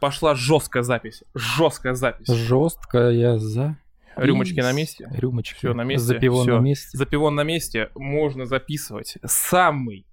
Пошла 0.00 0.34
жесткая 0.34 0.82
запись. 0.82 1.22
Жесткая 1.34 1.94
запись. 1.94 2.28
Жесткая 2.28 3.38
за... 3.38 3.76
Рюмочки 4.16 4.60
на 4.60 4.72
месте. 4.72 5.08
Рюмочки. 5.12 5.54
Все 5.58 5.74
на 5.74 5.84
месте. 5.84 6.06
Запивон 6.06 6.42
всё. 6.42 6.56
на 6.56 6.60
месте. 6.60 6.98
Запивон 6.98 7.34
на 7.36 7.44
месте. 7.44 7.90
Можно 7.94 8.46
записывать. 8.46 9.16
Самый 9.24 10.06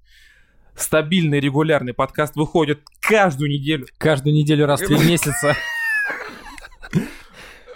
стабильный 0.76 1.40
регулярный 1.40 1.94
подкаст 1.94 2.36
выходит 2.36 2.82
каждую 3.00 3.50
неделю. 3.50 3.88
Каждую 3.98 4.36
неделю 4.36 4.68
раз 4.68 4.82
в 4.82 4.86
три 4.86 4.98
месяца. 5.08 5.56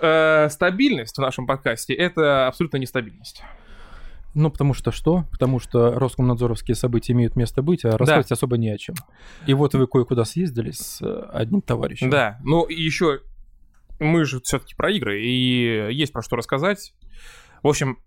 Э, 0.02 0.50
стабильность 0.50 1.18
в 1.18 1.22
нашем 1.22 1.48
подкасте— 1.48 1.94
это 1.96 2.48
абсолютно 2.48 2.78
нестабильность. 2.78 3.44
Ну, 4.36 4.52
потому 4.52 4.74
что 4.74 4.92
что? 4.92 5.26
Потому 5.32 5.60
что 5.60 5.98
Роскомнадзоровские 5.98 6.76
события 6.76 7.14
имеют 7.14 7.36
место 7.36 7.62
быть, 7.62 7.84
а 7.86 7.98
рассказать 7.98 8.32
особо 8.32 8.58
не 8.58 8.70
о 8.70 8.78
чем. 8.78 8.96
И 9.48 9.54
вот 9.54 9.74
вы 9.74 9.88
кое-куда 9.88 10.26
съездили 10.26 10.72
с 10.72 11.02
э, 11.02 11.30
одним 11.34 11.62
товарищем. 11.62 12.10
Да, 12.10 12.40
ну 12.44 12.68
еще 12.68 13.22
мы 14.00 14.26
же 14.26 14.40
все-таки 14.42 14.76
про 14.76 14.92
игры, 14.92 15.22
и 15.22 15.94
есть 15.94 16.14
про 16.14 16.22
что 16.22 16.36
рассказать. 16.36 16.94
В 17.64 17.68
общем, 17.68 17.98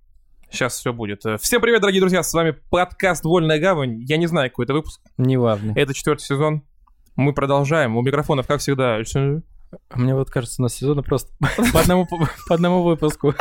сейчас 0.50 0.78
все 0.78 0.92
будет. 0.92 1.22
Всем 1.40 1.60
привет, 1.60 1.80
дорогие 1.80 2.00
друзья, 2.00 2.22
с 2.22 2.32
вами 2.32 2.54
подкаст 2.70 3.24
«Вольная 3.24 3.58
гавань». 3.58 4.02
Я 4.02 4.16
не 4.16 4.26
знаю, 4.26 4.50
какой 4.50 4.64
это 4.64 4.74
выпуск. 4.74 5.00
Неважно. 5.18 5.72
Это 5.76 5.92
четвертый 5.92 6.22
сезон. 6.22 6.62
Мы 7.16 7.34
продолжаем. 7.34 7.96
У 7.96 8.02
микрофонов, 8.02 8.46
как 8.46 8.60
всегда, 8.60 8.98
Мне 9.94 10.14
вот 10.14 10.30
кажется, 10.30 10.60
у 10.60 10.62
нас 10.62 10.74
сезона 10.74 11.02
просто 11.02 11.32
по 11.72 12.54
одному 12.54 12.82
выпуску. 12.82 13.34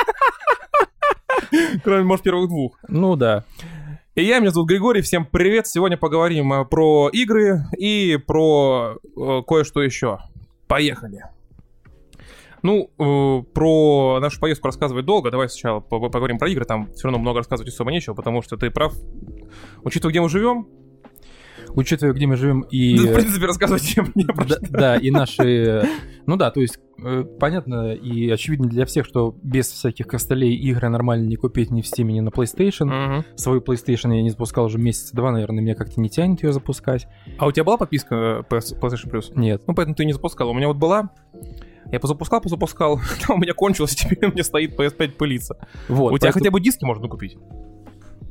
Кроме, 1.83 2.03
может, 2.03 2.23
первых 2.23 2.47
двух. 2.49 2.77
Ну 2.87 3.15
да. 3.15 3.45
И 4.15 4.23
я, 4.23 4.39
меня 4.39 4.51
зовут 4.51 4.69
Григорий, 4.69 5.01
всем 5.01 5.25
привет. 5.25 5.67
Сегодня 5.67 5.97
поговорим 5.97 6.51
э, 6.51 6.65
про 6.65 7.09
игры 7.13 7.61
и 7.77 8.19
про 8.27 8.97
э, 9.15 9.41
кое-что 9.47 9.81
еще. 9.81 10.19
Поехали. 10.67 11.23
Ну, 12.61 12.91
э, 12.99 13.43
про 13.53 14.19
нашу 14.19 14.39
поездку 14.39 14.67
рассказывать 14.67 15.05
долго. 15.05 15.31
Давай 15.31 15.49
сначала 15.49 15.79
по- 15.79 15.99
поговорим 15.99 16.37
про 16.37 16.49
игры. 16.49 16.65
Там 16.65 16.93
все 16.93 17.05
равно 17.05 17.19
много 17.19 17.39
рассказывать 17.39 17.73
особо 17.73 17.91
нечего, 17.91 18.13
потому 18.13 18.41
что 18.41 18.57
ты 18.57 18.69
прав. 18.69 18.93
Учитывая, 19.83 20.11
где 20.11 20.21
мы 20.21 20.29
живем, 20.29 20.67
Учитывая, 21.75 22.13
где 22.13 22.27
мы 22.27 22.35
живем 22.35 22.61
и... 22.61 22.97
да, 22.97 23.11
в 23.11 23.15
принципе, 23.15 23.45
рассказывать 23.45 23.95
мне 24.15 24.25
про 24.25 24.45
Да, 24.45 24.57
да, 24.69 24.95
и 24.97 25.11
наши... 25.11 25.87
Ну 26.25 26.37
да, 26.37 26.51
то 26.51 26.61
есть 26.61 26.79
э, 27.03 27.23
понятно 27.39 27.93
и 27.93 28.29
очевидно 28.29 28.67
для 28.67 28.85
всех, 28.85 29.05
что 29.05 29.35
без 29.41 29.67
всяких 29.67 30.07
костылей 30.07 30.53
игры 30.55 30.89
нормально 30.89 31.25
не 31.25 31.35
купить 31.35 31.71
ни 31.71 31.81
в 31.81 31.85
Steam, 31.85 32.03
ни 32.05 32.19
на 32.19 32.29
PlayStation. 32.29 32.85
Мгм. 32.85 33.25
Свою 33.35 33.61
PlayStation 33.61 34.15
я 34.15 34.21
не 34.21 34.29
запускал 34.29 34.65
уже 34.65 34.77
месяца 34.77 35.15
два, 35.15 35.31
наверное, 35.31 35.61
меня 35.63 35.75
как-то 35.75 35.99
не 35.99 36.09
тянет 36.09 36.43
ее 36.43 36.53
запускать. 36.53 37.07
А 37.37 37.47
у 37.47 37.51
тебя 37.51 37.63
была 37.63 37.77
подписка 37.77 38.45
э, 38.49 38.53
PlayStation 38.53 39.11
Plus? 39.11 39.31
Нет. 39.35 39.63
Ну, 39.67 39.73
поэтому 39.73 39.95
ты 39.95 40.05
не 40.05 40.13
запускал. 40.13 40.49
У 40.49 40.53
меня 40.53 40.67
вот 40.67 40.77
была. 40.77 41.09
Я 41.91 41.99
позапускал, 41.99 42.39
позапускал, 42.41 43.01
там 43.27 43.37
у 43.37 43.39
меня 43.39 43.53
кончилось, 43.53 43.93
и 43.93 43.95
теперь 43.95 44.29
у 44.29 44.31
меня 44.31 44.43
стоит 44.43 44.79
PS5 44.79 45.09
пылится. 45.13 45.57
Вот, 45.89 46.13
у 46.13 46.17
тебя 46.17 46.27
поэтому- 46.27 46.33
хотя 46.33 46.51
бы 46.51 46.61
диски 46.61 46.85
можно 46.85 47.07
купить? 47.07 47.37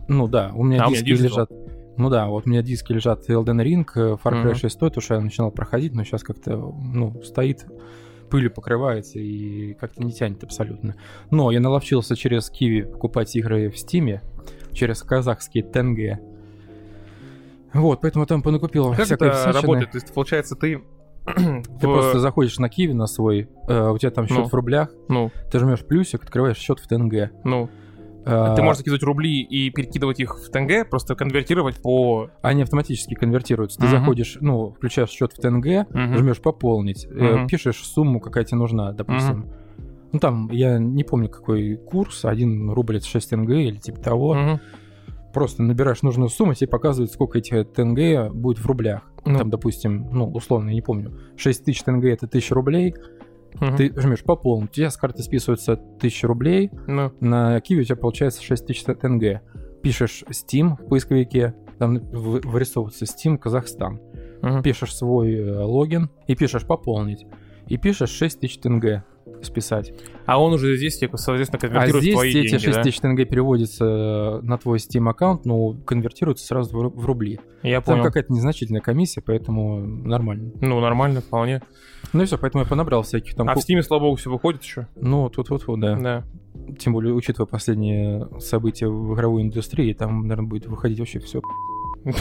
Ну 0.09 0.27
да, 0.27 0.51
у 0.55 0.65
меня 0.65 0.83
А, 0.83 0.87
у 0.87 0.91
меня 0.91 1.03
диски 1.03 1.23
диджитал. 1.23 1.47
Ну 1.97 2.09
да, 2.09 2.27
вот 2.29 2.47
у 2.47 2.51
меня 2.51 2.63
диски 2.63 2.93
лежат 2.93 3.29
Elden 3.29 3.63
Ring, 3.63 3.85
э, 3.95 4.17
Far 4.23 4.33
Cry 4.43 4.45
Мгм. 4.51 4.55
6, 4.55 4.79
то, 4.79 5.01
что 5.01 5.15
я 5.15 5.21
начинал 5.21 5.51
проходить, 5.51 5.95
но 5.95 6.05
сейчас 6.05 6.23
как-то, 6.23 6.57
ну, 6.57 7.21
стоит, 7.23 7.67
пылью 8.31 8.51
покрывается 8.53 9.19
и 9.19 9.75
как-то 9.75 10.03
не 10.05 10.13
тянет 10.13 10.43
абсолютно. 10.45 10.95
Но 11.31 11.51
я 11.51 11.61
наловчился 11.61 12.17
через 12.17 12.49
Qiwi 12.49 12.83
покупать 12.83 13.35
игры 13.37 13.69
в 13.71 13.77
Steam, 13.77 14.23
через 14.73 15.03
казахские 15.03 15.65
тенге. 15.65 16.21
Вот, 17.73 18.01
поэтому 18.01 18.27
там 18.27 18.43
понакупил 18.43 18.93
Как 18.95 19.05
всякой 19.05 19.29
это 19.29 19.37
всячины. 19.37 19.61
работает? 19.63 19.91
То 19.93 19.99
есть, 19.99 20.13
получается, 20.15 20.57
ты... 20.57 20.81
Ты 21.27 21.63
просто 21.83 22.19
заходишь 22.19 22.59
на 22.59 22.69
Киви 22.71 22.93
на 22.95 23.07
свой, 23.07 23.49
э, 23.69 23.91
у 23.91 23.99
тебя 23.99 24.11
там 24.11 24.27
счет 24.27 24.39
Ну. 24.39 24.45
в 24.49 24.55
рублях, 24.55 24.91
Ну, 25.09 25.31
ты 25.53 25.59
жмешь 25.59 25.85
плюсик, 25.87 26.23
открываешь 26.25 26.57
счет 26.57 26.81
в 26.81 26.89
тенге. 26.89 27.31
ну. 27.45 27.69
А, 28.25 28.55
Ты 28.55 28.63
можешь 28.63 28.79
закидывать 28.79 29.03
рубли 29.03 29.41
и 29.43 29.71
перекидывать 29.71 30.21
их 30.21 30.39
в 30.39 30.51
тенге, 30.51 30.85
просто 30.85 31.15
конвертировать 31.15 31.81
по... 31.81 32.29
Они 32.43 32.63
автоматически 32.63 33.15
конвертируются. 33.15 33.79
Ты 33.79 33.87
Мгм. 33.87 33.91
заходишь, 33.99 34.39
ну, 34.41 34.73
включаешь 34.73 35.09
счет 35.11 35.33
в 35.33 35.37
ТНГ, 35.41 35.87
Мгм. 35.91 36.17
жмешь 36.19 36.41
пополнить, 36.41 37.07
Мгм. 37.11 37.47
пишешь 37.49 37.83
сумму, 37.85 38.21
какая 38.21 38.45
тебе 38.45 38.59
нужна, 38.59 38.93
допустим. 38.93 39.47
Ну 40.13 40.19
там, 40.19 40.51
я 40.51 40.79
не 40.79 41.05
помню, 41.05 41.29
какой 41.29 41.77
курс, 41.77 42.25
1 42.25 42.71
рубль 42.71 42.97
это 42.97 43.07
6 43.07 43.31
ТНГ 43.31 43.51
или 43.51 43.77
типа 43.77 44.01
того. 44.01 44.35
Мгм. 44.35 44.61
Просто 45.33 45.63
набираешь 45.63 46.03
нужную 46.03 46.29
сумму, 46.29 46.55
тебе 46.55 46.67
показывают, 46.69 47.13
сколько 47.13 47.39
этих 47.39 47.73
ТНГ 47.73 48.33
будет 48.35 48.59
в 48.59 48.67
рублях. 48.67 49.03
Ну. 49.25 49.39
Там, 49.39 49.49
допустим, 49.51 50.09
ну, 50.11 50.29
условно, 50.29 50.71
я 50.71 50.75
не 50.75 50.81
помню, 50.83 51.13
6 51.37 51.65
тысяч 51.65 51.83
ТНГ 51.85 52.07
это 52.07 52.27
1000 52.27 52.55
рублей, 52.55 52.95
Мгм. 53.55 53.77
ты 53.77 53.93
жмешь 54.01 54.23
пополнить, 54.25 54.71
у 54.71 54.73
тебя 54.75 54.91
с 54.91 54.97
карты 54.97 55.23
списываются 55.23 55.73
1000 55.75 56.27
рублей, 56.27 56.71
Ну, 56.87 57.13
на 57.21 57.61
Киви 57.61 57.81
у 57.81 57.85
тебя 57.85 57.97
получается 57.97 58.43
6000 58.43 58.85
ТНГ. 58.85 59.41
Пишешь 59.83 60.25
Steam 60.31 60.77
в 60.77 60.89
поисковике, 60.89 61.55
там 61.79 61.95
вы- 61.99 62.41
вырисовывается 62.45 63.05
Steam 63.07 63.39
Казахстан. 63.39 64.01
мгм. 64.43 64.63
Пишешь 64.63 64.95
свой 64.95 65.35
э, 65.35 65.59
логин 65.63 66.11
и 66.27 66.35
пишешь 66.37 66.67
пополнить. 66.67 67.27
И 67.67 67.77
пишешь 67.77 68.11
6000 68.11 68.59
ТНГ 68.59 69.05
списать. 69.43 69.93
А 70.27 70.41
он 70.43 70.53
уже 70.53 70.77
здесь, 70.77 70.99
типа, 70.99 71.17
соответственно, 71.17 71.59
А 71.63 71.67
конвертирует 71.67 72.03
здесь 72.03 72.15
твои 72.15 72.31
эти 72.31 72.51
деньги, 72.51 72.65
6000 72.65 73.01
ТНГ 73.01 73.29
переводятся 73.29 73.85
э, 73.85 74.41
на 74.43 74.59
твой 74.59 74.79
Steam 74.79 75.09
аккаунт, 75.09 75.45
но 75.45 75.75
конвертируются 75.75 76.47
сразу 76.47 76.77
в 76.77 76.83
ру- 76.83 76.93
в 76.95 77.05
рубли. 77.07 77.41
Я 77.63 77.81
Там 77.81 77.97
понял. 77.97 78.05
какая-то 78.05 78.33
незначительная 78.33 78.81
комиссия, 78.81 79.21
поэтому 79.21 79.81
нормально. 79.81 80.53
Ну, 80.61 80.81
нормально, 80.81 81.21
вполне. 81.21 81.63
Ну 82.13 82.23
и 82.23 82.27
все, 82.27 82.39
поэтому 82.39 82.65
я 82.65 82.69
понабрал 82.69 83.03
всяких 83.03 83.35
там... 83.35 83.49
А 83.49 83.55
в 83.55 83.61
Стиме, 83.61 83.83
слава 83.83 84.03
богу, 84.03 84.17
все 84.17 84.31
выходит 84.31 84.63
еще. 84.63 84.89
Ну, 84.97 85.29
тут 85.31 85.51
вот, 85.51 85.67
вот, 85.67 85.81
да. 85.81 85.97
Да. 85.97 86.25
Тем 86.79 86.93
более, 86.93 87.15
учитывая 87.15 87.47
последние 87.47 88.29
события 88.41 88.89
в 88.89 89.15
игровой 89.15 89.43
индустрии, 89.43 89.93
там, 89.93 90.23
наверное, 90.23 90.49
будет 90.49 90.67
выходить 90.67 90.99
вообще 90.99 91.19
все. 91.21 91.41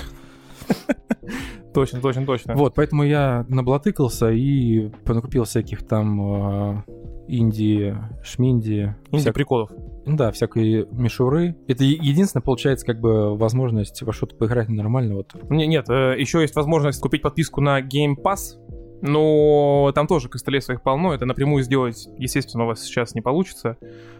Точно, 1.73 1.99
точно, 2.01 2.25
точно. 2.25 2.55
Вот, 2.55 2.73
поэтому 2.75 3.03
я 3.03 3.45
наблатыкался 3.49 4.31
и 4.31 4.89
понакупил 5.05 5.43
всяких 5.43 5.85
там 5.87 6.77
э, 6.77 6.83
инди, 7.27 7.95
шминди, 8.23 8.95
Инди 9.11 9.21
всяк- 9.23 9.33
приколов. 9.35 9.69
да, 10.05 10.31
всякой 10.31 10.87
мишуры. 10.91 11.55
Это 11.67 11.83
е- 11.83 11.99
единственное, 12.01 12.41
получается, 12.43 12.85
как 12.85 12.99
бы 12.99 13.37
возможность 13.37 14.01
во 14.01 14.11
что-то 14.13 14.35
поиграть 14.35 14.69
нормально. 14.69 15.15
Вот. 15.15 15.33
Не- 15.49 15.67
Нет, 15.67 15.87
еще 15.89 16.41
есть 16.41 16.55
возможность 16.55 16.99
купить 17.01 17.21
подписку 17.21 17.61
на 17.61 17.81
Game 17.81 18.15
Pass, 18.21 18.57
но 19.01 19.91
там 19.95 20.07
тоже 20.07 20.29
костылей 20.29 20.61
своих 20.61 20.81
полно, 20.81 21.13
это 21.13 21.25
напрямую 21.25 21.63
сделать, 21.63 22.07
естественно, 22.17 22.65
у 22.65 22.67
вас 22.67 22.81
сейчас 22.81 23.15
не 23.15 23.21
получится. 23.21 23.77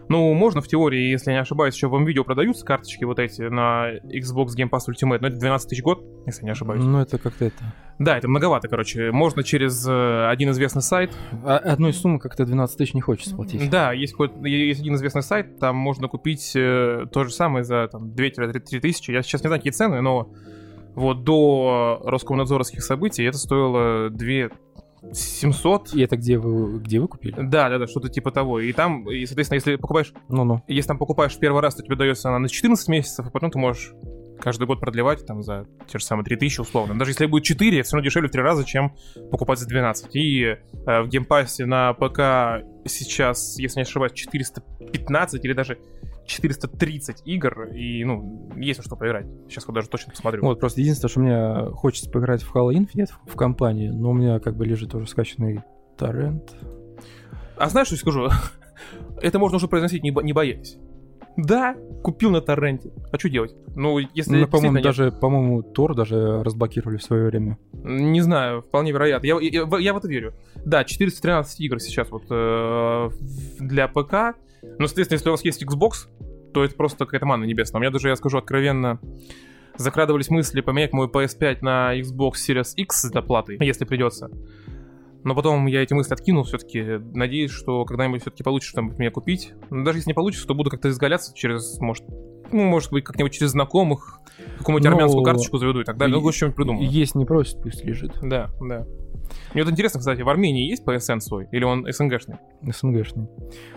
Ну, 0.08 0.32
можно 0.34 0.60
в 0.60 0.68
теории, 0.68 1.10
если 1.10 1.30
я 1.30 1.36
не 1.36 1.42
ошибаюсь, 1.42 1.74
еще 1.74 1.88
в 1.88 2.06
видео 2.06 2.24
продаются 2.24 2.64
карточки 2.64 3.04
вот 3.04 3.18
эти 3.18 3.42
на 3.42 3.96
Xbox 3.98 4.48
Game 4.56 4.68
Pass 4.70 4.88
Ultimate, 4.88 5.18
но 5.20 5.28
это 5.28 5.36
12 5.36 5.68
тысяч 5.68 5.82
год, 5.82 6.04
если 6.26 6.44
не 6.44 6.50
ошибаюсь. 6.50 6.82
Ну, 6.82 7.00
это 7.00 7.18
как-то 7.18 7.44
это... 7.44 7.62
Да, 8.00 8.16
это 8.16 8.28
многовато, 8.28 8.66
короче. 8.66 9.12
Можно 9.12 9.44
через 9.44 9.86
э, 9.86 10.28
один 10.28 10.50
известный 10.50 10.80
сайт. 10.80 11.12
А- 11.44 11.58
одной 11.58 11.92
суммы 11.92 12.18
как-то 12.18 12.46
12 12.46 12.78
тысяч 12.78 12.94
не 12.94 13.02
хочется 13.02 13.36
платить. 13.36 13.68
Да, 13.70 13.92
есть, 13.92 14.14
есть 14.42 14.80
один 14.80 14.94
известный 14.94 15.22
сайт, 15.22 15.58
там 15.58 15.76
можно 15.76 16.08
купить 16.08 16.52
э, 16.56 17.06
то 17.12 17.24
же 17.24 17.30
самое 17.30 17.62
за 17.62 17.88
там, 17.88 18.08
2-3 18.08 18.80
тысячи. 18.80 19.10
Я 19.10 19.22
сейчас 19.22 19.42
не 19.42 19.48
знаю, 19.48 19.60
какие 19.60 19.72
цены, 19.72 20.00
но 20.00 20.32
вот 20.94 21.24
до 21.24 22.00
Роскомнадзоровских 22.04 22.82
событий 22.82 23.24
это 23.24 23.38
стоило 23.38 24.10
2 24.10 24.50
700. 25.12 25.94
И 25.94 26.02
это 26.02 26.16
где 26.16 26.38
вы, 26.38 26.78
где 26.78 27.00
вы 27.00 27.08
купили? 27.08 27.34
Да, 27.38 27.68
да, 27.68 27.78
да, 27.78 27.86
что-то 27.86 28.08
типа 28.08 28.30
того. 28.30 28.60
И 28.60 28.72
там, 28.72 29.08
и, 29.10 29.24
соответственно, 29.26 29.56
если 29.56 29.76
покупаешь, 29.76 30.12
Ну-ну. 30.28 30.62
если 30.68 30.88
там 30.88 30.98
покупаешь 30.98 31.36
первый 31.38 31.62
раз, 31.62 31.74
то 31.74 31.82
тебе 31.82 31.96
дается 31.96 32.28
она 32.28 32.38
на 32.38 32.48
14 32.48 32.88
месяцев, 32.88 33.26
а 33.26 33.30
потом 33.30 33.50
ты 33.50 33.58
можешь 33.58 33.92
каждый 34.40 34.66
год 34.66 34.80
продлевать 34.80 35.24
там 35.26 35.42
за 35.42 35.66
те 35.86 35.98
же 35.98 36.04
самые 36.04 36.24
3000 36.24 36.60
условно. 36.60 36.98
Даже 36.98 37.10
если 37.10 37.26
будет 37.26 37.44
4, 37.44 37.78
это 37.78 37.86
все 37.86 37.96
равно 37.96 38.04
дешевле 38.04 38.28
в 38.28 38.32
3 38.32 38.42
раза, 38.42 38.64
чем 38.64 38.94
покупать 39.30 39.58
за 39.58 39.66
12. 39.66 40.16
И 40.16 40.42
э, 40.44 40.56
в 41.02 41.08
Game 41.08 41.37
Pass 41.37 41.66
на 41.66 41.92
ПК 41.92 42.64
сейчас, 42.86 43.58
если 43.58 43.80
не 43.80 43.82
ошибаюсь, 43.82 44.12
415 44.12 45.44
или 45.44 45.52
даже 45.52 45.78
430 46.26 47.22
игр, 47.24 47.64
и, 47.74 48.04
ну, 48.04 48.50
есть 48.56 48.82
что 48.84 48.96
поиграть. 48.96 49.26
Сейчас 49.48 49.66
вот 49.66 49.74
даже 49.74 49.88
точно 49.88 50.12
посмотрю. 50.12 50.42
Вот, 50.42 50.60
просто 50.60 50.80
единственное, 50.80 51.10
что 51.10 51.20
мне 51.20 51.74
хочется 51.74 52.10
поиграть 52.10 52.42
в 52.42 52.54
Halo 52.54 52.72
Infinite 52.72 53.10
в, 53.26 53.32
в 53.32 53.36
компании, 53.36 53.88
но 53.88 54.10
у 54.10 54.14
меня 54.14 54.38
как 54.38 54.56
бы 54.56 54.64
лежит 54.64 54.94
уже 54.94 55.06
скачанный 55.06 55.62
торрент. 55.96 56.54
А 57.56 57.68
знаешь, 57.68 57.88
что 57.88 57.96
я 57.96 58.00
скажу? 58.00 58.28
Это 59.20 59.38
можно 59.38 59.56
уже 59.56 59.68
произносить, 59.68 60.02
не, 60.02 60.10
бо- 60.10 60.22
не 60.22 60.32
боясь. 60.32 60.78
Да, 61.44 61.76
купил 62.02 62.30
на 62.30 62.40
торренте. 62.40 62.90
А 63.12 63.18
что 63.18 63.28
делать? 63.28 63.54
Ну, 63.76 63.98
если 63.98 64.36
Ну, 64.36 64.46
по-моему, 64.48 64.76
нет- 64.76 64.84
даже, 64.84 65.12
по-моему, 65.12 65.62
Тор 65.62 65.94
даже 65.94 66.42
разблокировали 66.42 66.96
в 66.96 67.02
свое 67.02 67.26
время. 67.26 67.58
Не 67.72 68.20
знаю, 68.20 68.62
вполне 68.62 68.92
вероятно. 68.92 69.26
Я, 69.26 69.38
я, 69.40 69.66
я- 69.78 69.94
в 69.94 69.96
это 69.96 70.08
верю. 70.08 70.34
Да, 70.64 70.84
413 70.84 71.60
игр 71.60 71.80
сейчас 71.80 72.10
вот 72.10 72.24
э, 72.30 73.10
для 73.60 73.88
ПК. 73.88 74.36
Но, 74.78 74.86
соответственно, 74.86 75.16
если 75.16 75.28
у 75.28 75.32
вас 75.32 75.44
есть 75.44 75.62
Xbox, 75.62 76.08
то 76.52 76.64
это 76.64 76.74
просто 76.74 77.04
какая-то 77.04 77.26
манна 77.26 77.44
небесная. 77.44 77.78
У 77.78 77.82
меня 77.82 77.90
даже, 77.90 78.08
я 78.08 78.16
скажу 78.16 78.38
откровенно, 78.38 78.98
закрадывались 79.76 80.28
мысли 80.30 80.60
поменять 80.60 80.92
мой 80.92 81.06
PS5 81.06 81.58
на 81.62 81.98
Xbox 81.98 82.32
Series 82.46 82.74
X 82.76 83.02
с 83.02 83.10
доплатой, 83.10 83.56
если 83.60 83.84
придется. 83.84 84.30
Но 85.24 85.34
потом 85.34 85.66
я 85.66 85.82
эти 85.82 85.92
мысли 85.92 86.14
откинул 86.14 86.44
все-таки. 86.44 86.98
Надеюсь, 87.14 87.50
что 87.50 87.84
когда-нибудь 87.84 88.22
все-таки 88.22 88.42
получится 88.42 88.70
что-нибудь 88.70 88.98
меня 88.98 89.10
купить. 89.10 89.52
Но 89.70 89.84
даже 89.84 89.98
если 89.98 90.10
не 90.10 90.14
получится, 90.14 90.46
то 90.46 90.54
буду 90.54 90.70
как-то 90.70 90.88
изгаляться 90.88 91.34
через, 91.34 91.78
может, 91.78 92.04
ну, 92.52 92.64
может 92.64 92.90
быть, 92.90 93.04
как-нибудь 93.04 93.32
через 93.32 93.50
знакомых, 93.50 94.20
какую-нибудь 94.58 94.84
Ну, 94.84 94.90
армянскую 94.90 95.24
карточку 95.24 95.58
заведу 95.58 95.80
и 95.80 95.84
так 95.84 95.96
далее. 95.96 96.16
Ну, 96.16 96.22
лучше 96.22 96.38
что-нибудь 96.38 96.56
придумаю. 96.56 96.90
Есть 96.90 97.14
не 97.14 97.24
просит, 97.24 97.62
пусть 97.62 97.84
лежит. 97.84 98.12
Да, 98.22 98.50
да. 98.60 98.86
Мне 99.54 99.64
вот 99.64 99.72
интересно, 99.72 100.00
кстати, 100.00 100.22
в 100.22 100.28
Армении 100.28 100.68
есть 100.68 100.84
PSN 100.84 101.20
свой? 101.20 101.48
Или 101.52 101.64
он 101.64 101.86
СНГшный? 101.90 102.36
СНГшный. 102.62 103.28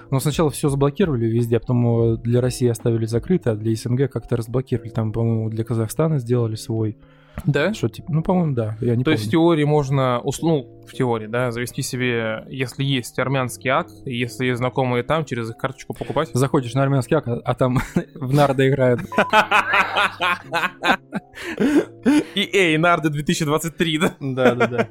Но 0.09 0.19
сначала 0.19 0.49
все 0.49 0.69
заблокировали 0.69 1.25
везде, 1.25 1.57
а 1.57 1.59
потом 1.59 2.13
э, 2.13 2.17
для 2.17 2.41
России 2.41 2.67
оставили 2.67 3.05
закрыто, 3.05 3.51
а 3.51 3.55
для 3.55 3.75
СНГ 3.75 4.09
как-то 4.11 4.37
разблокировали. 4.37 4.89
Там, 4.89 5.11
по-моему, 5.11 5.49
для 5.49 5.63
Казахстана 5.63 6.19
сделали 6.19 6.55
свой. 6.55 6.97
Да? 7.45 7.73
Что 7.73 7.89
типа, 7.89 8.11
ну, 8.11 8.23
по-моему, 8.23 8.53
да, 8.53 8.77
я 8.79 8.95
не 8.95 9.03
То 9.03 9.11
помню. 9.11 9.17
есть 9.17 9.27
в 9.27 9.31
теории 9.31 9.63
можно, 9.63 10.21
ну, 10.41 10.81
в 10.87 10.93
теории, 10.93 11.27
да, 11.27 11.51
завести 11.51 11.81
себе, 11.81 12.45
если 12.49 12.83
есть 12.83 13.17
армянский 13.19 13.69
ак, 13.69 13.87
и 14.05 14.15
если 14.15 14.45
есть 14.45 14.59
знакомые 14.59 15.03
там, 15.03 15.25
через 15.25 15.49
их 15.49 15.57
карточку 15.57 15.93
покупать. 15.93 16.29
Заходишь 16.33 16.73
на 16.73 16.83
армянский 16.83 17.17
ак, 17.17 17.27
а, 17.27 17.41
а 17.43 17.53
там 17.55 17.79
в 18.15 18.33
нарды 18.33 18.69
играют. 18.69 19.01
И 22.35 22.49
эй, 22.53 22.77
Нарды 22.77 23.09
2023, 23.09 23.97
да? 23.97 24.13
Да-да-да. 24.19 24.89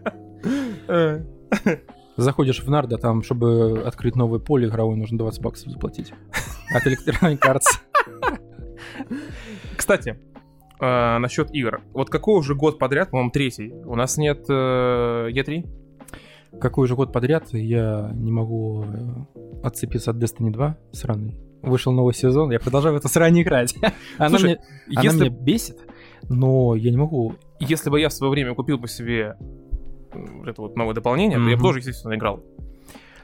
Заходишь 2.17 2.63
в 2.63 2.69
нарды, 2.69 2.97
а 2.97 2.99
там, 2.99 3.23
чтобы 3.23 3.83
открыть 3.87 4.17
новое 4.17 4.39
поле 4.39 4.69
игровое, 4.69 4.97
нужно 4.97 5.19
20 5.19 5.43
баксов 5.43 5.71
заплатить. 5.71 6.13
От 6.75 6.87
Electronic 6.87 7.39
Arts. 7.41 7.61
Кстати, 9.77 10.19
э, 10.83 11.19
насчет 11.19 11.55
игр. 11.55 11.81
Вот 11.93 12.11
какой 12.11 12.39
уже 12.39 12.55
год 12.55 12.79
подряд, 12.79 13.11
по-моему, 13.11 13.31
третий, 13.31 13.73
у 13.85 13.95
нас 13.95 14.17
нет 14.17 14.45
э, 14.49 15.29
E3? 15.31 16.59
Какой 16.61 16.87
же 16.87 16.95
год 16.95 17.13
подряд 17.13 17.49
я 17.53 18.11
не 18.13 18.31
могу 18.31 18.85
э, 18.85 19.67
отцепиться 19.67 20.11
от 20.11 20.19
Destiny 20.19 20.51
2 20.51 20.77
сраный. 20.93 21.39
Вышел 21.63 21.93
новый 21.93 22.13
сезон, 22.13 22.51
я 22.51 22.59
продолжаю 22.59 22.95
в 22.95 22.99
это 22.99 23.09
сраный 23.09 23.43
играть. 23.43 23.75
Она 24.19 24.31
Слушай, 24.31 24.45
мне 24.45 24.59
она 24.97 25.03
Если, 25.03 25.29
меня 25.29 25.31
бесит, 25.31 25.79
но 26.29 26.75
я 26.75 26.91
не 26.91 26.97
могу... 26.97 27.35
если 27.61 27.89
бы 27.89 28.01
я 28.01 28.09
в 28.09 28.13
свое 28.13 28.31
время 28.31 28.55
купил 28.55 28.79
бы 28.79 28.89
себе 28.89 29.37
это 30.45 30.61
вот 30.61 30.77
новое 30.77 30.95
дополнение, 30.95 31.39
то 31.39 31.49
я 31.49 31.57
бы 31.57 31.63
тоже, 31.63 31.79
естественно, 31.79 32.15
играл. 32.15 32.43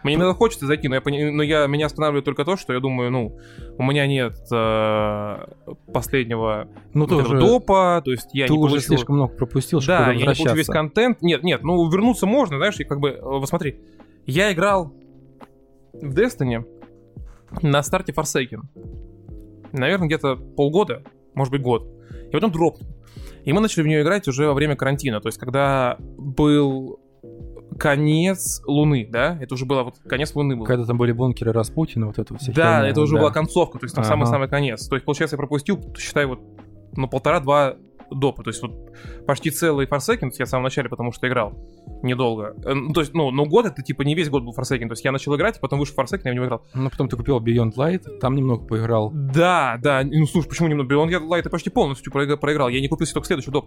Мне 0.02 0.14
иногда 0.14 0.34
хочется 0.34 0.66
зайти, 0.66 0.88
но 0.88 0.96
я, 0.96 1.02
но 1.32 1.42
я 1.42 1.66
меня 1.66 1.86
останавливает 1.86 2.24
только 2.24 2.44
то, 2.44 2.56
что 2.56 2.72
я 2.72 2.80
думаю, 2.80 3.10
ну, 3.10 3.38
у 3.76 3.82
меня 3.82 4.06
нет 4.06 4.38
э, 4.52 5.46
последнего 5.92 6.68
Ну, 6.94 7.06
вот 7.06 7.12
уже, 7.12 7.38
допа, 7.38 8.00
то 8.04 8.10
есть 8.10 8.28
я 8.32 8.46
ты 8.46 8.52
не 8.52 8.58
уже 8.58 8.74
получил... 8.74 8.88
слишком 8.88 9.16
много 9.16 9.34
пропустил, 9.34 9.80
чтобы 9.80 9.98
Да, 9.98 10.12
я 10.12 10.18
не 10.18 10.24
получу 10.24 10.54
весь 10.54 10.66
контент. 10.66 11.22
Нет, 11.22 11.42
нет, 11.42 11.62
ну 11.62 11.88
вернуться 11.90 12.26
можно, 12.26 12.58
знаешь, 12.58 12.78
и 12.78 12.84
как 12.84 13.00
бы, 13.00 13.10
э, 13.10 13.20
вот 13.20 13.48
смотри, 13.48 13.80
я 14.26 14.52
играл 14.52 14.92
в 15.92 16.18
Destiny 16.18 16.64
на 17.62 17.82
старте 17.82 18.12
Forsaken. 18.12 18.60
Наверное, 19.72 20.06
где-то 20.06 20.36
полгода, 20.36 21.02
может 21.34 21.52
быть, 21.52 21.62
год. 21.62 21.86
И 22.28 22.32
потом 22.32 22.52
дропнул. 22.52 22.88
И 23.44 23.52
мы 23.52 23.60
начали 23.60 23.82
в 23.82 23.86
нее 23.86 24.02
играть 24.02 24.28
уже 24.28 24.46
во 24.46 24.54
время 24.54 24.76
карантина. 24.76 25.20
То 25.20 25.28
есть, 25.28 25.38
когда 25.38 25.96
был 25.98 27.00
конец 27.78 28.62
Луны, 28.66 29.08
да? 29.10 29.38
Это 29.40 29.54
уже 29.54 29.64
было 29.64 29.82
вот 29.84 29.94
конец 30.06 30.34
Луны 30.34 30.56
был. 30.56 30.64
Когда 30.64 30.84
там 30.84 30.98
были 30.98 31.12
бункеры 31.12 31.52
Распутина, 31.52 32.06
вот 32.08 32.18
это 32.18 32.36
вся 32.36 32.52
Да, 32.52 32.76
херня, 32.78 32.88
это 32.90 33.00
уже 33.00 33.14
да. 33.14 33.20
была 33.20 33.30
концовка, 33.30 33.78
то 33.78 33.84
есть 33.86 33.94
там 33.94 34.02
Ага. 34.02 34.08
самый-самый 34.10 34.48
конец. 34.48 34.86
То 34.88 34.96
есть, 34.96 35.04
получается, 35.04 35.36
я 35.36 35.38
пропустил, 35.38 35.80
считай, 35.96 36.26
вот, 36.26 36.40
ну, 36.96 37.08
полтора-два 37.08 37.76
допа. 38.10 38.42
То 38.42 38.48
есть, 38.50 38.62
вот 38.62 38.72
почти 39.26 39.50
целый 39.50 39.86
Forsaken, 39.86 40.30
я 40.38 40.46
в 40.46 40.48
самом 40.48 40.64
начале, 40.64 40.88
потому 40.88 41.12
что 41.12 41.28
играл 41.28 41.52
недолго. 42.02 42.54
Э, 42.64 42.72
ну, 42.72 42.92
То 42.94 43.00
есть, 43.00 43.12
ну, 43.12 43.30
но 43.30 43.44
год 43.44 43.66
это 43.66 43.82
типа 43.82 44.00
не 44.02 44.14
весь 44.14 44.30
год 44.30 44.44
был 44.44 44.54
Forsaken. 44.56 44.86
То 44.86 44.92
есть 44.92 45.04
я 45.04 45.12
начал 45.12 45.36
играть, 45.36 45.60
потом 45.60 45.78
вышел 45.78 45.94
Forsaken, 45.94 46.22
я 46.24 46.30
в 46.32 46.34
него 46.34 46.46
играл. 46.46 46.62
Ну, 46.74 46.88
потом 46.88 47.08
ты 47.10 47.16
купил 47.18 47.38
Beyond 47.38 47.74
Light, 47.74 48.18
там 48.18 48.34
немного 48.34 48.64
поиграл. 48.64 49.10
Да, 49.12 49.78
да, 49.82 50.02
ну 50.04 50.24
слушай, 50.24 50.48
почему 50.48 50.68
немного? 50.68 50.94
Beyond 50.94 51.10
Light 51.28 51.42
я 51.44 51.50
почти 51.50 51.68
полностью 51.68 52.10
проигра- 52.10 52.38
проиграл. 52.38 52.68
Я 52.70 52.80
не 52.80 52.88
купил 52.88 53.06
себе 53.06 53.14
только 53.14 53.26
следующий 53.26 53.50
доп. 53.50 53.66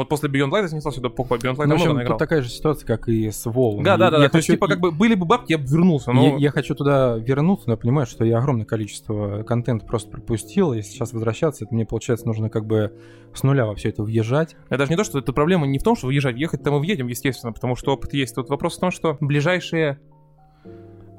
Вот 0.00 0.08
после 0.08 0.30
Beyond 0.30 0.50
Light 0.50 0.66
я 0.68 0.74
не 0.74 0.80
стал 0.80 0.92
сюда 0.92 1.10
покупать. 1.10 1.42
Beyond 1.44 1.56
Light 1.56 1.66
Ну, 1.66 1.76
в 1.76 1.82
общем, 1.82 2.06
тут 2.06 2.18
такая 2.18 2.40
же 2.40 2.48
ситуация, 2.48 2.86
как 2.86 3.06
и 3.08 3.30
с 3.30 3.46
WoW. 3.46 3.82
Да, 3.82 3.98
да, 3.98 4.10
да, 4.10 4.16
Я 4.16 4.22
да. 4.24 4.28
То 4.30 4.38
есть, 4.38 4.48
хочу- 4.48 4.56
типа, 4.56 4.66
как 4.66 4.80
бы 4.80 4.90
были 4.92 5.14
бы 5.14 5.26
бабки, 5.26 5.52
я 5.52 5.58
бы 5.58 5.64
вернулся. 5.64 6.12
Но... 6.12 6.22
Я, 6.28 6.36
я 6.36 6.50
хочу 6.50 6.74
туда 6.74 7.16
вернуться, 7.18 7.64
но 7.68 7.74
я 7.74 7.76
понимаю, 7.76 8.06
что 8.06 8.24
я 8.24 8.38
огромное 8.38 8.64
количество 8.64 9.42
контента 9.42 9.84
просто 9.84 10.10
пропустил, 10.10 10.72
и 10.72 10.80
сейчас 10.80 11.12
возвращаться, 11.12 11.64
это 11.64 11.74
мне, 11.74 11.84
получается, 11.84 12.26
нужно 12.26 12.48
как 12.48 12.64
бы 12.66 12.94
с 13.34 13.42
нуля 13.42 13.66
во 13.66 13.74
все 13.74 13.90
это 13.90 14.02
въезжать. 14.02 14.56
Это 14.70 14.78
даже 14.78 14.90
не 14.90 14.96
то, 14.96 15.04
что 15.04 15.18
это 15.18 15.32
проблема 15.34 15.66
не 15.66 15.78
в 15.78 15.82
том, 15.82 15.96
что 15.96 16.06
выезжать. 16.06 16.36
Ехать-то 16.36 16.70
мы 16.70 16.80
въедем, 16.80 17.06
естественно, 17.08 17.52
потому 17.52 17.76
что 17.76 17.92
опыт 17.92 18.14
есть. 18.14 18.34
Тут 18.34 18.48
вопрос 18.48 18.78
в 18.78 18.80
том, 18.80 18.90
что 18.90 19.18
ближайшие 19.20 20.00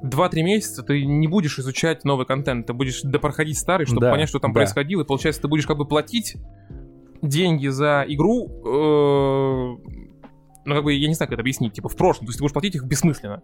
2-3 0.02 0.42
месяца 0.42 0.82
ты 0.82 1.06
не 1.06 1.28
будешь 1.28 1.58
изучать 1.58 2.04
новый 2.04 2.26
контент, 2.26 2.66
ты 2.66 2.72
будешь 2.72 3.02
допроходить 3.02 3.56
старый, 3.58 3.86
чтобы 3.86 4.00
Да, 4.00 4.10
понять, 4.10 4.28
что 4.28 4.40
там 4.40 4.52
да. 4.52 4.58
происходило. 4.58 5.02
И 5.02 5.04
получается, 5.04 5.42
ты 5.42 5.48
будешь 5.48 5.66
как 5.66 5.78
бы 5.78 5.86
платить 5.86 6.36
деньги 7.22 7.68
за 7.68 8.04
игру, 8.08 8.48
э, 8.48 9.76
ну, 10.64 10.74
как 10.74 10.84
бы, 10.84 10.92
я 10.92 11.08
не 11.08 11.14
знаю, 11.14 11.28
как 11.28 11.34
это 11.34 11.40
объяснить, 11.42 11.72
типа, 11.72 11.88
в 11.88 11.96
прошлом. 11.96 12.26
То 12.26 12.30
есть 12.30 12.38
ты 12.38 12.42
будешь 12.44 12.52
платить 12.52 12.74
их 12.74 12.84
бессмысленно. 12.84 13.42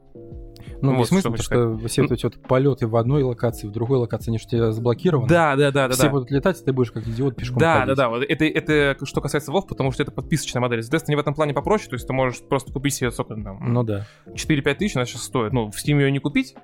Ну, 0.80 0.92
Вот, 0.92 1.00
бессмысленно, 1.02 1.36
что 1.36 1.50
потому 1.50 1.78
что 1.78 1.88
все 1.88 2.04
эти 2.04 2.24
вот 2.24 2.40
полеты 2.42 2.86
в 2.86 2.94
одной 2.96 3.24
локации, 3.24 3.66
в 3.66 3.72
другой 3.72 3.98
локации, 3.98 4.30
они 4.30 4.38
же 4.38 4.46
тебя 4.46 4.70
заблокированы. 4.70 5.28
Да, 5.28 5.56
да, 5.56 5.72
да, 5.72 5.88
да, 5.88 5.94
Все 5.94 6.04
да. 6.04 6.10
будут 6.10 6.30
летать, 6.30 6.60
и 6.60 6.64
ты 6.64 6.72
будешь 6.72 6.92
как 6.92 7.06
идиот 7.06 7.34
пешком 7.34 7.58
Да, 7.58 7.80
ходить. 7.80 7.88
да, 7.88 7.94
да. 8.04 8.08
Вот 8.10 8.22
это, 8.28 8.44
это 8.44 8.96
что 9.04 9.20
касается 9.20 9.50
WoW, 9.50 9.62
потому 9.68 9.90
что 9.90 10.04
это 10.04 10.12
подписочная 10.12 10.60
модель. 10.60 10.82
С 10.82 10.90
Destiny 10.90 11.16
в 11.16 11.18
этом 11.18 11.34
плане 11.34 11.52
попроще, 11.54 11.88
то 11.90 11.94
есть 11.94 12.06
ты 12.06 12.12
можешь 12.12 12.40
просто 12.42 12.72
купить 12.72 12.94
себе, 12.94 13.10
сколько 13.10 13.34
там, 13.34 13.72
Ну 13.72 13.82
да. 13.82 14.06
4-5 14.26 14.74
тысяч 14.74 14.94
она 14.96 15.04
сейчас 15.04 15.22
стоит. 15.22 15.52
Ну, 15.52 15.70
в 15.70 15.74
Steam 15.74 16.00
ее 16.00 16.12
не 16.12 16.20
купить 16.20 16.54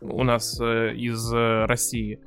у 0.00 0.24
нас 0.24 0.58
э, 0.60 0.94
из 0.96 1.32
э, 1.32 1.66
России. 1.66 2.18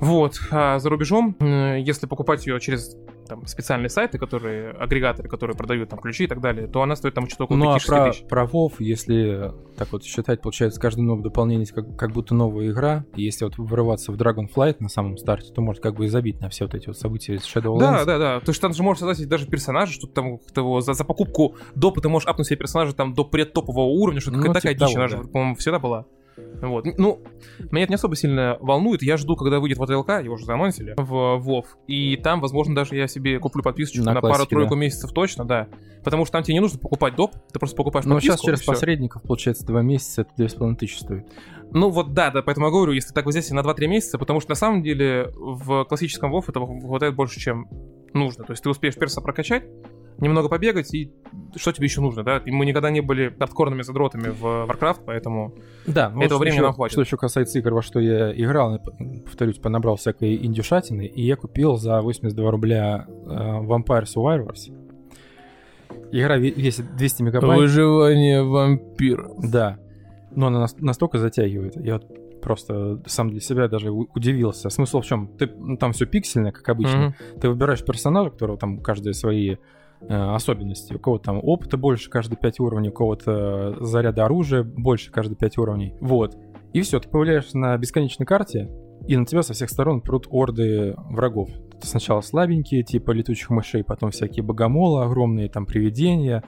Вот. 0.00 0.40
А 0.50 0.78
за 0.78 0.88
рубежом, 0.88 1.36
э, 1.40 1.80
если 1.80 2.06
покупать 2.06 2.46
ее 2.46 2.58
через 2.60 2.96
там, 3.26 3.46
специальные 3.46 3.88
сайты, 3.88 4.18
которые, 4.18 4.70
агрегаторы, 4.72 5.28
которые 5.28 5.56
продают 5.56 5.88
там 5.88 5.98
ключи 5.98 6.24
и 6.24 6.26
так 6.26 6.40
далее, 6.40 6.66
то 6.66 6.82
она 6.82 6.96
стоит 6.96 7.14
там 7.14 7.28
что-то 7.28 7.44
около 7.44 7.56
Ну 7.56 7.70
а 7.70 7.76
5-6 7.76 7.86
про, 7.86 8.10
тысяч. 8.10 8.24
про 8.26 8.44
WoW, 8.44 8.72
если 8.78 9.52
так 9.76 9.92
вот 9.92 10.04
считать, 10.04 10.40
получается, 10.40 10.80
каждое 10.80 11.02
новое 11.02 11.24
дополнение 11.24 11.66
как, 11.66 11.96
как 11.96 12.12
будто 12.12 12.34
новая 12.34 12.70
игра. 12.70 13.04
И 13.16 13.22
если 13.22 13.44
вот 13.44 13.58
вырываться 13.58 14.12
в 14.12 14.16
Dragonflight 14.16 14.76
на 14.80 14.88
самом 14.88 15.16
старте, 15.16 15.52
то 15.52 15.60
может 15.60 15.82
как 15.82 15.94
бы 15.94 16.06
и 16.06 16.08
забить 16.08 16.40
на 16.40 16.48
все 16.48 16.64
вот 16.64 16.74
эти 16.74 16.86
вот 16.86 16.98
события 16.98 17.34
из 17.34 17.42
Shadowlands. 17.42 17.78
Да, 17.78 18.04
да, 18.04 18.18
да. 18.18 18.40
То 18.40 18.50
есть 18.50 18.60
там 18.60 18.72
же 18.72 18.82
можешь 18.82 19.00
создать 19.00 19.28
даже 19.28 19.46
персонажа, 19.46 19.92
что 19.92 20.06
там 20.06 20.38
как-то 20.38 20.60
его 20.60 20.80
за, 20.80 20.94
за 20.94 21.04
покупку 21.04 21.56
допа 21.74 22.00
ты 22.00 22.08
можешь 22.08 22.28
апнуть 22.28 22.46
себе 22.46 22.56
персонажа 22.56 22.94
там 22.94 23.14
до 23.14 23.24
предтопового 23.24 23.86
уровня, 23.86 24.20
что-то 24.20 24.38
Ну, 24.38 24.52
такая 24.52 24.74
типа 24.74 24.86
дичь, 24.86 24.94
того, 24.94 25.04
она 25.04 25.08
же, 25.08 25.28
по-моему, 25.28 25.54
всегда 25.56 25.78
была. 25.78 26.06
Вот. 26.36 26.86
Ну, 26.98 27.22
меня 27.70 27.84
это 27.84 27.92
не 27.92 27.96
особо 27.96 28.16
сильно 28.16 28.56
волнует. 28.60 29.02
Я 29.02 29.16
жду, 29.16 29.36
когда 29.36 29.60
выйдет 29.60 29.78
вот 29.78 29.90
ЛК, 29.90 30.22
его 30.22 30.34
уже 30.34 30.44
заанонсили, 30.44 30.94
в 30.96 31.42
WoW. 31.46 31.64
И 31.86 32.16
там, 32.16 32.40
возможно, 32.40 32.74
даже 32.74 32.96
я 32.96 33.06
себе 33.06 33.38
куплю 33.38 33.62
подписочку 33.62 34.04
На 34.04 34.14
на, 34.14 34.20
пару-тройку 34.20 34.74
да. 34.74 34.80
месяцев 34.80 35.12
точно, 35.12 35.44
да. 35.44 35.68
Потому 36.02 36.24
что 36.24 36.32
там 36.32 36.42
тебе 36.42 36.54
не 36.54 36.60
нужно 36.60 36.78
покупать 36.78 37.16
доп, 37.16 37.32
ты 37.52 37.58
просто 37.58 37.76
покупаешь 37.76 38.04
Но 38.04 38.14
подписку. 38.14 38.36
сейчас 38.36 38.44
через 38.44 38.62
посредников, 38.62 39.22
получается, 39.22 39.66
два 39.66 39.82
месяца, 39.82 40.22
это 40.22 40.30
2500 40.36 40.90
стоит. 40.90 41.26
Ну 41.72 41.90
вот 41.90 42.12
да, 42.12 42.30
да, 42.30 42.42
поэтому 42.42 42.66
я 42.66 42.72
говорю, 42.72 42.92
если 42.92 43.12
так 43.12 43.26
взять 43.26 43.50
на 43.50 43.60
2-3 43.60 43.86
месяца, 43.86 44.18
потому 44.18 44.40
что 44.40 44.50
на 44.50 44.54
самом 44.54 44.82
деле 44.82 45.30
в 45.34 45.84
классическом 45.84 46.34
WoW 46.34 46.44
этого 46.48 46.80
хватает 46.80 47.14
больше, 47.14 47.40
чем 47.40 47.68
нужно. 48.12 48.44
То 48.44 48.52
есть 48.52 48.62
ты 48.62 48.68
успеешь 48.70 48.94
перса 48.94 49.20
прокачать, 49.20 49.64
немного 50.18 50.48
побегать, 50.48 50.92
и 50.94 51.12
что 51.56 51.72
тебе 51.72 51.86
еще 51.86 52.00
нужно, 52.00 52.22
да? 52.22 52.38
И 52.44 52.50
мы 52.50 52.66
никогда 52.66 52.90
не 52.90 53.00
были 53.00 53.34
хардкорными 53.38 53.82
задротами 53.82 54.28
в 54.28 54.44
Warcraft, 54.68 55.00
поэтому... 55.06 55.54
Да, 55.86 56.10
ну, 56.10 56.18
Этого 56.22 56.28
что 56.28 56.38
времени 56.38 56.56
еще- 56.58 56.62
нам 56.64 56.72
хватит. 56.72 56.92
Что 56.92 57.00
еще 57.02 57.16
касается 57.16 57.58
игр, 57.58 57.74
во 57.74 57.82
что 57.82 58.00
я 58.00 58.32
играл, 58.32 58.72
я, 58.74 58.78
повторюсь, 59.24 59.58
понабрал 59.58 59.96
всякой 59.96 60.36
индюшатины, 60.36 61.06
и 61.06 61.22
я 61.22 61.36
купил 61.36 61.76
за 61.76 62.00
82 62.00 62.50
рубля 62.50 63.06
э, 63.08 63.12
Vampire 63.30 64.04
Survivors. 64.04 64.72
Игра 66.12 66.38
ве- 66.38 66.54
весит 66.54 66.96
200 66.96 67.22
мегабайт. 67.22 67.58
Выживание 67.60 68.42
вампира. 68.42 69.28
Да. 69.42 69.78
Но 70.30 70.46
она 70.48 70.60
нас- 70.60 70.76
настолько 70.78 71.18
затягивает. 71.18 71.76
Я 71.76 71.94
вот 71.94 72.40
просто 72.40 73.00
сам 73.06 73.30
для 73.30 73.40
себя 73.40 73.68
даже 73.68 73.90
удивился. 73.90 74.68
Смысл 74.70 75.00
в 75.00 75.06
чем? 75.06 75.28
Ты, 75.38 75.46
ну, 75.56 75.76
там 75.76 75.92
все 75.92 76.06
пиксельное, 76.06 76.52
как 76.52 76.68
обычно. 76.68 77.14
Ты 77.40 77.48
выбираешь 77.48 77.84
персонажа, 77.84 78.28
у 78.28 78.32
которого 78.32 78.58
там 78.58 78.78
каждые 78.80 79.14
свои 79.14 79.56
особенности. 80.08 80.94
У 80.94 80.98
кого-то 80.98 81.24
там 81.24 81.40
опыта 81.42 81.76
больше 81.76 82.10
каждые 82.10 82.38
5 82.38 82.60
уровней, 82.60 82.90
у 82.90 82.92
кого-то 82.92 83.76
заряда 83.84 84.24
оружия 84.24 84.62
больше 84.62 85.10
каждые 85.10 85.36
5 85.36 85.58
уровней. 85.58 85.94
Вот. 86.00 86.36
И 86.72 86.80
все, 86.82 86.98
ты 86.98 87.08
появляешься 87.08 87.56
на 87.56 87.76
бесконечной 87.78 88.26
карте, 88.26 88.70
и 89.06 89.16
на 89.16 89.26
тебя 89.26 89.42
со 89.42 89.52
всех 89.52 89.70
сторон 89.70 90.00
прут 90.00 90.26
орды 90.30 90.94
врагов. 91.10 91.50
Сначала 91.80 92.20
слабенькие, 92.20 92.82
типа 92.82 93.10
летучих 93.10 93.50
мышей, 93.50 93.84
потом 93.84 94.10
всякие 94.10 94.42
богомолы 94.42 95.04
огромные, 95.04 95.48
там 95.48 95.66
привидения, 95.66 96.42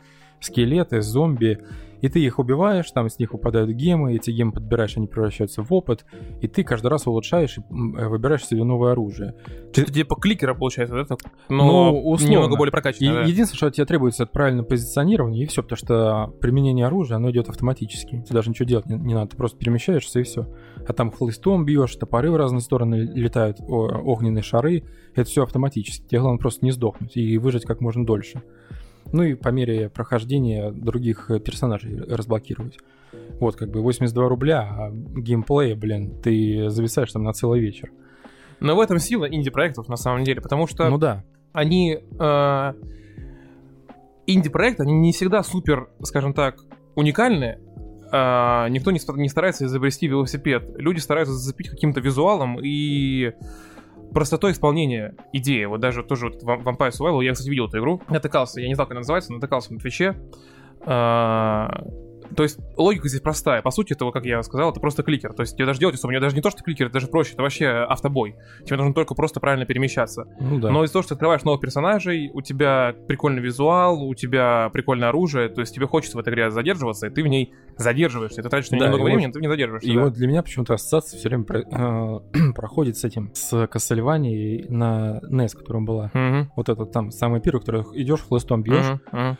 скелеты, 0.47 1.03
зомби, 1.03 1.59
и 2.03 2.09
ты 2.11 2.21
их 2.21 2.39
убиваешь, 2.39 2.91
там 2.91 3.09
с 3.09 3.19
них 3.19 3.33
выпадают 3.33 3.71
гемы, 3.71 4.15
эти 4.15 4.31
гемы 4.31 4.53
подбираешь, 4.53 4.97
они 4.99 5.07
превращаются 5.07 5.63
в 5.63 5.73
опыт, 5.73 6.05
и 6.43 6.47
ты 6.47 6.63
каждый 6.63 6.89
раз 6.89 7.07
улучшаешь 7.07 7.57
и 7.57 7.61
э, 7.63 8.09
выбираешь 8.09 8.45
себе 8.45 8.65
новое 8.65 8.93
оружие. 8.93 9.35
Это 9.75 9.91
типа 9.91 10.15
кликера 10.17 10.53
получается, 10.55 10.95
да? 10.95 11.05
так? 11.05 11.19
Но 11.49 11.91
Ну, 11.93 12.11
условно. 12.11 12.33
немного 12.35 12.57
более 12.57 12.71
И 12.71 12.73
прокачанно, 12.73 13.15
да. 13.15 13.23
единственное, 13.23 13.57
что 13.57 13.67
от 13.69 13.75
тебя 13.75 13.87
требуется, 13.87 14.25
это 14.25 14.33
правильное 14.33 14.63
позиционирование, 14.63 15.45
и 15.45 15.47
все, 15.47 15.63
потому 15.63 15.79
что 15.79 16.35
применение 16.41 16.87
оружия, 16.87 17.17
оно 17.17 17.31
идет 17.31 17.49
автоматически. 17.49 18.23
Тебе 18.23 18.35
даже 18.35 18.51
ничего 18.51 18.69
делать 18.69 18.87
не, 18.87 18.97
не 18.97 19.15
надо, 19.15 19.31
ты 19.31 19.37
просто 19.39 19.59
перемещаешься 19.59 20.21
и 20.21 20.23
все. 20.23 20.47
А 20.87 20.93
там 20.93 21.11
хлыстом 21.11 21.65
бьешь, 21.65 21.97
топоры 21.97 22.31
в 22.31 22.37
разные 22.37 22.61
стороны 22.61 22.97
летают, 22.97 23.57
огненные 23.61 24.43
шары, 24.43 24.85
это 25.15 25.29
все 25.29 25.43
автоматически. 25.45 26.07
Тебе 26.07 26.21
главное 26.21 26.39
просто 26.39 26.63
не 26.65 26.73
сдохнуть 26.73 27.17
и 27.17 27.39
выжить 27.39 27.65
как 27.65 27.81
можно 27.81 28.05
дольше. 28.05 28.43
Ну 29.13 29.23
и 29.23 29.35
по 29.35 29.49
мере 29.49 29.89
прохождения 29.89 30.71
других 30.71 31.31
э, 31.31 31.39
персонажей 31.41 31.99
разблокировать. 31.99 32.79
Вот, 33.41 33.57
как 33.57 33.71
бы 33.71 33.81
82 33.81 34.29
рубля, 34.29 34.61
а 34.63 34.91
геймплея, 34.91 35.75
блин, 35.77 36.21
ты 36.23 36.69
зависаешь 36.71 37.13
там 37.13 37.23
на 37.25 37.33
целый 37.33 37.61
вечер. 37.61 37.91
Но 38.61 38.75
в 38.77 38.81
этом 38.81 38.99
сила 38.99 39.25
инди-проектов 39.27 39.89
на 39.89 39.97
самом 39.97 40.25
деле, 40.25 40.41
потому 40.41 40.67
что 40.67 40.89
Ну 40.89 40.99
да, 40.99 41.25
они... 41.53 41.99
э, 42.19 42.73
инди-проекты, 44.27 44.83
они 44.83 44.95
не 44.95 45.13
всегда 45.13 45.43
супер, 45.43 45.89
скажем 46.03 46.35
так, 46.35 46.57
уникальные. 46.95 47.61
А, 48.13 48.69
никто 48.69 48.91
не, 48.93 48.99
ста- 48.99 49.15
не 49.15 49.29
старается 49.29 49.65
изобрести 49.67 50.07
велосипед. 50.07 50.71
Люди 50.77 50.99
стараются 51.01 51.35
зацепить 51.35 51.69
каким-то 51.69 52.01
визуалом 52.01 52.59
и 52.63 53.33
простотой 54.17 54.53
исполнения 54.53 55.15
идеи. 55.35 55.67
Вот 55.67 55.81
даже 55.81 56.03
тоже 56.03 56.31
вот 56.31 56.43
Vam- 56.43 56.65
Vampire 56.65 56.89
Survival, 56.91 57.23
я, 57.23 57.35
кстати, 57.35 57.51
видел 57.51 57.67
эту 57.67 57.81
игру. 57.81 58.01
Натыкался, 58.09 58.63
я 58.63 58.67
не 58.67 58.75
знал, 58.75 58.87
как 58.87 58.93
она 58.93 59.01
называется, 59.01 59.31
натыкался 59.31 59.75
на 59.75 59.79
Твиче. 59.79 60.17
То 62.35 62.43
есть 62.43 62.59
логика 62.77 63.09
здесь 63.09 63.21
простая. 63.21 63.63
По 63.63 63.71
сути, 63.71 63.93
это, 63.93 64.05
вот, 64.05 64.13
как 64.13 64.25
я 64.25 64.43
сказал, 64.43 64.71
это 64.71 64.81
просто 64.81 65.03
кликер. 65.03 65.33
То 65.33 65.43
есть 65.43 65.57
тебе 65.57 65.67
даже 65.67 65.79
делать 65.81 65.95
особо, 65.97 66.13
не- 66.13 66.21
даже 66.21 66.35
не 66.37 66.43
то, 66.43 66.51
что 66.51 66.63
кликер, 66.63 66.87
это 66.87 66.95
даже 66.95 67.07
проще, 67.09 67.33
это 67.35 67.43
вообще 67.43 67.69
автобой. 67.69 68.37
Тебе 68.65 68.77
нужно 68.77 68.95
только 68.95 69.15
просто 69.15 69.41
правильно 69.41 69.67
перемещаться. 69.67 70.25
ну 70.41 70.59
да. 70.59 70.71
Но 70.71 70.85
из-за 70.85 70.95
того, 70.95 71.03
что 71.03 71.09
ты 71.11 71.15
открываешь 71.15 71.43
новых 71.45 71.61
персонажей, 71.61 72.31
у 72.33 72.41
тебя 72.43 72.95
прикольный 73.09 73.41
визуал, 73.43 74.03
у 74.03 74.15
тебя 74.15 74.71
прикольное 74.73 75.09
оружие, 75.11 75.49
то 75.49 75.61
есть 75.61 75.75
тебе 75.75 75.87
хочется 75.87 76.17
в 76.17 76.21
этой 76.21 76.33
игре 76.33 76.51
задерживаться, 76.51 77.07
и 77.07 77.11
ты 77.11 77.23
в 77.23 77.27
ней 77.27 77.53
задерживаешься. 77.77 78.43
Ты 78.43 78.49
тратишь 78.49 78.71
Да, 78.71 78.77
много 78.77 78.97
и 78.97 78.99
вот- 79.01 79.05
времени, 79.07 79.27
но 79.27 79.33
ты 79.33 79.39
в 79.39 79.43
ней 79.43 79.49
задерживаешься. 79.49 79.91
И 79.91 79.95
да. 79.95 80.05
вот 80.05 80.13
для 80.15 80.27
меня 80.27 80.43
почему-то 80.43 80.75
ассоциация 80.75 81.19
все 81.19 81.29
время 81.29 81.45
про- 81.45 81.61
э, 81.61 82.53
проходит 82.55 82.97
с 82.97 83.05
этим, 83.05 83.31
с 83.35 83.53
Castlevania 83.67 84.67
на 84.71 85.21
NES, 85.31 85.57
которая 85.57 85.83
была. 85.83 86.11
Мгм. 86.15 86.51
Вот 86.57 86.69
этот 86.69 86.93
там 86.93 87.11
самый 87.11 87.41
первый, 87.41 87.61
который 87.61 87.83
идешь, 87.95 88.21
хлыстом 88.21 88.63
бьешь. 88.63 88.87
Мгм. 89.13 89.21
Мгм. 89.21 89.39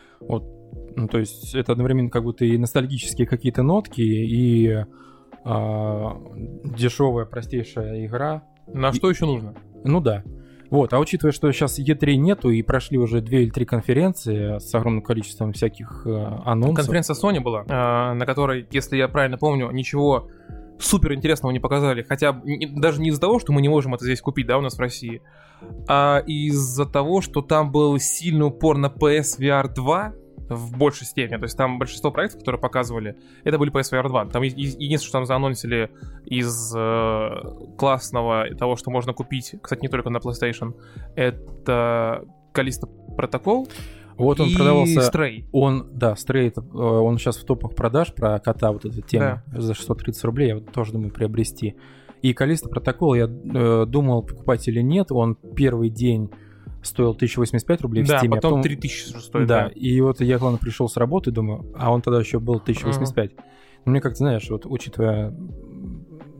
Ну, 0.97 1.07
то 1.07 1.19
есть 1.19 1.53
это 1.53 1.73
одновременно 1.73 2.09
как 2.09 2.23
будто 2.23 2.43
и 2.43 2.57
ностальгические 2.57 3.27
какие-то 3.27 3.61
нотки, 3.61 4.01
и 4.01 4.83
а, 5.45 6.17
дешевая, 6.65 7.25
простейшая 7.25 8.07
игра. 8.07 8.43
На 8.65 8.91
что 8.91 9.07
еще 9.07 9.27
нужно? 9.27 9.53
Ну 9.83 10.01
да. 10.01 10.23
Вот, 10.71 10.93
а 10.93 10.99
учитывая, 10.99 11.31
что 11.31 11.51
сейчас 11.51 11.79
E3 11.79 12.15
нету 12.15 12.49
и 12.49 12.63
прошли 12.63 12.97
уже 12.97 13.21
две 13.21 13.43
или 13.43 13.51
три 13.51 13.65
конференции 13.65 14.57
с 14.57 14.73
огромным 14.73 15.03
количеством 15.03 15.53
всяких 15.53 16.01
э, 16.07 16.25
анонсов. 16.45 16.77
Конференция 16.77 17.13
Sony 17.13 17.41
была, 17.41 17.63
а, 17.69 18.15
на 18.15 18.25
которой, 18.25 18.67
если 18.71 18.97
я 18.97 19.07
правильно 19.07 19.37
помню, 19.37 19.69
ничего 19.69 20.29
супер 20.79 21.13
интересного 21.13 21.51
не 21.51 21.59
показали. 21.59 22.01
Хотя 22.01 22.41
даже 22.75 22.99
не 23.01 23.09
из-за 23.09 23.21
того, 23.21 23.37
что 23.37 23.53
мы 23.53 23.61
не 23.61 23.69
можем 23.69 23.93
это 23.93 24.03
здесь 24.03 24.19
купить, 24.19 24.47
да, 24.47 24.57
у 24.57 24.61
нас 24.61 24.77
в 24.77 24.79
России, 24.79 25.21
а 25.87 26.23
из-за 26.25 26.87
того, 26.87 27.21
что 27.21 27.43
там 27.43 27.71
был 27.71 27.99
сильный 27.99 28.47
упор 28.47 28.77
на 28.77 28.87
PSVR 28.87 29.73
2 29.75 30.13
в 30.49 30.77
большей 30.77 31.05
степени. 31.05 31.37
То 31.37 31.43
есть 31.43 31.57
там 31.57 31.79
большинство 31.79 32.11
проектов, 32.11 32.39
которые 32.39 32.61
показывали, 32.61 33.17
это 33.43 33.57
были 33.57 33.71
PSVR 33.71 34.07
2. 34.07 34.25
Там 34.27 34.41
единственное, 34.43 34.97
что 34.97 35.11
там 35.11 35.25
заанонсили 35.25 35.91
из 36.25 36.73
э, 36.75 37.29
классного 37.77 38.45
того, 38.55 38.75
что 38.75 38.91
можно 38.91 39.13
купить, 39.13 39.55
кстати, 39.61 39.81
не 39.81 39.89
только 39.89 40.09
на 40.09 40.17
PlayStation, 40.17 40.75
это 41.15 42.25
Калиста 42.53 42.87
Протокол 43.15 43.67
Вот 44.17 44.39
он 44.39 44.49
и 44.49 44.55
продавался... 44.55 44.99
Stray. 44.99 45.45
Он, 45.51 45.87
да, 45.91 46.15
Стрейт, 46.15 46.57
э, 46.57 46.61
он 46.61 47.17
сейчас 47.17 47.37
в 47.37 47.45
топах 47.45 47.75
продаж 47.75 48.13
про 48.13 48.39
кота, 48.39 48.71
вот 48.71 48.85
эта 48.85 49.01
тема, 49.01 49.43
за 49.51 49.73
630 49.73 50.23
рублей, 50.23 50.47
я 50.49 50.55
вот 50.55 50.71
тоже 50.71 50.93
думаю 50.93 51.11
приобрести. 51.11 51.75
И 52.21 52.33
Калиста 52.33 52.67
протокол 52.67 53.13
я 53.13 53.25
э, 53.25 53.85
думал 53.87 54.23
покупать 54.23 54.67
или 54.67 54.81
нет, 54.81 55.11
он 55.11 55.35
первый 55.35 55.89
день 55.89 56.31
стоил 56.81 57.11
1085 57.11 57.81
рублей 57.81 58.03
в 58.03 58.07
Да, 58.07 58.21
Steam, 58.23 58.27
а 58.31 58.35
потом 58.35 58.61
3000 58.61 59.17
стоит. 59.19 59.47
да, 59.47 59.67
и 59.67 59.99
вот 60.01 60.21
я, 60.21 60.37
главное, 60.37 60.59
пришел 60.59 60.87
с 60.87 60.97
работы, 60.97 61.31
думаю, 61.31 61.65
а 61.77 61.91
он 61.91 62.01
тогда 62.01 62.19
еще 62.19 62.39
был 62.39 62.55
1085. 62.55 63.31
Ну, 63.85 63.91
Мне 63.91 64.01
как-то, 64.01 64.17
знаешь, 64.17 64.49
вот 64.49 64.65
учитывая 64.65 65.33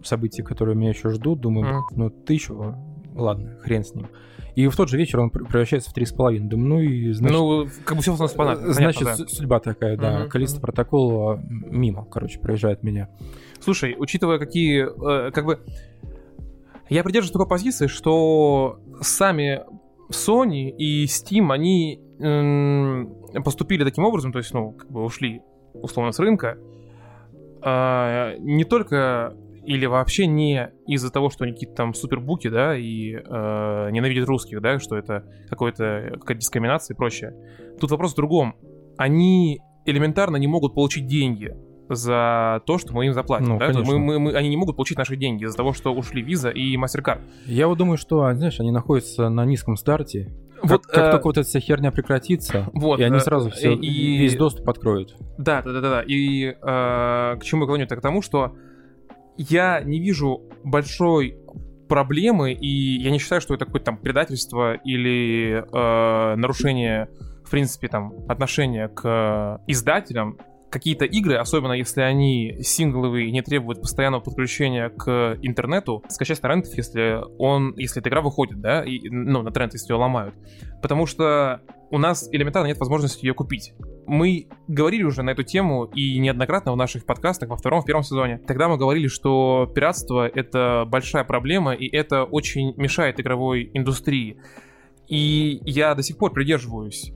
события, 0.03 0.43
которые 0.43 0.75
меня 0.75 0.89
еще 0.89 1.09
ждут, 1.09 1.41
думаю, 1.41 1.67
Мгм. 1.67 1.83
ну, 1.95 2.09
тысячу, 2.09 2.75
ладно, 3.15 3.57
хрен 3.61 3.83
с 3.83 3.93
ним. 3.95 4.07
И 4.55 4.67
в 4.67 4.75
тот 4.75 4.89
же 4.89 4.97
вечер 4.97 5.19
он 5.19 5.29
пр- 5.29 5.45
превращается 5.45 5.91
в 5.91 5.93
3,5. 5.93 6.47
Думаю, 6.47 6.67
ну 6.69 6.79
и, 6.81 7.11
значит, 7.11 7.37
ну, 7.37 7.67
как 7.85 7.95
бы 7.97 8.01
все 8.01 8.13
у 8.13 8.17
нас 8.17 8.31
понятно. 8.33 8.73
Значит, 8.73 9.03
да. 9.03 9.15
судьба 9.15 9.59
такая, 9.59 9.97
да. 9.97 10.19
Мгм, 10.21 10.29
Количество 10.29 10.61
протокола 10.61 11.39
мимо, 11.47 12.05
короче, 12.05 12.39
проезжает 12.39 12.81
меня. 12.83 13.07
Слушай, 13.59 13.95
учитывая 13.99 14.39
какие, 14.39 14.87
э, 15.27 15.31
как 15.31 15.45
бы, 15.45 15.59
я 16.89 17.03
придерживаюсь 17.03 17.33
такой 17.33 17.47
позиции, 17.47 17.85
что 17.87 18.79
сами 19.01 19.61
Sony 20.09 20.69
и 20.69 21.05
Steam, 21.05 21.51
они 21.51 22.01
м, 22.19 23.13
поступили 23.43 23.83
таким 23.83 24.05
образом, 24.05 24.31
то 24.31 24.39
есть, 24.39 24.53
ну, 24.53 24.71
как 24.71 24.89
бы 24.91 25.03
ушли 25.03 25.41
условно 25.73 26.11
с 26.11 26.19
рынка, 26.19 26.57
а, 27.61 28.35
не 28.39 28.63
только 28.63 29.35
или 29.67 29.85
вообще 29.85 30.27
не 30.27 30.71
из-за 30.87 31.11
того, 31.11 31.29
что 31.29 31.43
они 31.43 31.51
какие-то 31.51 31.75
там 31.75 31.93
супербуки, 31.93 32.47
да, 32.47 32.77
и 32.77 33.15
э, 33.15 33.89
ненавидят 33.91 34.25
русских, 34.29 34.61
да, 34.61 34.79
что 34.79 34.95
это 34.95 35.25
какой-то 35.49 36.11
какая-то 36.13 36.39
дискриминация 36.39 36.95
и 36.95 36.97
прочее. 36.97 37.35
Тут 37.77 37.91
вопрос 37.91 38.13
в 38.13 38.15
другом. 38.15 38.55
Они 38.97 39.59
элементарно 39.85 40.37
не 40.37 40.47
могут 40.47 40.73
получить 40.73 41.05
деньги 41.05 41.53
за 41.89 42.61
то, 42.65 42.77
что 42.77 42.93
мы 42.93 43.05
им 43.07 43.13
заплатим. 43.13 43.49
Ну, 43.49 43.59
да? 43.59 43.67
Мы, 43.87 43.99
мы- 43.99 44.19
мы- 44.19 44.33
они 44.33 44.49
не 44.49 44.57
могут 44.57 44.75
получить 44.75 44.97
наши 44.97 45.15
деньги 45.15 45.43
из-за 45.45 45.55
того, 45.57 45.73
что 45.73 45.93
ушли 45.93 46.21
Visa 46.23 46.51
и 46.51 46.75
MasterCard. 46.77 47.19
Я 47.45 47.67
вот 47.67 47.77
думаю, 47.77 47.97
что, 47.97 48.33
знаешь, 48.33 48.59
они 48.59 48.71
находятся 48.71 49.29
на 49.29 49.45
низком 49.45 49.77
старте. 49.77 50.33
Вот, 50.63 50.87
как, 50.87 50.97
э, 51.07 51.11
только 51.11 51.25
вот 51.25 51.37
эта 51.37 51.47
вся 51.47 51.59
херня 51.59 51.91
прекратится, 51.91 52.67
вот, 52.73 52.99
и 52.99 53.03
они 53.03 53.17
э, 53.17 53.19
сразу 53.19 53.49
все, 53.51 53.73
и- 53.73 54.17
весь 54.17 54.35
доступ 54.35 54.67
откроют. 54.69 55.15
Да, 55.37 55.61
да, 55.61 55.71
да, 55.71 55.81
да, 55.81 55.89
да. 55.89 56.01
И 56.05 56.45
э, 56.47 56.53
к 56.59 57.39
чему 57.43 57.63
я 57.63 57.67
клоню? 57.67 57.85
Так 57.87 57.99
к 57.99 58.01
тому, 58.01 58.21
что 58.23 58.55
я 59.37 59.81
не 59.81 59.99
вижу 59.99 60.41
большой 60.63 61.37
проблемы, 61.87 62.53
и 62.53 63.01
я 63.01 63.11
не 63.11 63.19
считаю, 63.19 63.39
что 63.39 63.53
это 63.53 63.65
какое-то 63.65 63.85
там 63.85 63.97
предательство 63.97 64.73
или 64.73 65.63
э, 65.71 66.35
нарушение, 66.35 67.07
в 67.45 67.51
принципе, 67.51 67.87
там, 67.87 68.13
отношения 68.27 68.87
к 68.89 69.61
издателям. 69.67 70.37
Какие-то 70.69 71.05
игры, 71.05 71.35
особенно 71.35 71.73
если 71.73 72.01
они 72.01 72.57
сингловые 72.61 73.27
и 73.27 73.31
не 73.31 73.41
требуют 73.41 73.81
постоянного 73.81 74.21
подключения 74.21 74.89
к 74.89 75.37
интернету, 75.41 76.03
скачать 76.09 76.37
с 76.37 76.41
торрентов, 76.41 76.75
если 76.75 77.21
он, 77.37 77.73
если 77.77 78.01
эта 78.01 78.09
игра 78.09 78.21
выходит, 78.21 78.59
да, 78.59 78.83
и, 78.83 79.07
ну, 79.09 79.43
на 79.43 79.51
тренд, 79.51 79.73
если 79.73 79.93
ее 79.93 79.97
ломают. 79.97 80.35
Потому 80.81 81.05
что 81.05 81.61
у 81.89 81.97
нас 81.97 82.27
элементарно 82.31 82.67
нет 82.67 82.79
возможности 82.79 83.25
ее 83.25 83.33
купить. 83.33 83.73
Мы 84.05 84.47
говорили 84.67 85.03
уже 85.03 85.23
на 85.23 85.29
эту 85.29 85.43
тему 85.43 85.85
и 85.85 86.19
неоднократно 86.19 86.73
в 86.73 86.77
наших 86.77 87.05
подкастах 87.05 87.49
во 87.49 87.55
втором, 87.55 87.81
в 87.81 87.85
первом 87.85 88.03
сезоне. 88.03 88.39
Тогда 88.45 88.67
мы 88.67 88.77
говорили, 88.77 89.07
что 89.07 89.71
пиратство— 89.73 90.27
это 90.33 90.85
большая 90.85 91.23
проблема, 91.23 91.73
и 91.73 91.87
это 91.87 92.25
очень 92.25 92.73
мешает 92.75 93.19
игровой 93.19 93.71
индустрии. 93.73 94.37
И 95.07 95.61
я 95.63 95.95
до 95.95 96.03
сих 96.03 96.17
пор 96.17 96.33
придерживаюсь 96.33 97.13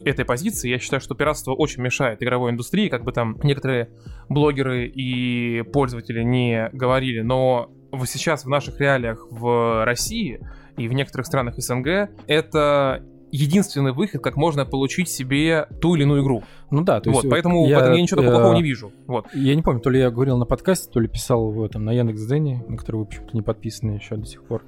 этой 0.00 0.24
позиции. 0.24 0.70
Я 0.70 0.78
считаю, 0.78 1.00
что 1.00 1.14
пиратство 1.14 1.52
очень 1.52 1.82
мешает 1.82 2.22
игровой 2.22 2.50
индустрии, 2.50 2.88
как 2.88 3.04
бы 3.04 3.12
там 3.12 3.38
некоторые 3.42 3.90
блогеры 4.28 4.86
и 4.86 5.62
пользователи 5.62 6.22
не 6.22 6.68
говорили, 6.72 7.20
но 7.20 7.70
сейчас 8.04 8.44
в 8.44 8.48
наших 8.48 8.80
реалиях 8.80 9.26
в 9.30 9.84
России 9.84 10.40
и 10.76 10.88
в 10.88 10.92
некоторых 10.92 11.26
странах 11.26 11.56
СНГ 11.56 12.10
это 12.26 13.02
единственный 13.32 13.92
выход, 13.92 14.22
как 14.22 14.36
можно 14.36 14.64
получить 14.64 15.08
себе 15.08 15.66
ту 15.80 15.94
или 15.94 16.02
иную 16.02 16.22
игру. 16.22 16.44
Ну 16.70 16.82
да, 16.82 17.00
то 17.00 17.10
есть... 17.10 17.24
вот, 17.24 17.30
поэтому 17.30 17.66
я, 17.66 17.78
в 17.78 17.82
этом 17.82 17.94
я 17.94 18.02
ничего 18.02 18.20
такого 18.20 18.34
э, 18.34 18.36
плохого 18.38 18.56
не 18.56 18.62
вижу. 18.62 18.92
Вот. 19.06 19.26
Я 19.34 19.54
не 19.54 19.62
помню, 19.62 19.80
то 19.80 19.90
ли 19.90 19.98
я 19.98 20.10
говорил 20.10 20.38
на 20.38 20.46
подкасте, 20.46 20.90
то 20.90 21.00
ли 21.00 21.08
писал 21.08 21.50
в 21.50 21.62
этом, 21.62 21.84
на 21.84 21.92
Яндекс.Дзене, 21.92 22.64
на 22.68 22.76
который 22.76 22.96
вы 22.96 23.06
почему-то 23.06 23.36
не 23.36 23.42
подписаны 23.42 23.92
еще 23.92 24.16
до 24.16 24.26
сих 24.26 24.44
пор. 24.44 24.62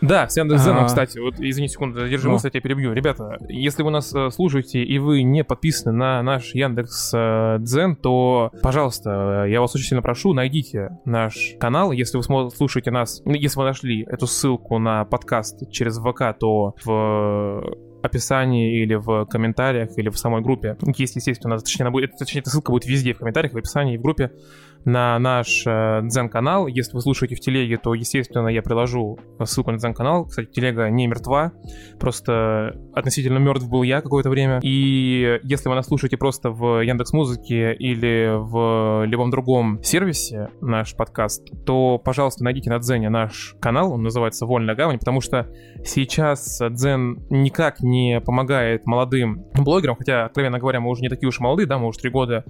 Да, 0.00 0.28
с 0.28 0.36
Яндекс.Зеном, 0.36 0.84
А. 0.84 0.86
кстати, 0.86 1.18
вот 1.18 1.34
извини 1.38 1.68
секунду, 1.68 2.08
держи 2.08 2.26
Ну. 2.26 2.34
мысль, 2.34 2.50
я 2.52 2.60
перебью. 2.60 2.92
Ребята, 2.92 3.36
если 3.48 3.82
вы 3.82 3.90
нас 3.90 4.14
э, 4.14 4.30
слушаете 4.30 4.82
и 4.82 4.98
вы 4.98 5.22
не 5.22 5.44
подписаны 5.44 5.92
на 5.96 6.22
наш 6.22 6.54
Яндекс.Дзен, 6.54 7.96
то, 7.96 8.50
пожалуйста, 8.62 9.44
я 9.46 9.60
вас 9.60 9.74
очень 9.74 9.86
сильно 9.86 10.02
прошу, 10.02 10.32
найдите 10.32 10.90
наш 11.04 11.54
канал. 11.58 11.92
Если 11.92 12.16
вы 12.18 12.50
слушаете 12.50 12.90
нас, 12.90 13.20
ну, 13.24 13.34
если 13.34 13.58
вы 13.58 13.64
нашли 13.64 14.02
эту 14.04 14.26
ссылку 14.26 14.78
на 14.78 15.04
подкаст 15.04 15.70
через 15.70 15.98
ВК, 15.98 16.36
то 16.38 16.74
в 16.84 17.62
описании 18.02 18.82
или 18.82 18.94
в 18.94 19.26
комментариях, 19.26 19.90
или 19.98 20.08
в 20.08 20.16
самой 20.16 20.40
группе. 20.40 20.76
Есть, 20.96 21.16
естественно, 21.16 21.58
точнее, 21.58 21.84
она 21.84 21.90
будет, 21.90 22.16
точнее, 22.18 22.40
эта 22.40 22.48
ссылка 22.48 22.70
будет 22.70 22.86
везде, 22.86 23.12
в 23.12 23.18
комментариях, 23.18 23.52
в 23.52 23.58
описании, 23.58 23.98
в 23.98 24.00
группе 24.02 24.30
на 24.84 25.18
наш 25.18 25.64
э, 25.66 26.00
Дзен-канал. 26.02 26.66
Если 26.66 26.94
вы 26.94 27.00
слушаете 27.00 27.34
в 27.34 27.40
телеге, 27.40 27.76
то, 27.76 27.94
естественно, 27.94 28.48
я 28.48 28.62
приложу 28.62 29.18
ссылку 29.44 29.70
на 29.70 29.78
Дзен-канал. 29.78 30.26
Кстати, 30.26 30.48
телега 30.50 30.88
не 30.90 31.06
мертва, 31.06 31.52
просто 31.98 32.76
относительно 32.94 33.38
мертв 33.38 33.68
был 33.68 33.82
я 33.82 34.00
какое-то 34.00 34.30
время. 34.30 34.60
И 34.62 35.40
если 35.42 35.68
вы 35.68 35.74
нас 35.74 35.86
слушаете 35.86 36.16
просто 36.16 36.50
в 36.50 36.82
Яндекс 36.82 37.12
Музыке 37.12 37.74
или 37.74 38.30
в 38.36 39.04
любом 39.06 39.30
другом 39.30 39.82
сервисе 39.82 40.48
наш 40.60 40.94
подкаст, 40.94 41.48
то, 41.64 41.98
пожалуйста, 41.98 42.44
найдите 42.44 42.70
на 42.70 42.78
Дзене 42.78 43.10
наш 43.10 43.56
канал, 43.60 43.92
он 43.92 44.02
называется 44.02 44.46
«Вольная 44.46 44.74
гавань», 44.74 44.98
потому 44.98 45.20
что 45.20 45.48
сейчас 45.84 46.60
Дзен 46.70 47.26
никак 47.30 47.80
не 47.80 48.20
помогает 48.20 48.86
молодым 48.86 49.44
блогерам, 49.54 49.96
хотя, 49.96 50.26
откровенно 50.26 50.58
говоря, 50.58 50.80
мы 50.80 50.90
уже 50.90 51.02
не 51.02 51.08
такие 51.08 51.28
уж 51.28 51.40
молодые, 51.40 51.66
да, 51.66 51.78
мы 51.78 51.88
уже 51.88 51.98
три 51.98 52.10
года 52.10 52.44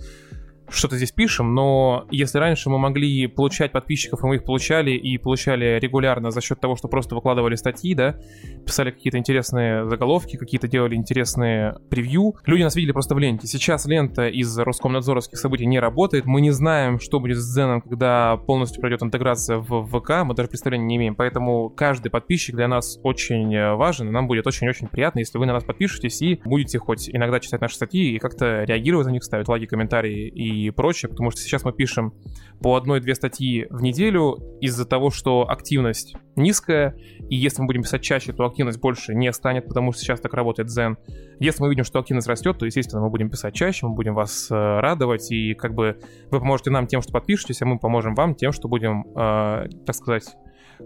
что-то 0.70 0.96
здесь 0.96 1.12
пишем, 1.12 1.54
но 1.54 2.06
если 2.10 2.38
раньше 2.38 2.70
мы 2.70 2.78
могли 2.78 3.26
получать 3.26 3.72
подписчиков, 3.72 4.22
и 4.22 4.26
мы 4.26 4.36
их 4.36 4.44
получали, 4.44 4.92
и 4.92 5.18
получали 5.18 5.78
регулярно 5.80 6.30
за 6.30 6.40
счет 6.40 6.60
того, 6.60 6.76
что 6.76 6.88
просто 6.88 7.14
выкладывали 7.14 7.54
статьи, 7.56 7.94
да, 7.94 8.16
писали 8.64 8.90
какие-то 8.90 9.18
интересные 9.18 9.88
заголовки, 9.88 10.36
какие-то 10.36 10.68
делали 10.68 10.94
интересные 10.94 11.76
превью, 11.90 12.36
люди 12.46 12.62
нас 12.62 12.76
видели 12.76 12.92
просто 12.92 13.14
в 13.14 13.18
ленте. 13.18 13.46
Сейчас 13.46 13.86
лента 13.86 14.28
из 14.28 14.56
Роскомнадзоровских 14.58 15.38
событий 15.38 15.66
не 15.66 15.80
работает, 15.80 16.26
мы 16.26 16.40
не 16.40 16.50
знаем, 16.50 17.00
что 17.00 17.20
будет 17.20 17.38
с 17.38 17.52
Дзеном, 17.52 17.80
когда 17.80 18.36
полностью 18.36 18.80
пройдет 18.80 19.02
интеграция 19.02 19.58
в 19.58 19.86
ВК, 19.86 20.24
мы 20.24 20.34
даже 20.34 20.48
представления 20.48 20.86
не 20.86 20.96
имеем, 20.96 21.14
поэтому 21.14 21.70
каждый 21.70 22.10
подписчик 22.10 22.54
для 22.54 22.68
нас 22.68 22.98
очень 23.02 23.74
важен, 23.74 24.08
и 24.08 24.10
нам 24.10 24.26
будет 24.26 24.46
очень-очень 24.46 24.88
приятно, 24.88 25.20
если 25.20 25.38
вы 25.38 25.46
на 25.46 25.52
нас 25.52 25.64
подпишетесь 25.64 26.22
и 26.22 26.40
будете 26.44 26.78
хоть 26.78 27.08
иногда 27.10 27.40
читать 27.40 27.60
наши 27.60 27.74
статьи 27.74 28.14
и 28.14 28.18
как-то 28.18 28.64
реагировать 28.64 29.06
на 29.06 29.10
них, 29.10 29.24
ставить 29.24 29.48
лайки, 29.48 29.66
комментарии 29.66 30.28
и 30.28 30.59
и 30.66 30.70
прочее, 30.70 31.08
потому 31.08 31.30
что 31.30 31.40
сейчас 31.40 31.64
мы 31.64 31.72
пишем 31.72 32.14
по 32.60 32.76
одной-две 32.76 33.14
статьи 33.14 33.66
в 33.70 33.82
неделю 33.82 34.38
из-за 34.60 34.84
того, 34.84 35.10
что 35.10 35.48
активность 35.48 36.14
низкая, 36.36 36.96
и 37.28 37.36
если 37.36 37.62
мы 37.62 37.66
будем 37.66 37.82
писать 37.82 38.02
чаще, 38.02 38.32
то 38.32 38.44
активность 38.44 38.80
больше 38.80 39.14
не 39.14 39.32
станет, 39.32 39.66
потому 39.66 39.92
что 39.92 40.02
сейчас 40.02 40.20
так 40.20 40.34
работает 40.34 40.68
Zen. 40.68 40.96
Если 41.38 41.62
мы 41.62 41.70
видим, 41.70 41.84
что 41.84 41.98
активность 41.98 42.28
растет, 42.28 42.58
то, 42.58 42.66
естественно, 42.66 43.02
мы 43.02 43.10
будем 43.10 43.30
писать 43.30 43.54
чаще, 43.54 43.86
мы 43.86 43.94
будем 43.94 44.14
вас 44.14 44.50
э, 44.50 44.54
радовать, 44.54 45.30
и 45.30 45.54
как 45.54 45.74
бы 45.74 45.98
вы 46.30 46.38
поможете 46.40 46.70
нам 46.70 46.86
тем, 46.86 47.02
что 47.02 47.12
подпишетесь, 47.12 47.62
а 47.62 47.66
мы 47.66 47.78
поможем 47.78 48.14
вам 48.14 48.34
тем, 48.34 48.52
что 48.52 48.68
будем, 48.68 49.06
э, 49.14 49.68
так 49.86 49.94
сказать, 49.94 50.24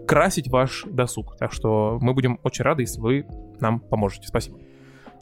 красить 0.07 0.49
ваш 0.49 0.85
досуг. 0.89 1.37
Так 1.37 1.51
что 1.51 1.97
мы 2.01 2.13
будем 2.13 2.39
очень 2.43 2.63
рады, 2.63 2.83
если 2.83 2.99
вы 2.99 3.25
нам 3.59 3.79
поможете. 3.79 4.27
Спасибо. 4.27 4.57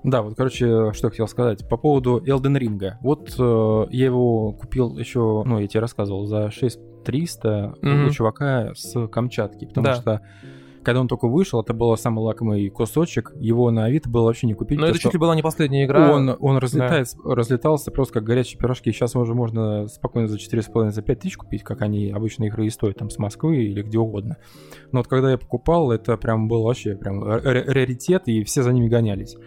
Да, 0.03 0.21
вот, 0.21 0.35
короче, 0.35 0.91
что 0.93 1.07
я 1.07 1.09
хотел 1.09 1.27
сказать. 1.27 1.67
По 1.67 1.77
поводу 1.77 2.19
Elden 2.19 2.59
Ring. 2.59 2.93
Вот 3.01 3.35
э, 3.39 3.85
я 3.91 4.05
его 4.05 4.51
купил 4.53 4.97
еще, 4.97 5.43
ну, 5.45 5.59
я 5.59 5.67
тебе 5.67 5.79
рассказывал, 5.79 6.25
за 6.25 6.51
6300 6.51 7.75
mm-hmm. 7.81 8.05
у 8.05 8.09
чувака 8.09 8.73
с 8.75 9.07
Камчатки, 9.07 9.65
потому 9.65 9.85
да. 9.85 9.95
что 9.95 10.21
когда 10.83 10.99
он 10.99 11.07
только 11.07 11.27
вышел, 11.27 11.61
это 11.61 11.73
был 11.73 11.95
самый 11.97 12.19
лакомый 12.19 12.69
кусочек, 12.69 13.31
его 13.39 13.71
на 13.71 13.85
Авито 13.85 14.09
было 14.09 14.25
вообще 14.25 14.47
не 14.47 14.53
купить. 14.53 14.79
Но 14.79 14.87
это 14.87 14.99
чуть 14.99 15.13
ли 15.13 15.19
была 15.19 15.35
не 15.35 15.41
последняя 15.41 15.85
игра. 15.85 16.13
Он, 16.13 16.35
он 16.39 16.57
разлетается, 16.57 17.17
да. 17.23 17.35
разлетался 17.35 17.89
просто 17.91 18.15
как 18.15 18.23
горячие 18.23 18.59
пирожки. 18.59 18.91
Сейчас 18.91 19.15
уже 19.15 19.33
можно 19.33 19.87
спокойно 19.87 20.27
за 20.27 20.37
4,5, 20.37 20.91
за 20.91 21.01
5 21.01 21.19
тысяч 21.19 21.37
купить, 21.37 21.63
как 21.63 21.81
они 21.81 22.11
обычно 22.11 22.45
игры 22.45 22.65
и 22.67 22.69
стоят, 22.69 22.97
там, 22.97 23.09
с 23.09 23.17
Москвы 23.17 23.63
или 23.63 23.81
где 23.81 23.97
угодно. 23.97 24.37
Но 24.91 24.99
вот 24.99 25.07
когда 25.07 25.31
я 25.31 25.37
покупал, 25.37 25.91
это 25.91 26.17
прям 26.17 26.47
был 26.47 26.63
вообще 26.63 26.95
прям 26.95 27.23
раритет, 27.23 28.23
и 28.27 28.43
все 28.43 28.61
за 28.61 28.73
ними 28.73 28.89
гонялись. 28.89 29.37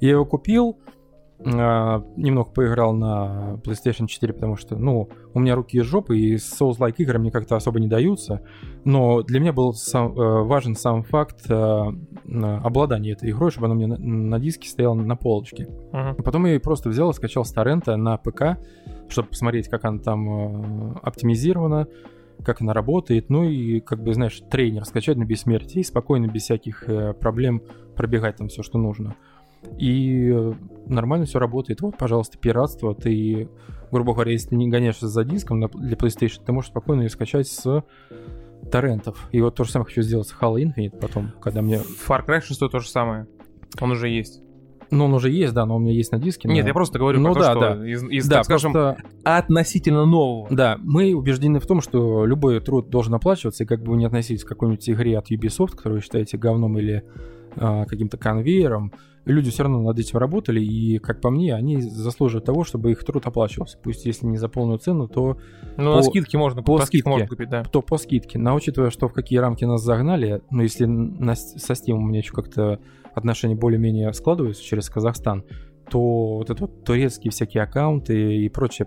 Я 0.00 0.10
его 0.10 0.24
купил, 0.24 0.78
Uh, 1.42 2.04
немного 2.18 2.50
поиграл 2.50 2.92
на 2.92 3.58
PlayStation 3.64 4.06
4, 4.06 4.34
потому 4.34 4.56
что, 4.56 4.76
ну, 4.76 5.08
у 5.32 5.40
меня 5.40 5.54
руки 5.54 5.78
из 5.78 5.86
жопы, 5.86 6.18
и 6.18 6.34
Souls-like 6.34 6.96
игры 6.98 7.18
мне 7.18 7.30
как-то 7.30 7.56
особо 7.56 7.80
не 7.80 7.88
даются. 7.88 8.42
Но 8.84 9.22
для 9.22 9.40
меня 9.40 9.54
был 9.54 9.72
сам, 9.72 10.12
uh, 10.12 10.42
важен 10.42 10.74
сам 10.74 11.02
факт 11.02 11.46
uh, 11.48 11.96
обладания 12.62 13.12
этой 13.12 13.30
игрой, 13.30 13.50
чтобы 13.52 13.68
она 13.68 13.74
мне 13.74 13.86
на, 13.86 13.96
на 13.96 14.38
диске 14.38 14.68
стояла 14.68 14.92
на 14.92 15.16
полочке. 15.16 15.66
Uh-huh. 15.92 16.22
Потом 16.22 16.44
я 16.44 16.52
ее 16.52 16.60
просто 16.60 16.90
взял 16.90 17.08
и 17.08 17.14
скачал 17.14 17.46
с 17.46 17.52
торрента 17.52 17.96
на 17.96 18.18
ПК, 18.18 18.58
чтобы 19.08 19.28
посмотреть, 19.28 19.68
как 19.68 19.86
она 19.86 19.98
там 19.98 20.98
оптимизирована, 21.02 21.88
как 22.44 22.60
она 22.60 22.74
работает, 22.74 23.30
ну 23.30 23.44
и, 23.44 23.80
как 23.80 24.02
бы, 24.02 24.12
знаешь, 24.14 24.40
тренер 24.50 24.84
скачать 24.84 25.16
на 25.16 25.24
бессмертие 25.24 25.80
и 25.80 25.84
спокойно, 25.84 26.26
без 26.26 26.42
всяких 26.42 26.88
э, 26.88 27.12
проблем 27.14 27.62
пробегать 27.96 28.36
там 28.36 28.48
все, 28.48 28.62
что 28.62 28.78
нужно. 28.78 29.16
И 29.78 30.30
э, 30.32 30.52
нормально 30.86 31.26
все 31.26 31.38
работает. 31.38 31.80
Вот, 31.80 31.96
пожалуйста, 31.96 32.38
пиратство. 32.38 32.94
Ты, 32.94 33.48
грубо 33.90 34.14
говоря, 34.14 34.32
если 34.32 34.54
не 34.54 34.68
гоняешься 34.68 35.08
за 35.08 35.24
диском 35.24 35.60
для 35.60 35.96
PlayStation, 35.96 36.40
ты 36.44 36.52
можешь 36.52 36.70
спокойно 36.70 37.02
ее 37.02 37.08
скачать 37.10 37.48
с 37.48 37.84
торрентов. 38.70 39.28
И 39.32 39.40
вот 39.40 39.54
то 39.54 39.64
же 39.64 39.70
самое 39.70 39.86
хочу 39.86 40.02
сделать 40.02 40.28
с 40.28 40.34
Halo 40.38 40.56
Infinite 40.56 40.98
потом, 40.98 41.32
когда 41.40 41.62
мне... 41.62 41.76
Far 41.76 42.26
Cry 42.26 42.40
6 42.40 42.60
то 42.60 42.78
же 42.78 42.88
самое. 42.88 43.26
Он 43.80 43.90
уже 43.92 44.08
есть. 44.08 44.42
Ну, 44.90 45.04
он 45.04 45.14
уже 45.14 45.30
есть, 45.30 45.54
да, 45.54 45.66
но 45.66 45.76
у 45.76 45.78
меня 45.78 45.92
есть 45.92 46.10
на 46.10 46.18
диске. 46.18 46.48
Нет, 46.48 46.66
я 46.66 46.74
просто 46.74 46.98
говорю 46.98 47.20
ну, 47.20 47.32
про 47.32 47.40
да, 47.40 47.54
то, 47.54 47.60
что 47.60 47.74
да. 47.76 47.88
из, 47.88 48.02
из 48.04 48.26
да, 48.26 48.36
так 48.36 48.44
скажем, 48.46 48.72
просто... 48.72 49.02
относительно 49.22 50.04
нового. 50.04 50.48
Да, 50.50 50.78
мы 50.82 51.14
убеждены 51.14 51.60
в 51.60 51.66
том, 51.66 51.80
что 51.80 52.26
любой 52.26 52.60
труд 52.60 52.90
должен 52.90 53.14
оплачиваться, 53.14 53.62
и 53.62 53.66
как 53.66 53.82
бы 53.82 53.92
вы 53.92 53.98
не 53.98 54.06
относились 54.06 54.42
к 54.42 54.48
какой-нибудь 54.48 54.90
игре 54.90 55.16
от 55.16 55.30
Ubisoft, 55.30 55.76
которую 55.76 55.98
вы 55.98 56.02
считаете 56.02 56.38
говном 56.38 56.76
или 56.78 57.04
каким-то 57.56 58.16
конвейером, 58.16 58.92
люди 59.24 59.50
все 59.50 59.62
равно 59.62 59.82
над 59.82 59.98
этим 59.98 60.18
работали, 60.18 60.60
и, 60.60 60.98
как 60.98 61.20
по 61.20 61.30
мне, 61.30 61.54
они 61.54 61.80
заслуживают 61.80 62.44
того, 62.44 62.64
чтобы 62.64 62.92
их 62.92 63.04
труд 63.04 63.26
оплачивался. 63.26 63.78
Пусть 63.82 64.06
если 64.06 64.26
не 64.26 64.36
за 64.36 64.48
полную 64.48 64.78
цену, 64.78 65.08
то... 65.08 65.38
Ну, 65.76 65.92
по, 65.92 65.96
на 65.96 66.02
скидке 66.02 66.38
можно, 66.38 66.62
по, 66.62 66.78
по 66.78 66.86
скидке 66.86 67.08
можно 67.08 67.26
купить, 67.26 67.48
да. 67.48 67.64
То 67.64 67.82
по 67.82 67.98
скидке. 67.98 68.38
Но 68.38 68.54
учитывая, 68.54 68.90
что 68.90 69.08
в 69.08 69.12
какие 69.12 69.38
рамки 69.38 69.64
нас 69.64 69.82
загнали, 69.82 70.42
ну, 70.50 70.62
если 70.62 70.86
на, 70.86 71.34
со 71.34 71.72
Steam 71.72 71.92
у 71.92 72.00
меня 72.00 72.20
еще 72.20 72.32
как-то 72.32 72.80
отношения 73.14 73.54
более-менее 73.54 74.12
складываются 74.12 74.62
через 74.62 74.88
Казахстан, 74.88 75.44
то 75.90 76.36
вот 76.38 76.50
это 76.50 76.62
вот 76.62 76.84
турецкие 76.84 77.30
всякие 77.30 77.62
аккаунты 77.64 78.36
и 78.36 78.48
прочая 78.48 78.86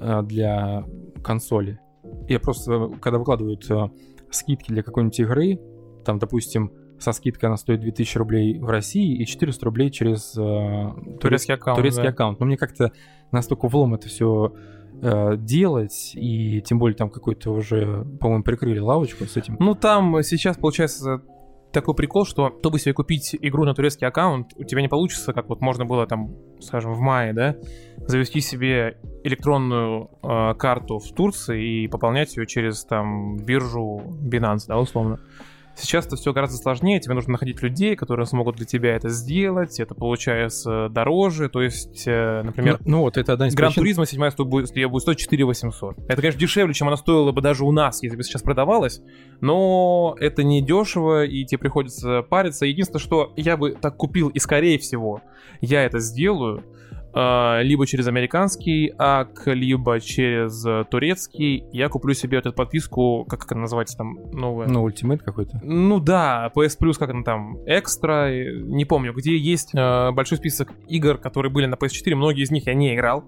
а, 0.00 0.22
для 0.22 0.84
консоли. 1.22 1.80
Я 2.28 2.40
просто, 2.40 2.90
когда 3.00 3.18
выкладывают 3.18 3.68
а, 3.70 3.90
скидки 4.30 4.70
для 4.70 4.82
какой-нибудь 4.82 5.18
игры, 5.20 5.60
там, 6.04 6.18
допустим, 6.18 6.72
со 7.00 7.12
скидкой 7.12 7.48
она 7.48 7.56
стоит 7.56 7.80
2000 7.80 8.18
рублей 8.18 8.58
в 8.58 8.68
России 8.68 9.16
и 9.16 9.26
400 9.26 9.64
рублей 9.64 9.90
через 9.90 10.36
э, 10.36 11.18
турецкий 11.20 11.54
аккаунт. 11.54 11.78
Турецкий 11.78 12.04
да. 12.04 12.10
аккаунт. 12.10 12.40
Но 12.40 12.46
мне 12.46 12.56
как-то 12.56 12.92
настолько 13.32 13.68
влом 13.68 13.94
это 13.94 14.08
все 14.08 14.54
э, 15.02 15.36
делать, 15.36 16.12
и 16.14 16.60
тем 16.62 16.78
более 16.78 16.96
там 16.96 17.10
какой-то 17.10 17.52
уже, 17.52 18.04
по-моему, 18.20 18.44
прикрыли 18.44 18.78
лавочку 18.78 19.24
с 19.24 19.36
этим. 19.36 19.56
Ну, 19.58 19.74
там 19.74 20.22
сейчас, 20.22 20.56
получается, 20.56 21.22
такой 21.72 21.94
прикол, 21.94 22.26
что 22.26 22.54
чтобы 22.58 22.78
себе 22.78 22.94
купить 22.94 23.36
игру 23.40 23.64
на 23.64 23.74
турецкий 23.74 24.06
аккаунт, 24.06 24.52
у 24.56 24.64
тебя 24.64 24.82
не 24.82 24.88
получится, 24.88 25.32
как 25.32 25.48
вот 25.48 25.60
можно 25.60 25.84
было 25.84 26.06
там, 26.06 26.34
скажем, 26.60 26.92
в 26.92 27.00
мае, 27.00 27.32
да, 27.32 27.56
завести 27.98 28.40
себе 28.40 28.98
электронную 29.24 30.10
э, 30.22 30.54
карту 30.54 30.98
в 30.98 31.12
Турции 31.12 31.84
и 31.84 31.88
пополнять 31.88 32.36
ее 32.36 32.46
через 32.46 32.84
там 32.84 33.36
биржу 33.36 34.02
Binance, 34.22 34.66
да, 34.66 34.78
условно. 34.78 35.20
Сейчас 35.76 36.06
это 36.06 36.16
все 36.16 36.32
гораздо 36.32 36.56
сложнее, 36.56 37.00
тебе 37.00 37.14
нужно 37.14 37.32
находить 37.32 37.62
людей, 37.62 37.96
которые 37.96 38.26
смогут 38.26 38.56
для 38.56 38.66
тебя 38.66 38.94
это 38.96 39.08
сделать, 39.08 39.80
это 39.80 39.94
получается 39.94 40.88
дороже, 40.90 41.48
то 41.48 41.62
есть, 41.62 42.04
э, 42.06 42.42
например, 42.42 42.78
ну, 42.84 42.98
ну 42.98 43.00
вот 43.02 43.16
это 43.16 43.32
одна 43.32 43.48
из 43.48 43.54
Гран 43.54 43.72
Туризма 43.72 44.04
7 44.04 44.30
будет, 44.44 44.72
будет 44.74 45.02
стоить 45.02 45.18
4 45.18 45.44
800. 45.44 45.98
Это, 46.08 46.16
конечно, 46.16 46.40
дешевле, 46.40 46.74
чем 46.74 46.88
она 46.88 46.96
стоила 46.96 47.32
бы 47.32 47.40
даже 47.40 47.64
у 47.64 47.72
нас, 47.72 48.02
если 48.02 48.16
бы 48.16 48.22
сейчас 48.22 48.42
продавалась, 48.42 49.00
но 49.40 50.16
это 50.20 50.42
не 50.42 50.60
дешево, 50.60 51.24
и 51.24 51.44
тебе 51.44 51.58
приходится 51.58 52.22
париться. 52.22 52.66
Единственное, 52.66 53.00
что 53.00 53.32
я 53.36 53.56
бы 53.56 53.72
так 53.72 53.96
купил, 53.96 54.28
и 54.28 54.38
скорее 54.38 54.78
всего, 54.78 55.22
я 55.60 55.84
это 55.84 55.98
сделаю, 55.98 56.64
либо 57.14 57.86
через 57.86 58.06
американский 58.06 58.92
ак, 58.98 59.46
либо 59.46 60.00
через 60.00 60.64
турецкий. 60.88 61.64
Я 61.72 61.88
куплю 61.88 62.14
себе 62.14 62.38
эту 62.38 62.52
подписку, 62.52 63.24
как, 63.28 63.40
как 63.40 63.52
она 63.52 63.62
называется 63.62 63.96
там, 63.96 64.18
новая? 64.32 64.68
Ну, 64.68 64.86
Ultimate 64.88 65.18
какой-то. 65.18 65.60
Ну 65.62 66.00
да, 66.00 66.50
PS 66.54 66.78
Plus, 66.80 66.94
как 66.98 67.10
она 67.10 67.22
там, 67.22 67.58
экстра, 67.66 68.30
не 68.52 68.84
помню, 68.84 69.12
где 69.12 69.36
есть 69.36 69.74
э, 69.74 70.10
большой 70.12 70.38
список 70.38 70.72
игр, 70.88 71.18
которые 71.18 71.52
были 71.52 71.66
на 71.66 71.74
PS4, 71.74 72.14
многие 72.14 72.42
из 72.42 72.50
них 72.50 72.66
я 72.66 72.74
не 72.74 72.94
играл. 72.94 73.24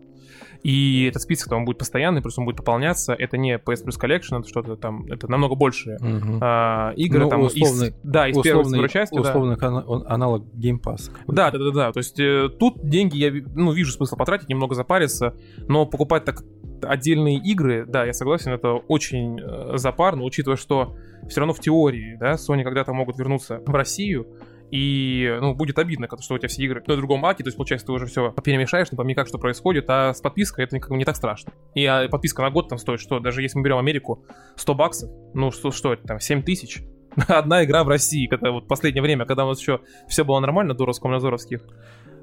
И 0.62 1.06
этот 1.08 1.22
список 1.22 1.48
там 1.48 1.64
будет 1.64 1.78
постоянный, 1.78 2.22
просто 2.22 2.40
он 2.40 2.46
будет 2.46 2.56
пополняться. 2.56 3.14
Это 3.14 3.36
не 3.36 3.54
PS 3.54 3.84
Plus 3.84 4.00
Collection, 4.00 4.40
это 4.40 4.48
что-то 4.48 4.76
там, 4.76 5.06
это 5.10 5.30
намного 5.30 5.54
больше 5.54 5.96
угу. 6.00 6.38
а, 6.40 6.92
игры. 6.96 7.24
Ну, 7.24 7.30
там 7.30 7.42
условный, 7.42 7.88
из, 7.88 7.94
да, 8.02 8.28
из 8.28 8.36
условный, 8.36 8.78
первой 8.78 8.88
части. 8.88 9.18
Условно 9.18 9.56
да. 9.56 9.84
аналог 10.06 10.44
Game 10.54 10.80
Pass. 10.80 11.10
Да, 11.26 11.50
да, 11.50 11.58
да, 11.58 11.70
да. 11.72 11.92
То 11.92 11.98
есть 11.98 12.18
э, 12.20 12.48
тут 12.48 12.88
деньги 12.88 13.16
я 13.16 13.32
ну, 13.54 13.72
вижу 13.72 13.92
смысл 13.92 14.16
потратить, 14.16 14.48
немного 14.48 14.74
запариться, 14.74 15.34
но 15.68 15.84
покупать 15.84 16.24
так 16.24 16.42
отдельные 16.82 17.38
игры, 17.38 17.84
да, 17.86 18.04
я 18.04 18.12
согласен, 18.12 18.52
это 18.52 18.72
очень 18.72 19.40
э, 19.40 19.76
запарно, 19.76 20.24
учитывая, 20.24 20.56
что 20.56 20.96
все 21.28 21.40
равно 21.40 21.54
в 21.54 21.60
теории, 21.60 22.16
да, 22.18 22.32
Sony 22.32 22.64
когда-то 22.64 22.92
могут 22.92 23.18
вернуться 23.18 23.62
в 23.64 23.74
Россию, 23.74 24.26
и, 24.72 25.36
ну, 25.38 25.54
будет 25.54 25.78
обидно, 25.78 26.08
что 26.18 26.34
у 26.34 26.38
тебя 26.38 26.48
все 26.48 26.62
игры 26.62 26.82
на 26.86 26.96
другом 26.96 27.26
аке, 27.26 27.44
то 27.44 27.48
есть, 27.48 27.58
получается, 27.58 27.86
ты 27.86 27.92
уже 27.92 28.06
все 28.06 28.32
перемешаешь, 28.42 28.90
не 28.90 28.96
пойми, 28.96 29.14
как 29.14 29.28
что 29.28 29.36
происходит, 29.36 29.84
а 29.88 30.14
с 30.14 30.22
подпиской 30.22 30.64
это 30.64 30.80
не 30.88 31.04
так 31.04 31.14
страшно. 31.14 31.52
И 31.74 31.84
а, 31.84 32.08
подписка 32.08 32.40
на 32.40 32.50
год 32.50 32.70
там 32.70 32.78
стоит 32.78 32.98
что? 32.98 33.20
Даже 33.20 33.42
если 33.42 33.58
мы 33.58 33.64
берем 33.64 33.76
Америку, 33.76 34.24
100 34.56 34.74
баксов, 34.74 35.10
ну, 35.34 35.50
что, 35.50 35.72
что 35.72 35.92
это 35.92 36.06
там, 36.08 36.20
7 36.20 36.42
тысяч? 36.42 36.82
Одна 37.28 37.64
игра 37.64 37.84
в 37.84 37.88
России, 37.88 38.26
когда 38.26 38.50
вот 38.50 38.66
последнее 38.66 39.02
время, 39.02 39.26
когда 39.26 39.44
у 39.44 39.48
нас 39.48 39.60
еще 39.60 39.80
все 40.08 40.24
было 40.24 40.40
нормально 40.40 40.72
до 40.72 40.86
Роскомнадзоровских 40.86 41.60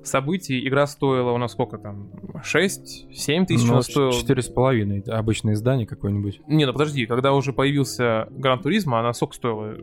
событий, 0.04 0.68
игра 0.68 0.88
стоила 0.88 1.32
у 1.32 1.38
нас 1.38 1.52
сколько 1.52 1.78
там? 1.78 2.10
6-7 2.44 3.46
тысяч 3.46 3.66
Ну, 3.66 3.74
у 3.74 3.76
нас 3.78 3.86
стоила. 3.86 4.12
Четыре 4.12 4.42
с 4.42 4.48
половиной. 4.48 5.00
Это 5.00 5.18
Обычное 5.18 5.54
издание 5.54 5.86
какое-нибудь. 5.86 6.42
Не, 6.48 6.66
ну 6.66 6.74
подожди, 6.74 7.06
когда 7.06 7.34
уже 7.34 7.54
появился 7.54 8.28
Гран 8.32 8.60
Туризма, 8.60 9.00
она 9.00 9.14
сколько 9.14 9.36
стоила? 9.36 9.76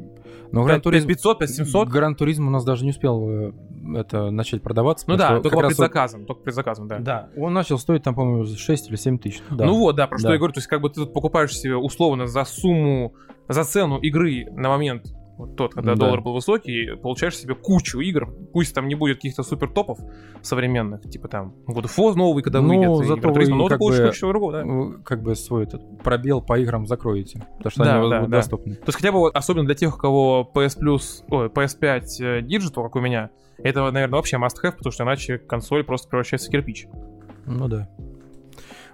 Но 0.53 0.65
Гран 0.65 0.77
5 0.77 0.83
Туризм... 0.83 1.09
500, 1.09 1.39
5700? 1.41 1.89
Гран 1.89 2.15
Туризм 2.15 2.47
у 2.47 2.51
нас 2.51 2.65
даже 2.65 2.85
не 2.85 2.91
успел 2.91 3.29
э, 3.29 3.53
это 3.97 4.31
начать 4.31 4.63
продаваться. 4.63 5.05
Ну 5.09 5.17
да, 5.17 5.27
что 5.27 5.41
только 5.43 5.61
раз 5.63 5.79
вот- 5.79 6.27
только 6.27 6.27
по 6.27 6.35
предзаказам, 6.35 6.89
да. 6.89 6.99
Да, 6.99 7.29
он 7.37 7.53
начал 7.53 7.79
стоить 7.79 8.03
там, 8.03 8.15
по-моему, 8.15 8.45
6 8.45 8.89
или 8.89 8.97
7 8.97 9.19
тысяч. 9.19 9.43
Да. 9.51 9.67
Ну 9.67 9.79
вот, 9.79 9.97
да, 9.97 10.07
про 10.07 10.19
что 10.19 10.29
Да. 10.29 10.35
я 10.35 10.39
говорю, 10.39 10.53
то 10.55 10.59
есть 10.59 10.69
как 10.69 10.81
бы 10.81 10.89
ты 10.89 10.97
тут 10.97 11.13
покупаешь 11.13 11.57
себе 11.57 11.77
условно 11.77 12.27
за 12.27 12.45
сумму, 12.45 13.15
за 13.49 13.65
цену 13.65 13.99
игры 13.99 14.47
на 14.53 14.69
момент 14.69 15.07
вот 15.39 15.57
тот, 15.57 15.75
когда 15.75 15.95
Да. 15.95 16.01
доллар 16.07 16.21
был 16.21 16.33
высокий, 16.35 16.97
получаешь 16.97 17.37
себе 17.37 17.55
кучу 17.55 18.01
игр, 18.01 18.29
пусть 18.53 18.75
там 18.75 18.89
не 18.89 18.95
будет 18.95 19.17
каких-то 19.17 19.43
супер 19.43 19.69
топов 19.71 19.99
современных, 20.43 21.03
типа 21.03 21.29
там 21.29 21.55
God 21.69 21.85
of 21.85 21.97
War 21.97 22.15
новый, 22.15 22.43
когда 22.43 22.61
Ну, 22.61 22.69
выйдет, 22.69 23.07
зато 23.09 23.33
вы 23.33 23.47
но 23.49 23.65
ты 23.65 23.71
как 23.71 23.79
получишь 23.79 24.01
бы- 24.01 24.07
кучу 24.07 24.17
всего 24.17 24.31
другого, 24.31 24.53
да. 24.53 25.03
Как 25.05 25.23
бы 25.23 25.35
свой 25.35 25.65
этот 25.65 25.83
пробел 26.03 26.41
по 26.43 26.59
играм 26.59 26.87
закроете, 26.87 27.47
потому 27.59 27.71
что 27.71 27.85
Да, 27.85 27.99
они 28.01 28.11
да, 28.11 28.17
будут 28.19 28.31
да. 28.31 28.37
доступны. 28.39 28.75
То 28.77 28.85
есть 28.87 28.97
хотя 28.97 29.13
бы 29.13 29.19
вот, 29.19 29.37
особенно 29.37 29.67
для 29.67 29.75
тех, 29.75 29.95
у 29.95 29.99
кого 29.99 30.51
PS 30.55 30.79
Plus, 30.81 31.25
ой, 31.31 31.49
PS5 31.49 32.03
э, 32.21 32.41
Digital, 32.43 32.85
как 32.85 32.97
у 32.97 33.01
меня, 33.01 33.31
это, 33.59 33.91
наверное, 33.91 34.17
вообще 34.17 34.37
must-have, 34.37 34.73
потому 34.77 34.91
что 34.93 35.05
иначе 35.05 35.39
консоль 35.39 35.85
просто 35.85 36.09
превращается 36.09 36.49
в 36.49 36.53
кирпич. 36.53 36.87
Ну 37.47 37.69
да. 37.69 37.89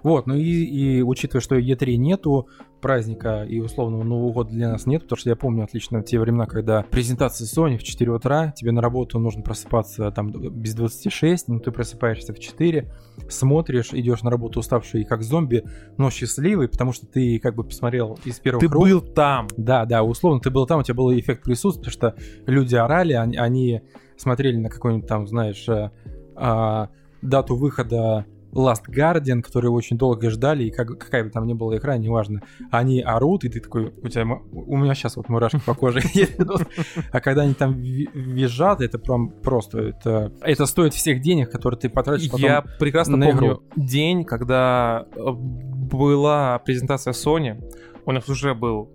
Вот, 0.03 0.27
ну 0.27 0.35
и, 0.35 0.41
и 0.65 1.01
учитывая, 1.01 1.41
что 1.41 1.55
Е3 1.57 1.95
нету, 1.95 2.47
праздника 2.83 3.45
и 3.47 3.61
условного 3.61 4.03
Нового 4.03 4.33
года 4.33 4.49
для 4.51 4.69
нас 4.69 4.85
нет, 4.85 5.03
потому 5.03 5.17
что 5.17 5.29
я 5.29 5.37
помню 5.37 5.63
отлично 5.63 6.03
те 6.03 6.19
времена, 6.19 6.45
когда 6.45 6.83
презентация 6.83 7.45
Sony 7.45 7.77
в 7.77 7.83
4 7.83 8.11
утра, 8.11 8.51
тебе 8.51 8.73
на 8.73 8.81
работу 8.81 9.19
нужно 9.19 9.41
просыпаться 9.41 10.11
там 10.11 10.31
без 10.31 10.75
26, 10.75 11.47
ну 11.47 11.59
ты 11.61 11.71
просыпаешься 11.71 12.33
в 12.33 12.39
4, 12.39 12.91
смотришь, 13.29 13.93
идешь 13.93 14.21
на 14.21 14.29
работу 14.29 14.59
уставший 14.59 15.05
как 15.05 15.23
зомби, 15.23 15.63
но 15.97 16.09
счастливый, 16.09 16.67
потому 16.67 16.91
что 16.91 17.07
ты 17.07 17.39
как 17.39 17.55
бы 17.55 17.63
посмотрел 17.63 18.19
из 18.25 18.39
первых 18.41 18.59
Ты 18.59 18.67
рук. 18.67 18.83
был 18.83 19.01
там. 19.01 19.47
Да, 19.55 19.85
да, 19.85 20.03
условно, 20.03 20.41
ты 20.41 20.49
был 20.49 20.67
там, 20.67 20.81
у 20.81 20.83
тебя 20.83 20.95
был 20.95 21.17
эффект 21.17 21.43
присутствия, 21.43 21.89
потому 21.89 22.13
что 22.13 22.51
люди 22.51 22.75
орали, 22.75 23.13
они, 23.13 23.37
они 23.37 23.81
смотрели 24.17 24.57
на 24.57 24.69
какой-нибудь 24.69 25.07
там, 25.07 25.25
знаешь, 25.25 25.67
э, 25.69 25.89
а, 26.35 26.89
дату 27.21 27.55
выхода 27.55 28.25
Last 28.53 28.83
Guardian, 28.87 29.41
которую 29.41 29.73
очень 29.73 29.97
долго 29.97 30.29
ждали, 30.29 30.65
и 30.65 30.71
как, 30.71 30.97
какая 30.99 31.23
бы 31.23 31.29
там 31.29 31.47
ни 31.47 31.53
была 31.53 31.77
игра, 31.77 31.97
неважно, 31.97 32.41
они 32.71 33.01
орут, 33.01 33.43
и 33.43 33.49
ты 33.49 33.59
такой, 33.59 33.93
у 34.01 34.07
тебя, 34.07 34.25
у 34.51 34.77
меня 34.77 34.93
сейчас 34.95 35.17
вот 35.17 35.29
мурашки 35.29 35.61
по 35.65 35.73
коже. 35.73 36.01
А 37.11 37.19
когда 37.21 37.43
они 37.43 37.53
там 37.53 37.73
ви- 37.73 38.09
визжат, 38.13 38.81
это 38.81 38.99
прям 38.99 39.29
просто, 39.29 39.79
это, 39.79 40.31
это 40.41 40.65
стоит 40.65 40.93
всех 40.93 41.21
денег, 41.21 41.51
которые 41.51 41.79
ты 41.79 41.89
потратишь 41.89 42.29
потом. 42.29 42.45
Я 42.45 42.61
прекрасно 42.79 43.17
на 43.17 43.25
помню 43.27 43.47
игру. 43.47 43.63
день, 43.75 44.23
когда 44.23 45.05
э, 45.15 45.19
была 45.31 46.59
презентация 46.59 47.13
Sony. 47.13 47.61
У 48.05 48.11
нас 48.11 48.27
уже 48.29 48.53
был 48.53 48.89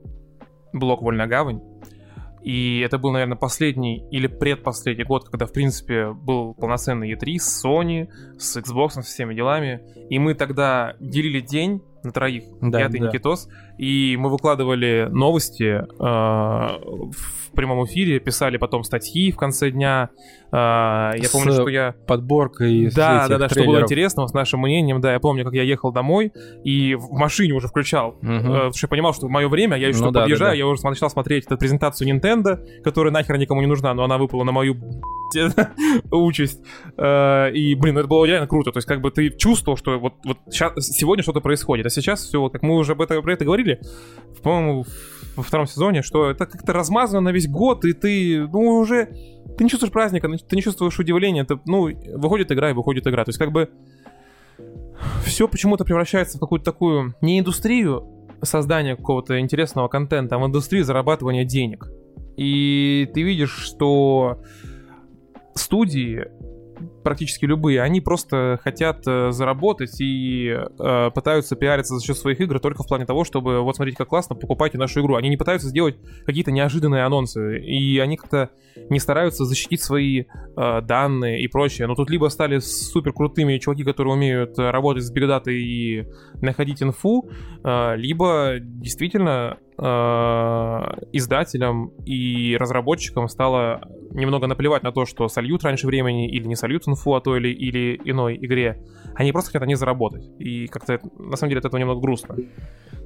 блок 0.73 1.03
«Вольная 1.03 1.27
гавань». 1.27 1.61
И 2.49 2.81
это 2.81 2.97
был, 2.97 3.11
наверное, 3.11 3.37
последний 3.37 4.09
или 4.11 4.27
предпоследний 4.27 5.05
год, 5.05 5.29
когда, 5.29 5.45
в 5.45 5.53
принципе, 5.53 6.13
был 6.15 6.55
полноценный 6.55 7.13
E3 7.13 7.37
с 7.37 7.63
Sony, 7.63 8.09
с 8.39 8.57
Xbox, 8.57 8.93
со 8.93 9.03
всеми 9.03 9.35
делами. 9.35 9.83
И 10.09 10.19
мы 10.19 10.33
тогда 10.33 10.95
делили 10.99 11.43
день 11.43 11.83
на 12.03 12.11
троих, 12.11 12.45
Да, 12.63 12.81
я, 12.81 12.89
ты, 12.89 13.01
да. 13.01 13.09
Никитос, 13.09 13.51
и 13.77 14.17
мы 14.19 14.31
выкладывали 14.31 15.09
новости 15.11 15.65
э, 15.65 15.85
в 15.99 17.51
прямом 17.55 17.85
эфире, 17.85 18.19
писали 18.19 18.57
потом 18.57 18.83
статьи 18.83 19.31
в 19.31 19.37
конце 19.37 19.71
дня. 19.71 20.09
Э, 20.51 21.13
я 21.17 21.25
С 21.25 21.31
помню, 21.31 21.53
что 21.53 21.69
я... 21.69 21.95
Подборка 22.07 22.65
из 22.65 22.95
Да, 22.95 23.29
да, 23.29 23.39
да, 23.39 23.49
что 23.49 23.65
было 23.65 23.81
интересного 23.83 24.27
с 24.27 24.33
нашим 24.33 24.61
мнением, 24.61 25.01
да, 25.01 25.13
я 25.13 25.21
помню, 25.21 25.45
как 25.45 25.53
я 25.55 25.63
ехал 25.63 25.93
домой 25.93 26.33
и 26.65 26.95
в 26.95 27.11
машине 27.11 27.53
уже 27.53 27.69
включал, 27.69 28.17
э, 28.23 28.41
потому 28.41 28.73
что 28.73 28.87
я 28.87 28.89
понимал, 28.89 29.15
что 29.15 29.27
в 29.27 29.31
мое 29.31 29.49
время, 29.49 29.77
я 29.77 29.89
еще 29.89 30.01
Ну 30.05 30.11
да, 30.11 30.21
подъезжаю, 30.21 30.51
да, 30.51 30.55
да. 30.55 30.59
я 30.59 30.67
уже 30.67 30.83
начал 30.85 31.11
смотреть 31.11 31.47
эту 31.47 31.59
презентацию 31.59 32.09
Nintendo, 32.09 32.59
которая 32.83 33.13
нахер 33.13 33.37
никому 33.39 33.61
не 33.61 33.67
нужна, 33.67 33.93
но 33.95 34.05
она 34.05 34.17
выпала 34.19 34.45
на 34.45 34.53
мою 34.53 34.77
участь. 36.11 36.61
Э, 36.97 37.51
И, 37.53 37.75
блин, 37.75 37.99
это 37.99 38.09
было 38.09 38.25
реально 38.25 38.47
круто. 38.47 38.73
То 38.73 38.79
есть, 38.79 38.89
как 38.89 39.01
бы 39.01 39.11
ты 39.11 39.31
чувствовал, 39.31 39.77
что 39.77 39.99
вот, 39.99 40.15
вот 40.25 40.39
ща- 40.53 40.73
сегодня 40.79 41.23
что-то 41.23 41.41
происходит. 41.41 41.87
А 41.87 41.91
сейчас 41.91 42.21
все, 42.25 42.49
как 42.49 42.63
мы 42.63 42.77
уже 42.77 42.93
об 42.93 43.03
это, 43.03 43.21
про 43.21 43.33
это 43.33 43.45
говорили, 43.45 43.81
по-моему, 44.43 44.85
во 45.37 45.43
втором 45.43 45.67
сезоне, 45.67 46.03
что 46.03 46.31
это 46.31 46.47
как-то 46.47 46.73
размазано 46.73 47.21
на 47.21 47.29
весь 47.33 47.49
год, 47.49 47.85
и 47.85 47.93
ты, 47.93 48.47
ну, 48.49 48.79
уже 48.79 49.09
ты 49.57 49.65
не 49.65 49.71
чувствуешь 49.71 49.93
праздника, 49.93 50.29
ты 50.46 50.57
не 50.57 50.62
чувствуешь 50.62 50.98
удивления. 50.98 51.42
Это, 51.42 51.61
ну, 51.66 51.88
выходит 52.16 52.53
игра 52.53 52.70
и 52.70 52.74
выходит 52.74 53.07
игра. 53.07 53.24
То 53.24 53.31
есть, 53.31 53.38
как 53.38 53.53
бы 53.53 53.70
все 55.24 55.48
почему-то 55.48 55.85
превращается 55.85 56.37
в 56.37 56.40
какую-то 56.40 56.64
такую 56.64 57.14
не 57.20 57.38
индустрию 57.38 58.07
создания 58.42 58.96
какого-то 58.96 59.40
интересного 59.40 59.88
контента, 59.88 60.37
а 60.37 60.38
в 60.38 60.46
индустрию 60.46 60.85
зарабатывания 60.85 61.44
денег. 61.44 61.88
И 62.37 63.11
ты 63.14 63.22
видишь, 63.22 63.53
что 63.53 64.42
студии 65.55 66.29
практически 67.09 67.47
любые, 67.47 67.81
они 67.81 68.03
просто 68.03 68.61
хотят 68.62 69.03
э, 69.07 69.31
заработать 69.31 69.99
и 69.99 70.51
э, 70.51 71.11
пытаются 71.14 71.57
пиариться 71.57 71.97
за 71.97 72.05
счет 72.05 72.18
своих 72.18 72.38
игр 72.38 72.61
только 72.61 72.83
в 72.83 72.87
плане 72.87 73.07
того, 73.07 73.25
чтобы 73.25 73.62
вот 73.62 73.77
смотрите, 73.77 73.97
как 73.97 74.09
классно, 74.09 74.37
покупайте 74.37 74.77
нашу 74.77 75.01
игру. 75.01 75.14
Они 75.14 75.31
не 75.31 75.38
пытаются 75.38 75.68
сделать 75.68 75.97
какие-то 76.27 76.53
неожиданные 76.53 77.05
анонсы, 77.05 77.61
и 77.61 77.99
они 77.99 78.18
как-то 78.18 78.51
не 78.90 78.99
стараются 78.99 79.47
защитить 79.47 79.81
свои 79.81 80.25
э, 80.57 80.81
данные 80.83 81.40
и 81.40 81.49
прочее. 81.49 81.88
Но 81.88 81.94
тут 81.94 82.11
либо 82.11 82.29
стали 82.29 82.59
супер 82.59 83.14
крутыми 83.14 83.57
чуваки, 83.57 83.85
которые 83.85 84.12
умеют 84.12 84.59
э, 84.59 84.71
работать 84.71 85.05
с 85.05 85.11
бигдатой 85.11 85.62
и 85.62 86.07
находить 86.42 86.83
инфу, 86.83 87.31
э, 87.64 87.97
либо 87.97 88.57
действительно 88.61 89.57
э, 89.79 89.83
издателям 91.12 91.88
и 92.05 92.57
разработчикам 92.59 93.29
стало 93.29 93.88
немного 94.11 94.47
наплевать 94.47 94.83
на 94.83 94.92
то, 94.92 95.07
что 95.07 95.29
сольют 95.29 95.64
раньше 95.64 95.87
времени 95.87 96.29
или 96.29 96.47
не 96.47 96.57
сольют 96.57 96.85
инфу 96.99 97.15
о 97.15 97.21
той 97.21 97.39
или, 97.39 97.49
или 97.49 98.01
иной 98.05 98.37
игре. 98.37 98.83
Они 99.15 99.33
просто 99.33 99.51
хотят 99.51 99.67
ней 99.67 99.75
заработать. 99.75 100.29
И 100.39 100.67
как-то, 100.67 101.01
на 101.19 101.37
самом 101.37 101.51
деле, 101.51 101.61
от 101.61 101.67
этого 101.67 101.81
немного 101.81 102.01
грустно. 102.01 102.37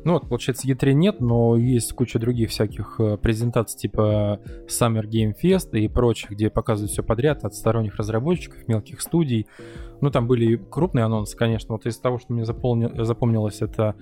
Ну 0.05 0.15
вот, 0.15 0.29
получается, 0.29 0.67
E3 0.67 0.93
нет, 0.95 1.21
но 1.21 1.57
есть 1.57 1.93
куча 1.93 2.19
других 2.19 2.51
всяких 2.51 2.97
э, 2.99 3.17
презентаций 3.19 3.79
типа 3.79 4.41
Summer 4.67 5.05
Game 5.05 5.33
Fest 5.41 5.79
и 5.79 5.87
прочих, 5.87 6.31
где 6.31 6.51
показывают 6.51 6.91
все 6.91 7.05
подряд 7.05 7.45
от 7.45 7.55
сторонних 7.55 7.97
разработчиков, 7.97 8.67
мелких 8.67 9.01
студий. 9.01 9.47
Ну, 10.01 10.11
там 10.11 10.27
были 10.27 10.57
крупные 10.57 11.05
анонсы, 11.05 11.37
конечно. 11.37 11.75
Вот 11.75 11.87
из 11.87 11.99
того, 11.99 12.19
что 12.19 12.33
мне 12.33 12.43
заполни- 12.43 13.05
запомнилось, 13.05 13.63
это, 13.63 13.95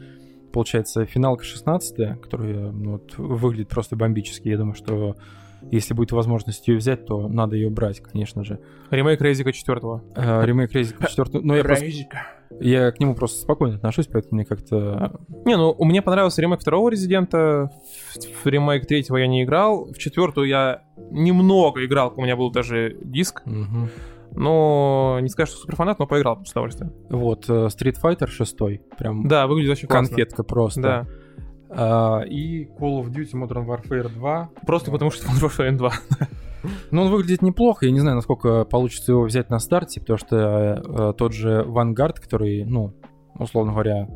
получается, 0.52 1.04
финалка 1.04 1.44
16 1.44 2.18
которая 2.18 2.70
ну, 2.72 2.92
вот, 2.92 3.18
выглядит 3.18 3.68
просто 3.68 3.94
бомбически. 3.94 4.48
Я 4.48 4.56
думаю, 4.56 4.74
что 4.74 5.16
если 5.70 5.94
будет 5.94 6.12
возможность 6.12 6.66
ее 6.68 6.76
взять, 6.78 7.06
то 7.06 7.28
надо 7.28 7.56
ее 7.56 7.70
брать, 7.70 8.00
конечно 8.00 8.44
же. 8.44 8.58
Ремейк 8.90 9.20
Резика 9.20 9.52
4 9.52 9.80
Э, 10.16 10.44
Ремейк 10.44 10.72
Резика 10.72 11.06
4, 11.06 11.40
ну 11.44 11.54
я 11.54 11.62
просто, 11.64 11.86
я 12.60 12.90
к 12.90 12.98
нему 13.00 13.14
просто 13.14 13.40
спокойно 13.42 13.76
отношусь, 13.76 14.06
поэтому 14.06 14.36
мне 14.36 14.44
как-то... 14.44 15.20
Не, 15.44 15.56
ну, 15.56 15.74
мне 15.84 16.02
понравился 16.02 16.42
ремейк 16.42 16.60
второго 16.60 16.88
Резидента, 16.90 17.70
в, 18.14 18.44
в 18.44 18.46
ремейк 18.46 18.86
третьего 18.86 19.16
я 19.18 19.26
не 19.26 19.44
играл, 19.44 19.86
в 19.92 19.98
четвертую 19.98 20.48
я 20.48 20.82
немного 21.10 21.84
играл, 21.84 22.12
у 22.16 22.22
меня 22.22 22.36
был 22.36 22.50
даже 22.50 22.96
диск, 23.02 23.42
Мгм. 23.46 23.88
но 24.32 25.18
не 25.20 25.28
скажу, 25.28 25.52
что 25.52 25.60
суперфанат, 25.62 25.98
но 25.98 26.06
поиграл 26.06 26.44
с 26.44 26.50
удовольствием. 26.52 26.92
Вот, 27.08 27.48
э, 27.48 27.66
Street 27.68 27.96
Fighter 28.02 28.26
6, 28.26 28.56
прям 28.98 29.26
Да, 29.28 29.46
выглядит 29.46 29.72
очень 29.72 29.88
классно. 29.88 30.08
конфетка 30.08 30.42
просто. 30.44 30.80
Да, 30.80 31.06
А, 31.70 32.22
и 32.22 32.64
Call 32.64 33.02
of 33.02 33.10
Duty 33.10 33.32
Modern 33.32 33.66
Warfare 33.66 34.08
2. 34.08 34.50
просто 34.66 34.90
потому 34.90 35.10
что 35.10 35.26
Modern 35.26 35.48
Warfare 35.48 35.76
2. 35.76 35.92
Ну, 36.90 37.02
он 37.02 37.10
выглядит 37.10 37.42
неплохо. 37.42 37.86
Я 37.86 37.92
не 37.92 38.00
знаю, 38.00 38.16
насколько 38.16 38.64
получится 38.64 39.12
его 39.12 39.22
взять 39.22 39.48
на 39.48 39.58
старте, 39.58 40.00
потому 40.00 40.18
что 40.18 40.36
э, 40.36 41.14
тот 41.16 41.32
же 41.32 41.64
Vanguard, 41.66 42.20
который, 42.20 42.64
ну, 42.64 42.92
условно 43.38 43.72
говоря, 43.72 44.08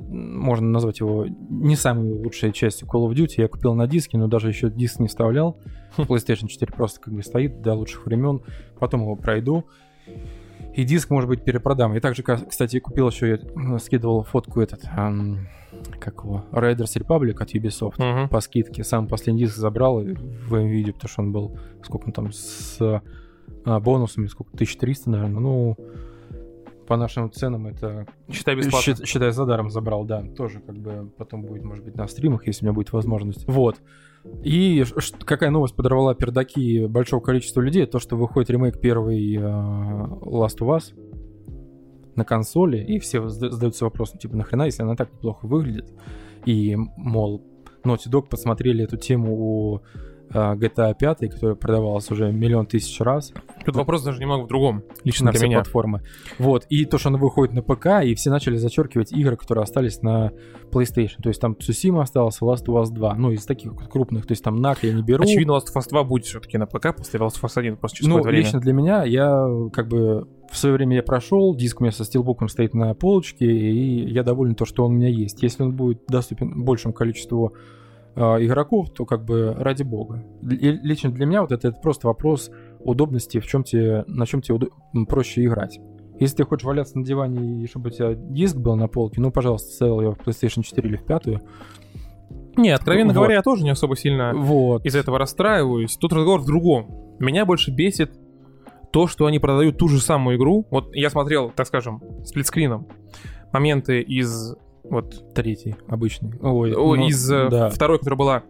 можно 0.00 0.68
назвать 0.68 1.00
его 1.00 1.26
не 1.26 1.76
самой 1.76 2.12
лучшей 2.12 2.52
частью 2.52 2.88
Call 2.88 3.08
of 3.08 3.14
Duty. 3.14 3.34
Я 3.38 3.48
купил 3.48 3.74
на 3.74 3.86
диске, 3.86 4.16
но 4.16 4.28
даже 4.28 4.48
еще 4.48 4.70
диск 4.70 5.00
не 5.00 5.08
вставлял. 5.08 5.58
PlayStation 5.96 6.46
4 6.46 6.72
просто 6.72 7.00
как 7.00 7.14
бы 7.14 7.22
стоит 7.22 7.60
до 7.62 7.74
лучших 7.74 8.06
времен. 8.06 8.42
Потом 8.78 9.02
его 9.02 9.16
пройду. 9.16 9.64
И 10.74 10.84
диск, 10.84 11.10
может 11.10 11.28
быть, 11.28 11.44
перепродам. 11.44 11.94
Я 11.94 12.00
также, 12.00 12.22
кстати, 12.22 12.78
купил 12.78 13.08
еще, 13.08 13.30
я 13.30 13.78
скидывал 13.78 14.22
фотку 14.22 14.60
этот, 14.60 14.80
ам, 14.96 15.48
как 16.02 16.24
его, 16.24 16.44
Raiders 16.52 16.96
Republic 17.00 17.36
от 17.40 17.54
Ubisoft 17.54 17.94
Мгм. 17.98 18.28
по 18.28 18.40
скидке. 18.40 18.84
Сам 18.84 19.06
последний 19.08 19.40
диск 19.44 19.56
забрал 19.56 20.00
в 20.02 20.56
видео, 20.56 20.92
потому 20.92 21.08
что 21.08 21.22
он 21.22 21.32
был, 21.32 21.58
сколько 21.82 22.06
он 22.06 22.12
там, 22.12 22.32
с 22.32 22.78
а, 23.64 23.80
бонусами, 23.80 24.26
сколько, 24.26 24.50
1300, 24.54 25.10
наверное. 25.10 25.40
Ну, 25.40 25.76
по 26.88 26.96
нашим 26.96 27.30
ценам 27.30 27.68
это 27.68 28.06
Считай 28.30 28.56
бесплатно. 28.56 28.92
Счит- 28.92 29.06
считай, 29.06 29.30
за 29.32 29.46
даром 29.46 29.70
забрал, 29.70 30.04
да. 30.04 30.22
Тоже 30.36 30.60
как 30.60 30.76
бы 30.76 31.10
потом 31.16 31.42
будет, 31.42 31.62
может 31.64 31.84
быть, 31.84 31.94
на 31.96 32.06
стримах, 32.08 32.46
если 32.46 32.64
у 32.64 32.68
меня 32.68 32.74
будет 32.74 32.92
возможность. 32.92 33.46
Вот. 33.46 33.76
И 34.42 34.84
какая 35.24 35.50
новость 35.50 35.74
подорвала 35.76 36.14
пердаки 36.14 36.86
большого 36.86 37.20
количества 37.20 37.60
людей, 37.60 37.86
то, 37.86 37.98
что 37.98 38.16
выходит 38.16 38.50
ремейк 38.50 38.80
первый 38.80 39.36
э, 39.36 39.40
Last 39.40 40.58
of 40.60 40.76
Us 40.76 40.92
на 42.16 42.24
консоли, 42.24 42.78
и 42.78 42.98
все 42.98 43.28
зада- 43.28 43.50
задаются 43.50 43.84
вопросом, 43.84 44.18
типа, 44.18 44.36
нахрена, 44.36 44.64
если 44.64 44.82
она 44.82 44.96
так 44.96 45.12
неплохо 45.12 45.46
выглядит? 45.46 45.90
И, 46.44 46.76
мол, 46.96 47.42
Naughty 47.84 48.10
Dog 48.10 48.28
посмотрели 48.28 48.84
эту 48.84 48.96
тему 48.96 49.34
у 49.34 49.80
э, 50.30 50.54
GTA 50.54 50.94
5, 50.98 51.30
которая 51.30 51.54
продавалась 51.56 52.10
уже 52.10 52.32
миллион 52.32 52.66
тысяч 52.66 53.00
раз 53.00 53.32
Тут 53.64 53.76
вопрос 53.76 54.02
даже 54.02 54.20
немного 54.20 54.42
в 54.42 54.48
другом. 54.48 54.82
Лично 55.04 55.26
на 55.26 55.32
для 55.32 55.38
все 55.38 55.46
меня. 55.46 55.58
платформы. 55.58 56.02
Вот, 56.38 56.66
и 56.68 56.84
то, 56.84 56.98
что 56.98 57.10
она 57.10 57.18
выходит 57.18 57.54
на 57.54 57.62
ПК, 57.62 58.02
и 58.04 58.14
все 58.14 58.30
начали 58.30 58.56
зачеркивать 58.56 59.12
игры, 59.12 59.36
которые 59.36 59.62
остались 59.62 60.02
на 60.02 60.32
PlayStation. 60.70 61.22
То 61.22 61.28
есть 61.28 61.40
там 61.40 61.52
Tsushima 61.52 62.02
остался, 62.02 62.44
Last 62.44 62.66
of 62.66 62.82
Us 62.82 62.90
2, 62.90 63.14
ну, 63.14 63.30
из 63.30 63.44
таких 63.44 63.72
крупных. 63.90 64.26
То 64.26 64.32
есть 64.32 64.42
там 64.42 64.56
NAC 64.56 64.78
я 64.82 64.92
не 64.92 65.02
беру. 65.02 65.22
Очевидно, 65.24 65.52
Last 65.52 65.72
of 65.74 65.80
Us 65.80 65.88
2 65.88 66.04
будет 66.04 66.26
все-таки 66.26 66.58
на 66.58 66.66
ПК 66.66 66.94
после 66.96 67.20
Last 67.20 67.40
of 67.40 67.44
Us 67.44 67.52
1, 67.54 67.76
просто 67.76 67.98
через 67.98 68.08
ну, 68.08 68.20
время. 68.20 68.38
лично 68.38 68.60
для 68.60 68.72
меня, 68.72 69.04
я 69.04 69.46
как 69.72 69.88
бы 69.88 70.26
в 70.52 70.56
свое 70.58 70.74
время 70.76 70.96
я 70.96 71.02
прошел, 71.02 71.54
диск 71.56 71.80
у 71.80 71.84
меня 71.84 71.92
со 71.92 72.04
стилбуком 72.04 72.48
стоит 72.48 72.74
на 72.74 72.94
полочке, 72.94 73.46
и 73.46 74.08
я 74.10 74.22
доволен 74.22 74.54
то, 74.54 74.64
что 74.64 74.84
он 74.84 74.92
у 74.92 74.94
меня 74.96 75.08
есть. 75.08 75.42
Если 75.42 75.62
он 75.62 75.72
будет 75.74 76.04
доступен 76.06 76.62
большему 76.62 76.92
количеству 76.94 77.54
э, 78.14 78.20
игроков, 78.20 78.90
то 78.90 79.06
как 79.06 79.24
бы 79.24 79.54
ради 79.58 79.82
бога. 79.82 80.22
И 80.42 80.70
лично 80.82 81.10
для 81.10 81.24
меня 81.26 81.40
вот 81.40 81.52
это, 81.52 81.68
это 81.68 81.78
просто 81.80 82.06
вопрос 82.06 82.50
удобности, 82.80 83.40
в 83.40 83.46
чем 83.46 83.64
тебе, 83.64 84.04
на 84.06 84.26
чем 84.26 84.42
тебе 84.42 84.56
удо- 84.58 84.70
м, 84.94 85.06
проще 85.06 85.44
играть. 85.44 85.80
Если 86.20 86.36
ты 86.36 86.44
хочешь 86.44 86.64
валяться 86.64 86.98
на 86.98 87.04
диване 87.04 87.62
и 87.64 87.66
чтобы 87.66 87.88
у 87.88 87.90
тебя 87.92 88.14
диск 88.14 88.56
был 88.56 88.76
на 88.76 88.86
полке, 88.86 89.20
ну, 89.20 89.30
пожалуйста, 89.32 89.72
ставил 89.72 90.00
его 90.02 90.12
в 90.12 90.18
PlayStation 90.18 90.62
4 90.62 90.88
или 90.88 90.96
в 90.96 91.04
пятую. 91.04 91.40
Не, 92.56 92.70
откровенно 92.70 93.08
Вот. 93.08 93.14
говоря, 93.16 93.36
я 93.36 93.42
тоже 93.42 93.64
не 93.64 93.70
особо 93.70 93.96
сильно 93.96 94.32
Вот. 94.34 94.84
из-за 94.84 94.98
этого 94.98 95.18
расстраиваюсь. 95.18 95.96
Тут 95.96 96.12
разговор 96.12 96.40
в 96.40 96.44
другом. 96.46 97.16
Меня 97.18 97.46
больше 97.46 97.70
бесит 97.70 98.12
то, 98.92 99.06
что 99.06 99.26
они 99.26 99.38
продают 99.38 99.78
ту 99.78 99.88
же 99.88 100.00
самую 100.00 100.36
игру. 100.36 100.66
Вот 100.70 100.94
я 100.94 101.10
смотрел, 101.10 101.50
так 101.50 101.66
скажем, 101.66 102.02
сплитскрином 102.24 102.86
моменты 103.52 104.00
из 104.00 104.54
вот 104.84 105.34
Третий, 105.34 105.76
обычный. 105.88 106.32
Ой, 106.42 106.74
о, 106.74 106.96
ну, 106.96 107.06
из 107.06 107.30
э, 107.30 107.48
да. 107.48 107.70
второй, 107.70 107.98
которая 107.98 108.18
была 108.18 108.42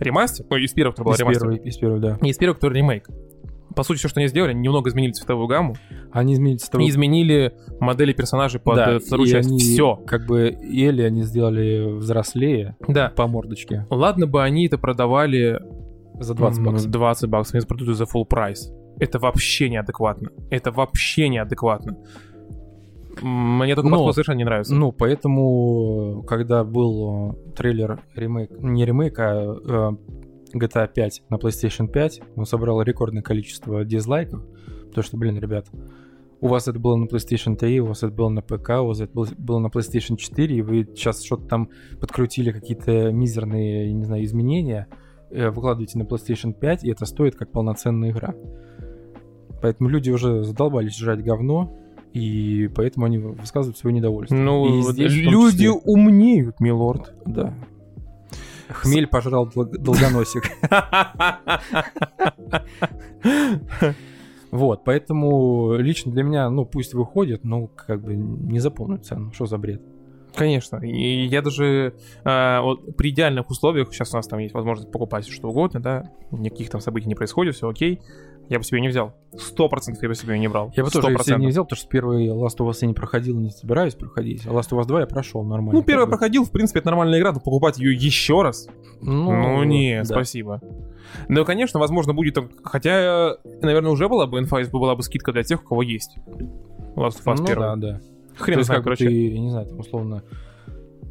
ремастер, 0.00 0.44
ну, 0.48 0.56
из 0.56 0.72
первой, 0.72 0.92
которая 0.92 1.04
была 1.06 1.14
из 1.14 1.20
ремастер, 1.20 1.42
первой, 1.42 1.68
из 1.68 1.76
первой, 1.76 2.00
да. 2.00 2.18
и 2.22 2.28
из 2.30 2.36
первой, 2.36 2.54
которая 2.54 2.78
ремейк. 2.78 3.08
По 3.76 3.82
сути, 3.82 3.98
все, 3.98 4.08
что 4.08 4.20
они 4.20 4.28
сделали, 4.28 4.50
они 4.50 4.60
немного 4.60 4.88
изменили 4.88 5.12
цветовую 5.12 5.48
гамму 5.48 5.74
Они 6.12 6.34
изменили 6.34 6.58
цветовой 6.58 6.86
и 6.86 6.90
изменили 6.90 7.54
модели 7.80 8.12
персонажей 8.12 8.60
под 8.60 8.76
Да, 8.76 8.92
э, 8.92 8.98
вторую 9.00 9.28
и 9.28 9.30
часть. 9.30 9.48
они 9.48 9.58
Все. 9.58 9.96
Как 9.96 10.26
бы 10.26 10.56
Элли 10.62 11.02
они 11.02 11.22
сделали 11.22 11.92
взрослее 11.92 12.76
Да. 12.86 13.12
по 13.14 13.26
мордочке 13.26 13.86
Ладно 13.90 14.26
бы 14.26 14.42
они 14.42 14.66
это 14.66 14.78
продавали 14.78 15.60
за 16.20 16.34
20 16.34 16.58
м, 16.60 16.64
баксов. 16.66 16.90
20 16.90 17.28
баксов, 17.28 17.54
они 17.56 17.66
продают 17.66 17.96
за 17.96 18.04
full 18.04 18.24
прайс. 18.24 18.72
Это 18.98 19.18
вообще 19.18 19.68
неадекватно. 19.68 20.30
Это 20.50 20.70
вообще 20.70 21.28
неадекватно. 21.28 21.96
Мне 23.22 23.74
такой 23.74 23.90
Но- 23.90 23.96
подход 23.96 24.14
совершенно 24.14 24.38
не 24.38 24.44
нравится. 24.44 24.74
Ну, 24.74 24.92
поэтому, 24.92 26.24
когда 26.26 26.64
был 26.64 27.32
э, 27.32 27.52
трейлер 27.54 28.00
ремейк, 28.14 28.50
не 28.58 28.84
ремейк, 28.84 29.18
а 29.18 29.56
э, 29.64 29.90
GTA 30.56 30.88
5 30.92 31.22
на 31.30 31.36
PlayStation 31.36 31.86
5, 31.86 32.22
он 32.36 32.44
собрал 32.46 32.82
рекордное 32.82 33.22
количество 33.22 33.84
дизлайков, 33.84 34.42
потому 34.88 35.04
что, 35.04 35.16
блин, 35.16 35.38
ребят, 35.38 35.68
у 36.40 36.48
вас 36.48 36.68
это 36.68 36.78
было 36.78 36.96
на 36.96 37.06
PlayStation 37.06 37.56
3, 37.56 37.80
у 37.80 37.86
вас 37.86 38.02
это 38.02 38.12
было 38.12 38.28
на 38.28 38.42
ПК, 38.42 38.70
у 38.80 38.86
вас 38.86 39.00
это 39.00 39.12
было, 39.14 39.58
на 39.58 39.68
PlayStation 39.68 40.16
4, 40.16 40.56
и 40.56 40.62
вы 40.62 40.84
сейчас 40.94 41.22
что-то 41.22 41.46
там 41.46 41.70
подкрутили, 42.00 42.50
какие-то 42.50 43.12
мизерные, 43.12 43.86
я 43.86 43.92
не 43.92 44.04
знаю, 44.04 44.24
изменения, 44.24 44.86
э, 45.30 45.50
выкладываете 45.50 45.98
на 45.98 46.02
PlayStation 46.02 46.52
5, 46.52 46.84
и 46.84 46.90
это 46.90 47.06
стоит 47.06 47.36
как 47.36 47.50
полноценная 47.50 48.10
игра. 48.10 48.34
Поэтому 49.64 49.88
люди 49.88 50.10
уже 50.10 50.44
задолбались 50.44 50.94
жрать 50.94 51.24
говно, 51.24 51.74
и 52.12 52.68
поэтому 52.76 53.06
они 53.06 53.16
высказывают 53.16 53.78
свое 53.78 53.96
недовольство. 53.96 54.36
Ну, 54.36 54.80
И 54.80 54.82
здесь 54.82 55.10
в 55.10 55.24
том 55.24 55.32
люди 55.32 55.56
числе. 55.56 55.70
умнеют, 55.70 56.60
милорд. 56.60 57.14
Да. 57.24 57.54
Хмель 58.68 59.06
пожрал 59.06 59.46
дол- 59.46 59.64
долгоносик. 59.64 60.42
Вот, 64.50 64.84
поэтому 64.84 65.76
лично 65.78 66.12
для 66.12 66.24
меня, 66.24 66.50
ну, 66.50 66.66
пусть 66.66 66.92
выходит, 66.92 67.42
но 67.42 67.68
как 67.68 68.02
бы 68.02 68.14
не 68.14 68.60
за 68.60 68.70
полную 68.70 69.00
цену. 69.00 69.32
Что 69.32 69.46
за 69.46 69.56
бред? 69.56 69.80
Конечно. 70.36 70.76
И 70.76 71.26
я 71.26 71.42
даже 71.42 71.94
э, 72.24 72.60
вот 72.60 72.96
при 72.96 73.10
идеальных 73.10 73.50
условиях, 73.50 73.92
сейчас 73.92 74.12
у 74.12 74.16
нас 74.16 74.26
там 74.26 74.38
есть 74.40 74.54
возможность 74.54 74.90
покупать 74.92 75.26
что 75.26 75.48
угодно, 75.48 75.80
да, 75.80 76.10
никаких 76.30 76.70
там 76.70 76.80
событий 76.80 77.08
не 77.08 77.14
происходит, 77.14 77.54
все 77.54 77.68
окей, 77.68 78.00
я 78.48 78.58
бы 78.58 78.64
себе 78.64 78.80
не 78.80 78.88
взял. 78.88 79.14
Сто 79.36 79.68
процентов 79.68 80.02
я 80.02 80.08
бы 80.08 80.14
себе 80.14 80.38
не 80.38 80.48
брал. 80.48 80.72
Я 80.76 80.84
бы 80.84 80.90
тоже 80.90 81.08
100%. 81.08 81.22
себе 81.24 81.36
не 81.38 81.46
взял, 81.48 81.64
потому 81.64 81.76
что 81.78 81.88
первый 81.88 82.28
Last 82.28 82.58
of 82.58 82.68
Us 82.68 82.78
я 82.82 82.88
не 82.88 82.94
проходил, 82.94 83.38
не 83.40 83.50
собираюсь 83.50 83.94
проходить. 83.94 84.46
А 84.46 84.50
Last 84.50 84.70
of 84.70 84.80
Us 84.80 84.86
2 84.86 85.00
я 85.00 85.06
прошел 85.06 85.42
нормально. 85.42 85.72
Ну, 85.72 85.82
первый 85.82 86.06
проходил, 86.06 86.44
в 86.44 86.50
принципе, 86.50 86.80
это 86.80 86.88
нормальная 86.88 87.18
игра, 87.18 87.32
но 87.32 87.40
покупать 87.40 87.78
ее 87.78 87.94
еще 87.94 88.42
раз, 88.42 88.68
Ну, 89.00 89.64
не, 89.64 89.98
да. 89.98 90.04
спасибо. 90.04 90.60
Ну, 91.28 91.44
конечно, 91.44 91.80
возможно, 91.80 92.12
будет... 92.14 92.36
Хотя, 92.64 93.36
наверное, 93.62 93.90
уже 93.92 94.08
была 94.08 94.26
бы 94.26 94.38
инфа, 94.38 94.58
если 94.58 94.72
бы 94.72 94.80
была 94.80 94.94
бы 94.96 95.02
скидка 95.02 95.32
для 95.32 95.42
тех, 95.42 95.62
у 95.62 95.66
кого 95.66 95.82
есть. 95.82 96.16
Last 96.96 97.22
of 97.24 97.34
Us 97.34 97.36
Ну, 97.38 97.44
1. 97.44 97.56
да, 97.56 97.76
да. 97.76 98.00
Хрен 98.36 98.62
знает, 98.64 98.78
как 98.80 98.84
короче. 98.84 99.06
ты, 99.06 99.38
не 99.38 99.50
знаю, 99.50 99.66
там, 99.68 99.78
условно, 99.78 100.22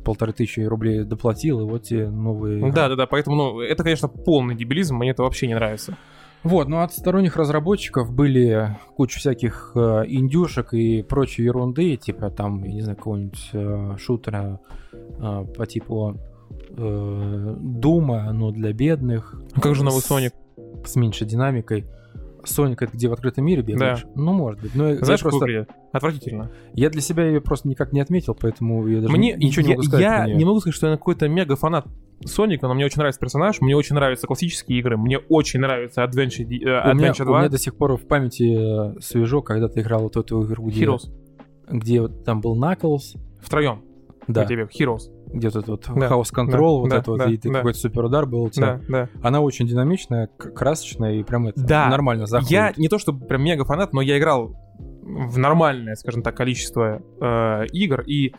полторы 0.04 0.34
тысячи 0.34 0.60
рублей 0.60 1.04
доплатил, 1.04 1.62
и 1.62 1.64
вот 1.64 1.84
тебе 1.84 2.10
новые... 2.10 2.72
Да, 2.72 2.90
да, 2.90 2.96
да, 2.96 3.08
поэтому, 3.08 3.36
ну, 3.36 3.60
это, 3.62 3.84
конечно, 3.84 4.08
полный 4.08 4.56
дебилизм, 4.56 4.98
мне 4.98 5.12
это 5.12 5.24
вообще 5.24 5.48
не 5.48 5.56
нравится. 5.56 5.98
Вот, 6.44 6.68
ну 6.68 6.82
от 6.82 6.94
сторонних 6.94 7.38
разработчиков 7.38 8.14
были 8.14 8.78
куча 8.96 9.20
всяких 9.20 9.72
э, 9.76 10.04
индюшек 10.08 10.74
и 10.74 11.02
прочей 11.02 11.44
ерунды, 11.44 11.96
типа 11.96 12.30
там, 12.30 12.64
я 12.64 12.74
не 12.74 12.82
знаю, 12.82 12.98
какого-нибудь 12.98 13.50
э, 13.54 13.96
шутера 13.98 14.60
э, 14.92 15.46
по 15.56 15.66
типу 15.66 16.18
э, 16.70 17.56
Дума, 17.60 18.32
но 18.34 18.52
для 18.52 18.74
бедных. 18.74 19.42
А 19.54 19.62
как 19.62 19.76
же 19.76 19.84
новый 19.84 20.02
С- 20.02 20.12
Sonic? 20.12 20.34
С 20.86 20.96
меньшей 20.98 21.26
динамикой. 21.28 21.86
Соник 22.46 22.82
это 22.82 22.92
где 22.92 23.08
в 23.08 23.14
открытом 23.14 23.46
мире 23.46 23.62
бегаешь? 23.62 24.06
Ну, 24.16 24.34
может 24.34 24.62
быть. 24.62 24.76
Но 24.76 24.90
я 24.90 24.98
Знаешь, 24.98 25.22
просто... 25.22 25.40
какой 25.40 25.40
выглядит? 25.40 25.70
Отвратительно. 25.94 26.52
Я 26.74 26.90
для 26.90 27.02
себя 27.02 27.26
ее 27.26 27.40
просто 27.40 27.70
никак 27.70 27.94
не 27.94 28.02
отметил, 28.02 28.36
поэтому 28.36 28.86
я 28.88 29.00
даже 29.00 29.16
Мне, 29.16 29.34
ничего 29.36 29.62
не 29.62 29.70
я, 29.70 29.76
могу 29.76 29.84
сказать. 29.84 30.02
я 30.02 30.34
не 30.34 30.44
могу 30.44 30.60
сказать, 30.60 30.76
что 30.76 30.88
я 30.88 30.98
какой-то 30.98 31.30
мега 31.30 31.56
фанат 31.56 31.86
Соника, 32.26 32.68
но 32.68 32.74
мне 32.74 32.86
очень 32.86 32.98
нравится 32.98 33.20
персонаж, 33.20 33.60
мне 33.62 33.76
очень 33.76 33.96
нравятся 33.96 34.28
классические 34.28 34.80
игры, 34.80 34.98
мне 34.98 35.18
очень 35.18 35.60
нравится 35.60 36.04
Adventure, 36.04 36.44
э, 36.44 36.92
у, 36.92 36.96
меня, 36.96 37.12
Adventure 37.12 37.24
у 37.24 37.26
2, 37.26 37.40
меня 37.40 37.50
до 37.50 37.58
сих 37.58 37.76
пор 37.76 37.98
в 37.98 38.08
памяти 38.08 38.96
э, 38.98 39.00
свежо, 39.02 39.42
когда 39.42 39.68
ты 39.68 39.82
играл 39.82 40.04
вот 40.04 40.16
эту 40.18 40.44
игру, 40.46 40.68
где, 40.68 40.86
Heroes. 40.86 41.12
где 41.70 42.02
вот 42.02 42.24
там 42.24 42.42
был 42.42 42.58
Knuckles, 42.58 43.18
Втроем. 43.42 43.84
да, 44.28 44.46
Тебе 44.46 44.64
Heroes. 44.64 45.10
где 45.34 45.50
вот 45.50 45.56
этот 45.56 45.68
вот 45.68 46.00
Да, 46.00 46.08
хаос 46.08 46.32
контрол, 46.32 46.78
да, 46.78 46.82
вот 46.82 46.90
да, 46.90 46.98
это 46.98 47.12
вот, 47.12 47.18
да, 47.20 47.26
и 47.26 47.38
ты 47.38 47.50
да. 47.50 47.56
какой-то 47.56 47.80
супер 47.80 48.06
удар 48.06 48.26
был 48.26 48.44
у 48.44 48.50
тебя. 48.50 48.80
Да, 48.88 49.10
да. 49.14 49.28
Она 49.28 49.42
очень 49.42 49.68
динамичная, 49.68 50.28
красочная 50.28 51.16
и 51.16 51.24
прям 51.24 51.48
это 51.48 51.62
Да. 51.62 51.90
нормально 51.90 52.26
заходит. 52.26 52.52
Я 52.52 52.74
не 52.78 52.88
то 52.88 53.00
чтобы 53.00 53.26
прям 53.26 53.44
мега 53.44 53.66
фанат, 53.66 53.94
но 53.94 54.02
я 54.02 54.18
играл 54.18 54.56
в 55.02 55.38
нормальное, 55.38 55.96
скажем 55.96 56.24
так, 56.24 56.38
количество 56.38 57.02
э, 57.20 57.66
игр, 57.74 58.02
и 58.02 58.34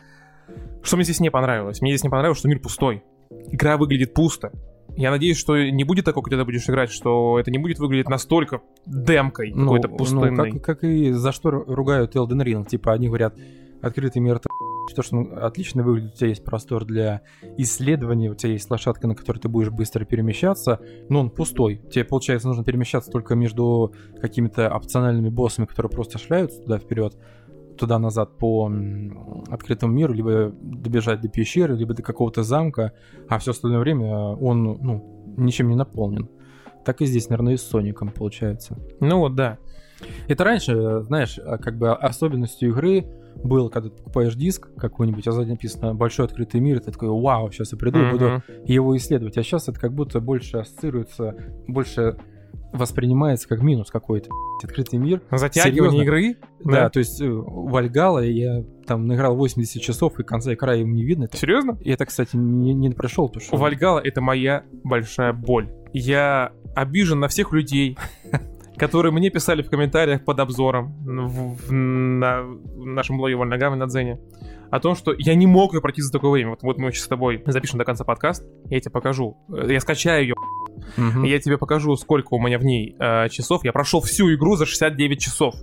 что 0.81 0.95
мне 0.95 1.03
здесь 1.03 1.19
не 1.19 1.29
понравилось? 1.29 1.81
Мне 1.81 1.91
здесь 1.91 2.03
не 2.03 2.09
понравилось, 2.09 2.39
что 2.39 2.47
мир 2.47 2.59
пустой. 2.59 3.03
Игра 3.51 3.77
выглядит 3.77 4.13
пусто. 4.13 4.51
Я 4.97 5.11
надеюсь, 5.11 5.37
что 5.37 5.57
не 5.57 5.83
будет 5.83 6.05
такого, 6.05 6.23
когда 6.23 6.39
ты 6.39 6.45
будешь 6.45 6.69
играть, 6.69 6.89
что 6.91 7.37
это 7.39 7.51
не 7.51 7.57
будет 7.57 7.79
выглядеть 7.79 8.07
настолько 8.09 8.61
демкой, 8.85 9.51
Ну, 9.53 9.63
какой-то 9.65 9.87
ну, 9.89 9.97
пустынной. 9.97 10.51
как, 10.53 10.61
как 10.63 10.83
и 10.83 11.11
за 11.11 11.31
что 11.31 11.49
ру- 11.49 11.63
ругают 11.67 12.15
Elden 12.15 12.43
Ring. 12.43 12.65
Типа 12.65 12.93
они 12.93 13.07
говорят, 13.07 13.35
открытый 13.81 14.21
мир 14.21 14.35
это 14.37 14.47
то, 14.95 15.01
что 15.01 15.17
он 15.17 15.37
отлично 15.37 15.83
выглядит, 15.83 16.13
у 16.13 16.17
тебя 16.17 16.29
есть 16.29 16.43
простор 16.45 16.85
для 16.85 17.21
исследований, 17.57 18.29
у 18.29 18.35
тебя 18.35 18.53
есть 18.53 18.69
лошадка, 18.69 19.07
на 19.07 19.15
которой 19.15 19.39
ты 19.39 19.49
будешь 19.49 19.69
быстро 19.69 20.05
перемещаться, 20.05 20.79
но 21.09 21.19
он 21.19 21.29
пустой. 21.31 21.81
Тебе, 21.91 22.05
получается, 22.05 22.47
нужно 22.47 22.63
перемещаться 22.63 23.11
только 23.11 23.35
между 23.35 23.93
какими-то 24.21 24.69
опциональными 24.73 25.29
боссами, 25.29 25.65
которые 25.65 25.89
просто 25.89 26.17
шляются 26.19 26.61
туда 26.61 26.77
вперед, 26.77 27.17
туда-назад 27.77 28.37
по 28.37 28.71
открытому 29.49 29.93
миру, 29.93 30.13
либо 30.13 30.51
добежать 30.61 31.21
до 31.21 31.27
пещеры, 31.27 31.75
либо 31.75 31.93
до 31.93 32.03
какого-то 32.03 32.43
замка, 32.43 32.93
а 33.27 33.39
все 33.39 33.51
остальное 33.51 33.79
время 33.79 34.15
он 34.15 34.63
ну, 34.63 35.35
ничем 35.37 35.69
не 35.69 35.75
наполнен. 35.75 36.29
Так 36.83 37.01
и 37.01 37.05
здесь, 37.05 37.29
наверное, 37.29 37.53
и 37.53 37.57
с 37.57 37.63
Соником 37.63 38.09
получается. 38.09 38.77
Ну 38.99 39.19
вот, 39.19 39.35
да. 39.35 39.57
Это 40.27 40.43
раньше, 40.43 41.01
знаешь, 41.03 41.39
как 41.61 41.77
бы 41.77 41.93
особенностью 41.93 42.69
игры 42.69 43.05
было, 43.43 43.69
когда 43.69 43.89
ты 43.89 43.95
покупаешь 43.95 44.35
диск 44.35 44.69
какой-нибудь, 44.77 45.27
а 45.27 45.31
сзади 45.31 45.51
написано 45.51 45.93
«Большой 45.93 46.25
открытый 46.25 46.59
мир», 46.59 46.77
и 46.77 46.79
ты 46.79 46.91
такой 46.91 47.09
«Вау, 47.09 47.51
сейчас 47.51 47.71
я 47.71 47.77
приду 47.77 47.99
и 47.99 48.11
буду 48.11 48.43
его 48.65 48.95
исследовать». 48.97 49.37
А 49.37 49.43
сейчас 49.43 49.67
это 49.67 49.79
как 49.79 49.93
будто 49.93 50.19
больше 50.19 50.57
ассоциируется, 50.57 51.35
больше 51.67 52.17
воспринимается 52.75 53.47
как 53.47 53.61
минус 53.61 53.89
какой-то. 53.91 54.29
Открытый 54.63 54.99
мир. 54.99 55.21
Затягивание 55.31 55.91
Серьезно? 55.91 56.01
игры? 56.03 56.37
Да, 56.63 56.89
то 56.89 56.99
есть 56.99 57.21
э, 57.21 57.27
Вальгала 57.29 58.19
я 58.19 58.63
там 58.85 59.07
наиграл 59.07 59.35
80 59.35 59.81
часов, 59.81 60.19
и 60.19 60.23
конца 60.23 60.51
и 60.51 60.55
края 60.55 60.79
ему 60.79 60.93
не 60.93 61.03
видно. 61.03 61.27
Серьезно? 61.33 61.77
И 61.81 61.89
это, 61.89 62.05
кстати, 62.05 62.35
не, 62.35 62.73
не 62.73 62.89
прошел, 62.91 63.27
потому 63.27 63.43
что... 63.43 63.57
Вальгала 63.57 63.99
это 63.99 64.21
моя 64.21 64.63
большая 64.83 65.33
боль. 65.33 65.69
Я 65.93 66.51
обижен 66.75 67.19
на 67.19 67.27
всех 67.27 67.51
людей, 67.53 67.97
которые 68.77 69.11
мне 69.11 69.29
писали 69.29 69.61
в 69.61 69.69
комментариях 69.69 70.23
под 70.25 70.39
обзором 70.39 70.93
в, 71.03 71.55
в- 71.67 71.71
на 71.71 72.43
нашем 72.77 73.17
блоге 73.17 73.35
Вольногам 73.35 73.73
и 73.73 73.77
на 73.77 73.87
Дзене 73.87 74.19
о 74.71 74.79
том, 74.79 74.95
что 74.95 75.13
я 75.17 75.35
не 75.35 75.47
мог 75.47 75.73
ее 75.73 75.81
пройти 75.81 76.01
за 76.01 76.11
такое 76.11 76.31
время. 76.31 76.51
Вот, 76.51 76.63
вот 76.63 76.77
мы 76.77 76.91
сейчас 76.91 77.05
с 77.05 77.07
тобой 77.07 77.41
запишем 77.45 77.77
до 77.79 77.85
конца 77.85 78.03
подкаст, 78.03 78.43
я 78.69 78.79
тебе 78.79 78.91
покажу. 78.91 79.37
Э, 79.49 79.71
Я 79.71 79.79
скачаю 79.79 80.23
ее, 80.23 80.35
Мгм. 80.97 81.23
я 81.23 81.39
тебе 81.39 81.57
покажу, 81.57 81.95
сколько 81.95 82.33
у 82.33 82.39
меня 82.39 82.59
в 82.59 82.63
ней 82.63 82.95
э, 82.99 83.29
часов. 83.29 83.63
Я 83.63 83.71
прошел 83.73 84.01
всю 84.01 84.33
игру 84.33 84.55
за 84.55 84.65
69 84.65 85.19
часов. 85.21 85.55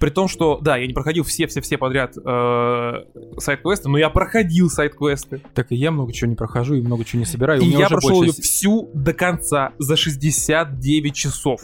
При 0.00 0.10
том, 0.10 0.26
что, 0.26 0.58
да, 0.60 0.76
я 0.78 0.86
не 0.86 0.94
проходил 0.94 1.22
все-все-все 1.22 1.76
подряд 1.78 2.16
э, 2.16 2.92
сайт-квесты, 3.38 3.88
но 3.88 3.98
я 3.98 4.08
проходил 4.10 4.70
сайт-квесты. 4.70 5.42
Так 5.54 5.70
и 5.70 5.76
я 5.76 5.90
много 5.90 6.12
чего 6.12 6.28
не 6.30 6.34
прохожу 6.36 6.74
и 6.74 6.80
много 6.80 7.04
чего 7.04 7.20
не 7.20 7.26
собираю. 7.26 7.60
И 7.60 7.66
меня 7.66 7.80
я 7.80 7.88
прошел 7.88 8.10
больше 8.16 8.24
ее 8.36 8.42
всю 8.42 8.90
до 8.94 9.12
конца 9.12 9.72
за 9.78 9.96
69 9.96 11.14
часов. 11.14 11.60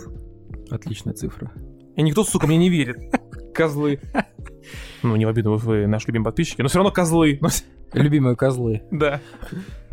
Отличная 0.71 1.15
цифра. 1.15 1.51
И 1.97 2.03
никто, 2.03 2.23
сука, 2.25 2.47
мне 2.47 2.59
не 2.59 2.69
верит. 2.69 2.97
Козлы. 3.55 4.01
Ну, 5.03 5.17
не 5.17 5.25
в 5.25 5.29
обиду, 5.29 5.55
вы 5.57 5.87
наши 5.87 6.09
любимые 6.09 6.27
подписчики, 6.27 6.63
но 6.63 6.69
все 6.69 6.79
равно 6.79 6.91
козлы. 6.93 7.41
Любимые 7.93 8.37
козлы. 8.37 8.83
Да. 8.91 9.21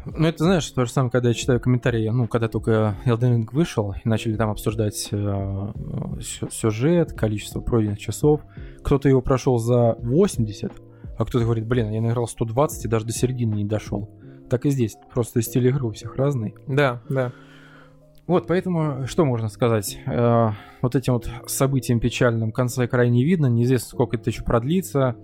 Ну, 0.05 0.27
это, 0.27 0.43
знаешь, 0.43 0.69
то 0.69 0.83
же 0.83 0.91
самое, 0.91 1.11
когда 1.11 1.29
я 1.29 1.33
читаю 1.33 1.61
комментарии, 1.61 2.09
ну, 2.09 2.27
когда 2.27 2.49
только 2.49 2.95
Elden 3.05 3.37
Ring 3.37 3.47
вышел, 3.53 3.95
и 4.03 4.07
начали 4.07 4.35
там 4.35 4.49
обсуждать 4.49 5.07
э, 5.11 5.71
сю- 6.21 6.49
сюжет, 6.51 7.13
количество 7.13 7.61
пройденных 7.61 7.99
часов. 7.99 8.41
Кто-то 8.83 9.07
его 9.07 9.21
прошел 9.21 9.59
за 9.59 9.95
80, 9.99 10.73
а 11.17 11.25
кто-то 11.25 11.45
говорит, 11.45 11.65
блин, 11.65 11.89
я 11.91 12.01
наиграл 12.01 12.27
120 12.27 12.83
и 12.83 12.87
даже 12.89 13.05
до 13.05 13.13
середины 13.13 13.55
не 13.55 13.65
дошел. 13.65 14.09
Так 14.49 14.65
и 14.65 14.71
здесь. 14.71 14.97
Просто 15.13 15.41
стиль 15.41 15.67
игры 15.67 15.87
у 15.87 15.91
всех 15.91 16.17
разный. 16.17 16.53
Да, 16.67 17.01
да. 17.07 17.31
Вот, 18.25 18.47
поэтому 18.47 19.05
что 19.05 19.25
можно 19.25 19.49
сказать? 19.49 19.99
Э, 20.05 20.49
вот 20.81 20.95
этим 20.95 21.13
вот 21.13 21.29
событием 21.47 21.99
печальным 21.99 22.51
конца 22.51 22.83
и 22.85 22.87
края 22.87 23.09
не 23.09 23.25
видно, 23.25 23.47
неизвестно, 23.47 23.89
сколько 23.89 24.15
это 24.15 24.29
еще 24.29 24.43
продлится. 24.43 25.15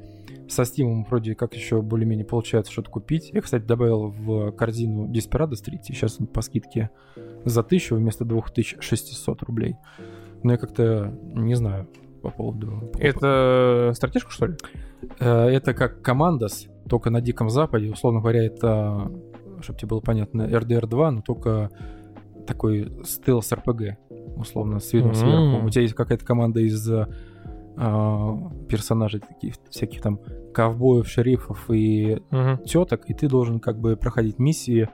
Со 0.49 0.63
Steam 0.63 1.05
вроде 1.07 1.35
как 1.35 1.53
еще 1.53 1.81
более-менее 1.81 2.25
получается 2.25 2.71
что-то 2.71 2.89
купить. 2.89 3.29
Я, 3.33 3.41
кстати, 3.41 3.63
добавил 3.63 4.07
в 4.09 4.51
корзину 4.51 5.07
Desperados 5.09 5.62
3, 5.63 5.79
сейчас 5.83 6.19
он 6.19 6.27
по 6.27 6.41
скидке 6.41 6.89
за 7.45 7.62
1000 7.62 7.95
вместо 7.95 8.25
2600 8.25 9.43
рублей. 9.43 9.75
Но 10.43 10.51
я 10.53 10.57
как-то 10.57 11.13
не 11.33 11.55
знаю 11.55 11.88
по 12.21 12.31
поводу... 12.31 12.89
покупа- 12.91 12.99
Это 13.01 13.91
стратежка, 13.95 14.31
что 14.31 14.47
ли? 14.47 14.55
Э, 15.19 15.45
Это 15.47 15.73
как 15.73 16.01
Командос, 16.01 16.67
только 16.89 17.12
на 17.12 17.21
Диком 17.21 17.49
Западе. 17.49 17.91
Условно 17.91 18.19
говоря, 18.19 18.43
это, 18.43 19.09
чтобы 19.62 19.79
тебе 19.79 19.88
было 19.89 19.99
понятно, 20.01 20.41
RDR 20.41 20.85
2, 20.88 21.12
но 21.12 21.21
только 21.21 21.69
такой 22.49 22.91
стелс 23.05 23.51
РПГ, 23.51 23.97
условно, 24.35 24.79
с 24.79 24.91
видом 24.93 25.09
М. 25.12 25.15
сверху. 25.15 25.65
У 25.65 25.69
тебя 25.69 25.83
есть 25.83 25.93
какая-то 25.93 26.25
команда 26.25 26.59
из 26.59 26.89
э, 26.91 27.07
а, 27.77 28.35
персонажей 28.67 29.21
таких 29.21 29.55
всяких 29.69 30.01
там 30.01 30.19
ковбоев, 30.53 31.07
шерифов 31.07 31.69
и 31.71 32.21
Мгм. 32.31 32.57
теток, 32.65 33.09
и 33.09 33.13
ты 33.13 33.29
должен 33.29 33.59
как 33.59 33.79
бы 33.79 33.95
проходить 33.95 34.39
миссии 34.39 34.89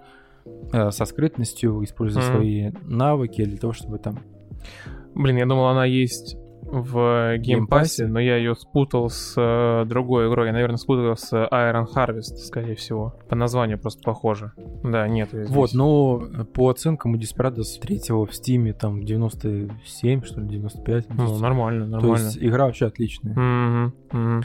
э, 0.73 0.91
со 0.91 1.05
скрытностью, 1.05 1.83
используя 1.83 2.23
Мгм. 2.23 2.31
свои 2.31 2.71
навыки 2.83 3.43
для 3.43 3.57
того, 3.57 3.73
чтобы 3.73 3.97
там... 3.97 4.19
Блин, 5.15 5.37
я 5.37 5.45
думал, 5.47 5.65
она 5.67 5.85
есть 5.85 6.37
в 6.65 7.37
Game 7.37 7.68
Pass, 7.68 8.07
но 8.07 8.19
я 8.19 8.37
ее 8.37 8.55
спутал 8.55 9.09
с 9.09 9.33
э, 9.37 9.85
другой 9.85 10.27
игрой. 10.27 10.47
Я, 10.47 10.53
наверное, 10.53 10.77
спутал 10.77 11.15
с 11.15 11.31
Iron 11.33 11.85
Harvest, 11.93 12.37
скорее 12.37 12.75
всего. 12.75 13.15
По 13.29 13.35
названию 13.35 13.79
просто 13.79 14.01
похоже. 14.03 14.51
Да, 14.83 15.07
нет. 15.07 15.29
Вот, 15.31 15.73
но 15.73 16.23
по 16.53 16.69
оценкам 16.69 17.13
у 17.13 17.17
Desperados 17.17 17.79
3 17.79 17.99
в 18.09 18.29
Steam 18.29 18.73
там 18.73 19.03
97, 19.03 20.23
что 20.23 20.41
ли, 20.41 20.47
95. 20.47 21.09
Ну, 21.09 21.39
нормально, 21.39 21.85
То 21.85 21.91
нормально. 21.91 22.25
есть 22.25 22.37
игра 22.39 22.65
вообще 22.65 22.87
отличная. 22.87 23.33
Мгм, 23.33 23.93
мгм. 24.11 24.43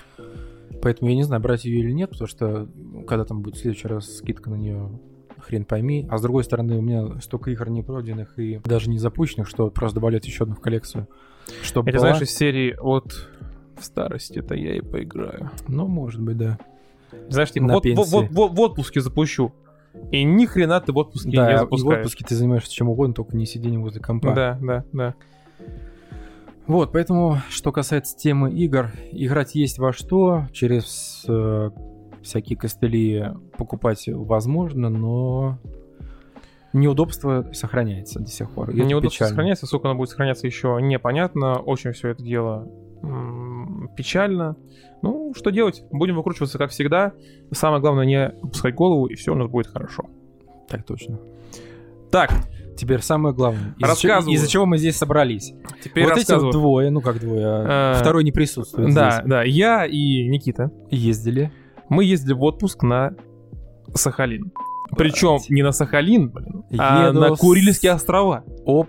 Поэтому 0.83 1.11
я 1.11 1.17
не 1.17 1.25
знаю, 1.25 1.43
брать 1.43 1.65
ее 1.65 1.81
или 1.81 1.93
нет, 1.93 2.11
потому 2.11 2.29
что 2.29 2.69
когда 3.07 3.25
там 3.25 3.43
будет 3.43 3.57
в 3.57 3.59
следующий 3.59 3.89
раз 3.89 4.17
скидка 4.17 4.51
на 4.51 4.55
нее, 4.55 4.91
хрен 5.39 5.65
пойми. 5.65 6.07
А 6.11 6.19
с 6.19 6.23
другой 6.23 6.45
стороны, 6.45 6.79
у 6.79 6.83
меня 6.83 7.21
столько 7.21 7.51
игр 7.51 7.69
не 7.69 7.83
пройденных 7.83 8.39
и 8.39 8.61
даже 8.65 8.91
не 8.91 8.99
запущенных, 8.99 9.49
что 9.49 9.71
просто 9.71 9.97
добавлять 9.97 10.27
еще 10.27 10.45
одну 10.45 10.55
в 10.55 10.61
коллекцию. 10.61 11.09
Чтобы 11.63 11.91
Это, 11.91 11.99
была. 11.99 12.09
знаешь, 12.11 12.23
из 12.23 12.35
серии 12.35 12.77
вот 12.81 13.29
в 13.79 13.85
старости-то 13.85 14.55
я 14.55 14.77
и 14.77 14.81
поиграю. 14.81 15.51
Ну, 15.69 15.87
может 15.87 16.21
быть, 16.21 16.37
да. 16.37 16.59
Знаешь, 17.29 17.51
типа, 17.53 17.67
На 17.67 17.75
вот, 17.75 17.85
вот, 17.87 17.97
пенсии. 17.97 18.13
вот, 18.13 18.31
вот 18.31 18.53
в 18.53 18.61
отпуске 18.61 19.01
запущу. 19.01 19.53
И 20.13 20.23
ни 20.23 20.47
хрена 20.47 20.81
ты 20.81 20.93
в 20.93 20.99
отпуске 20.99 21.33
да, 21.37 21.47
не 21.49 21.53
и 21.53 21.57
в 21.57 21.61
запускаешь. 21.61 21.99
отпуске 21.99 22.25
ты 22.25 22.37
занимаешься 22.37 22.73
чем 22.73 22.89
угодно, 22.89 23.15
только 23.15 23.37
не 23.37 23.47
сидением 23.47 23.83
возле 23.83 24.01
компа. 24.01 24.33
Да, 24.35 24.59
да, 24.61 24.85
да. 24.93 25.15
Вот, 26.67 26.93
поэтому, 26.93 27.39
что 27.49 27.73
касается 27.73 28.17
темы 28.17 28.53
игр, 28.53 28.93
играть 29.11 29.57
есть 29.57 29.79
во 29.81 29.93
что, 29.93 30.45
через 30.53 31.25
э, 31.27 31.71
всякие 32.23 32.57
костыли 32.57 33.31
покупать 33.57 34.05
возможно, 34.07 34.89
но 34.89 35.59
неудобство 36.73 37.47
сохраняется 37.53 38.21
до 38.21 38.29
сих 38.29 38.51
пор. 38.51 38.73
Неудобство 38.75 39.11
печально. 39.11 39.29
сохраняется, 39.31 39.67
сколько 39.67 39.89
оно 39.89 39.97
будет 39.99 40.11
сохраняться 40.11 40.47
еще 40.47 40.79
непонятно. 40.81 41.59
Очень 41.61 41.93
все 41.93 42.09
это 42.09 42.23
дело 42.23 42.69
печально. 43.97 44.57
Ну, 45.03 45.33
что 45.35 45.51
делать? 45.51 45.83
Будем 45.91 46.17
выкручиваться, 46.17 46.59
как 46.59 46.71
всегда. 46.71 47.13
Самое 47.53 47.81
главное, 47.81 48.05
не 48.05 48.27
опускать 48.27 48.75
голову, 48.75 49.07
и 49.07 49.15
все 49.15 49.33
у 49.33 49.35
нас 49.35 49.49
будет 49.49 49.67
хорошо. 49.69 50.05
Так 50.69 50.85
точно. 50.85 51.19
Так, 52.11 52.31
Теперь 52.77 53.03
самое 53.03 53.35
главное. 53.35 53.75
Из-за, 53.79 53.87
Рассказываю. 53.89 54.23
чего, 54.23 54.33
из-за 54.35 54.49
чего 54.49 54.65
мы 54.65 54.79
здесь 54.79 54.97
собрались? 54.97 55.53
теперь 55.85 56.05
вот 56.09 56.17
эти 56.17 56.33
вот 56.33 56.51
двое, 56.53 56.89
ну 56.91 57.03
как 57.03 57.21
двое, 57.21 57.45
а 57.47 57.93
Э, 57.95 58.01
второй 58.01 58.25
не 58.25 58.33
присутствует 58.33 58.95
Да, 58.95 59.11
здесь. 59.11 59.29
да, 59.29 59.43
я 59.43 59.85
и 59.85 60.27
Никита. 60.29 60.71
Ездили. 60.89 61.53
Мы 61.91 62.05
ездили 62.05 62.33
в 62.33 62.43
отпуск 62.43 62.83
на 62.83 63.15
Сахалин. 63.93 64.51
Причем 64.97 65.39
не 65.49 65.63
на 65.63 65.73
Сахалин, 65.73 66.31
блин, 66.31 66.65
а 66.79 67.13
на 67.13 67.37
Курильские 67.37 67.93
острова. 67.93 68.45
Оп. 68.65 68.89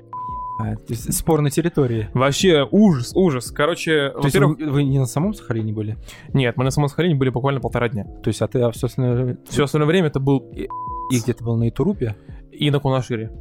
А, 0.60 0.76
то 0.76 0.84
есть 0.90 1.12
спорной 1.14 1.50
территории. 1.50 2.10
Вообще 2.14 2.68
ужас, 2.70 3.14
ужас. 3.16 3.50
Короче, 3.52 4.12
То 4.12 4.22
во-первых, 4.22 4.60
вы, 4.60 4.70
вы 4.70 4.84
не 4.84 5.00
на 5.00 5.08
самом 5.08 5.34
Сахалине 5.34 5.74
были? 5.74 5.98
нет, 6.34 6.56
мы 6.56 6.64
на 6.64 6.72
самом 6.72 6.88
Сахалине 6.88 7.16
были 7.16 7.30
буквально 7.30 7.60
полтора 7.60 7.90
дня. 7.90 8.04
То 8.04 8.28
есть, 8.28 8.42
а 8.42 8.48
ты, 8.48 8.62
а, 8.62 8.72
собственно, 8.74 9.38
Все 9.50 9.64
остальное 9.64 9.88
время 9.88 10.08
это 10.08 10.20
был 10.20 10.40
и 10.54 10.68
где 11.20 11.34
ты 11.34 11.44
был 11.44 11.56
на 11.58 11.68
Итурупе? 11.70 12.16
и 12.52 12.70
на 12.70 12.80
Кунашире. 12.80 13.32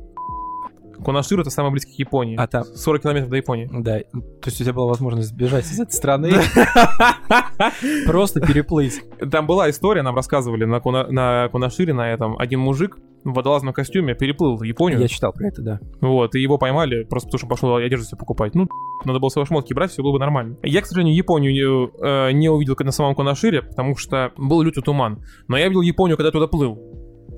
Кунашир 1.05 1.41
это 1.41 1.51
самый 1.51 1.71
близкий 1.73 1.95
к 1.95 1.99
Японии. 1.99 2.37
А 2.39 2.47
там, 2.47 2.65
40 2.65 3.03
километров 3.03 3.31
до 3.31 3.37
Японии. 3.37 3.69
да, 3.73 3.99
то 4.01 4.47
есть 4.47 4.61
у 4.61 4.65
тебя 4.65 4.73
была 4.73 4.87
возможность 4.89 5.29
сбежать 5.29 5.65
из 5.65 5.81
этой 5.81 5.93
страны, 5.93 6.31
просто 8.07 8.41
переплыть. 8.41 9.03
Там 9.31 9.47
была 9.47 9.71
история, 9.71 10.03
нам 10.03 10.15
рассказывали 10.15 10.65
на, 10.65 10.77
Куна- 10.81 11.09
на 11.11 11.49
Кунашире, 11.49 11.93
на 11.93 12.11
этом, 12.13 12.39
один 12.39 12.61
мужик 12.61 12.99
в 13.25 13.33
водолазном 13.35 13.75
костюме 13.75 14.15
переплыл 14.15 14.57
в 14.57 14.63
Японию. 14.63 14.99
Я 15.01 15.09
читал 15.09 15.33
про 15.33 15.49
это, 15.49 15.63
да. 15.63 15.81
Вот, 16.01 16.35
и 16.35 16.41
его 16.41 16.57
поймали, 16.57 17.05
просто 17.05 17.29
потому 17.29 17.39
что 17.39 17.47
пошел 17.49 17.77
одежду 17.77 18.07
себе 18.07 18.19
покупать. 18.19 18.55
Ну, 18.55 18.67
надо 19.05 19.19
было 19.19 19.29
свои 19.29 19.45
шмотки 19.45 19.75
брать, 19.75 19.91
все 19.91 20.03
было 20.03 20.13
бы 20.13 20.19
нормально. 20.19 20.57
Я, 20.63 20.81
к 20.81 20.87
сожалению, 20.87 21.15
Японию 21.15 21.93
э, 22.03 22.33
не 22.33 22.49
увидел 22.49 22.77
на 22.79 22.93
самом 22.93 23.15
Кунашире, 23.15 23.63
потому 23.63 23.95
что 23.97 24.33
был 24.39 24.63
лютый 24.63 24.83
туман. 24.83 25.23
Но 25.49 25.59
я 25.59 25.69
видел 25.69 25.83
Японию, 25.83 26.17
когда 26.17 26.31
туда 26.31 26.47
плыл. 26.47 26.79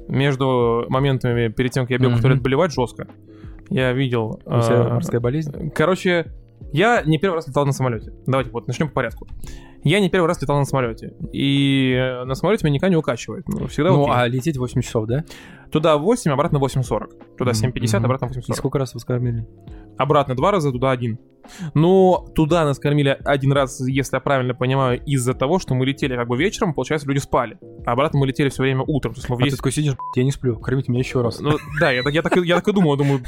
Между 0.09 0.85
моментами, 0.89 1.49
перед 1.49 1.73
тем, 1.73 1.85
как 1.85 1.91
я 1.91 1.99
бегал 1.99 2.11
в 2.13 2.15
Мгм. 2.15 2.23
туалет 2.23 2.43
болевать 2.43 2.73
жестко, 2.73 3.09
я 3.73 3.93
видел... 3.93 4.41
Э, 4.47 4.89
морская 4.91 5.21
болезнь? 5.21 5.71
Короче, 5.71 6.27
я 6.73 7.03
не 7.03 7.19
первый 7.19 7.37
раз 7.37 7.49
летал 7.49 7.67
на 7.67 7.73
самолете. 7.73 8.13
Давайте 8.27 8.51
вот 8.51 8.67
начнем 8.67 8.89
по 8.89 8.95
порядку. 8.95 9.27
Я 9.85 9.99
не 9.99 10.09
первый 10.09 10.27
раз 10.27 10.41
летал 10.41 10.59
на 10.59 10.65
самолете. 10.65 11.15
И 11.33 11.93
э, 11.93 12.25
на 12.25 12.35
самолете 12.37 12.65
меня 12.65 12.75
никогда 12.75 12.91
не 12.91 12.97
укачивает. 12.97 13.49
Ну, 13.49 13.67
всегда 13.67 13.91
Ну, 13.91 14.03
окей. 14.05 14.15
а 14.15 14.27
лететь 14.29 14.57
8 14.57 14.81
часов, 14.81 15.07
да? 15.09 15.25
Туда 15.73 15.99
8, 15.99 16.31
обратно 16.31 16.59
8.40. 16.59 17.37
Туда 17.37 17.51
7.50, 17.53 17.97
Мгм. 17.99 18.05
обратно 18.05 18.27
И 18.27 18.29
8.40. 18.29 18.55
сколько 18.55 18.79
раз 18.79 18.95
вас 18.95 19.05
кормили? 19.05 19.45
Обратно 19.99 20.37
два 20.37 20.53
раза, 20.53 20.71
туда 20.71 20.93
один. 20.93 21.19
Но 21.75 22.25
туда 22.37 22.65
нас 22.65 22.79
кормили 22.79 23.19
один 23.25 23.51
раз, 23.53 23.81
если 23.81 24.15
я 24.17 24.21
правильно 24.21 24.55
понимаю, 24.55 25.03
из-за 25.05 25.35
того, 25.35 25.59
что 25.59 25.75
мы 25.75 25.85
летели 25.85 26.15
как 26.15 26.29
бы 26.29 26.37
вечером, 26.37 26.73
получается, 26.75 27.09
люди 27.09 27.19
спали. 27.19 27.59
А 27.85 27.93
обратно 27.93 28.21
мы 28.21 28.29
летели 28.29 28.49
все 28.51 28.63
время 28.63 28.85
утром. 28.87 29.15
То 29.15 29.19
есть 29.19 29.29
мы 29.29 29.35
в 29.35 29.39
А 29.41 29.43
ты 29.43 29.45
10 29.47 29.57
такой 29.59 29.73
сидишь, 29.73 29.95
«Б***ь, 29.95 30.19
я 30.19 30.25
не 30.25 30.31
сплю, 30.31 30.57
кормите 30.61 30.93
меня 30.93 31.01
еще 31.01 31.21
раз. 31.23 31.41
Ну, 31.41 31.57
да, 31.81 31.91
я, 31.91 32.05
так- 32.05 32.13
я, 32.15 32.23
так, 32.23 32.37
и- 32.37 32.47
я 32.47 32.55
так 32.57 32.69
и 32.69 32.73
думал, 32.73 32.97
думаю... 32.97 33.21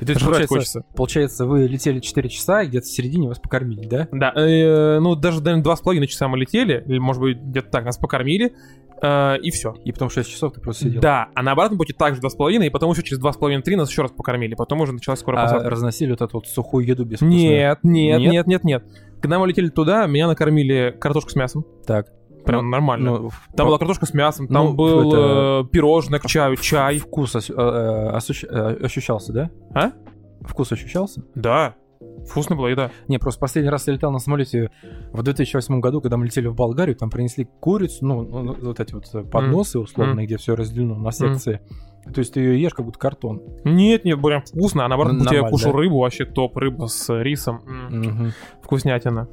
И 0.00 0.04
то 0.04 0.12
есть, 0.12 0.20
Жрать 0.20 0.48
получается, 0.48 0.54
хочется. 0.80 0.84
получается, 0.96 1.46
вы 1.46 1.66
летели 1.66 2.00
4 2.00 2.28
часа, 2.28 2.62
и 2.62 2.66
где-то 2.68 2.86
в 2.86 2.90
середине 2.90 3.28
вас 3.28 3.38
покормили, 3.38 3.86
да? 3.86 4.08
Да, 4.12 4.32
э, 4.36 4.98
ну 5.00 5.14
даже, 5.14 5.40
наверное, 5.42 5.62
два 5.64 5.76
с 5.76 5.80
половиной 5.80 6.06
часа 6.06 6.28
мы 6.28 6.38
летели, 6.38 6.82
или, 6.86 6.98
может 6.98 7.20
быть, 7.22 7.38
где-то 7.38 7.68
так, 7.70 7.84
нас 7.84 7.96
покормили, 7.98 8.54
э, 9.02 9.38
и 9.40 9.50
все. 9.50 9.74
И 9.84 9.92
потом 9.92 10.10
6 10.10 10.30
часов 10.30 10.52
ты 10.52 10.60
просто 10.60 10.84
сидел. 10.84 11.00
Да, 11.00 11.28
а 11.34 11.42
на 11.42 11.52
обратном 11.52 11.78
пути 11.78 11.92
также 11.92 12.20
два 12.20 12.30
с 12.30 12.34
половиной, 12.34 12.68
и 12.68 12.70
потом 12.70 12.90
еще 12.92 13.02
через 13.02 13.18
два 13.18 13.32
с 13.32 13.36
половиной 13.36 13.62
три 13.62 13.76
нас 13.76 13.90
еще 13.90 14.02
раз 14.02 14.12
покормили, 14.12 14.54
потом 14.54 14.80
уже 14.80 14.92
началась 14.92 15.20
скоро 15.20 15.38
А 15.40 15.42
посадка. 15.44 15.70
разносили 15.70 16.10
вот 16.10 16.20
эту 16.22 16.36
вот 16.38 16.46
сухую 16.46 16.86
еду? 16.86 17.04
Нет, 17.04 17.20
нет, 17.82 18.20
Нет? 18.20 18.32
нет, 18.32 18.46
нет, 18.46 18.64
нет. 18.64 18.84
Когда 19.20 19.38
мы 19.40 19.48
летели 19.48 19.68
туда, 19.68 20.06
меня 20.06 20.28
накормили 20.28 20.96
картошку 21.00 21.30
с 21.30 21.34
мясом. 21.34 21.64
Так. 21.86 22.06
Прям 22.52 22.70
нормально. 22.70 23.10
Ну, 23.18 23.30
Там 23.56 23.66
была 23.66 23.78
картошка 23.78 24.06
с 24.06 24.14
мясом, 24.14 24.48
там 24.48 24.66
Ну, 24.66 24.74
был 24.74 25.08
это- 25.12 25.64
э, 25.66 25.70
пирожное 25.70 26.18
к 26.20 26.26
чаю, 26.26 26.56
чай. 26.56 26.98
Вкус 26.98 27.34
ос- 27.36 27.50
э, 27.50 27.54
э, 27.54 28.76
ощущался, 28.84 29.32
да? 29.32 29.50
А? 29.74 29.92
Вкус 30.42 30.72
ощущался? 30.72 31.22
Да, 31.34 31.74
вкусная 32.28 32.56
была 32.56 32.70
еда. 32.70 32.90
Не, 33.08 33.18
просто 33.18 33.40
последний 33.40 33.70
раз 33.70 33.86
я 33.86 33.92
летал 33.94 34.10
на 34.12 34.18
самолете 34.18 34.70
в 35.12 35.22
2008 35.22 35.80
году, 35.80 36.00
когда 36.00 36.16
мы 36.16 36.26
летели 36.26 36.46
в 36.46 36.54
Болгарию, 36.54 36.96
там 36.96 37.10
принесли 37.10 37.48
курицу, 37.60 38.06
ну, 38.06 38.22
ну, 38.22 38.56
вот 38.60 38.80
эти 38.80 38.94
вот 38.94 39.04
подносы 39.30 39.78
условные, 39.78 40.26
где 40.26 40.36
все 40.36 40.54
разделено 40.56 40.94
на 40.96 41.10
секции. 41.12 41.60
То 42.14 42.20
есть 42.20 42.32
ты 42.32 42.40
ее 42.40 42.62
ешь 42.62 42.72
как 42.72 42.86
будто 42.86 42.98
картон. 42.98 43.42
Нет, 43.64 44.06
нет, 44.06 44.22
прям 44.22 44.40
вкусно. 44.42 44.86
А 44.86 44.88
наоборот, 44.88 45.12
Ну, 45.14 45.24
пути 45.24 45.34
я 45.34 45.42
кушал 45.50 45.72
да? 45.72 45.78
рыбу, 45.78 45.98
вообще 45.98 46.24
топ, 46.24 46.56
рыба 46.56 46.86
с 46.86 47.12
рисом. 47.22 47.60
М, 47.66 48.00
Мгм. 48.00 48.32
Вкуснятина. 48.62 49.28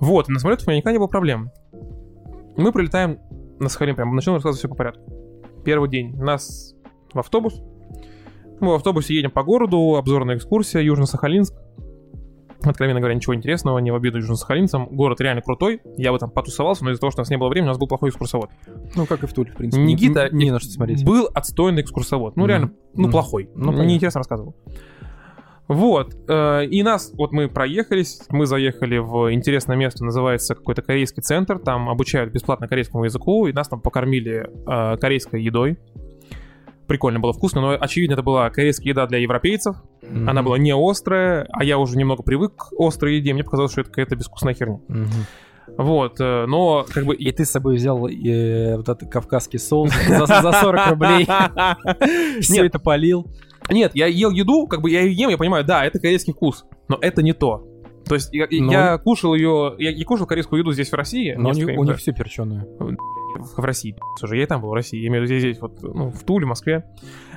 Вот, 0.00 0.28
на 0.28 0.38
самолетах 0.38 0.66
у 0.66 0.70
меня 0.70 0.78
никогда 0.78 0.92
не 0.92 0.98
было 0.98 1.06
проблем. 1.06 1.50
Мы 2.56 2.72
прилетаем 2.72 3.18
на 3.58 3.68
Сахалин, 3.68 3.94
прям 3.96 4.14
начнем 4.14 4.34
рассказывать 4.34 4.58
все 4.58 4.68
по 4.68 4.74
порядку. 4.74 5.02
Первый 5.64 5.88
день. 5.88 6.14
Нас 6.16 6.74
в 7.12 7.18
автобус. 7.18 7.60
Мы 8.60 8.68
в 8.72 8.74
автобусе 8.74 9.14
едем 9.14 9.30
по 9.30 9.42
городу, 9.42 9.96
обзорная 9.96 10.36
экскурсия, 10.36 10.80
Южно-Сахалинск. 10.82 11.52
Откровенно 12.62 13.00
говоря, 13.00 13.14
ничего 13.14 13.34
интересного, 13.34 13.78
не 13.78 13.90
в 13.90 13.94
обиду 13.94 14.18
южно-сахалинцам. 14.18 14.88
Город 14.90 15.20
реально 15.20 15.42
крутой. 15.42 15.82
Я 15.98 16.12
в 16.12 16.14
этом 16.14 16.30
потусовался, 16.30 16.82
но 16.84 16.92
из-за 16.92 17.00
того, 17.00 17.10
что 17.10 17.20
у 17.20 17.22
нас 17.22 17.30
не 17.30 17.36
было 17.36 17.48
времени, 17.50 17.68
у 17.68 17.70
нас 17.72 17.78
был 17.78 17.86
плохой 17.88 18.08
экскурсовод. 18.08 18.48
Ну, 18.94 19.04
как 19.04 19.22
и 19.22 19.26
в 19.26 19.34
Туле, 19.34 19.50
в 19.50 19.56
принципе. 19.56 19.84
Никита 19.84 20.30
не, 20.30 20.46
не 20.46 20.50
на 20.50 20.60
что 20.60 20.70
смотреть. 20.70 21.04
Был 21.04 21.28
отстойный 21.34 21.82
экскурсовод. 21.82 22.36
Ну, 22.36 22.44
Мгм. 22.44 22.48
реально, 22.48 22.72
ну, 22.94 23.10
плохой. 23.10 23.50
Ну, 23.54 23.70
неинтересно 23.72 24.20
рассказывал. 24.20 24.54
Вот. 25.66 26.14
э, 26.28 26.66
И 26.66 26.82
нас, 26.82 27.12
вот 27.14 27.32
мы 27.32 27.48
проехались, 27.48 28.20
мы 28.28 28.46
заехали 28.46 28.98
в 28.98 29.32
интересное 29.32 29.76
место, 29.76 30.04
называется 30.04 30.54
какой-то 30.54 30.82
корейский 30.82 31.22
центр, 31.22 31.58
там 31.58 31.88
обучают 31.88 32.32
бесплатно 32.32 32.68
корейскому 32.68 33.04
языку, 33.04 33.46
и 33.46 33.52
нас 33.52 33.68
там 33.68 33.80
покормили 33.80 34.46
э, 34.66 34.96
корейской 34.98 35.42
едой. 35.42 35.78
Прикольно 36.86 37.18
было, 37.18 37.32
вкусно, 37.32 37.62
но, 37.62 37.78
очевидно, 37.80 38.12
это 38.12 38.22
была 38.22 38.50
корейская 38.50 38.90
еда 38.90 39.06
для 39.06 39.18
европейцев. 39.18 39.76
Мгм. 40.02 40.28
Она 40.28 40.42
была 40.42 40.58
не 40.58 40.74
острая, 40.74 41.48
а 41.50 41.64
я 41.64 41.78
уже 41.78 41.96
немного 41.96 42.22
привык 42.22 42.56
к 42.56 42.72
острой 42.78 43.16
еде, 43.16 43.32
мне 43.32 43.42
показалось, 43.42 43.72
что 43.72 43.80
это 43.80 43.90
какая-то 43.90 44.16
безвкусная 44.16 44.52
херня. 44.52 44.80
Мгм. 44.88 45.08
Вот, 45.78 46.20
э, 46.20 46.44
но 46.46 46.84
как 46.92 47.06
бы... 47.06 47.14
И 47.14 47.32
ты 47.32 47.46
с 47.46 47.50
собой 47.50 47.76
взял 47.76 48.06
э, 48.06 48.76
вот 48.76 48.86
этот 48.86 49.10
кавказский 49.10 49.58
соус 49.58 49.92
за, 50.08 50.26
за 50.26 50.52
40 50.52 50.90
рублей. 50.90 51.26
Все 52.42 52.66
это 52.66 52.78
полил. 52.78 53.26
Нет, 53.70 53.92
я 53.94 54.06
ел 54.06 54.30
еду, 54.30 54.66
как 54.66 54.82
бы 54.82 54.90
я 54.90 55.00
ее 55.02 55.12
ем, 55.14 55.30
я 55.30 55.38
понимаю, 55.38 55.64
да, 55.64 55.84
это 55.84 55.98
корейский 55.98 56.32
вкус, 56.32 56.64
но 56.88 56.98
это 57.00 57.22
не 57.22 57.32
то. 57.32 57.66
То 58.06 58.14
есть 58.14 58.28
я, 58.34 58.46
Ну. 58.50 58.70
я 58.70 58.98
кушал 58.98 59.34
ее, 59.34 59.74
я, 59.78 59.90
я 59.90 60.04
кушал 60.04 60.26
корейскую 60.26 60.60
еду 60.60 60.72
здесь 60.72 60.90
в 60.90 60.94
России, 60.94 61.34
Но 61.38 61.48
у 61.50 61.52
них, 61.52 61.66
у 61.78 61.84
них 61.84 61.96
все 61.96 62.12
перченое. 62.12 62.66
в, 62.78 62.96
в 63.56 63.64
России, 63.64 63.96
уже 64.22 64.36
я 64.36 64.42
и 64.42 64.46
там 64.46 64.60
был 64.60 64.68
в 64.68 64.74
России, 64.74 65.00
я 65.00 65.08
имею 65.08 65.22
в 65.24 65.24
виду 65.26 65.38
здесь, 65.38 65.52
здесь 65.56 65.62
вот, 65.62 65.82
ну, 65.82 66.10
в 66.10 66.22
Туле, 66.24 66.44
Москве. 66.46 66.84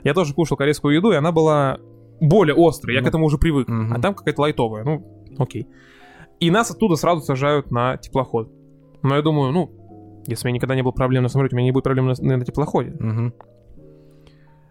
Я 0.03 0.13
тоже 0.13 0.34
кушал 0.34 0.57
корейскую 0.57 0.93
еду, 0.93 1.11
и 1.11 1.15
она 1.15 1.32
была 1.32 1.78
более 2.19 2.55
острой, 2.57 2.95
я 2.95 2.99
Ну. 3.01 3.05
к 3.05 3.09
этому 3.09 3.25
уже 3.25 3.38
привык, 3.38 3.67
Мгм. 3.69 3.93
а 3.93 3.99
там 4.01 4.13
какая-то 4.13 4.41
лайтовая, 4.41 4.84
ну, 4.84 5.23
окей. 5.38 5.67
И 6.41 6.51
нас 6.51 6.69
оттуда 6.69 6.95
сразу 6.97 7.21
сажают 7.21 7.71
на 7.71 7.95
теплоход. 7.97 8.51
Но 9.01 9.15
я 9.15 9.21
думаю, 9.21 9.51
ну, 9.53 9.71
если 10.28 10.45
у 10.45 10.49
меня 10.49 10.55
никогда 10.57 10.75
не 10.75 10.82
было 10.84 10.91
проблем 10.91 11.23
на 11.23 11.30
самолете, 11.30 11.55
у 11.55 11.57
меня 11.57 11.67
не 11.67 11.71
будет 11.71 11.86
проблем 11.86 12.07
на, 12.07 12.13
на 12.38 12.43
теплоходе. 12.45 12.91
Мгм. 12.99 13.34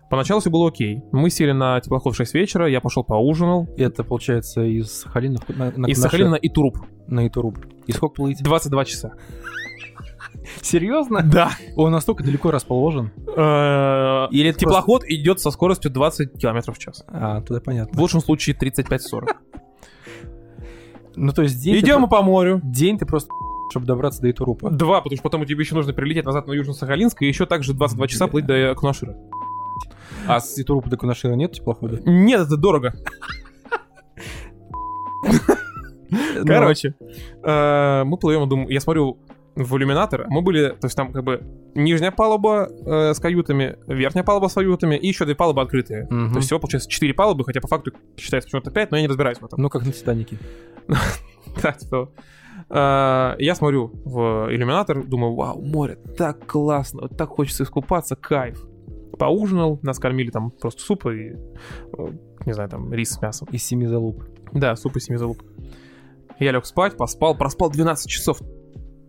Поначалу 0.08 0.40
все 0.40 0.50
было 0.50 0.68
окей. 0.68 1.02
Мы 1.12 1.30
сели 1.30 1.52
на 1.52 1.80
теплоход 1.80 2.14
в 2.14 2.16
6 2.16 2.34
вечера, 2.34 2.68
я 2.68 2.80
пошел 2.80 3.02
поужинал. 3.02 3.68
Это 3.76 4.04
получается 4.04 4.62
из 4.62 4.92
Сахалина 5.00 5.38
на, 5.48 5.72
на, 5.76 5.86
Из 5.86 5.98
на 5.98 6.02
Сахалина 6.04 6.30
на 6.30 6.36
Итуруп. 6.36 6.78
на 7.08 7.26
Итуруб. 7.26 7.58
И 7.86 7.92
сколько 7.92 8.14
плыть? 8.14 8.42
22 8.42 8.84
часа. 8.84 9.12
Серьезно? 10.62 11.22
Да. 11.22 11.50
Он 11.76 11.90
настолько 11.90 12.22
далеко 12.22 12.50
расположен. 12.52 13.10
Или 14.30 14.52
теплоход 14.52 15.04
идет 15.04 15.40
со 15.40 15.50
скоростью 15.50 15.90
20 15.90 16.38
км 16.40 16.72
в 16.72 16.78
час. 16.78 17.04
А, 17.08 17.40
туда 17.40 17.60
В 17.60 17.64
понятно. 17.64 18.00
лучшем 18.00 18.20
случае 18.20 18.56
35-40. 18.56 19.28
Ну, 21.16 21.32
то 21.32 21.42
есть 21.42 21.60
день... 21.62 21.78
Идем 21.78 22.02
мы 22.02 22.08
по 22.08 22.22
морю. 22.22 22.60
День 22.62 22.98
ты 22.98 23.06
просто 23.06 23.30
чтобы 23.70 23.84
добраться 23.86 24.22
до 24.22 24.30
Итурупа. 24.30 24.70
Два, 24.70 25.00
потому 25.00 25.16
что 25.16 25.22
потом 25.24 25.44
тебе 25.44 25.60
еще 25.60 25.74
нужно 25.74 25.92
прилететь 25.92 26.24
назад 26.24 26.46
на 26.46 26.52
Южно-Сахалинск 26.52 27.16
и 27.20 27.26
еще 27.26 27.46
также 27.46 27.74
22 27.74 28.06
часа 28.06 28.28
плыть 28.28 28.46
до 28.46 28.74
Кунашира. 28.76 29.16
А 30.28 30.40
с 30.40 30.58
Итурупа 30.58 30.90
до 30.90 30.96
Кунашира 30.96 31.34
нет 31.34 31.52
теплохода? 31.52 32.00
Нет, 32.04 32.40
это 32.40 32.56
дорого. 32.56 32.94
Короче, 36.46 36.94
э, 37.42 38.04
мы 38.04 38.16
плывем, 38.18 38.48
думаю, 38.48 38.68
я 38.68 38.80
смотрю 38.80 39.18
в 39.54 39.76
иллюминатор, 39.76 40.26
мы 40.28 40.42
были, 40.42 40.68
то 40.68 40.86
есть 40.86 40.94
там 40.96 41.12
как 41.12 41.24
бы 41.24 41.42
нижняя 41.74 42.10
палуба 42.10 42.68
э, 42.68 43.14
с 43.14 43.18
каютами, 43.18 43.78
верхняя 43.86 44.22
палуба 44.22 44.48
с 44.48 44.54
каютами 44.54 44.96
и 44.96 45.08
еще 45.08 45.24
две 45.24 45.34
палубы 45.34 45.62
открытые. 45.62 46.06
То 46.06 46.36
есть 46.36 46.46
всего 46.46 46.60
получается 46.60 46.88
4 46.90 47.14
палубы, 47.14 47.44
хотя 47.44 47.60
по 47.60 47.68
факту 47.68 47.92
считается 48.16 48.48
почему-то 48.48 48.70
5, 48.70 48.90
но 48.90 48.96
я 48.98 49.02
не 49.02 49.08
разбираюсь 49.08 49.38
в 49.38 49.44
этом. 49.44 49.60
Ну, 49.60 49.70
как 49.70 49.84
на 49.84 49.92
Титанике. 49.92 50.38
Да, 51.62 51.72
типа, 51.72 52.10
э, 52.68 53.36
Я 53.38 53.54
смотрю 53.54 53.90
в 54.04 54.48
иллюминатор, 54.50 55.02
думаю, 55.06 55.34
вау, 55.34 55.62
море, 55.62 55.96
так 56.18 56.46
классно, 56.46 57.08
так 57.08 57.30
хочется 57.30 57.62
искупаться, 57.62 58.14
кайф. 58.14 58.62
Поужинал, 59.18 59.78
нас 59.82 59.98
кормили 59.98 60.30
там 60.30 60.50
просто 60.50 60.82
суп 60.82 61.06
и, 61.06 61.32
э, 61.32 61.36
не 62.44 62.52
знаю, 62.52 62.68
там 62.68 62.92
рис 62.92 63.10
с 63.10 63.22
мясом. 63.22 63.48
Из 63.50 63.64
семи 63.64 63.86
залуп. 63.86 64.24
Да, 64.52 64.76
суп 64.76 64.96
из 64.96 65.04
семи 65.04 65.16
залуп. 65.16 65.42
Я 66.38 66.52
лег 66.52 66.66
спать, 66.66 66.96
поспал, 66.96 67.36
проспал 67.36 67.70
12 67.70 68.10
часов. 68.10 68.40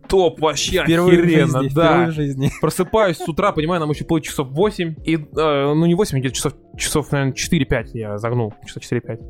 Топ 0.08 0.40
вообще 0.40 0.82
Впервые 0.84 1.20
в 1.20 1.24
охеренно, 1.24 1.60
жизни, 1.60 1.74
да. 1.74 1.86
впервые 1.86 2.08
в 2.08 2.12
жизни. 2.12 2.50
Просыпаюсь 2.62 3.18
с 3.18 3.28
утра, 3.28 3.52
понимаю, 3.52 3.80
нам 3.80 3.90
еще 3.90 4.04
плыть 4.04 4.24
часов 4.24 4.48
8. 4.50 4.94
И, 5.04 5.16
э, 5.16 5.18
ну, 5.74 5.84
не 5.84 5.94
8, 5.94 6.18
где-то 6.18 6.34
часов, 6.34 6.54
часов, 6.78 7.12
наверное, 7.12 7.34
4-5 7.34 7.90
я 7.92 8.16
загнул. 8.16 8.54
Часа 8.66 8.80
4-5. 8.80 9.20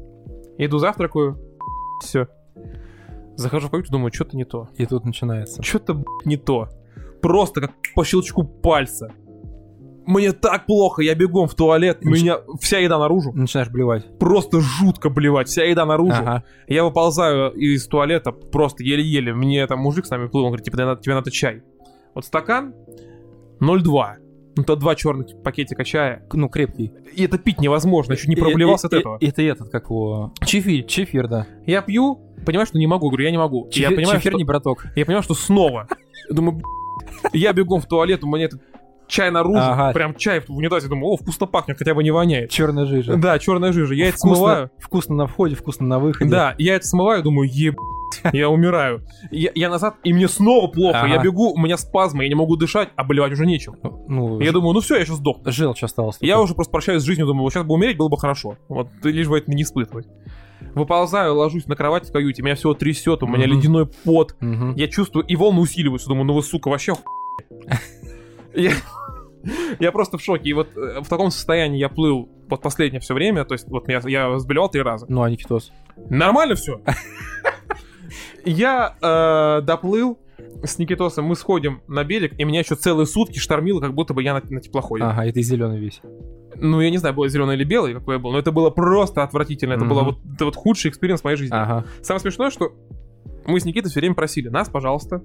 Иду 0.59 0.79
завтракаю. 0.79 1.37
Все. 2.01 2.29
Захожу 3.35 3.69
в 3.69 3.71
каюту, 3.71 3.91
думаю, 3.91 4.13
что-то 4.13 4.37
не 4.37 4.45
то. 4.45 4.69
И 4.77 4.87
тут 4.87 5.05
начинается. 5.05 5.63
Что-то, 5.63 6.05
не 6.25 6.37
то. 6.37 6.69
Просто 7.21 7.61
как 7.61 7.73
по 7.95 8.05
щелчку 8.05 8.45
пальца. 8.45 9.13
Мне 10.11 10.33
так 10.33 10.65
плохо, 10.65 11.03
я 11.03 11.15
бегом 11.15 11.49
в 11.49 11.55
туалет, 11.55 11.99
у 12.03 12.09
Нач- 12.09 12.23
меня 12.23 12.39
вся 12.63 12.79
еда 12.79 12.99
наружу. 12.99 13.31
Начинаешь 13.35 13.69
блевать. 13.69 14.07
Просто 14.19 14.59
жутко 14.61 15.11
блевать, 15.11 15.49
вся 15.49 15.65
еда 15.65 15.85
наружу. 15.85 16.15
Ага. 16.23 16.45
Я 16.67 16.83
выползаю 16.85 17.53
из 17.53 17.87
туалета 17.87 18.33
просто 18.33 18.83
еле-еле. 18.83 19.35
Мне 19.35 19.67
там 19.67 19.81
мужик 19.81 20.07
с 20.07 20.11
нами 20.11 20.27
плыл, 20.29 20.45
он 20.45 20.49
говорит, 20.53 20.65
типа, 20.65 20.79
тебе 20.79 20.87
надо, 20.87 21.03
тебе 21.03 21.15
надо 21.15 21.31
чай. 21.31 21.63
Вот 22.15 22.25
стакан 22.25 22.73
0,2. 23.61 24.15
Ну, 24.57 24.65
то 24.65 24.77
два 24.77 24.95
черных 24.95 25.27
пакетика 25.45 25.85
чая. 25.85 26.27
Ну, 26.33 26.49
крепкий. 26.49 26.91
И 27.15 27.25
это 27.25 27.37
пить 27.39 27.61
невозможно, 27.61 28.17
чуть 28.17 28.29
не 28.29 28.35
проблевался 28.37 28.87
и- 28.87 28.89
от 28.89 29.01
этого. 29.01 29.19
и- 29.21 29.27
Это 29.27 29.43
этот, 29.43 29.69
как 29.69 29.85
его... 29.91 30.33
Чефирь. 30.45 30.85
Чефир, 30.87 31.29
да. 31.29 31.47
Я 31.67 31.83
пью, 31.83 32.17
понимаю, 32.47 32.67
что 32.67 32.79
не 32.79 32.87
могу. 32.87 33.09
Говорю, 33.09 33.25
я 33.27 33.31
не 33.31 33.39
могу. 33.39 33.65
И 33.67 33.79
я 33.79 33.89
Чефир, 33.89 33.97
понимаю, 33.97 34.19
чефир 34.19 34.33
что... 34.33 34.39
не 34.39 34.45
браток. 34.45 34.87
Я 34.97 35.05
понимаю, 35.05 35.23
что 35.23 35.35
снова. 35.35 35.87
Думаю, 36.31 36.63
я 37.33 37.53
бегом 37.53 37.81
в 37.81 37.87
туалет, 37.87 38.25
у 38.25 38.27
меня 38.27 38.47
этот 38.47 38.61
чай 39.09 39.31
наружу, 39.31 39.59
Ага. 39.61 39.93
прям 39.93 40.15
чай 40.15 40.41
в 40.41 40.51
унитазе, 40.51 40.89
думаю, 40.89 41.15
о, 41.15 41.17
вкусно 41.17 41.47
пахнет, 41.47 41.79
хотя 41.79 41.95
бы 41.95 42.05
не 42.05 42.11
воняет. 42.11 42.51
Черная 42.51 42.85
жижа. 42.87 43.17
Да, 43.17 43.39
черная 43.39 43.73
жижа. 43.73 43.95
Я 43.95 44.09
это 44.09 44.17
Вкусно, 44.19 44.37
смываю. 44.37 44.71
вкусно 44.79 45.15
на 45.17 45.27
входе, 45.27 45.55
вкусно 45.57 45.87
на 45.87 45.99
выходе. 45.99 46.31
Да, 46.31 46.55
я 46.59 46.77
это 46.77 46.87
смываю, 46.87 47.23
думаю, 47.23 47.49
еб... 47.53 47.77
Я 48.33 48.49
умираю. 48.49 49.03
Я, 49.31 49.51
я 49.55 49.69
назад, 49.69 49.97
и 50.03 50.13
мне 50.15 50.29
снова 50.29 50.67
плохо. 50.69 51.01
Ага. 51.01 51.09
Я 51.15 51.23
бегу, 51.23 51.53
у 51.53 51.59
меня 51.59 51.77
спазмы, 51.77 52.23
я 52.25 52.29
не 52.31 52.35
могу 52.35 52.57
дышать, 52.57 52.89
а 52.97 53.05
болевать 53.05 53.33
уже 53.33 53.45
нечем. 53.45 53.77
Ну, 54.09 54.41
Я 54.41 54.53
думаю, 54.53 54.73
ну 54.73 54.81
все, 54.81 54.97
я 54.97 55.05
сейчас 55.05 55.19
сдохну. 55.19 55.51
желчь 55.53 55.83
осталось. 55.85 56.17
Я 56.21 56.41
уже 56.41 56.55
просто 56.55 56.71
прощаюсь 56.73 57.03
с 57.03 57.05
жизнью, 57.05 57.27
думаю, 57.27 57.43
вот 57.43 57.53
сейчас 57.53 57.65
бы 57.65 57.75
умереть 57.75 57.99
было 57.99 58.09
бы 58.09 58.17
хорошо. 58.17 58.57
Вот, 58.69 58.89
лишь 59.05 59.29
бы 59.29 59.37
это 59.39 59.51
не 59.51 59.63
испытывать. 59.63 60.07
Выползаю, 60.75 61.35
ложусь 61.35 61.67
на 61.67 61.77
кровать 61.77 62.09
в 62.09 62.13
каюте, 62.13 62.43
меня 62.43 62.55
все 62.55 62.73
трясет, 62.75 63.23
у 63.23 63.27
меня 63.27 63.47
Мгм. 63.47 63.57
ледяной 63.57 63.87
пот. 63.87 64.37
Мгм. 64.41 64.75
Я 64.75 64.89
чувствую, 64.89 65.25
и 65.27 65.37
волны 65.37 65.61
усиливаются. 65.61 66.09
Думаю, 66.09 66.25
ну 66.27 66.33
вы, 66.35 66.43
сука, 66.43 66.69
вообще 66.71 66.93
охуели. 66.93 67.79
Я- 69.49 69.77
Я 69.89 69.93
просто 69.93 70.19
в 70.19 70.23
шоке. 70.23 70.51
И 70.51 70.53
вот 70.53 70.69
э, 70.77 71.01
в 71.01 71.09
таком 71.09 71.31
состоянии 71.31 71.79
я 71.79 71.89
плыл 71.89 72.29
вот 72.49 72.63
последнее 72.63 73.01
все 73.01 73.15
время. 73.15 73.45
То 73.45 73.55
есть 73.55 73.69
вот 73.69 73.89
я, 73.89 74.01
я 74.07 74.39
сбелевал 74.39 74.69
три 74.71 74.83
раза. 74.83 75.07
Ну, 75.09 75.23
а 75.23 75.31
Никитос? 75.31 75.73
Нормально 76.11 76.55
все. 76.55 76.81
Я 78.45 78.95
э, 79.01 79.63
доплыл 79.67 80.19
с 80.63 80.79
Никитосом, 80.79 81.27
мы 81.27 81.37
сходим 81.37 81.83
на 81.89 82.05
берег, 82.05 82.35
и 82.39 82.45
меня 82.45 82.61
еще 82.61 82.75
целые 82.75 83.07
сутки 83.07 83.39
штормило, 83.39 83.81
как 83.81 83.95
будто 83.95 84.15
бы 84.15 84.23
я 84.23 84.35
на, 84.35 84.43
на 84.49 84.61
теплоходе. 84.61 85.05
Ага, 85.05 85.31
ты 85.33 85.43
зеленый 85.43 85.79
весь. 85.79 86.01
Ну, 86.57 86.81
я 86.81 86.91
не 86.91 86.99
знаю, 86.99 87.15
было 87.15 87.29
зеленое 87.29 87.57
или 87.57 87.65
белое, 87.65 87.95
какое 87.95 88.19
было, 88.19 88.33
но 88.33 88.39
это 88.39 88.51
было 88.51 88.71
просто 88.71 89.23
отвратительно. 89.23 89.73
Это 89.75 89.85
Мгм. 89.85 89.89
было 89.95 90.03
вот, 90.05 90.19
это 90.35 90.45
вот 90.47 90.57
худший 90.57 90.91
experience 90.91 91.23
моей 91.23 91.37
жизни. 91.37 91.55
Ага. 91.55 91.85
Самое 92.03 92.21
смешное, 92.21 92.51
что 92.51 92.73
мы 93.47 93.61
с 93.61 93.65
Никитой 93.65 93.91
все 93.91 94.01
время 94.01 94.15
просили 94.15 94.49
нас, 94.49 94.69
пожалуйста, 94.69 95.23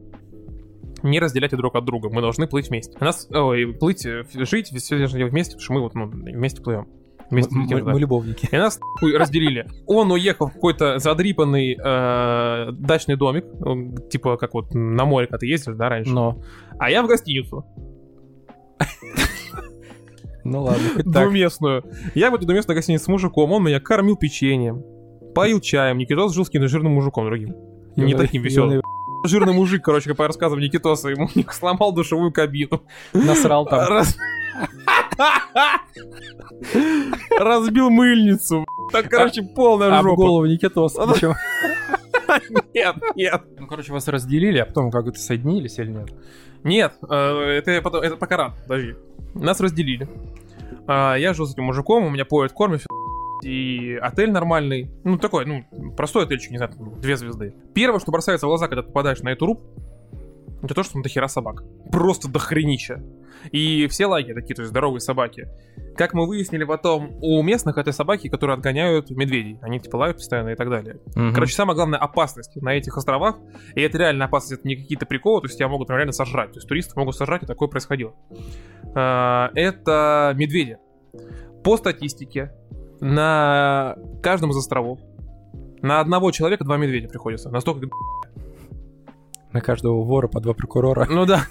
не 1.03 1.19
разделяйте 1.19 1.55
друг 1.57 1.75
от 1.75 1.85
друга. 1.85 2.09
Мы 2.09 2.21
должны 2.21 2.47
плыть 2.47 2.69
вместе. 2.69 2.97
Нас, 2.99 3.27
ой, 3.31 3.73
плыть, 3.73 4.05
э, 4.05 4.23
жить, 4.33 4.69
все 4.69 4.97
должны 4.97 5.17
делать 5.17 5.33
вместе, 5.33 5.51
потому 5.57 5.63
что 5.63 5.73
мы 5.73 5.81
вот 5.81 5.95
ну, 5.95 6.07
вместе 6.07 6.61
плывем. 6.61 6.87
Вместе 7.29 7.55
Мы, 7.55 7.65
мы- 7.65 7.81
да. 7.81 7.91
мы 7.91 7.99
любовники. 7.99 8.47
И 8.51 8.57
нас 8.57 8.79
нахуй 8.79 9.17
разделили. 9.17 9.67
Он 9.87 10.11
уехал 10.11 10.47
в 10.47 10.53
какой-то 10.53 10.99
задрипанный 10.99 11.73
э, 11.73 12.71
дачный 12.73 13.15
домик, 13.15 13.45
типа 14.09 14.37
как 14.37 14.53
вот 14.53 14.73
на 14.73 15.05
море, 15.05 15.27
когда 15.27 15.39
ты 15.39 15.47
ездишь, 15.47 15.75
да, 15.75 15.89
раньше. 15.89 16.11
Но, 16.11 16.41
А 16.79 16.89
я 16.89 17.01
в 17.01 17.07
гостиницу, 17.07 17.65
ну 20.43 20.63
ладно, 20.63 20.83
двуместную. 21.03 21.83
Я 22.15 22.29
в 22.29 22.35
эту 22.35 22.45
двуместную 22.45 22.75
гостиницу 22.75 23.05
с 23.05 23.07
мужиком, 23.07 23.51
он 23.51 23.63
меня 23.63 23.79
кормил 23.79 24.17
печеньем, 24.17 24.83
поил 25.33 25.59
чаем. 25.59 25.97
Никитос 25.97 26.33
жил 26.33 26.43
с 26.45 26.49
каким-то 26.49 26.67
жирным 26.67 26.93
мужиком 26.93 27.25
другим. 27.25 27.55
Не 27.95 28.13
таким 28.15 28.41
веселым. 28.41 28.81
Жирный 29.23 29.53
мужик, 29.53 29.83
короче, 29.83 30.13
по 30.13 30.27
рассказам 30.27 30.59
Никитоса, 30.59 31.09
ему 31.09 31.29
сломал 31.51 31.93
душевую 31.93 32.31
кабину. 32.31 32.83
Насрал 33.13 33.65
там. 33.65 33.87
Раз- 33.89 34.17
Разбил 37.39 37.89
мыльницу. 37.89 38.65
Так, 38.91 39.09
короче, 39.09 39.41
полная 39.43 39.97
Об 39.97 40.03
жопа. 40.03 40.15
голову 40.15 40.45
Никитос. 40.45 40.93
причем. 40.93 41.33
Нет, 42.73 42.95
нет. 43.15 43.41
Ну, 43.59 43.67
короче, 43.67 43.91
вас 43.93 44.07
разделили, 44.07 44.57
а 44.57 44.65
потом 44.65 44.89
как-то 44.89 45.19
соединились 45.19 45.77
или 45.77 45.89
нет? 45.91 46.09
Нет, 46.63 46.93
э, 47.07 47.15
это, 47.59 47.79
потом, 47.83 48.01
это 48.01 48.15
пока 48.15 48.37
рано, 48.37 48.55
подожди. 48.67 48.95
Нас 49.35 49.59
разделили. 49.59 50.07
А, 50.87 51.15
Я 51.15 51.33
жил 51.35 51.45
с 51.45 51.53
этим 51.53 51.65
мужиком, 51.65 52.05
у 52.05 52.09
меня 52.09 52.25
поет, 52.25 52.51
кормят, 52.51 52.81
и 53.43 53.95
отель 53.95 54.31
нормальный. 54.31 54.91
Ну, 55.03 55.17
такой, 55.17 55.45
ну, 55.45 55.65
простой 55.95 56.25
отельчик, 56.25 56.51
не 56.51 56.57
знаю, 56.57 56.73
две 57.01 57.17
звезды. 57.17 57.53
Первое, 57.73 57.99
что 57.99 58.11
бросается 58.11 58.47
в 58.47 58.49
глаза, 58.49 58.67
когда 58.67 58.81
ты 58.81 58.87
попадаешь 58.87 59.19
на 59.21 59.29
эту 59.29 59.45
руб, 59.45 59.61
это 60.63 60.73
то, 60.75 60.83
что 60.83 60.93
там 60.93 61.01
дохера 61.01 61.27
собак. 61.27 61.63
Просто 61.91 62.31
дохренища. 62.31 63.03
И 63.51 63.87
все 63.87 64.05
лаги 64.05 64.31
такие, 64.31 64.55
то 64.55 64.61
есть 64.61 64.69
здоровые 64.69 65.01
собаки. 65.01 65.49
Как 65.97 66.13
мы 66.13 66.25
выяснили 66.25 66.63
потом, 66.63 67.17
у 67.21 67.41
местных 67.43 67.77
это 67.77 67.91
собаки, 67.91 68.29
которые 68.29 68.55
отгоняют 68.55 69.09
медведей. 69.09 69.59
Они 69.61 69.81
типа 69.81 69.97
лают 69.97 70.17
постоянно 70.17 70.49
и 70.49 70.55
так 70.55 70.69
далее. 70.69 71.01
Мгм. 71.15 71.33
Короче, 71.33 71.53
самая 71.53 71.75
главная 71.75 71.99
опасность 71.99 72.55
на 72.55 72.73
этих 72.73 72.97
островах, 72.97 73.39
и 73.75 73.81
это 73.81 73.97
реально 73.97 74.25
опасность, 74.25 74.61
это 74.61 74.67
не 74.67 74.77
какие-то 74.77 75.05
приколы, 75.05 75.41
то 75.41 75.47
есть 75.47 75.57
тебя 75.57 75.67
могут 75.67 75.89
реально 75.89 76.13
сожрать. 76.13 76.51
То 76.53 76.57
есть 76.57 76.67
туристов 76.67 76.95
могут 76.95 77.15
сожрать, 77.15 77.43
и 77.43 77.45
такое 77.45 77.67
происходило. 77.67 78.13
А, 78.95 79.51
Это 79.55 80.33
медведи. 80.35 80.77
По 81.63 81.77
статистике, 81.77 82.51
на 83.03 83.95
каждом 84.21 84.51
из 84.51 84.57
островов 84.57 84.99
на 85.81 85.99
одного 85.99 86.31
человека 86.31 86.63
два 86.63 86.77
медведя 86.77 87.09
приходится. 87.09 87.49
Настолько... 87.49 87.87
На 89.51 89.61
каждого 89.61 90.01
вора 90.03 90.27
по 90.27 90.39
два 90.39 90.53
прокурора. 90.53 91.05
Ну 91.09 91.25
да. 91.25 91.45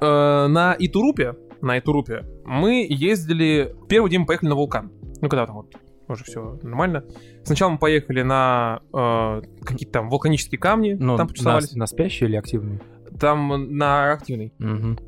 Э, 0.00 0.46
На 0.48 0.76
Итурупе, 0.78 1.34
на 1.60 1.78
Итурупе 1.78 2.24
мы 2.44 2.86
ездили... 2.88 3.74
Первый 3.88 4.10
день 4.10 4.20
мы 4.20 4.26
поехали 4.26 4.50
на 4.50 4.54
вулкан. 4.54 4.92
Ну, 5.20 5.28
когда 5.28 5.46
там 5.46 5.56
вот 5.56 5.74
уже 6.06 6.24
все 6.24 6.58
нормально. 6.62 7.04
Сначала 7.44 7.70
мы 7.70 7.78
поехали 7.78 8.22
на 8.22 8.80
э, 8.92 9.42
какие-то 9.64 9.92
там 9.94 10.10
вулканические 10.10 10.58
камни, 10.58 10.92
Ну, 10.92 11.16
там 11.16 11.26
на, 11.26 11.32
почесались. 11.32 11.72
на 11.74 11.86
спящий 11.86 12.26
или 12.26 12.36
активный? 12.36 12.80
Там 13.18 13.76
на 13.76 14.12
активный. 14.12 14.52
Мгм. 14.58 14.98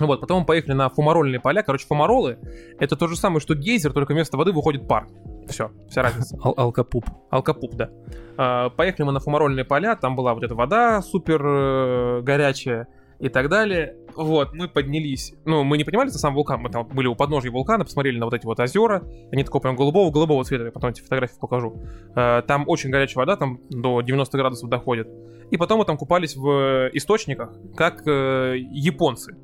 Ну 0.00 0.06
вот, 0.06 0.20
потом 0.20 0.40
мы 0.40 0.46
поехали 0.46 0.74
на 0.74 0.88
фумарольные 0.88 1.40
поля. 1.40 1.62
Короче, 1.62 1.86
фумаролы— 1.86 2.38
это 2.78 2.96
то 2.96 3.08
же 3.08 3.16
самое, 3.16 3.40
что 3.40 3.54
гейзер, 3.54 3.92
только 3.92 4.12
вместо 4.12 4.36
воды 4.36 4.52
выходит 4.52 4.86
пар. 4.86 5.08
Все, 5.48 5.70
вся 5.88 6.02
разница. 6.02 6.38
Ал- 6.44 6.54
алкопуп. 6.56 7.04
Алкопуп, 7.30 7.74
да. 7.74 7.90
А, 8.36 8.70
Поехали 8.70 9.06
мы 9.06 9.12
на 9.12 9.20
фумарольные 9.20 9.64
поля, 9.64 9.96
там 9.96 10.14
была 10.14 10.34
вот 10.34 10.42
эта 10.44 10.54
вода 10.54 11.00
супер 11.02 11.42
э, 11.44 12.20
горячая 12.22 12.86
и 13.18 13.28
так 13.28 13.48
далее. 13.48 13.96
Вот, 14.14 14.52
мы 14.52 14.68
поднялись. 14.68 15.34
Ну, 15.44 15.64
мы 15.64 15.78
не 15.78 15.84
понимали, 15.84 16.08
это 16.10 16.18
сам 16.18 16.34
вулкан. 16.34 16.60
Мы 16.60 16.70
там 16.70 16.86
были 16.88 17.06
у 17.06 17.14
подножия 17.14 17.50
вулкана, 17.50 17.84
посмотрели 17.84 18.18
на 18.18 18.26
вот 18.26 18.34
эти 18.34 18.44
вот 18.46 18.58
озера. 18.60 19.02
Они 19.32 19.42
такого 19.44 19.62
прям 19.62 19.74
голубого-голубого 19.76 20.44
цвета. 20.44 20.64
Я 20.66 20.70
потом 20.72 20.90
эти 20.90 21.00
фотографии 21.00 21.38
покажу. 21.40 21.80
Э, 22.14 22.42
Там 22.46 22.64
очень 22.66 22.90
горячая 22.90 23.22
вода, 23.22 23.36
там 23.36 23.60
до 23.70 24.00
90 24.02 24.36
градусов 24.38 24.68
доходит. 24.68 25.08
И 25.50 25.56
потом 25.56 25.78
мы 25.78 25.84
там 25.84 25.96
купались 25.96 26.36
в 26.36 26.90
источниках, 26.92 27.52
как 27.76 28.06
э, 28.06 28.56
японцы. 28.58 29.34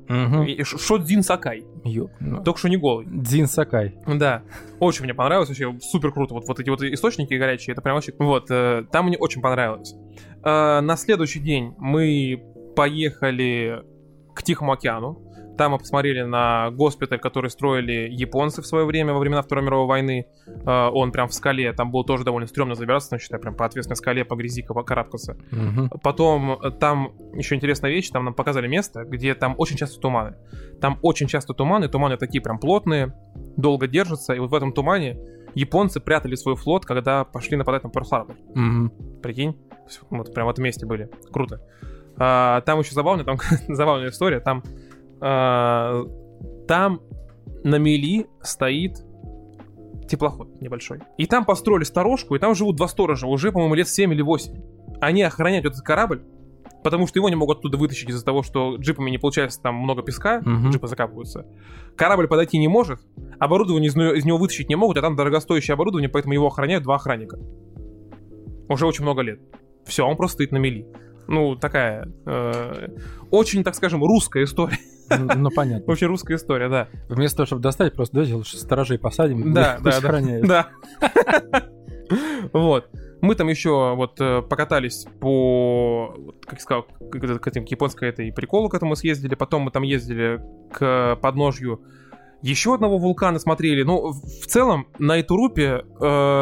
Ш- 0.63 0.77
Шодзин 0.77 1.23
Сакай. 1.23 1.63
Ёп, 1.83 2.11
ну, 2.19 2.43
Только 2.43 2.59
что 2.59 2.69
не 2.69 2.77
голый. 2.77 3.07
Дзин 3.09 3.47
Сакай. 3.47 3.95
Да, 4.07 4.43
очень 4.79 5.03
мне 5.03 5.13
понравилось, 5.13 5.49
вообще 5.49 5.75
супер 5.81 6.11
круто. 6.11 6.33
Вот, 6.35 6.47
вот 6.47 6.59
эти 6.59 6.69
вот 6.69 6.81
источники 6.83 7.33
горячие, 7.33 7.73
это 7.73 7.81
прям 7.81 7.95
вообще... 7.95 8.13
Вот, 8.19 8.51
э, 8.51 8.85
там 8.91 9.07
мне 9.07 9.17
очень 9.17 9.41
понравилось. 9.41 9.95
Э, 10.43 10.79
на 10.81 10.95
следующий 10.95 11.39
день 11.39 11.73
мы 11.77 12.43
поехали 12.75 13.81
к 14.35 14.43
Тихому 14.43 14.73
океану. 14.73 15.21
Там 15.57 15.71
мы 15.71 15.77
посмотрели 15.77 16.21
на 16.21 16.69
госпиталь, 16.71 17.19
который 17.19 17.49
строили 17.49 18.09
японцы 18.11 18.61
в 18.61 18.65
свое 18.65 18.85
время, 18.85 19.13
во 19.13 19.19
времена 19.19 19.41
Второй 19.41 19.63
мировой 19.63 19.87
войны. 19.87 20.25
Э, 20.47 20.89
он 20.91 21.11
прям 21.11 21.27
в 21.29 21.33
скале, 21.33 21.71
там 21.73 21.91
было 21.91 22.03
тоже 22.03 22.23
довольно 22.23 22.47
стрёмно 22.47 22.75
забираться, 22.75 23.11
там, 23.11 23.19
считай, 23.19 23.39
прям 23.39 23.55
по 23.55 23.65
ответственной 23.65 23.95
скале, 23.95 24.25
по 24.25 24.35
грязи 24.35 24.61
ка- 24.61 24.73
карабкаться. 24.83 25.37
Мгм. 25.51 25.89
Потом 26.03 26.59
э, 26.61 26.71
там 26.71 27.13
еще 27.33 27.55
интересная 27.55 27.91
вещь, 27.91 28.09
там 28.09 28.25
нам 28.25 28.33
показали 28.33 28.67
место, 28.67 29.03
где 29.05 29.33
там 29.35 29.55
очень 29.57 29.77
часто 29.77 29.99
туманы. 29.99 30.35
Там 30.81 30.99
очень 31.01 31.27
часто 31.27 31.53
туманы, 31.53 31.87
туманы 31.87 32.17
такие 32.17 32.41
прям 32.41 32.59
плотные, 32.59 33.13
долго 33.57 33.87
держатся, 33.87 34.33
и 34.33 34.39
вот 34.39 34.51
в 34.51 34.53
этом 34.53 34.73
тумане 34.73 35.17
японцы 35.53 35.99
прятали 36.01 36.35
свой 36.35 36.55
флот, 36.55 36.85
когда 36.85 37.23
пошли 37.23 37.55
нападать 37.55 37.83
на 37.83 37.87
Перл-Харбор. 37.89 38.35
Мгм. 38.55 38.91
Прикинь? 39.23 39.57
Вот 40.09 40.33
прям 40.33 40.47
в 40.47 40.49
этом 40.49 40.63
месте 40.63 40.85
были. 40.85 41.09
Круто. 41.31 41.61
А, 42.17 42.61
там 42.61 42.79
еще 42.79 42.93
забавно, 42.93 43.23
там 43.23 43.37
забавная 43.67 44.09
история, 44.09 44.39
там 44.39 44.63
а, 44.63 44.69
там 45.19 47.01
на 47.63 47.75
мели 47.77 48.27
стоит 48.41 48.97
теплоход 50.07 50.61
небольшой. 50.61 50.99
И 51.17 51.25
там 51.25 51.45
построили 51.45 51.83
сторожку, 51.83 52.35
и 52.35 52.39
там 52.39 52.53
живут 52.53 52.75
два 52.75 52.87
сторожа, 52.87 53.27
уже, 53.27 53.51
по-моему, 53.51 53.73
лет 53.75 53.87
7 53.87 54.13
или 54.13 54.21
8. 54.21 54.53
Они 55.01 55.23
охраняют 55.23 55.65
этот 55.65 55.81
корабль, 55.81 56.21
потому 56.83 57.07
что 57.07 57.17
его 57.17 57.27
не 57.29 57.35
могут 57.35 57.59
оттуда 57.59 57.77
вытащить 57.77 58.09
из-за 58.09 58.23
того, 58.23 58.43
что 58.43 58.75
джипами 58.75 59.09
не 59.09 59.17
получается 59.17 59.59
там 59.61 59.75
много 59.75 60.03
песка, 60.03 60.41
Мгм. 60.45 60.69
джипы 60.69 60.87
закапываются. 60.87 61.47
Корабль 61.95 62.27
подойти 62.27 62.59
не 62.59 62.67
может, 62.67 62.99
оборудование 63.39 63.87
из, 63.89 63.95
него- 63.95 64.13
из 64.13 64.25
него 64.25 64.37
вытащить 64.37 64.69
не 64.69 64.75
могут, 64.75 64.97
а 64.97 65.01
там 65.01 65.15
дорогостоящее 65.15 65.73
оборудование, 65.73 66.09
поэтому 66.09 66.33
его 66.35 66.47
охраняют 66.47 66.83
два 66.83 66.95
охранника. 66.95 67.39
Уже 68.69 68.85
очень 68.85 69.03
много 69.03 69.21
лет. 69.21 69.39
Все, 69.85 70.05
он 70.05 70.17
просто 70.17 70.35
стоит 70.35 70.51
на 70.51 70.57
мели. 70.57 70.87
Ну, 71.27 71.55
такая 71.55 72.11
э, 72.27 72.89
очень, 73.31 73.63
так 73.63 73.73
скажем, 73.73 74.03
русская 74.03 74.43
история. 74.43 74.77
Ну, 75.09 75.27
Ну, 75.35 75.49
понятно. 75.55 75.85
Вообще 75.87 76.05
русская 76.07 76.35
история, 76.35 76.69
да. 76.69 76.87
Вместо 77.09 77.37
того, 77.37 77.47
чтобы 77.47 77.61
достать, 77.61 77.93
просто 77.93 78.15
давайте 78.15 78.35
лучше 78.35 78.57
сторожей 78.57 78.97
посадим. 78.99 79.53
Да, 79.53 79.77
да, 79.81 79.91
да. 80.01 80.07
Да. 80.47 80.69
Вот. 82.53 82.89
Мы 83.21 83.33
там 83.35 83.47
еще 83.47 83.95
вот 83.95 84.19
э, 84.21 84.41
покатались 84.43 85.07
по, 85.19 86.13
как 86.45 86.59
я 86.59 86.59
сказал, 86.59 86.83
к, 86.83 87.39
к- 87.39 87.47
этим- 87.47 87.65
к 87.65 87.69
японской 87.69 88.09
этой 88.09 88.31
приколу 88.31 88.69
к 88.69 88.75
этому 88.75 88.95
съездили. 88.95 89.33
Потом 89.35 89.63
мы 89.63 89.71
там 89.71 89.83
ездили 89.83 90.41
к 90.71 91.15
подножью 91.21 91.81
еще 92.41 92.75
одного 92.75 92.99
вулкана 92.99 93.39
смотрели. 93.39 93.81
Ну, 93.81 94.11
в 94.11 94.45
целом, 94.45 94.87
на 94.99 95.19
Итурупе 95.19 95.83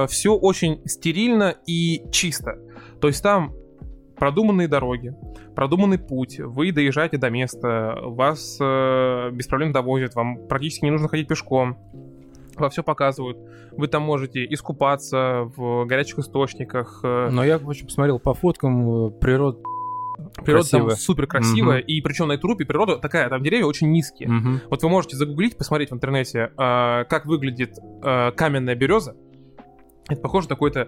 все 0.09 0.35
очень 0.35 0.81
стерильно 0.85 1.55
и 1.65 2.03
чисто. 2.11 2.57
То 2.99 3.07
есть 3.07 3.23
там 3.23 3.53
продуманные 4.23 4.69
дороги, 4.69 5.13
продуманный 5.53 5.97
путь, 5.99 6.39
вы 6.39 6.71
доезжаете 6.71 7.17
до 7.17 7.29
места, 7.29 7.97
вас 8.03 8.57
э, 8.61 9.31
без 9.33 9.47
проблем 9.47 9.73
довозят, 9.73 10.15
вам 10.15 10.47
практически 10.47 10.85
не 10.85 10.91
нужно 10.91 11.09
ходить 11.09 11.27
пешком, 11.27 11.77
во 12.55 12.69
все 12.69 12.83
показывают. 12.83 13.37
Вы 13.73 13.87
там 13.89 14.03
можете 14.03 14.45
искупаться 14.45 15.51
в 15.57 15.83
горячих 15.85 16.19
источниках. 16.19 17.01
э, 17.03 17.29
Но 17.33 17.43
я, 17.43 17.57
в 17.57 17.67
общем, 17.67 17.87
посмотрел 17.87 18.17
по 18.17 18.33
фоткам, 18.33 19.07
э, 19.07 19.11
природа 19.11 19.59
Природа 20.45 20.69
там 20.71 20.81
красивая. 20.83 20.95
супер 20.95 21.27
красивая, 21.27 21.79
Мгм. 21.79 21.87
и 21.87 21.99
причем 22.01 22.27
на 22.29 22.35
Итурупе 22.37 22.63
природа 22.65 22.95
такая, 22.99 23.27
там 23.27 23.43
деревья 23.43 23.65
очень 23.65 23.91
низкие. 23.91 24.29
Мгм. 24.29 24.61
Вот 24.69 24.83
вы 24.83 24.87
можете 24.89 25.17
загуглить, 25.17 25.57
посмотреть 25.57 25.91
в 25.91 25.95
интернете, 25.95 26.49
э, 26.57 27.03
как 27.09 27.25
выглядит 27.25 27.77
э, 28.01 28.31
каменная 28.31 28.75
береза. 28.75 29.17
Это 30.07 30.21
похоже 30.21 30.47
на 30.47 30.55
какой-то 30.55 30.87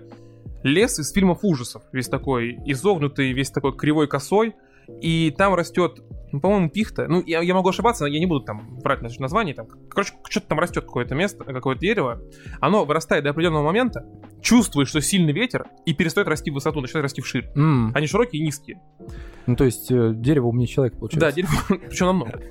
лес 0.63 0.99
из 0.99 1.11
фильмов 1.11 1.39
ужасов. 1.43 1.83
Весь 1.91 2.07
такой 2.07 2.57
изогнутый, 2.65 3.31
весь 3.33 3.51
такой 3.51 3.75
кривой 3.75 4.07
косой. 4.07 4.55
И 5.01 5.33
там 5.35 5.55
растет 5.55 6.03
ну, 6.31 6.39
по-моему, 6.41 6.69
пихта. 6.69 7.07
Ну, 7.07 7.23
я, 7.25 7.41
я 7.41 7.53
могу 7.55 7.69
ошибаться, 7.69 8.03
но 8.03 8.07
я 8.07 8.19
не 8.19 8.25
буду 8.25 8.41
там 8.45 8.77
брать 8.83 9.01
наше 9.01 9.21
название. 9.21 9.55
Там, 9.55 9.67
короче, 9.89 10.13
что-то 10.29 10.47
там 10.49 10.59
растет 10.59 10.83
какое-то 10.83 11.15
место, 11.15 11.43
какое-то 11.45 11.79
дерево. 11.81 12.21
Оно 12.59 12.83
вырастает 12.85 13.23
до 13.23 13.29
определенного 13.29 13.63
момента, 13.63 14.05
чувствует, 14.41 14.87
что 14.89 14.99
сильный 15.01 15.31
ветер, 15.33 15.65
и 15.85 15.93
перестает 15.93 16.27
расти 16.27 16.51
в 16.51 16.55
высоту, 16.55 16.81
начинает 16.81 17.03
расти 17.03 17.21
вширь. 17.21 17.49
М, 17.55 17.91
Они 17.95 18.05
широкие 18.05 18.41
и 18.41 18.45
низкие. 18.45 18.81
Ну, 19.47 19.55
то 19.55 19.63
есть 19.63 19.89
э, 19.91 20.11
дерево 20.13 20.47
умнее 20.47 20.67
человека, 20.67 20.97
Да, 20.97 20.99
получается. 20.99 21.31
дерево, 21.35 21.53
причем 21.89 22.05
намного. 22.07 22.41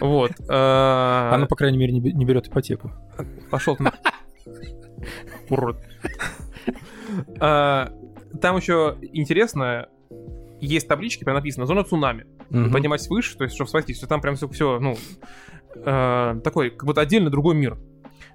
Вот. 0.00 0.32
Оно, 0.48 1.46
по 1.48 1.56
крайней 1.56 1.78
мере, 1.78 1.92
не 1.92 2.00
бе- 2.00 2.12
не 2.12 2.24
берет 2.24 2.46
ипотеку. 2.48 2.92
Пошел 3.50 3.76
ты 3.76 3.82
на... 3.82 3.92
Урод. 5.50 5.76
А, 7.40 7.92
Там 8.40 8.56
еще 8.56 8.96
интересно, 9.12 9.88
есть 10.60 10.88
таблички, 10.88 11.24
прям 11.24 11.36
написано 11.36 11.66
«Зона 11.66 11.84
цунами». 11.84 12.26
Мгм. 12.50 12.72
Поднимать 12.72 13.06
выше, 13.08 13.36
то 13.36 13.44
есть, 13.44 13.54
чтобы 13.54 13.68
спастись. 13.68 14.00
Там 14.00 14.20
прям 14.20 14.34
все, 14.36 14.48
все 14.48 14.78
ну, 14.80 14.96
э, 15.76 16.40
такой, 16.42 16.70
как 16.70 16.84
будто 16.84 17.00
отдельно 17.00 17.30
другой 17.30 17.54
мир. 17.54 17.78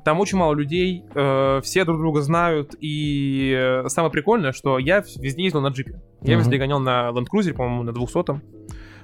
Там 0.06 0.20
очень 0.20 0.38
мало 0.38 0.54
людей, 0.54 1.04
э, 1.14 1.62
все 1.64 1.84
друг 1.86 2.00
друга 2.00 2.22
знают, 2.22 2.74
и 2.80 3.82
самое 3.88 4.12
прикольное, 4.12 4.52
что 4.54 4.80
я 4.80 5.04
везде 5.18 5.44
ездил 5.44 5.62
на 5.62 5.68
джипе. 5.68 6.02
Я 6.22 6.36
Мгм. 6.36 6.44
везде 6.44 6.58
гонял 6.58 6.80
на 6.80 7.10
Land 7.10 7.26
Cruiser, 7.34 7.54
по-моему, 7.54 7.84
на 7.84 7.92
200-м. 7.92 8.42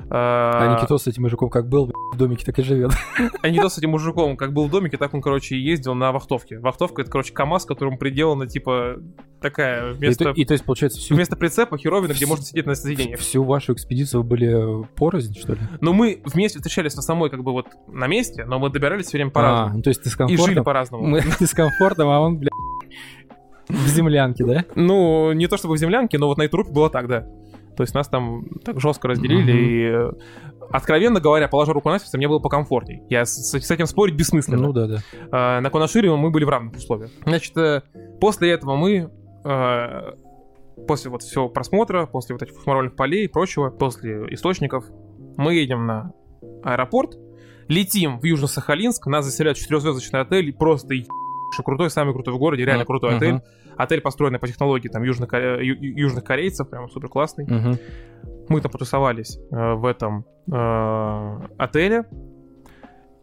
А 0.09 0.75
Никитос 0.75 1.03
с 1.03 1.07
этим 1.07 1.23
мужиком 1.23 1.49
как 1.49 1.67
был, 1.67 1.91
в 2.13 2.17
домике 2.17 2.45
так 2.45 2.59
и 2.59 2.61
живет. 2.63 2.91
А 3.41 3.49
то 3.49 3.69
с 3.69 3.77
этим 3.77 3.91
мужиком, 3.91 4.37
как 4.37 4.53
был 4.53 4.67
в 4.67 4.71
домике, 4.71 4.97
так 4.97 5.13
он, 5.13 5.21
короче, 5.21 5.55
и 5.55 5.59
ездил 5.59 5.93
на 5.95 6.11
вахтовке. 6.11 6.59
Вахтовка— 6.59 7.01
это, 7.03 7.11
короче, 7.11 7.33
КАМАЗ, 7.33 7.65
которому 7.65 7.97
приделана, 7.97 8.47
типа, 8.47 8.97
такая, 9.41 9.91
И, 9.91 9.93
вместо, 9.93 10.25
то, 10.25 10.29
и 10.31 10.45
то 10.45 10.53
есть, 10.53 10.65
получается, 10.65 10.99
всю, 10.99 11.15
вместо 11.15 11.35
прицепа 11.35 11.77
херовина, 11.77 12.13
где 12.13 12.25
можно 12.25 12.43
сидеть 12.45 12.65
на 12.65 12.75
сиденье. 12.75 13.17
всю 13.17 13.43
вашу 13.43 13.73
экспедицию 13.73 14.21
вы 14.21 14.27
были 14.27 14.83
э, 14.83 14.85
порознь, 14.95 15.35
что 15.35 15.53
ли? 15.53 15.59
Но 15.81 15.93
мы 15.93 16.21
вместе 16.25 16.59
встречались 16.59 16.95
на 16.95 17.01
самой, 17.01 17.29
как 17.29 17.43
бы, 17.43 17.51
вот, 17.51 17.67
на 17.87 18.07
месте, 18.07 18.45
но 18.45 18.59
мы 18.59 18.69
добирались 18.69 19.07
все 19.07 19.17
время 19.17 19.29
А, 19.29 19.31
по-разному. 19.33 19.77
ну, 19.77 19.81
то 19.83 19.89
есть 19.89 20.03
ты 20.03 20.09
с 20.09 20.13
И 20.13 20.17
комфортом. 20.17 20.45
жили 20.45 20.59
по-разному. 20.63 21.05
Мы 21.05 21.21
с 21.39 21.53
комфортом, 21.53 22.09
а 22.09 22.19
он, 22.19 22.37
бля, 22.37 22.49
в 23.69 23.87
землянке, 23.87 24.45
да? 24.45 24.65
Ну, 24.75 25.31
не 25.33 25.47
то 25.47 25.57
чтобы 25.57 25.75
в 25.75 25.77
землянке, 25.77 26.17
но 26.17 26.27
вот 26.27 26.37
на 26.37 26.43
этой 26.43 26.51
трупе 26.51 26.71
было 26.71 26.89
так, 26.89 27.07
да. 27.07 27.25
То 27.75 27.83
есть 27.83 27.93
нас 27.93 28.07
там 28.07 28.45
так 28.63 28.79
жестко 28.79 29.07
разделили, 29.07 29.51
Мгм. 29.51 30.15
и, 30.15 30.67
откровенно 30.71 31.19
говоря, 31.19 31.47
положа 31.47 31.73
руку 31.73 31.89
на 31.89 31.99
сердце, 31.99 32.17
мне 32.17 32.27
было 32.27 32.39
покомфортней. 32.39 33.01
Я 33.09 33.25
с, 33.25 33.35
с 33.51 33.71
этим 33.71 33.85
спорить 33.85 34.15
бессмысленно. 34.15 34.61
Ну 34.67 34.73
да, 34.73 34.87
да. 34.87 34.97
А, 35.31 35.61
на 35.61 35.69
Конашире 35.69 36.13
мы 36.15 36.29
были 36.31 36.43
в 36.45 36.49
равных 36.49 36.75
условиях. 36.75 37.11
Значит, 37.25 37.55
э, 37.57 37.81
после 38.19 38.51
этого 38.51 38.75
мы, 38.75 39.11
э, 39.43 40.11
после 40.87 41.09
вот 41.11 41.21
всего 41.23 41.49
просмотра, 41.49 42.05
после 42.05 42.33
вот 42.35 42.41
этих 42.41 42.55
фусмарольных 42.55 42.95
полей 42.95 43.25
и 43.25 43.27
прочего, 43.27 43.69
после 43.69 44.25
источников, 44.33 44.85
мы 45.37 45.53
едем 45.55 45.85
на 45.85 46.11
аэропорт, 46.63 47.17
летим 47.67 48.19
в 48.19 48.23
Южно-Сахалинск, 48.23 49.07
нас 49.07 49.25
заселяют 49.25 49.57
четырехзвездочный 49.57 50.21
отель, 50.21 50.49
и 50.49 50.51
просто 50.51 50.93
еб- 50.93 51.07
крутой, 51.63 51.89
самый 51.89 52.13
крутой 52.13 52.33
в 52.33 52.37
городе, 52.37 52.65
реально 52.65 52.85
крутой 52.85 53.15
отель. 53.17 53.39
Отель 53.77 54.01
построенный 54.01 54.39
по 54.39 54.47
технологии 54.47 54.87
там 54.87 55.03
южных, 55.03 55.31
южных 55.33 56.23
корейцев, 56.23 56.69
прям 56.69 56.89
супер 56.89 57.09
классный. 57.09 57.45
Мгм. 57.45 57.77
Мы 58.49 58.61
там 58.61 58.71
потусовались 58.71 59.37
э, 59.51 59.73
в 59.73 59.85
этом 59.85 60.25
э, 60.51 61.39
отеле. 61.57 62.05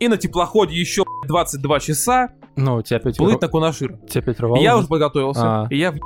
И 0.01 0.09
на 0.09 0.17
теплоходе 0.17 0.75
еще 0.75 1.05
22 1.29 1.81
часа 1.81 2.31
Ну, 2.57 2.83
тебя 2.83 2.97
опять, 2.97 3.17
плыть 3.17 3.41
на 3.41 3.49
Кунашир. 3.49 3.99
тебя 4.09 4.21
опять 4.21 4.41
рвало? 4.41 4.61
Я 4.61 4.77
уже 4.77 4.89
подготовился, 4.89 5.63
А. 5.63 5.67
и 5.71 5.77
я 5.77 5.93
в... 5.93 5.97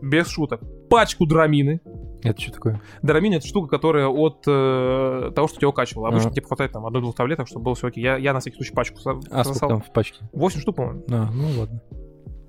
без 0.00 0.28
шуток 0.28 0.62
пачку 0.88 1.26
драмины. 1.26 1.80
Это 2.24 2.40
что 2.40 2.52
такое? 2.52 2.80
Драмин 3.02 3.34
это 3.34 3.46
штука, 3.46 3.68
которая 3.68 4.08
от 4.08 4.42
э, 4.48 5.30
того, 5.36 5.46
что 5.46 5.58
тебя 5.58 5.68
укачивало. 5.68 6.08
Обычно 6.08 6.28
Ага. 6.28 6.34
тебе 6.36 6.46
хватает 6.46 6.72
там 6.72 6.84
одной-двух 6.86 7.14
таблеток, 7.14 7.46
чтобы 7.46 7.66
было 7.66 7.74
все 7.76 7.88
окей. 7.88 8.02
Я, 8.02 8.16
я 8.16 8.32
на 8.32 8.40
всякий 8.40 8.56
случай 8.56 8.72
пачку 8.74 8.98
со- 8.98 9.20
А 9.30 9.44
сколько 9.44 9.68
там 9.68 9.80
в 9.82 9.92
пачке? 9.92 10.24
8 10.32 10.60
штук, 10.60 10.76
по-моему. 10.76 11.04
А, 11.10 11.28
ну 11.32 11.60
ладно. 11.60 11.80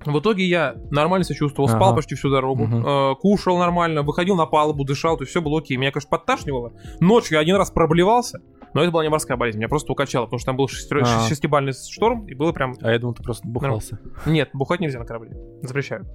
В 0.04 0.18
итоге 0.18 0.44
я 0.44 0.76
нормально 0.90 1.24
себя 1.24 1.36
чувствовал, 1.36 1.68
спал 1.68 1.88
Ага. 1.88 1.96
почти 1.96 2.14
всю 2.14 2.30
дорогу, 2.30 2.64
Мгм. 2.64 2.86
э, 2.86 3.14
кушал 3.16 3.58
нормально, 3.58 4.02
выходил 4.02 4.34
на 4.36 4.46
палубу, 4.46 4.84
дышал, 4.84 5.16
то 5.18 5.22
есть 5.24 5.30
все 5.30 5.42
было 5.42 5.58
окей. 5.58 5.76
Меня, 5.76 5.90
конечно, 5.92 6.08
подташнивало. 6.10 6.72
Ночью 7.00 7.34
я 7.34 7.40
один 7.40 7.56
раз 7.56 7.70
проблевался, 7.70 8.40
но 8.72 8.80
это 8.82 8.90
была 8.90 9.02
не 9.02 9.10
морская 9.10 9.36
болезнь, 9.36 9.58
меня 9.58 9.68
просто 9.68 9.92
укачало, 9.92 10.24
потому 10.24 10.38
что 10.38 10.46
там 10.46 10.56
был 10.56 10.66
шестер- 10.66 11.02
А. 11.04 11.28
шестибальный 11.28 11.72
шторм, 11.74 12.26
и 12.26 12.34
было 12.34 12.52
прям... 12.52 12.74
А 12.80 12.90
я 12.92 12.98
думал, 12.98 13.14
ты 13.14 13.22
просто 13.22 13.46
бухался. 13.46 14.00
Нет, 14.24 14.48
бухать 14.54 14.80
нельзя 14.80 14.98
на 15.00 15.04
корабле, 15.04 15.32
запрещают. 15.62 16.08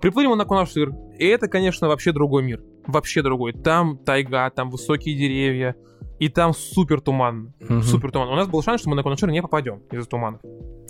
Приплыли 0.00 0.26
мы 0.26 0.36
на 0.36 0.44
Кунашир, 0.44 0.92
и 1.18 1.26
это, 1.26 1.48
конечно, 1.48 1.88
вообще 1.88 2.12
другой 2.12 2.42
мир. 2.42 2.62
Вообще 2.86 3.22
другой. 3.22 3.52
Там 3.54 3.96
тайга, 3.96 4.50
там 4.50 4.68
высокие 4.70 5.16
деревья, 5.16 5.74
и 6.18 6.28
там 6.28 6.52
супер 6.52 7.00
туман. 7.00 7.54
Мгм. 7.60 7.82
Супер 7.82 8.12
туман. 8.12 8.28
У 8.28 8.34
нас 8.34 8.46
был 8.48 8.62
шанс, 8.62 8.80
что 8.82 8.90
мы 8.90 8.96
на 8.96 9.02
Кунашир 9.02 9.30
не 9.30 9.40
попадем 9.40 9.80
из-за 9.90 10.06
туманов. 10.08 10.40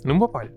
Но 0.03 0.13
мы 0.13 0.19
попали. 0.19 0.51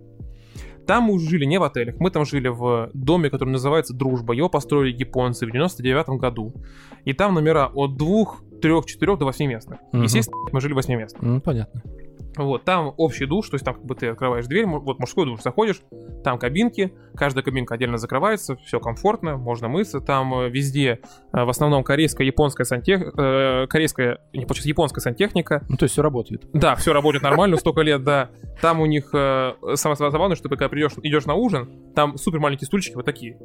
Там 0.86 1.04
мы 1.04 1.18
жили 1.18 1.44
не 1.44 1.58
в 1.58 1.62
отелях, 1.62 1.96
мы 1.98 2.10
там 2.10 2.24
жили 2.24 2.48
в 2.48 2.90
доме, 2.94 3.30
который 3.30 3.50
называется 3.50 3.94
«Дружба». 3.94 4.34
Его 4.34 4.48
построили 4.48 4.96
японцы 4.96 5.46
в 5.46 5.52
99 5.52 6.20
году. 6.20 6.54
И 7.04 7.12
там 7.12 7.34
номера 7.34 7.70
от 7.72 7.96
двух, 7.96 8.42
трех, 8.60 8.86
четырех 8.86 9.18
до 9.18 9.24
восьми 9.24 9.46
местных. 9.46 9.80
Мгм. 9.92 10.02
Естественно, 10.02 10.36
мы 10.52 10.60
жили 10.60 10.72
восьми 10.72 10.96
местных. 10.96 11.22
Ну, 11.22 11.40
понятно. 11.40 11.82
Вот, 12.36 12.64
там 12.64 12.94
общий 12.96 13.26
душ, 13.26 13.48
то 13.48 13.56
есть 13.56 13.64
там 13.64 13.74
как 13.74 13.84
бы 13.84 13.94
ты 13.94 14.08
открываешь 14.08 14.46
дверь, 14.46 14.66
вот 14.66 14.98
мужской 14.98 15.24
душ, 15.26 15.40
заходишь, 15.42 15.82
там 16.22 16.38
кабинки, 16.38 16.92
каждая 17.14 17.42
кабинка 17.44 17.74
отдельно 17.74 17.98
закрывается, 17.98 18.56
все 18.56 18.78
комфортно, 18.78 19.36
можно 19.36 19.68
мыться, 19.68 20.00
там 20.00 20.32
э, 20.34 20.48
везде 20.48 21.00
э, 21.32 21.44
в 21.44 21.48
основном 21.48 21.82
корейская, 21.82 22.24
японская 22.26 22.64
сантех... 22.64 23.02
э, 23.16 23.66
корейская, 23.68 24.18
не 24.32 24.44
получается, 24.44 24.68
японская 24.68 25.02
сантехника, 25.02 25.64
Ну, 25.68 25.76
то 25.76 25.84
есть 25.84 25.94
все 25.94 26.02
работает. 26.02 26.46
да, 26.52 26.76
все 26.76 26.92
работает 26.92 27.22
нормально, 27.22 27.56
столько 27.56 27.80
лет, 27.82 28.04
да. 28.04 28.30
Там 28.60 28.80
у 28.80 28.86
них 28.86 29.10
самое 29.10 29.96
забавное, 29.96 30.36
что 30.36 30.48
ты 30.48 30.56
когда 30.56 30.68
придешь, 30.68 30.92
идешь 31.02 31.26
на 31.26 31.34
ужин, 31.34 31.68
там 31.94 32.16
супер 32.16 32.38
маленькие 32.38 32.66
стульчики 32.66 32.94
вот 32.94 33.04
такие. 33.04 33.38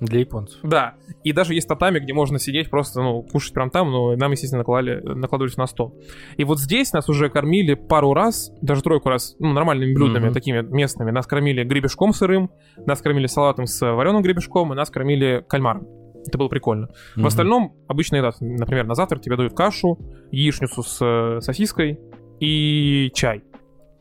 Для 0.00 0.20
японцев. 0.20 0.58
Да. 0.62 0.94
И 1.24 1.32
даже 1.32 1.52
есть 1.54 1.68
татами, 1.68 1.98
где 1.98 2.14
можно 2.14 2.38
сидеть 2.38 2.70
просто, 2.70 3.02
ну, 3.02 3.22
кушать 3.22 3.52
прям 3.52 3.70
там, 3.70 3.90
но 3.90 4.16
нам, 4.16 4.32
естественно, 4.32 4.60
наклали, 4.60 5.00
накладывались 5.02 5.56
на 5.58 5.66
стол. 5.66 5.94
И 6.38 6.44
вот 6.44 6.58
здесь 6.58 6.92
нас 6.92 7.08
уже 7.10 7.28
кормили 7.28 7.74
пару 7.74 8.14
раз, 8.14 8.50
даже 8.62 8.82
тройку 8.82 9.10
раз, 9.10 9.36
ну, 9.38 9.52
нормальными 9.52 9.92
блюдами, 9.94 10.24
Мгм. 10.26 10.32
такими 10.34 10.62
местными. 10.62 11.10
Нас 11.10 11.26
кормили 11.26 11.64
гребешком 11.64 12.12
сырым, 12.14 12.50
нас 12.86 13.02
кормили 13.02 13.26
салатом 13.26 13.66
с 13.66 13.80
вареным 13.80 14.22
гребешком, 14.22 14.72
и 14.72 14.76
нас 14.76 14.88
кормили 14.90 15.44
кальмаром. 15.46 15.86
Это 16.26 16.38
было 16.38 16.48
прикольно. 16.48 16.88
В 17.14 17.18
Мгм. 17.18 17.26
остальном, 17.26 17.74
обычная 17.88 18.20
еда, 18.20 18.30
например, 18.40 18.86
на 18.86 18.94
завтрак 18.94 19.20
тебе 19.22 19.36
дают 19.36 19.54
кашу, 19.54 19.98
яичницу 20.30 20.82
с 20.82 20.98
э, 21.04 21.40
сосиской 21.42 21.98
и 22.40 23.10
чай. 23.14 23.42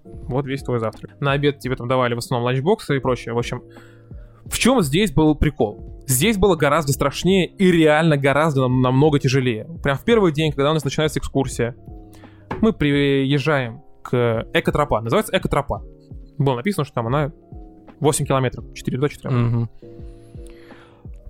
Вот 0.04 0.46
весь 0.46 0.64
твой 0.64 0.80
завтрак. 0.80 1.20
На 1.20 1.34
обед 1.34 1.60
тебе 1.60 1.76
там 1.76 1.88
давали 1.88 2.14
в 2.14 2.18
основном 2.20 2.46
ланчбоксы 2.46 2.98
и 2.98 3.00
прочее. 3.00 3.34
В 3.34 3.38
общем, 3.38 3.62
в 4.50 4.58
чем 4.58 4.82
здесь 4.82 5.12
был 5.12 5.36
прикол? 5.36 6.04
Здесь 6.08 6.38
было 6.38 6.56
гораздо 6.56 6.92
страшнее 6.92 7.46
и 7.48 7.72
реально 7.72 8.18
гораздо 8.18 8.62
нам- 8.62 8.82
намного 8.82 9.20
тяжелее. 9.20 9.68
Прям 9.84 9.98
в 9.98 10.04
первый 10.04 10.32
день, 10.32 10.52
когда 10.52 10.72
у 10.72 10.74
нас 10.74 10.84
начинается 10.84 11.20
экскурсия, 11.20 11.76
мы 12.62 12.74
приезжаем 12.74 13.82
к 14.02 14.48
экотропа. 14.54 15.02
Называется 15.02 15.38
экотропа. 15.38 15.84
Было 16.38 16.56
написано, 16.56 16.84
что 16.86 16.96
там 16.96 17.08
она 17.08 17.32
8 18.00 18.26
километров. 18.26 18.66
4 18.74 18.98
до 18.98 19.08
4. 19.08 19.30
Мгм. 19.36 19.70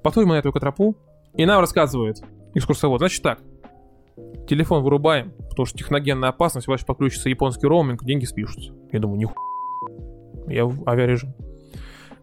Подходим 0.01 0.29
мы 0.29 0.35
на 0.35 0.39
эту 0.39 0.51
экотропу, 0.51 0.95
и 1.35 1.45
нам 1.45 1.59
рассказывает 1.59 2.21
экскурсовод. 2.53 2.99
Значит 3.01 3.21
так, 3.21 3.39
телефон 4.47 4.81
вырубаем, 4.83 5.33
потому 5.49 5.65
что 5.65 5.77
техногенная 5.77 6.29
опасность, 6.29 6.67
у 6.67 6.71
вас 6.71 6.83
подключится 6.85 7.27
японский 7.29 7.67
роуминг, 7.67 8.03
деньги 8.05 8.25
спишутся. 8.25 8.71
Я 8.91 8.99
думаю, 8.99 9.19
нихуя. 9.19 9.35
Я 10.47 10.65
в 10.65 10.87
авиарежим. 10.87 11.33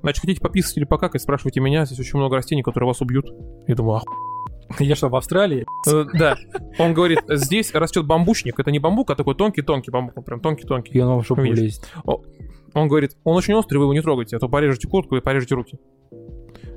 Значит, 0.06 0.20
хотите 0.20 0.40
пописать 0.40 0.76
или 0.76 0.84
покакать, 0.84 1.20
спрашивайте 1.20 1.58
меня, 1.58 1.84
здесь 1.84 1.98
очень 1.98 2.16
много 2.20 2.36
растений, 2.36 2.62
которые 2.62 2.86
вас 2.86 3.00
убьют. 3.00 3.26
Я 3.66 3.74
думаю, 3.74 3.96
ах. 3.96 4.04
Я 4.78 4.94
что, 4.94 5.08
в 5.08 5.16
Австралии? 5.16 5.66
Э, 5.84 6.04
Да. 6.14 6.36
Он 6.78 6.94
говорит, 6.94 7.22
здесь 7.28 7.74
растет 7.74 8.06
бамбучник. 8.06 8.56
Это 8.56 8.70
не 8.70 8.78
бамбук, 8.78 9.10
а 9.10 9.16
такой 9.16 9.34
тонкий-тонкий 9.34 9.90
бамбук. 9.90 10.24
Прям 10.24 10.38
тонкий-тонкий. 10.38 10.92
И 10.96 11.00
он 11.00 11.08
вам 11.08 11.22
в 11.22 11.38
Видишь. 11.42 11.58
лезет. 11.58 11.88
Он 12.04 12.86
говорит, 12.86 13.16
он 13.24 13.36
очень 13.36 13.54
острый, 13.54 13.78
вы 13.78 13.86
его 13.86 13.94
не 13.94 14.00
трогайте, 14.00 14.36
а 14.36 14.38
то 14.38 14.48
порежете 14.48 14.86
куртку 14.86 15.16
и 15.16 15.20
порежете 15.20 15.56
руки. 15.56 15.76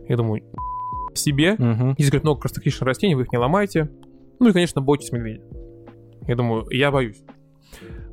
Я 0.08 0.18
думаю, 0.18 0.42
себе. 1.14 1.54
Мгм. 1.56 1.94
Здесь, 2.00 2.10
говорит, 2.10 2.24
много 2.24 2.42
краснокнижных 2.42 2.82
растений, 2.82 3.14
вы 3.14 3.22
их 3.24 3.32
не 3.32 3.38
ломайте. 3.38 3.92
Ну 4.40 4.50
и, 4.50 4.54
конечно, 4.54 4.82
бойтесь 4.82 5.12
медведя. 5.12 5.44
Я 6.28 6.36
думаю, 6.36 6.66
я 6.72 6.90
боюсь. 6.90 7.22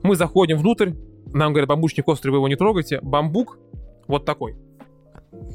Мы 0.03 0.14
заходим 0.14 0.59
внутрь, 0.59 0.91
нам 1.33 1.55
говорят, 1.55 1.71
бамбучник 1.71 2.07
острый, 2.07 2.33
вы 2.33 2.37
его 2.37 2.49
не 2.49 2.57
трогайте. 2.57 3.01
Бамбук 3.01 3.59
вот 4.09 4.27
такой. 4.27 4.57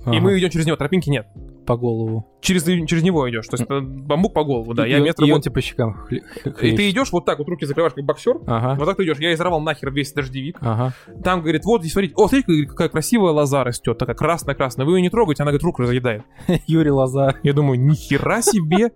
И 0.05 0.09
Ага. 0.09 0.19
мы 0.19 0.39
идем 0.39 0.49
через 0.49 0.65
него, 0.65 0.75
тропинки 0.77 1.09
нет. 1.09 1.27
по 1.63 1.77
голову. 1.77 2.27
Через, 2.41 2.63
через 2.65 3.03
него 3.03 3.29
идешь. 3.29 3.47
То 3.47 3.53
есть 3.53 3.63
это 3.63 3.82
бамбук 3.82 4.34
по 4.34 4.43
голову, 4.43 4.73
да. 4.73 4.86
И 4.86 4.89
Я 4.89 4.97
он- 4.97 5.03
метр 5.03 5.23
и 5.23 5.25
он 5.32 5.36
вот- 5.38 5.43
тебе 5.43 5.53
по 5.53 5.61
щекам 5.61 5.95
хле- 6.09 6.21
И 6.59 6.75
ты 6.75 6.89
идешь 6.89 7.11
вот 7.11 7.23
так, 7.23 7.38
вот 7.38 7.47
руки 7.47 7.65
закрываешь, 7.67 7.93
как 7.93 8.03
боксер. 8.03 8.38
Ага, 8.47 8.75
Вот 8.79 8.86
так 8.88 8.97
ты 8.97 9.03
идешь. 9.03 9.19
Я 9.19 9.32
изорвал 9.32 9.61
нахер 9.61 9.91
весь 9.91 10.11
дождевик. 10.11 10.57
ага. 10.59 10.91
Там, 11.23 11.41
говорит, 11.41 11.63
вот 11.63 11.82
здесь, 11.82 11.93
смотрите, 11.93 12.15
о, 12.17 12.27
смотрите, 12.27 12.65
какая 12.67 12.89
красивая 12.89 13.32
лоза 13.32 13.63
растет, 13.63 13.95
такая 13.99 14.15
красная-красная. 14.15 14.88
Вы 14.88 14.97
ее 14.97 15.01
не 15.03 15.09
трогайте, 15.11 15.43
она, 15.43 15.51
говорит, 15.51 15.63
руку 15.63 15.84
разъедает. 15.84 16.23
Юрий 16.67 16.89
Лоза. 16.89 17.36
Я 17.43 17.53
думаю, 17.53 17.79
нихера 17.79 18.41
себе. 18.41 18.91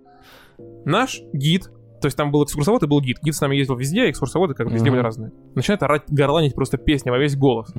Наш 0.86 1.21
гид 1.33 1.69
то 2.01 2.07
есть 2.07 2.17
там 2.17 2.29
был 2.31 2.43
экскурсовод 2.43 2.83
и 2.83 2.88
был 2.88 2.99
гид. 3.01 3.17
Гид 3.23 3.33
с 3.33 3.41
нами 3.41 3.55
ездил 3.55 3.75
везде, 3.77 4.01
а 4.03 4.09
экскурсоводы 4.11 4.53
как 4.53 4.67
бы 4.67 4.73
везде 4.73 4.91
были 4.91 4.99
разные. 5.01 5.31
Начинает 5.55 5.81
орать, 5.81 6.03
горланить 6.09 6.53
просто 6.53 6.77
песни 6.77 7.09
во 7.09 7.17
весь 7.17 7.36
голос. 7.36 7.73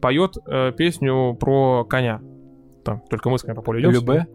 Поет 0.00 0.36
э, 0.46 0.72
песню 0.72 1.34
про 1.38 1.84
коня. 1.84 2.20
Там, 2.84 3.02
только 3.08 3.30
мы 3.30 3.38
с 3.38 3.42
конем 3.42 3.56
по 3.56 3.62
полю 3.62 3.80
идем. 3.80 3.90
Любе? 3.90 4.26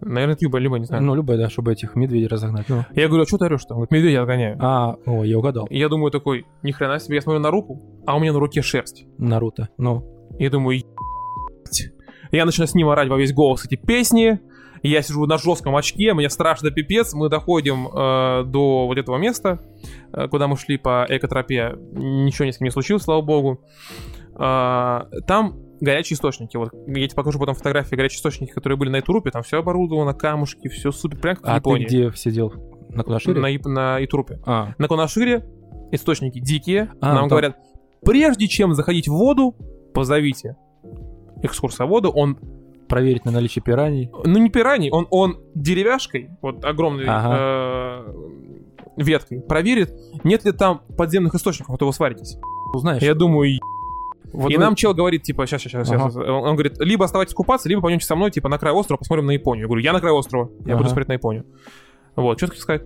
Наверное, 0.00 0.36
Любе, 0.40 0.58
Любе, 0.58 0.78
не 0.78 0.84
знаю. 0.84 1.02
Ну, 1.02 1.14
любе, 1.14 1.36
да, 1.36 1.48
чтобы 1.48 1.72
этих 1.72 1.96
медведей 1.96 2.26
разогнать. 2.28 2.68
Ну. 2.68 2.84
Я 2.94 3.08
говорю, 3.08 3.24
а 3.24 3.26
что 3.26 3.38
ты 3.38 3.46
орешь 3.46 3.64
там? 3.64 3.78
Говорит, 3.78 3.92
медведя 3.92 4.22
отгоняю. 4.22 4.58
А, 4.60 4.96
о, 5.06 5.24
я 5.24 5.38
угадал. 5.38 5.66
И 5.66 5.78
я 5.78 5.88
думаю 5.88 6.10
такой, 6.10 6.46
ни 6.62 6.72
хрена 6.72 6.98
себе, 6.98 7.16
я 7.16 7.22
смотрю 7.22 7.40
на 7.40 7.50
руку, 7.50 7.82
а 8.06 8.16
у 8.16 8.20
меня 8.20 8.32
на 8.32 8.38
руке 8.38 8.60
шерсть. 8.62 9.06
Наруто. 9.18 9.68
Ну, 9.78 10.04
я 10.38 10.50
думаю, 10.50 10.82
я 12.32 12.44
начинаю 12.44 12.68
с 12.68 12.74
ним 12.74 12.88
орать 12.88 13.08
во 13.08 13.16
весь 13.16 13.32
голос 13.32 13.64
эти 13.64 13.76
песни. 13.76 14.40
Я 14.82 15.02
сижу 15.02 15.24
на 15.26 15.38
жестком 15.38 15.74
очке, 15.74 16.12
мне 16.12 16.28
страшно 16.28 16.70
пипец. 16.70 17.14
Мы 17.14 17.28
доходим 17.28 17.88
э, 17.88 18.44
до 18.44 18.86
вот 18.86 18.98
этого 18.98 19.16
места, 19.16 19.60
э, 20.12 20.28
куда 20.28 20.46
мы 20.46 20.56
шли 20.56 20.76
по 20.76 21.06
экотропе. 21.08 21.74
Ничего 21.92 22.44
ни 22.44 22.50
с 22.50 22.58
кем 22.58 22.66
не 22.66 22.70
случилось, 22.70 23.02
слава 23.02 23.22
богу. 23.22 23.60
А, 24.34 25.08
там 25.26 25.58
горячие 25.80 26.14
источники. 26.16 26.56
Вот 26.56 26.70
я 26.86 27.06
тебе 27.06 27.14
покажу 27.14 27.38
потом 27.38 27.54
фотографии 27.54 27.94
горячие 27.96 28.18
источники, 28.18 28.50
которые 28.52 28.78
были 28.78 28.90
на 28.90 29.00
Итурупе. 29.00 29.30
Там 29.30 29.42
все 29.42 29.58
оборудовано, 29.58 30.14
камушки, 30.14 30.68
все 30.68 30.90
супер, 30.92 31.18
прям 31.18 31.36
как 31.36 31.44
в 31.44 31.48
а 31.48 31.52
ты 31.52 31.56
Японии. 31.56 31.84
где 31.84 32.12
сидел? 32.14 32.52
На 32.90 33.02
Кунашире? 33.04 33.40
На, 33.40 33.70
на 33.70 34.04
Итурупе. 34.04 34.40
А, 34.46 34.74
На 34.78 34.88
Кунашире 34.88 35.44
источники 35.92 36.38
дикие. 36.40 36.90
А, 37.00 37.06
Нам 37.08 37.16
там- 37.20 37.28
говорят, 37.28 37.56
прежде 38.04 38.48
чем 38.48 38.74
заходить 38.74 39.08
в 39.08 39.12
воду, 39.12 39.54
позовите 39.92 40.56
экскурсовода. 41.42 42.08
Он, 42.08 42.38
проверить 42.88 43.24
на 43.24 43.32
наличие 43.32 43.62
пираний. 43.62 44.10
ну 44.24 44.38
не 44.38 44.48
пираний, 44.48 44.90
он, 44.90 45.06
он 45.10 45.40
деревяшкой, 45.56 46.30
вот 46.40 46.64
огромной 46.64 47.04
Ага. 47.08 48.04
э, 48.06 48.14
веткой, 48.96 49.40
проверит, 49.40 49.92
нет 50.22 50.44
ли 50.44 50.52
там 50.52 50.82
подземных 50.96 51.34
источников, 51.34 51.74
а 51.74 51.78
то 51.78 51.86
вы 51.86 51.92
сваритесь. 51.92 52.38
Узнаешь. 52.72 53.02
Я 53.02 53.14
думаю. 53.14 53.58
Вот 54.32 54.50
и 54.50 54.56
вы- 54.56 54.60
нам 54.60 54.74
чел 54.74 54.92
говорит, 54.94 55.22
типа, 55.22 55.46
сейчас, 55.46 55.62
сейчас, 55.62 55.86
сейчас. 55.88 56.16
Ага. 56.16 56.24
Он, 56.24 56.48
он 56.48 56.54
говорит, 56.56 56.78
либо 56.78 57.04
оставайтесь 57.04 57.34
купаться, 57.34 57.68
либо 57.68 57.80
пойдемте 57.82 58.06
со 58.06 58.16
мной, 58.16 58.30
типа, 58.30 58.48
на 58.48 58.58
край 58.58 58.72
острова, 58.72 58.98
посмотрим 58.98 59.26
на 59.26 59.32
Японию. 59.32 59.62
Я 59.64 59.66
говорю, 59.68 59.82
я 59.82 59.92
на 59.92 60.00
край 60.00 60.12
острова, 60.12 60.50
я 60.64 60.72
Ага. 60.74 60.78
буду 60.78 60.88
смотреть 60.88 61.08
на 61.08 61.12
Японию. 61.14 61.44
Вот, 62.16 62.38
что 62.38 62.46
ты 62.46 62.52
хотел 62.52 62.62
сказать? 62.62 62.82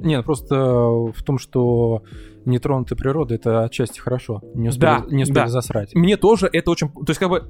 Не, 0.00 0.16
ну 0.16 0.22
просто 0.24 0.56
в 0.56 1.22
том, 1.24 1.38
что 1.38 2.02
нетронутая 2.44 2.96
природа, 2.98 3.34
это 3.34 3.62
отчасти 3.64 4.00
хорошо. 4.00 4.42
Не 4.54 4.68
успели, 4.68 4.82
Да, 4.84 5.04
не 5.08 5.22
успели 5.22 5.36
да. 5.44 5.48
засрать. 5.48 5.94
мне 5.94 6.16
тоже 6.16 6.48
это 6.52 6.70
очень... 6.70 6.88
То 6.88 7.04
есть, 7.08 7.18
как 7.20 7.30
бы, 7.30 7.44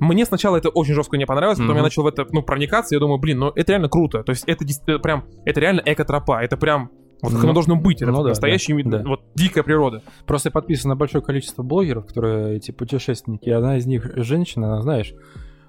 мне 0.00 0.24
сначала 0.24 0.56
это 0.56 0.70
очень 0.70 0.94
жестко 0.94 1.16
не 1.18 1.26
понравилось, 1.26 1.58
потом 1.58 1.72
Мгм. 1.72 1.76
я 1.76 1.82
начал 1.82 2.02
в 2.02 2.06
это, 2.06 2.26
ну, 2.32 2.42
проникаться, 2.42 2.94
я 2.94 3.00
думаю, 3.00 3.18
блин, 3.18 3.38
ну, 3.38 3.52
это 3.54 3.72
реально 3.72 3.88
круто. 3.90 4.22
То 4.24 4.30
есть, 4.30 4.44
это 4.46 4.64
действительно 4.64 4.98
прям, 4.98 5.24
это 5.44 5.60
реально 5.60 5.82
эко-тропа, 5.84 6.42
это 6.42 6.56
прям, 6.56 6.90
вот 7.22 7.32
как 7.32 7.40
Ну, 7.42 7.46
оно 7.48 7.54
должно 7.54 7.76
быть, 7.76 8.02
это 8.02 8.10
ну 8.10 8.22
да, 8.22 8.30
настоящий, 8.30 8.82
да, 8.82 8.98
да. 8.98 9.08
вот, 9.08 9.20
дикая 9.34 9.62
природа. 9.62 10.02
Просто 10.26 10.48
я 10.48 10.52
подписан 10.52 10.88
на 10.90 10.96
большое 10.96 11.22
количество 11.22 11.62
блогеров, 11.62 12.06
которые 12.06 12.56
эти 12.56 12.70
путешественники. 12.70 13.48
и 13.48 13.52
Одна 13.52 13.76
из 13.76 13.86
них 13.86 14.10
женщина, 14.16 14.72
она, 14.72 14.82
знаешь, 14.82 15.14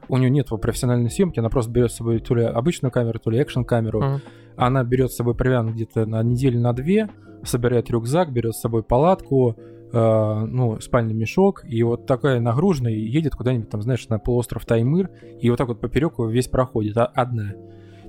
у 0.08 0.18
нее 0.18 0.30
нет 0.30 0.48
профессиональной 0.50 1.10
съемки, 1.10 1.40
она 1.40 1.50
просто 1.50 1.72
берет 1.72 1.92
с 1.92 1.96
собой 1.96 2.20
то 2.20 2.36
ли 2.36 2.44
обычную 2.44 2.92
камеру, 2.92 3.20
то 3.20 3.30
ли 3.30 3.40
экшн-камеру. 3.40 4.02
Мгм. 4.02 4.22
Она 4.58 4.84
берет 4.84 5.12
с 5.12 5.16
собой 5.16 5.36
провиант 5.36 5.72
где-то 5.72 6.06
на 6.06 6.22
неделю, 6.22 6.60
на 6.60 6.74
две, 6.74 7.10
собирает 7.44 7.90
рюкзак, 7.90 8.32
берет 8.32 8.54
с 8.54 8.60
собой 8.62 8.84
палатку, 8.84 9.56
э, 9.94 10.46
ну, 10.46 10.80
спальный 10.80 11.14
мешок, 11.14 11.64
и 11.66 11.82
вот 11.84 12.06
такая 12.06 12.40
нагруженная, 12.40 12.92
едет 12.94 13.36
куда-нибудь 13.36 13.70
там, 13.70 13.82
знаешь, 13.82 14.08
на 14.10 14.20
полуостров 14.20 14.66
Таймыр, 14.66 15.10
и 15.40 15.50
вот 15.50 15.58
так 15.58 15.68
вот 15.68 15.80
поперек 15.80 16.14
весь 16.20 16.48
проходит, 16.48 16.98
а- 16.98 17.06
одна. 17.06 17.54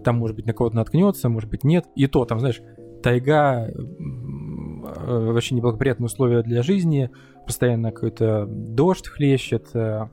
Там, 0.05 0.17
может 0.19 0.37
быть, 0.37 0.47
на 0.47 0.53
кого-то 0.53 0.77
наткнется, 0.77 1.29
может 1.29 1.49
быть, 1.49 1.65
нет. 1.65 1.87
И 1.95 2.07
то, 2.09 2.25
там, 2.25 2.41
знаешь, 2.41 2.61
тайга, 3.03 3.69
э, 3.69 3.73
вообще 5.07 5.55
неблагоприятные 5.55 6.07
условия 6.07 6.43
для 6.43 6.63
жизни, 6.63 7.11
постоянно 7.47 7.93
какой-то 7.93 8.47
дождь 8.47 9.09
хлещет, 9.09 9.75
э, 9.75 10.07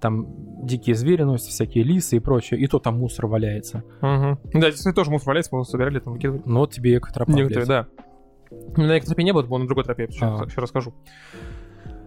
там 0.00 0.26
дикие 0.66 0.94
звери 0.94 1.22
носятся, 1.22 1.50
всякие 1.50 1.84
лисы 1.84 2.16
и 2.16 2.20
прочее, 2.20 2.60
и 2.60 2.66
то 2.66 2.78
там 2.78 2.98
мусор 2.98 3.26
валяется. 3.26 3.82
Мгм. 4.02 4.38
Да, 4.54 4.70
здесь 4.70 4.94
тоже 4.94 5.10
мусор 5.10 5.28
валяется, 5.28 5.54
мы 5.56 5.64
собирали, 5.64 6.00
там 6.00 6.12
выкидывали. 6.12 6.42
Ну 6.44 6.60
вот 6.60 6.72
тебе 6.72 6.98
экотропа, 6.98 7.30
Некоторые, 7.30 7.66
да. 7.66 7.86
На 8.76 8.98
экотропе 8.98 9.24
не 9.24 9.32
было, 9.32 9.42
было 9.42 9.58
на 9.58 9.66
другой 9.66 9.84
тропе, 9.84 10.08
сейчас, 10.10 10.40
А. 10.40 10.44
сейчас 10.44 10.58
расскажу. 10.58 10.94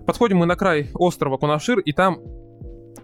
Подходим 0.06 0.38
мы 0.38 0.46
на 0.46 0.56
край 0.56 0.90
острова 0.94 1.38
Кунашир, 1.38 1.80
и 1.80 1.92
там 1.92 2.20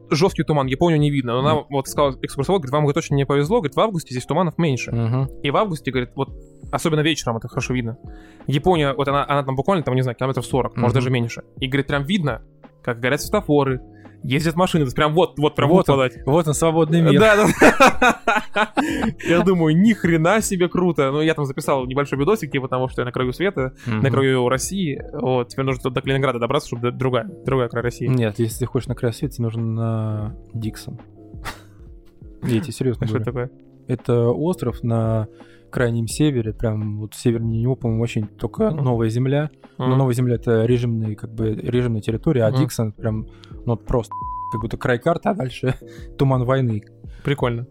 жесткий 0.09 0.43
туман, 0.43 0.67
Японию 0.67 0.99
не 0.99 1.09
видно. 1.09 1.33
Но 1.33 1.41
нам, 1.41 1.65
вот 1.69 1.87
сказал 1.87 2.15
экскурсовод, 2.21 2.61
говорит, 2.61 2.73
вам 2.73 2.83
говорит, 2.83 2.95
точно 2.95 3.15
не 3.15 3.25
повезло, 3.25 3.57
говорит, 3.57 3.75
в 3.75 3.79
августе 3.79 4.13
здесь 4.13 4.25
туманов 4.25 4.57
меньше. 4.57 4.91
Мгм. 4.91 5.29
И 5.41 5.51
в 5.51 5.57
августе, 5.57 5.91
говорит, 5.91 6.11
вот 6.15 6.29
особенно 6.71 7.01
вечером 7.01 7.37
это 7.37 7.47
хорошо 7.47 7.73
видно. 7.73 7.97
Япония, 8.47 8.93
вот 8.93 9.07
она, 9.07 9.25
она 9.27 9.43
там 9.43 9.55
буквально, 9.55 9.83
там, 9.83 9.95
не 9.95 10.01
знаю, 10.01 10.15
километров 10.15 10.45
40, 10.45 10.75
может 10.77 10.93
Мгм. 10.93 10.93
даже 10.95 11.09
меньше. 11.09 11.43
И, 11.59 11.67
говорит, 11.67 11.87
прям 11.87 12.03
видно, 12.03 12.41
как 12.83 12.99
горят 12.99 13.21
светофоры, 13.21 13.81
ездят 14.23 14.55
машины, 14.55 14.85
прям 14.91 15.13
вот, 15.13 15.37
вот, 15.37 15.55
прям 15.55 15.69
Вот 15.69 15.87
вот 15.87 15.99
он. 15.99 16.09
Вот 16.25 16.47
он, 16.47 16.53
свободный 16.55 17.01
мир. 17.01 17.19
Да, 17.19 17.35
да. 17.35 18.73
Я 19.27 19.41
думаю, 19.41 19.77
ни 19.79 19.93
хрена 19.93 20.41
себе 20.41 20.67
круто. 20.67 21.11
Ну, 21.11 21.21
я 21.21 21.33
там 21.35 21.45
записал 21.45 21.85
небольшой 21.85 22.17
видосик, 22.17 22.51
типа 22.51 22.67
того, 22.67 22.87
что 22.87 23.01
я 23.01 23.05
на 23.05 23.11
краю 23.11 23.33
света, 23.33 23.73
на 23.85 24.09
краю 24.09 24.47
России. 24.49 25.01
Вот, 25.13 25.49
теперь 25.49 25.65
нужно 25.65 25.91
до 25.91 26.01
Калининграда 26.01 26.39
добраться, 26.39 26.67
чтобы 26.69 26.91
другая, 26.91 27.29
другая 27.45 27.69
край 27.69 27.83
России. 27.83 28.07
Нет, 28.07 28.39
если 28.39 28.59
ты 28.59 28.65
хочешь 28.65 28.87
на 28.87 28.95
край 28.95 29.13
света, 29.13 29.35
тебе 29.35 29.43
нужно 29.45 29.63
на 29.63 30.35
Диксон. 30.53 30.99
Тебе 32.41 32.63
серьезно 32.63 33.07
Что 33.07 33.17
это 33.17 33.31
говорю. 33.31 33.47
такое? 33.49 33.61
Это 33.87 34.29
остров 34.29 34.83
на 34.83 35.27
крайнем 35.75 36.07
севере, 36.07 36.53
прям 36.53 36.99
вот 36.99 37.13
севернее 37.13 37.61
него, 37.61 37.75
по-моему, 37.75 38.01
вообще 38.01 38.25
только 38.39 38.71
Мгм. 38.71 38.83
новая 38.83 39.09
земля. 39.09 39.49
Но 39.77 39.87
Мгм. 39.89 39.97
новая 39.97 40.13
земля 40.13 40.35
это 40.35 40.65
режимный, 40.65 41.15
как 41.15 41.33
бы, 41.33 41.51
режимная 41.53 42.01
территория, 42.01 42.45
а 42.45 42.49
Мгм. 42.49 42.59
Диксон 42.59 42.91
прям, 42.93 43.27
ну, 43.65 43.75
просто 43.75 44.13
как 44.53 44.61
будто 44.61 44.77
край 44.77 44.99
карты, 44.99 45.29
а 45.29 45.33
дальше 45.33 45.75
туман 46.17 46.45
войны. 46.45 46.81
Прикольно. 47.23 47.67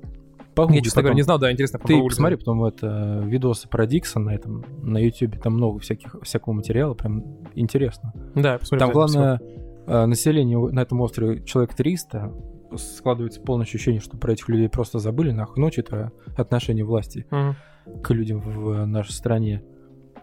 Погугли 0.54 0.76
Я, 0.76 0.82
честно 0.82 1.02
говоря, 1.02 1.12
потом. 1.12 1.16
не 1.16 1.22
знал, 1.22 1.38
да, 1.40 1.50
интересно. 1.50 1.78
Ты 1.78 1.82
попробовать. 1.84 2.10
посмотри 2.12 2.36
потом 2.36 2.64
это 2.64 3.22
видосы 3.26 3.68
про 3.68 3.86
Диксон 3.86 4.24
на 4.24 4.34
этом 4.34 4.64
на 4.82 4.98
YouTube, 4.98 5.40
там 5.42 5.54
много 5.54 5.78
всяких 5.80 6.14
всякого 6.22 6.52
материала, 6.52 6.94
прям 6.94 7.24
интересно. 7.54 8.12
Да, 8.36 8.52
я 8.52 8.58
посмотрю. 8.58 8.86
Там 8.86 8.92
главное 8.92 9.40
э, 9.86 10.06
население 10.06 10.58
на 10.58 10.80
этом 10.80 11.00
острове 11.00 11.42
человек 11.44 11.74
300. 11.74 12.32
Складывается 12.76 13.40
полное 13.40 13.64
ощущение, 13.64 14.00
что 14.00 14.16
про 14.16 14.32
этих 14.32 14.48
людей 14.48 14.68
просто 14.68 14.98
забыли, 14.98 15.30
нахуй. 15.30 15.60
Ну, 15.60 15.70
это 15.74 16.12
отношение 16.36 16.84
власти. 16.84 17.26
Мгм. 17.30 17.56
к 18.02 18.10
людям 18.14 18.40
в 18.40 18.86
нашей 18.86 19.12
стране. 19.12 19.62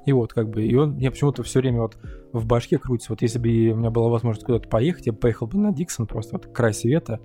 И 0.06 0.14
вот 0.14 0.34
как 0.34 0.50
бы, 0.50 0.64
и 0.66 0.76
он 0.76 0.94
мне 0.94 1.12
почему-то 1.12 1.44
все 1.44 1.60
время 1.60 1.82
вот 1.82 1.98
в 2.34 2.48
башке 2.48 2.80
крутится. 2.80 3.12
Вот 3.12 3.22
если 3.22 3.38
бы 3.38 3.74
у 3.74 3.78
меня 3.78 3.92
была 3.92 4.10
возможность 4.10 4.46
куда-то 4.46 4.68
поехать, 4.68 5.06
я 5.06 5.14
бы 5.14 5.20
поехал 5.20 5.46
бы 5.46 5.60
на 5.60 5.72
Диксон, 5.72 6.08
просто 6.08 6.38
вот 6.38 6.48
край 6.48 6.74
света, 6.74 7.20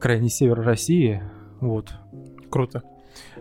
крайний 0.00 0.28
север 0.28 0.60
России, 0.60 1.22
вот. 1.60 1.92
Круто. 2.50 2.82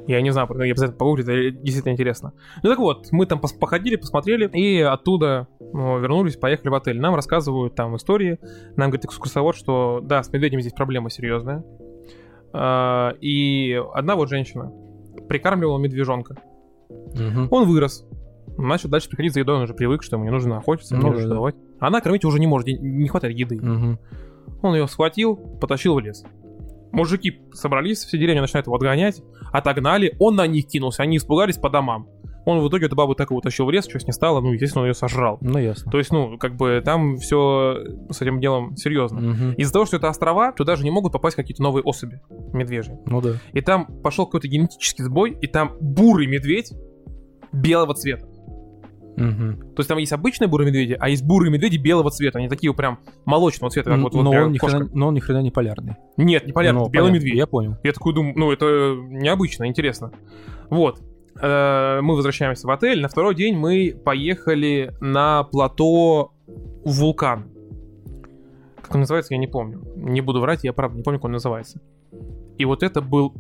Я 0.07 0.21
не 0.21 0.31
знаю, 0.31 0.47
я 0.57 0.71
обязательно 0.71 0.97
погуглю, 0.97 1.23
это 1.23 1.51
действительно 1.57 1.93
интересно. 1.93 2.33
Ну 2.63 2.69
так 2.69 2.79
вот, 2.79 3.07
мы 3.11 3.25
там 3.25 3.39
пос- 3.39 3.57
походили, 3.59 3.95
посмотрели, 3.95 4.47
и 4.47 4.81
оттуда 4.81 5.47
ну, 5.59 5.99
вернулись, 5.99 6.35
поехали 6.37 6.69
в 6.69 6.75
отель. 6.75 6.99
Нам 6.99 7.15
рассказывают 7.15 7.75
там 7.75 7.95
истории. 7.95 8.39
Нам 8.75 8.89
говорит 8.89 9.05
экскурсовод, 9.05 9.55
что 9.55 9.99
да, 10.03 10.23
с 10.23 10.31
медведями 10.31 10.61
здесь 10.61 10.73
проблема 10.73 11.09
серьезная. 11.09 11.63
А, 12.53 13.13
И 13.21 13.81
одна 13.93 14.15
вот 14.15 14.29
женщина 14.29 14.71
прикармливала 15.29 15.77
медвежонка. 15.79 16.35
Мгм. 16.89 17.47
Он 17.51 17.67
вырос. 17.67 18.05
Начал 18.57 18.89
дальше 18.89 19.07
приходить 19.09 19.33
за 19.33 19.39
едой, 19.39 19.55
он 19.55 19.61
уже 19.63 19.73
привык, 19.73 20.03
что 20.03 20.17
ему 20.17 20.25
не 20.25 20.31
нужно 20.31 20.57
охотиться, 20.57 20.95
не 20.95 21.01
Ну 21.01 21.07
нужно 21.11 21.23
да, 21.23 21.29
да. 21.29 21.35
давать. 21.35 21.55
Она 21.79 22.01
кормить 22.01 22.25
уже 22.25 22.39
не 22.39 22.47
может, 22.47 22.67
не 22.67 23.07
хватает 23.07 23.37
еды. 23.37 23.55
Мгм. 23.61 23.99
Он 24.61 24.75
ее 24.75 24.87
схватил, 24.87 25.35
потащил 25.35 25.95
в 25.95 25.99
лес. 25.99 26.23
Мужики 26.91 27.41
собрались, 27.53 27.99
все 27.99 28.17
деревни 28.17 28.39
начинают 28.39 28.67
его 28.67 28.75
отгонять, 28.75 29.21
отогнали, 29.51 30.15
он 30.19 30.35
на 30.35 30.47
них 30.47 30.67
кинулся, 30.67 31.03
они 31.03 31.17
испугались 31.17 31.57
по 31.57 31.69
домам. 31.69 32.07
Он 32.45 32.59
в 32.59 32.67
итоге 32.67 32.87
эту 32.87 32.95
бабу 32.95 33.13
так 33.13 33.31
и 33.31 33.33
утащил 33.33 33.65
в 33.65 33.71
лес, 33.71 33.87
что 33.87 33.99
с 33.99 34.05
ней 34.05 34.13
стало, 34.13 34.41
ну, 34.41 34.51
естественно, 34.51 34.81
он 34.81 34.89
ее 34.89 34.93
сожрал. 34.93 35.37
Ну, 35.41 35.59
ясно. 35.59 35.91
То 35.91 35.99
есть, 35.99 36.11
ну, 36.11 36.37
как 36.37 36.55
бы 36.55 36.81
там 36.83 37.17
все 37.17 37.77
с 38.09 38.21
этим 38.21 38.39
делом 38.39 38.75
серьезно. 38.75 39.21
Мгм. 39.21 39.53
Из-за 39.53 39.73
того, 39.73 39.85
что 39.85 39.97
это 39.97 40.09
острова, 40.09 40.51
туда 40.51 40.75
же 40.75 40.83
не 40.83 40.89
могут 40.89 41.13
попасть 41.13 41.35
какие-то 41.35 41.61
новые 41.61 41.83
особи 41.83 42.19
медвежьи. 42.53 42.97
Ну 43.05 43.21
да. 43.21 43.33
И 43.53 43.61
там 43.61 43.85
пошел 44.01 44.25
какой-то 44.25 44.47
генетический 44.47 45.03
сбой, 45.03 45.37
и 45.39 45.45
там 45.45 45.77
бурый 45.79 46.25
медведь 46.25 46.73
белого 47.51 47.93
цвета. 47.93 48.25
Мгм. 49.17 49.73
То 49.75 49.79
есть 49.79 49.89
там 49.89 49.97
есть 49.97 50.13
обычные 50.13 50.47
бурые 50.47 50.67
медведи, 50.67 50.97
а 50.99 51.09
есть 51.09 51.23
бурые 51.25 51.51
медведи 51.51 51.77
белого 51.77 52.11
цвета. 52.11 52.39
Они 52.39 52.47
такие 52.47 52.73
прям 52.73 52.99
молочного 53.25 53.69
цвета, 53.69 53.91
как 53.91 53.99
вот, 53.99 54.13
вот 54.13 54.23
но, 54.23 54.31
он 54.31 54.51
ни 54.51 54.57
хрена, 54.57 54.89
но 54.93 55.07
он 55.07 55.13
ни 55.13 55.19
хрена 55.19 55.41
не 55.41 55.51
полярный. 55.51 55.95
Нет, 56.17 56.47
не 56.47 56.53
полярный, 56.53 56.83
это 56.83 56.91
белый 56.91 57.09
понятно, 57.09 57.25
медведь. 57.25 57.37
Я 57.37 57.47
понял. 57.47 57.77
Я 57.83 57.91
такой 57.91 58.13
думаю, 58.13 58.33
ну 58.37 58.51
это 58.51 58.95
необычно, 59.09 59.67
интересно. 59.67 60.11
Вот. 60.69 61.01
Э, 61.41 61.99
Мы 62.01 62.15
возвращаемся 62.15 62.67
в 62.67 62.71
отель. 62.71 63.01
На 63.01 63.07
второй 63.09 63.35
день 63.35 63.55
мы 63.55 63.95
поехали 64.03 64.93
на 64.99 65.43
плато 65.43 66.31
вулкан. 66.85 67.45
Как 68.81 68.95
он 68.95 69.01
называется, 69.01 69.33
я 69.33 69.39
не 69.39 69.47
помню. 69.47 69.81
Не 69.95 70.21
буду 70.21 70.39
врать, 70.39 70.63
я 70.63 70.73
правда 70.73 70.97
не 70.97 71.03
помню, 71.03 71.19
как 71.19 71.25
он 71.25 71.31
называется. 71.33 71.81
И 72.57 72.65
вот 72.65 72.83
это 72.83 73.01
был 73.01 73.33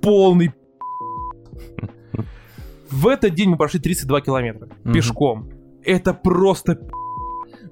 полный 0.00 0.52
В 2.90 3.08
этот 3.08 3.34
день 3.34 3.50
мы 3.50 3.56
прошли 3.56 3.80
32 3.80 4.20
километра 4.20 4.68
Мгм. 4.84 4.92
пешком. 4.94 5.48
Это 5.84 6.14
просто. 6.14 6.80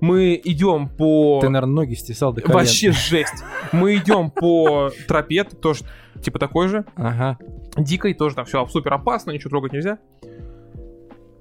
Мы 0.01 0.41
идем 0.45 0.89
по... 0.89 1.41
Ты, 1.41 1.49
наверное, 1.49 1.75
ноги 1.75 1.95
стесал 1.95 2.33
до 2.33 2.43
колен. 2.43 2.55
Вообще 2.59 2.93
жесть. 2.93 3.43
Мы 3.73 3.97
идем 3.97 4.31
по 4.31 4.91
тропе, 5.09 5.45
тоже 5.45 5.85
типа 6.21 6.39
такой 6.39 6.69
же, 6.69 6.85
Ага. 6.97 7.39
дикой, 7.77 8.15
тоже 8.15 8.35
там 8.35 8.45
все 8.45 8.65
супер 8.67 8.93
опасно, 8.95 9.31
ничего 9.31 9.51
трогать 9.51 9.73
нельзя. 9.73 9.99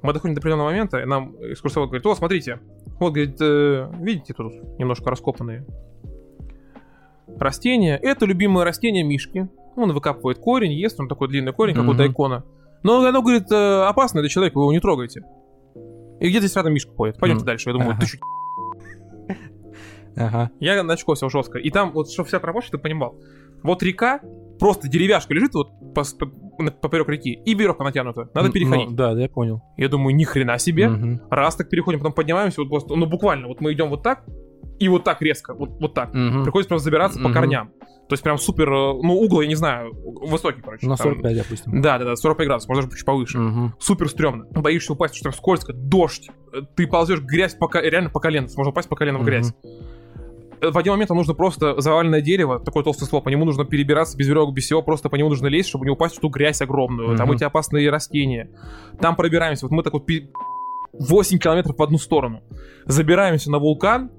Мы 0.01 0.13
доходим 0.13 0.35
до 0.35 0.39
определенного 0.39 0.67
момента, 0.69 0.99
и 0.99 1.05
нам 1.05 1.35
экскурсовод 1.39 1.89
говорит, 1.89 2.05
о, 2.05 2.15
смотрите, 2.15 2.59
вот, 2.99 3.13
говорит, 3.13 3.37
э, 3.39 3.89
видите, 3.99 4.33
тут 4.33 4.53
немножко 4.77 5.09
раскопанные 5.09 5.65
растения. 7.39 7.97
Это 8.01 8.25
любимое 8.25 8.65
растение 8.65 9.03
Мишки. 9.03 9.47
Он 9.75 9.91
выкапывает 9.93 10.37
корень, 10.39 10.73
ест, 10.73 10.99
он 10.99 11.07
такой 11.07 11.27
длинный 11.29 11.53
корень, 11.53 11.75
как 11.75 11.87
у 11.87 11.93
дайкона. 11.93 12.43
Но 12.83 13.05
оно, 13.05 13.21
говорит, 13.21 13.51
э, 13.51 13.83
опасно 13.87 14.21
для 14.21 14.29
человека, 14.29 14.57
вы 14.57 14.63
его 14.63 14.73
не 14.73 14.79
трогайте. 14.79 15.21
И 16.19 16.29
где 16.29 16.39
здесь 16.39 16.55
рядом 16.55 16.73
Мишка 16.73 16.91
ходит? 16.93 17.17
Пойдемте 17.17 17.45
дальше. 17.45 17.69
Я 17.69 17.73
думаю, 17.77 17.97
ты 17.99 18.05
чё, 18.05 18.17
Ага. 20.15 20.51
Я 20.59 20.83
начкосил 20.83 21.29
жестко. 21.29 21.57
И 21.57 21.69
там, 21.71 21.91
вот, 21.91 22.09
чтобы 22.11 22.27
вся 22.27 22.39
тропа, 22.39 22.61
что 22.61 22.71
ты 22.71 22.77
понимал. 22.77 23.15
Вот 23.63 23.81
река, 23.81 24.19
просто 24.59 24.87
деревяшка 24.87 25.33
лежит 25.33 25.53
вот 25.55 25.69
по, 25.95 26.03
по- 26.03 26.71
поперек 26.71 27.09
реки, 27.09 27.31
и 27.33 27.55
веревка 27.55 27.83
натянута. 27.83 28.29
Надо 28.33 28.47
Ну, 28.47 28.53
переходить. 28.53 28.95
да, 28.95 29.13
да, 29.15 29.21
я 29.21 29.29
понял. 29.29 29.61
Я 29.77 29.89
думаю, 29.89 30.15
ни 30.15 30.23
хрена 30.23 30.59
себе. 30.59 30.87
Мгм. 30.89 31.21
Раз 31.31 31.55
так 31.55 31.69
переходим, 31.69 31.99
потом 31.99 32.13
поднимаемся, 32.13 32.61
вот 32.61 32.69
просто, 32.69 32.95
ну 32.95 33.05
буквально, 33.07 33.47
вот 33.47 33.59
мы 33.61 33.73
идем 33.73 33.89
вот 33.89 34.03
так, 34.03 34.23
и 34.79 34.87
вот 34.89 35.03
так 35.03 35.21
резко, 35.21 35.53
вот, 35.53 35.69
вот 35.79 35.93
так. 35.93 36.13
Мгм. 36.13 36.43
Приходится 36.43 36.69
просто 36.69 36.85
забираться 36.85 37.19
по 37.19 37.25
Мгм. 37.29 37.33
корням. 37.33 37.71
То 38.09 38.13
есть 38.13 38.23
прям 38.23 38.37
супер, 38.37 38.69
э, 38.71 38.93
ну 39.01 39.13
угол, 39.15 39.41
я 39.41 39.47
не 39.47 39.55
знаю, 39.55 39.91
высокий, 39.93 40.61
короче. 40.61 40.85
На 40.87 40.97
Там- 40.97 41.07
45, 41.07 41.37
допустим. 41.37 41.81
Да, 41.81 41.97
да, 41.97 42.05
да, 42.05 42.15
45 42.15 42.47
градусов, 42.47 42.69
может 42.69 42.85
даже 42.85 42.97
чуть 42.97 43.05
повыше. 43.05 43.37
Мгм. 43.39 43.73
Супер 43.79 44.09
стрёмно. 44.09 44.45
Боишься 44.51 44.93
упасть, 44.93 45.15
что 45.15 45.23
там 45.25 45.33
скользко, 45.33 45.73
дождь. 45.73 46.29
Э, 46.53 46.61
Ты 46.75 46.85
ползешь 46.87 47.21
грязь 47.21 47.55
по, 47.55 47.67
ко- 47.67 47.79
реально 47.81 48.09
по 48.09 48.19
колено, 48.19 48.47
можно 48.57 48.71
упасть 48.71 48.89
по 48.89 48.95
колено 48.95 49.17
в 49.19 49.21
Мгм. 49.21 49.25
грязь. 49.29 49.53
Э, 50.61 50.69
В 50.71 50.77
один 50.77 50.93
момент 50.93 51.09
нам 51.09 51.17
нужно 51.17 51.33
просто 51.33 51.79
заваленное 51.81 52.21
дерево, 52.21 52.59
такой 52.59 52.83
толстый 52.83 53.05
слоп, 53.05 53.23
по 53.25 53.29
нему 53.29 53.43
нужно 53.45 53.65
перебираться 53.65 54.17
без 54.17 54.27
веревок, 54.27 54.53
без 54.53 54.63
всего, 54.65 54.81
просто 54.81 55.09
по 55.09 55.15
нему 55.15 55.29
нужно 55.29 55.47
лезть, 55.47 55.67
чтобы 55.69 55.85
не 55.85 55.91
упасть 55.91 56.15
в 56.17 56.19
ту 56.19 56.29
грязь 56.29 56.61
огромную. 56.61 57.17
Там 57.17 57.27
Мгм. 57.27 57.35
эти 57.35 57.43
опасные 57.43 57.89
растения. 57.89 58.49
Там 59.01 59.15
пробираемся. 59.15 59.65
Вот 59.65 59.71
мы 59.73 59.83
так 59.83 59.93
вот 59.93 60.05
пи- 60.05 60.29
8 60.93 61.37
километров 61.39 61.77
в 61.77 61.81
одну 61.83 61.97
сторону. 61.97 62.43
Забираемся 62.85 63.49
на 63.51 63.57
вулкан, 63.59 64.11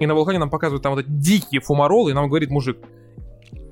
и 0.00 0.06
на 0.06 0.14
вулкане 0.14 0.38
нам 0.38 0.50
показывают 0.50 0.82
там 0.82 0.94
вот 0.94 1.00
эти 1.04 1.08
дикие 1.10 1.60
фумаролы, 1.60 2.10
и 2.10 2.14
нам 2.14 2.28
говорит 2.28 2.50
мужик, 2.50 2.78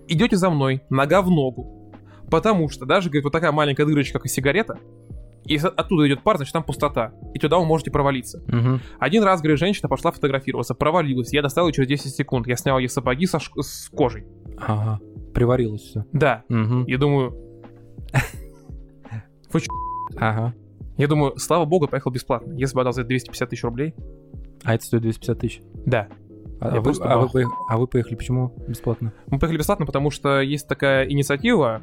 идете 0.06 0.36
за 0.36 0.50
мной, 0.50 0.82
нога 0.90 1.22
в 1.22 1.30
ногу. 1.30 1.92
Потому 2.30 2.68
что 2.68 2.84
даже, 2.86 3.08
говорит, 3.08 3.24
вот 3.24 3.32
такая 3.32 3.50
маленькая 3.52 3.86
дырочка, 3.86 4.18
как 4.18 4.26
и 4.26 4.28
сигарета, 4.28 4.78
и 5.44 5.56
оттуда 5.56 6.06
идет 6.06 6.22
пар, 6.22 6.36
значит, 6.36 6.52
там 6.52 6.62
пустота. 6.62 7.12
И 7.32 7.38
туда 7.38 7.56
вы 7.58 7.64
можете 7.64 7.90
провалиться. 7.90 8.42
Мгм. 8.48 8.80
Один 8.98 9.22
раз, 9.22 9.40
говорит, 9.40 9.58
женщина 9.58 9.88
пошла 9.88 10.10
фотографироваться, 10.12 10.74
провалилась. 10.74 11.32
Я 11.32 11.40
достал 11.40 11.66
ее 11.66 11.72
через 11.72 11.88
10 11.88 12.14
секунд. 12.14 12.46
Я 12.46 12.56
снял 12.56 12.78
ей 12.78 12.88
сапоги 12.88 13.24
со 13.26 13.38
ш- 13.40 13.50
с 13.62 13.88
кожей. 13.88 14.26
Ага. 14.58 15.00
Приварилось 15.32 15.80
все. 15.80 16.04
Да. 16.12 16.42
Мгм. 16.50 16.84
Я 16.86 16.98
думаю, 16.98 17.34
Ага. 20.16 20.54
я 20.98 21.06
думаю, 21.08 21.38
слава 21.38 21.64
богу, 21.64 21.88
поехал 21.88 22.10
бесплатно. 22.10 22.52
Если 22.54 22.74
бы 22.74 22.82
отдал 22.82 22.92
за 22.92 23.02
это 23.02 23.08
250 23.08 23.48
тысяч 23.50 23.64
рублей, 23.64 23.94
А 24.64 24.74
это 24.74 24.84
стоит 24.84 25.02
250 25.02 25.38
тысяч. 25.38 25.62
да. 25.86 26.08
А, 26.60 26.74
Я 26.74 26.80
вы, 26.80 26.92
а, 27.02 27.18
вы 27.18 27.28
поех- 27.28 27.52
а 27.68 27.78
вы 27.78 27.86
поехали 27.86 28.16
почему 28.16 28.52
бесплатно? 28.66 29.12
Мы 29.28 29.38
поехали 29.38 29.58
бесплатно, 29.58 29.86
потому 29.86 30.10
что 30.10 30.40
есть 30.40 30.66
такая 30.66 31.08
инициатива 31.08 31.82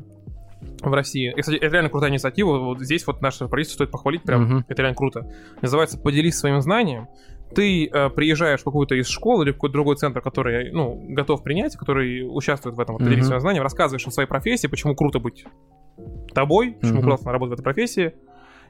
в 0.82 0.92
России. 0.94 1.32
И, 1.34 1.40
кстати, 1.40 1.56
это 1.56 1.68
реально 1.68 1.90
крутая 1.90 2.12
инициатива. 2.12 2.58
Вот 2.60 2.82
здесь 2.82 3.08
вот 3.08 3.22
наше 3.22 3.48
правительство 3.48 3.78
стоит 3.86 3.92
похвалить, 3.92 4.24
прям 4.24 4.44
Мгм. 4.44 4.66
это 4.68 4.82
реально 4.82 4.98
круто. 4.98 5.32
Называется 5.62 5.98
«Поделись 5.98 6.36
своим 6.38 6.60
знанием». 6.60 7.08
Ты 7.54 7.86
э, 7.88 8.10
приезжаешь 8.10 8.60
в 8.60 8.64
какую-то 8.66 8.96
из 8.96 9.08
школ 9.08 9.44
или 9.44 9.52
в 9.52 9.54
какой-то 9.54 9.74
другой 9.74 9.96
центр, 9.96 10.20
который, 10.20 10.72
ну, 10.74 11.02
готов 11.08 11.42
принять, 11.42 11.78
который 11.78 12.24
участвует 12.28 12.76
в 12.76 12.80
этом, 12.82 12.96
вот, 12.96 13.04
«Поделись 13.06 13.28
своим 13.28 13.40
знанием», 13.40 13.64
рассказываешь 13.64 14.06
о 14.08 14.12
своей 14.12 14.28
профессии, 14.28 14.68
почему 14.68 14.94
круто 14.96 15.20
быть 15.20 15.46
тобой, 16.34 16.74
почему 16.82 16.98
Мгм. 17.00 17.06
классно 17.08 17.32
работать 17.32 17.52
в 17.52 17.62
этой 17.62 17.64
профессии. 17.64 18.14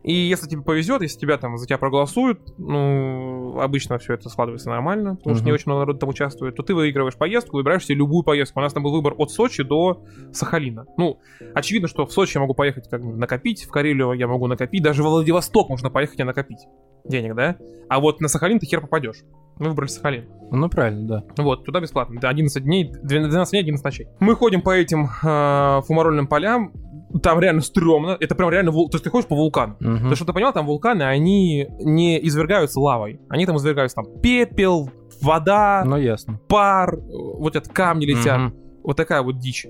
И 0.06 0.14
если 0.14 0.48
тебе 0.48 0.62
повезет, 0.62 1.02
если 1.02 1.18
тебя 1.18 1.38
там 1.40 1.58
за 1.58 1.66
тебя 1.66 1.80
проголосуют, 1.80 2.40
ну, 2.60 3.60
обычно 3.60 3.98
все 3.98 4.14
это 4.14 4.30
складывается 4.30 4.70
нормально, 4.70 5.16
потому 5.16 5.36
что 5.36 5.42
Мгм. 5.42 5.48
не 5.48 5.52
очень 5.54 5.64
много 5.66 5.80
народу 5.80 5.98
там 6.00 6.10
участвует, 6.10 6.56
то 6.56 6.62
ты 6.62 6.76
выигрываешь 6.76 7.16
поездку, 7.16 7.58
выбираешь 7.58 7.86
себе 7.86 7.98
любую 7.98 8.24
поездку. 8.24 8.60
У 8.60 8.62
нас 8.62 8.72
там 8.72 8.84
был 8.84 8.92
выбор 8.92 9.16
от 9.18 9.32
Сочи 9.32 9.64
до 9.64 10.04
Сахалина. 10.32 10.86
Ну, 10.98 11.20
очевидно, 11.56 11.88
что 11.88 12.06
в 12.06 12.12
Сочи 12.12 12.38
я 12.38 12.42
могу 12.42 12.54
поехать 12.54 12.88
как 12.88 13.04
накопить, 13.04 13.64
в 13.66 13.72
Карелию 13.72 14.12
я 14.14 14.28
могу 14.28 14.46
накопить, 14.46 14.84
даже 14.84 15.02
в 15.02 15.08
Владивосток 15.08 15.70
можно 15.70 15.90
поехать 15.90 16.20
и 16.20 16.24
накопить 16.24 16.60
денег, 17.04 17.34
да? 17.34 17.56
А 17.90 18.00
вот 18.00 18.22
на 18.22 18.28
Сахалин 18.28 18.60
ты 18.60 18.68
хер 18.68 18.82
попадешь. 18.82 19.24
Мы 19.58 19.70
выбрали 19.70 19.90
Сахалин. 19.90 20.26
Ну, 20.52 20.70
правильно, 20.70 21.08
да. 21.08 21.44
Вот, 21.44 21.66
туда 21.66 21.80
бесплатно. 21.80 22.20
Да, 22.22 22.30
11 22.30 22.64
дней, 22.64 22.92
12 23.02 23.52
дней, 23.52 23.60
11 23.62 23.84
ночей. 23.84 24.08
Мы 24.20 24.36
ходим 24.36 24.62
по 24.62 24.70
этим 24.72 25.06
э, 25.24 25.82
фумарольным 25.88 26.28
полям, 26.28 26.74
там 27.22 27.40
реально 27.40 27.62
стрёмно, 27.62 28.18
это 28.20 28.36
прям 28.36 28.50
реально, 28.50 28.72
вул- 28.72 28.90
то 28.90 28.96
есть 28.96 29.04
ты 29.04 29.10
ходишь 29.10 29.28
по 29.28 29.36
вулкану. 29.36 29.76
Мгм. 29.80 30.10
То, 30.10 30.16
что 30.16 30.26
ты 30.26 30.34
понял, 30.34 30.52
там 30.54 30.66
вулканы, 30.66 31.04
они 31.04 31.68
не 31.80 32.26
извергаются 32.28 32.80
лавой. 32.80 33.20
Они 33.30 33.46
там 33.46 33.58
извергаются 33.58 33.96
там 33.96 34.20
пепел, 34.22 34.90
вода, 35.22 35.84
Ну, 35.86 35.98
ясно. 35.98 36.40
пар, 36.48 36.98
вот 37.00 37.56
это 37.56 37.70
камни 37.70 38.06
летят. 38.06 38.40
Мгм. 38.40 38.56
Вот 38.84 38.98
такая 38.98 39.22
вот 39.22 39.40
дичь. 39.40 39.66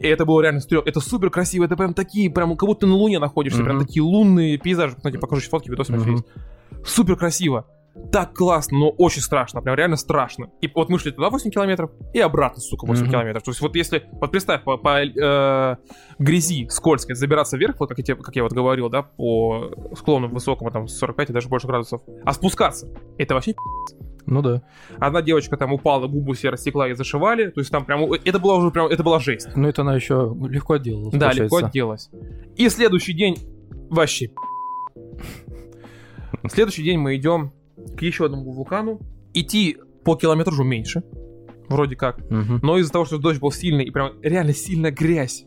И 0.00 0.06
это 0.06 0.24
было 0.24 0.40
реально 0.40 0.60
стрёмно. 0.60 0.88
Это 0.88 1.00
супер 1.00 1.30
красиво. 1.30 1.64
Это 1.64 1.76
прям 1.76 1.92
такие, 1.94 2.30
прям 2.30 2.56
как 2.56 2.68
будто 2.68 2.86
на 2.86 2.94
Луне 2.94 3.18
находишься. 3.18 3.62
Прям 3.62 3.76
Мгм. 3.76 3.86
такие 3.86 4.02
лунные 4.02 4.58
пейзажи. 4.58 4.96
Кстати, 4.96 5.16
покажу 5.16 5.40
сейчас 5.42 5.50
фотки, 5.50 5.68
видосы 5.70 5.92
у 5.92 5.96
меня 5.96 6.04
Мгм. 6.06 6.12
есть. 6.14 6.26
Супер 6.86 7.16
красиво. 7.16 7.66
Так 8.12 8.34
классно, 8.34 8.78
но 8.78 8.90
очень 8.90 9.20
страшно. 9.22 9.60
Прям 9.62 9.76
реально 9.76 9.96
страшно. 9.96 10.50
И 10.60 10.70
вот 10.74 10.88
мы 10.88 10.98
шли 10.98 11.12
туда 11.12 11.30
8 11.30 11.50
километров 11.50 11.90
и 12.12 12.20
обратно, 12.20 12.60
сука, 12.60 12.86
8 12.86 13.02
Мгм. 13.02 13.10
километров. 13.12 13.42
То 13.42 13.50
есть 13.50 13.60
вот 13.60 13.76
если, 13.76 14.04
вот 14.12 14.30
представь, 14.30 14.62
по, 14.64 14.76
по, 14.76 15.02
э, 15.02 15.76
грязи 16.18 16.68
скользкой 16.68 17.14
забираться 17.16 17.56
вверх, 17.56 17.76
вот 17.80 17.88
как 17.90 17.98
я, 17.98 18.14
как 18.16 18.34
я 18.36 18.42
вот 18.42 18.52
говорил, 18.52 18.88
да, 18.88 19.02
по 19.02 19.70
склону 19.96 20.28
высокому, 20.28 20.70
там, 20.70 20.88
45 20.88 21.30
и 21.30 21.32
даже 21.32 21.48
больше 21.48 21.66
градусов, 21.66 22.02
а 22.24 22.32
спускаться, 22.32 22.88
это 23.18 23.34
вообще 23.34 23.54
Ну 24.26 24.42
да. 24.42 24.62
Одна 24.98 25.22
девочка 25.22 25.56
там 25.56 25.72
упала, 25.72 26.06
губу 26.06 26.34
себе 26.34 26.50
растекла 26.50 26.88
и 26.88 26.94
зашивали. 26.94 27.50
То 27.50 27.60
есть 27.60 27.70
там 27.72 27.84
прям... 27.84 28.12
Это 28.12 28.38
была 28.38 28.56
уже 28.56 28.70
прям... 28.70 28.86
Это 28.86 29.02
была 29.02 29.18
жесть. 29.18 29.48
Ну, 29.56 29.66
это 29.68 29.82
она 29.82 29.96
еще 29.96 30.36
легко 30.48 30.74
отделалась. 30.74 31.14
Да, 31.14 31.32
легко 31.32 31.48
получается. 31.48 31.66
отделалась. 31.66 32.10
И 32.56 32.68
следующий 32.68 33.12
день... 33.14 33.36
Вообще... 33.88 34.30
Следующий 36.48 36.84
день 36.84 36.98
мы 36.98 37.16
идем 37.16 37.52
к 37.96 38.02
еще 38.02 38.26
одному 38.26 38.52
вулкану. 38.52 39.00
Идти 39.34 39.76
по 40.04 40.16
километражу 40.16 40.64
меньше. 40.64 41.02
Вроде 41.68 41.96
как. 41.96 42.18
Мгм. 42.30 42.60
Но 42.62 42.78
из-за 42.78 42.92
того, 42.92 43.04
что 43.04 43.18
дождь 43.18 43.40
был 43.40 43.52
сильный, 43.52 43.84
и 43.84 43.90
прям 43.90 44.20
реально 44.22 44.52
сильная 44.52 44.90
грязь. 44.90 45.46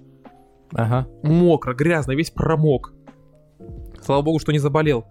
Ага. 0.72 1.08
Мокро, 1.22 1.74
грязно, 1.74 2.14
весь 2.14 2.32
промок. 2.32 2.94
Слава 4.02 4.22
богу, 4.22 4.40
что 4.40 4.52
не 4.52 4.60
заболел. 4.60 5.06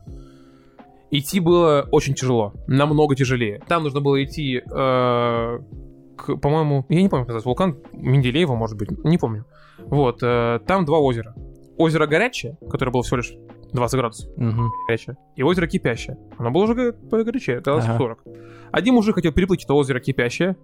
Идти 1.11 1.41
было 1.41 1.87
очень 1.91 2.15
тяжело, 2.15 2.55
намного 2.67 3.15
тяжелее. 3.15 3.61
Там 3.69 3.83
нужно 3.83 4.01
было 4.01 4.25
идти, 4.25 4.59
э, 4.59 4.63
к, 4.65 6.37
по-моему, 6.37 6.87
я 6.89 7.03
не 7.03 7.11
помню, 7.11 7.27
как 7.27 7.35
называется, 7.35 7.49
вулкан 7.49 7.77
Менделеева, 7.93 8.55
может 8.55 8.79
быть, 8.79 8.91
не 9.05 9.19
помню. 9.19 9.45
Вот, 9.79 10.21
э, 10.23 10.61
там 10.67 10.87
два 10.87 11.01
озера. 11.01 11.35
Озеро 11.77 12.07
горячее, 12.07 12.57
которое 12.71 12.91
было 12.93 13.03
всего 13.03 13.19
лишь 13.19 13.35
20 13.73 13.99
градусов 13.99 14.31
Мгм. 14.37 14.71
горячее, 14.87 15.17
и 15.37 15.43
озеро 15.43 15.67
кипящее. 15.67 16.19
Оно 16.39 16.51
было 16.51 16.65
уже 16.65 16.75
го- 16.75 16.93
погорячее, 17.09 17.61
градусов 17.61 17.91
Ага. 17.91 17.99
40. 17.99 18.25
Один 18.71 18.95
мужик 18.95 19.15
хотел 19.15 19.33
переплыть 19.33 19.65
это 19.65 19.75
озеро 19.75 20.01
кипящее. 20.01 20.57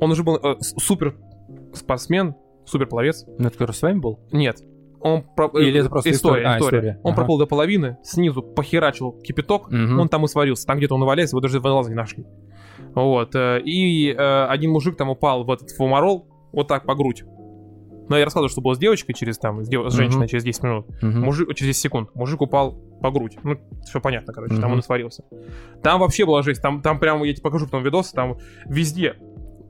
Он 0.00 0.10
уже 0.10 0.22
был 0.22 0.36
э, 0.36 0.56
супер 0.60 1.14
спортсмен, 1.72 2.34
супер 2.64 2.86
пловец. 2.86 3.24
Ну, 3.26 3.46
это 3.48 3.50
который 3.58 3.72
с 3.72 3.82
вами 3.82 3.98
был? 3.98 4.20
Нет. 4.32 4.58
Он 5.00 5.22
про- 5.36 5.50
э, 5.54 5.64
Или 5.64 5.80
это 5.80 5.90
просто 5.90 6.10
история? 6.10 6.46
А, 6.46 6.58
история. 6.58 6.98
Он 7.02 7.12
Ага. 7.12 7.16
проплыл 7.20 7.38
до 7.38 7.46
половины, 7.46 7.98
снизу 8.02 8.42
похерачил 8.42 9.12
кипяток, 9.12 9.70
Мгм. 9.70 10.00
он 10.00 10.08
там 10.08 10.24
и 10.24 10.28
сварился. 10.28 10.66
Там 10.66 10.78
где-то 10.78 10.94
он 10.94 11.04
валяется, 11.04 11.34
его 11.34 11.40
даже 11.42 11.58
водолазы 11.58 11.90
не 11.90 11.96
нашли. 11.96 12.24
Вот. 12.94 13.34
э, 13.34 13.60
И 13.64 14.10
э, 14.12 14.44
один 14.46 14.70
мужик 14.70 14.96
там 14.96 15.10
упал 15.10 15.44
в 15.44 15.50
этот 15.50 15.70
фумарол, 15.72 16.26
вот 16.52 16.68
так 16.68 16.86
по 16.86 16.94
грудь. 16.94 17.24
Но 18.08 18.18
я 18.18 18.24
рассказывал, 18.24 18.48
что 18.50 18.60
было 18.60 18.74
с 18.74 18.78
девочкой 18.78 19.14
через 19.14 19.38
там, 19.38 19.64
с, 19.64 19.68
дев- 19.68 19.90
с 19.90 19.94
женщиной 19.94 20.28
через 20.28 20.44
10 20.44 20.62
минут. 20.62 20.86
Мгм. 21.02 21.20
Мужик, 21.22 21.54
через 21.54 21.70
10 21.70 21.82
секунд. 21.82 22.10
Мужик 22.14 22.40
упал 22.42 22.72
по 23.00 23.10
грудь. 23.10 23.38
Ну, 23.42 23.56
все 23.84 24.00
понятно, 24.00 24.32
короче, 24.32 24.54
там 24.56 24.64
Мгм. 24.64 24.72
он 24.74 24.78
и 24.80 24.82
сварился. 24.82 25.24
Там 25.82 26.00
вообще 26.00 26.26
была 26.26 26.42
жесть. 26.42 26.60
Там, 26.62 26.82
там 26.82 26.98
прямо, 26.98 27.24
я 27.26 27.32
тебе 27.32 27.42
покажу 27.42 27.64
потом 27.66 27.82
видосы, 27.82 28.12
там 28.14 28.36
везде 28.66 29.14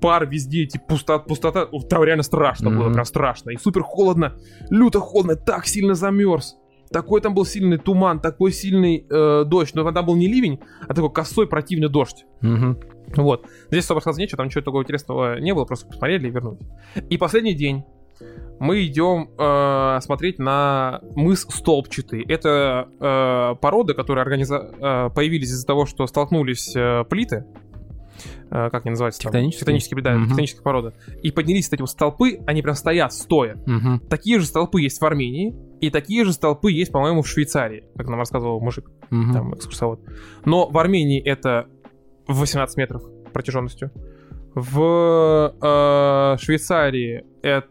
пар, 0.00 0.26
везде 0.26 0.64
эти 0.64 0.78
пустота, 0.78 1.18
пустота. 1.24 1.66
Там 1.88 2.02
реально 2.04 2.22
страшно 2.24 2.70
было, 2.70 2.84
Мгм. 2.84 2.92
прям 2.94 3.04
страшно. 3.04 3.50
И 3.50 3.56
супер 3.56 3.82
холодно, 3.82 4.36
люто 4.70 5.00
холодно, 5.00 5.36
так 5.36 5.66
сильно 5.66 5.94
замерз. 5.94 6.56
Такой 6.90 7.20
там 7.22 7.34
был 7.34 7.44
сильный 7.46 7.78
туман, 7.78 8.20
такой 8.20 8.52
сильный 8.52 9.06
э, 9.08 9.44
дождь. 9.46 9.74
Но 9.74 9.90
там 9.90 10.04
был 10.06 10.14
не 10.16 10.28
ливень, 10.28 10.60
а 10.86 10.92
такой 10.94 11.10
косой 11.10 11.46
противный 11.48 11.88
дождь. 11.88 12.26
Мгм. 12.42 12.78
Вот. 13.16 13.46
Здесь 13.70 13.84
особо 13.84 13.98
рассказать 14.00 14.18
нечего, 14.20 14.36
там 14.38 14.46
ничего 14.46 14.60
такого 14.62 14.82
интересного 14.82 15.40
не 15.40 15.54
было, 15.54 15.64
просто 15.64 15.86
посмотрели 15.86 16.28
и 16.28 16.30
вернулись. 16.30 16.60
И 17.10 17.16
последний 17.16 17.54
день 17.54 17.84
мы 18.60 18.84
идем 18.86 19.30
э, 19.38 20.00
смотреть 20.00 20.38
на 20.38 21.00
мыс 21.16 21.46
Столбчатый. 21.50 22.24
Это 22.28 22.88
э, 23.00 23.60
порода, 23.60 23.94
которые 23.94 24.22
организа... 24.22 24.56
э, 24.56 25.10
появились 25.14 25.48
из-за 25.50 25.66
того, 25.66 25.86
что 25.86 26.06
столкнулись 26.06 26.74
э, 26.76 27.04
плиты. 27.08 27.44
Э, 28.50 28.70
как 28.70 28.84
они 28.86 28.90
называются? 28.90 29.20
там? 29.22 29.32
Тектонические? 29.32 29.60
Тектонические, 29.60 30.02
да, 30.02 30.14
Мгм. 30.14 30.28
тектоническая 30.28 30.62
порода. 30.62 30.94
И 31.22 31.30
поднялись 31.32 31.68
эти 31.72 31.80
вот 31.80 31.90
столпы, 31.90 32.38
они 32.46 32.62
прям 32.62 32.74
стоят 32.76 33.12
стоя. 33.12 33.56
Мгм. 33.66 34.00
Такие 34.08 34.38
же 34.38 34.46
столпы 34.46 34.80
есть 34.80 35.00
в 35.00 35.04
Армении, 35.04 35.54
и 35.80 35.90
такие 35.90 36.24
же 36.24 36.32
столпы 36.32 36.70
есть, 36.72 36.92
по-моему, 36.92 37.22
в 37.22 37.28
Швейцарии, 37.28 37.84
как 37.96 38.08
нам 38.08 38.18
рассказывал 38.20 38.60
мужик, 38.60 38.90
Мгм. 39.10 39.32
там, 39.32 39.54
экскурсовод. 39.54 40.00
Но 40.44 40.68
в 40.70 40.78
Армении 40.78 41.20
это 41.22 41.66
в 42.28 42.38
18 42.40 42.76
метров 42.78 43.02
протяженностью. 43.32 43.90
В 44.54 45.52
э, 45.60 46.36
Швейцарии 46.40 47.24
это 47.42 47.66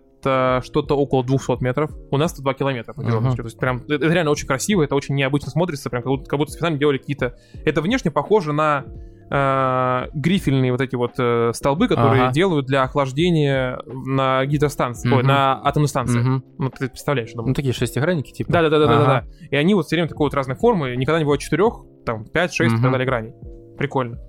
что-то 0.64 0.96
около 0.96 1.24
200 1.24 1.64
метров. 1.64 1.92
У 2.12 2.18
нас 2.18 2.34
тут 2.34 2.44
2 2.44 2.54
километра 2.54 2.94
протяженностью. 2.94 3.44
То 3.44 3.48
есть 3.48 3.60
прям 3.60 3.78
это, 3.78 3.96
это 3.96 4.08
реально 4.10 4.32
очень 4.32 4.48
красиво, 4.48 4.84
это 4.84 4.96
очень 4.96 5.16
необычно 5.16 5.50
смотрится, 5.52 5.90
прям 5.90 6.04
как 6.04 6.10
будто, 6.12 6.30
как 6.30 6.40
будто 6.40 6.52
специально 6.52 6.78
делали 6.78 6.98
какие-то... 6.98 7.36
Это 7.66 7.82
внешне 7.82 8.12
похоже 8.12 8.54
на 8.54 8.86
э, 9.32 10.10
грифельные 10.14 10.72
вот 10.72 10.82
эти 10.82 10.96
вот 10.96 11.14
э, 11.18 11.52
столбы, 11.54 11.88
которые 11.88 12.24
Ага. 12.24 12.34
делают 12.34 12.66
для 12.68 12.84
охлаждения 12.84 13.80
на 13.86 14.46
гидростанции, 14.46 15.10
ой, 15.10 15.20
Мгм. 15.20 15.28
на 15.28 15.62
атомной 15.64 15.88
станции. 15.88 16.20
Мгм. 16.20 16.44
Ну, 16.60 16.70
ты 16.70 16.88
представляешь, 16.90 17.32
думаю. 17.34 17.50
Ну, 17.50 17.54
такие 17.54 17.74
шестигранники, 17.74 18.32
типа. 18.32 18.52
Да, 18.52 18.62
да, 18.62 18.70
да, 18.70 18.80
да, 18.80 18.88
да, 18.88 18.96
Ага. 18.96 19.06
да. 19.06 19.48
И 19.50 19.56
они 19.56 19.74
вот 19.74 19.86
все 19.88 19.96
время 19.96 20.10
такой 20.10 20.26
вот 20.28 20.34
разной 20.34 20.56
формы, 20.56 20.96
никогда 20.96 21.20
не 21.20 21.26
бывает 21.26 21.42
четырех, 21.42 21.82
там, 22.06 22.26
5, 22.26 22.54
6 22.54 22.72
и 22.72 22.74
Мгм. 22.76 22.84
так 22.84 22.92
далее 22.92 23.06
граней. 23.08 23.34
Прикольно. 23.78 24.20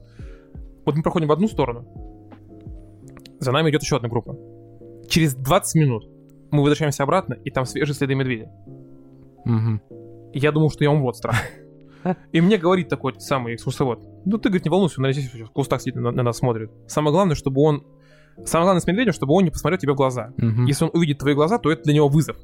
Вот 0.86 0.96
мы 0.96 1.02
проходим 1.02 1.28
в 1.28 1.32
одну 1.32 1.48
сторону. 1.48 1.86
За 3.40 3.52
нами 3.52 3.70
идет 3.70 3.82
еще 3.82 3.96
одна 3.96 4.08
группа. 4.08 4.36
Через 5.08 5.34
20 5.34 5.74
минут 5.76 6.08
мы 6.50 6.60
возвращаемся 6.60 7.02
обратно, 7.02 7.34
и 7.34 7.50
там 7.50 7.64
свежие 7.66 7.94
следы 7.94 8.14
медведя. 8.14 8.50
И 10.32 10.38
я 10.38 10.52
думал, 10.52 10.70
что 10.70 10.84
я 10.84 10.90
умру 10.90 11.08
от 11.08 11.16
страха. 11.16 11.38
И 12.32 12.40
мне 12.40 12.58
говорит 12.58 12.88
такой 12.88 13.14
самый 13.18 13.54
экскурсовод, 13.54 14.02
ну 14.26 14.38
ты, 14.38 14.50
говорит, 14.50 14.64
не 14.64 14.70
волнуйся, 14.70 15.00
он 15.00 15.10
здесь 15.12 15.32
в 15.32 15.50
кустах 15.50 15.80
сидит, 15.80 15.94
на, 15.96 16.10
на 16.10 16.22
нас 16.22 16.38
смотрит. 16.38 16.70
Самое 16.86 17.12
главное, 17.12 17.34
чтобы 17.34 17.62
он... 17.62 17.84
Самое 18.44 18.66
главное 18.66 18.80
с 18.80 18.86
медведем, 18.86 19.12
чтобы 19.12 19.32
он 19.32 19.44
не 19.44 19.50
посмотрел 19.50 19.78
тебе 19.78 19.92
в 19.92 19.96
глаза. 19.96 20.32
Мгм. 20.36 20.66
Если 20.66 20.84
он 20.84 20.90
увидит 20.92 21.18
твои 21.18 21.34
глаза, 21.34 21.58
то 21.58 21.70
это 21.70 21.84
для 21.84 21.94
него 21.94 22.08
вызов. 22.08 22.36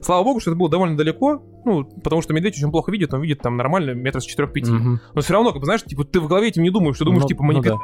Слава 0.00 0.22
богу, 0.22 0.40
что 0.40 0.50
это 0.50 0.58
было 0.58 0.70
довольно 0.70 0.96
далеко, 0.96 1.42
ну, 1.64 1.84
потому 1.84 2.22
что 2.22 2.32
медведь 2.32 2.56
очень 2.56 2.70
плохо 2.70 2.92
видит, 2.92 3.12
он 3.12 3.20
видит 3.22 3.40
там 3.40 3.56
нормально 3.56 3.90
метр 3.90 4.20
с 4.20 4.38
4-5. 4.38 4.70
Мгм. 4.70 5.00
Но 5.14 5.20
все 5.20 5.32
равно, 5.32 5.50
как 5.50 5.60
бы, 5.60 5.64
знаешь, 5.64 5.82
типа, 5.82 6.04
ты 6.04 6.20
в 6.20 6.28
голове 6.28 6.48
этим 6.48 6.62
не 6.62 6.70
думаешь, 6.70 6.96
ты 6.96 7.04
думаешь, 7.04 7.22
Ну, 7.22 7.28
типа, 7.28 7.42
мы 7.42 7.54
не 7.54 7.60
ну 7.60 7.64
да. 7.64 7.76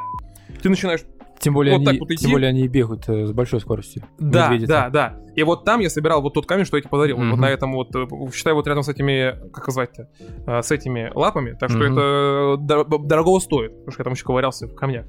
Ты 0.62 0.68
начинаешь, 0.68 1.00
Тем 1.40 1.54
более, 1.54 1.76
Вот 1.76 1.84
так 1.84 1.90
они, 1.92 2.00
вот 2.00 2.10
идти. 2.10 2.22
тем 2.24 2.32
более 2.32 2.48
они 2.48 2.66
бегают 2.66 3.08
э, 3.08 3.26
с 3.26 3.32
большой 3.32 3.60
скоростью. 3.60 4.02
да, 4.18 4.48
медведи-то. 4.48 4.72
да, 4.72 4.90
да. 4.90 5.20
И 5.36 5.42
вот 5.44 5.64
там 5.64 5.78
я 5.80 5.88
собирал 5.88 6.20
вот 6.20 6.34
тот 6.34 6.46
камень, 6.46 6.64
что 6.64 6.76
я 6.76 6.80
тебе 6.82 6.90
подарил. 6.90 7.16
Вот 7.16 7.24
Мгм. 7.26 7.40
на 7.40 7.48
этом 7.50 7.72
вот, 7.74 7.94
э, 7.94 8.06
считай, 8.34 8.52
вот 8.54 8.66
рядом 8.66 8.82
с 8.82 8.88
этими, 8.88 9.48
как 9.52 9.66
назвать-то, 9.68 10.08
э, 10.48 10.62
с 10.62 10.72
этими 10.72 11.12
лапами. 11.14 11.56
Так 11.58 11.70
что 11.70 11.78
Мгм. 11.78 11.92
это 11.92 12.56
дор- 12.58 13.06
дорогого 13.06 13.38
стоит, 13.38 13.70
потому 13.70 13.92
что 13.92 14.00
я 14.00 14.04
там 14.04 14.12
еще 14.14 14.24
ковырялся 14.24 14.66
в 14.66 14.74
камнях. 14.74 15.06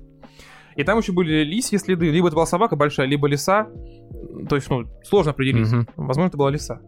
И 0.76 0.84
там 0.84 1.00
еще 1.00 1.14
были 1.14 1.44
лисьи 1.44 1.80
следы, 1.80 2.12
либо 2.12 2.28
это 2.28 2.36
была 2.36 2.46
собака 2.46 2.76
большая, 2.76 3.08
либо 3.08 3.28
лиса. 3.28 3.68
То 4.48 4.56
есть, 4.56 4.70
ну, 4.70 4.86
сложно 5.04 5.32
определить. 5.32 5.72
Мгм. 5.72 5.88
Возможно, 5.96 6.28
это 6.30 6.38
была 6.38 6.52
лиса. 6.52 6.80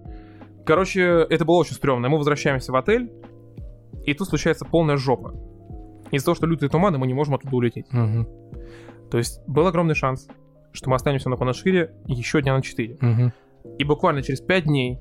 Короче, 0.67 1.01
это 1.29 1.45
было 1.45 1.55
очень 1.55 1.73
стрёмно. 1.73 2.07
Мы 2.09 2.17
возвращаемся 2.19 2.71
в 2.71 2.75
отель, 2.75 3.11
и 4.05 4.13
тут 4.13 4.27
случается 4.29 4.65
полная 4.65 4.97
жопа. 4.97 5.33
Из-за 6.11 6.25
того, 6.25 6.35
что 6.35 6.45
лютые 6.45 6.69
туманы, 6.69 6.97
мы 6.97 7.07
не 7.07 7.13
можем 7.13 7.35
оттуда 7.35 7.55
улететь. 7.55 7.91
Мгм. 7.91 8.27
То 9.09 9.17
есть 9.17 9.41
был 9.47 9.65
огромный 9.67 9.95
шанс, 9.95 10.27
что 10.71 10.89
мы 10.89 10.95
останемся 10.95 11.29
на 11.29 11.37
Кунашире 11.37 11.93
еще 12.05 12.41
дня 12.41 12.55
на 12.55 12.61
4. 12.61 12.97
Мгм. 12.99 13.33
И 13.77 13.83
буквально 13.83 14.21
через 14.21 14.41
5 14.41 14.63
дней, 14.65 14.99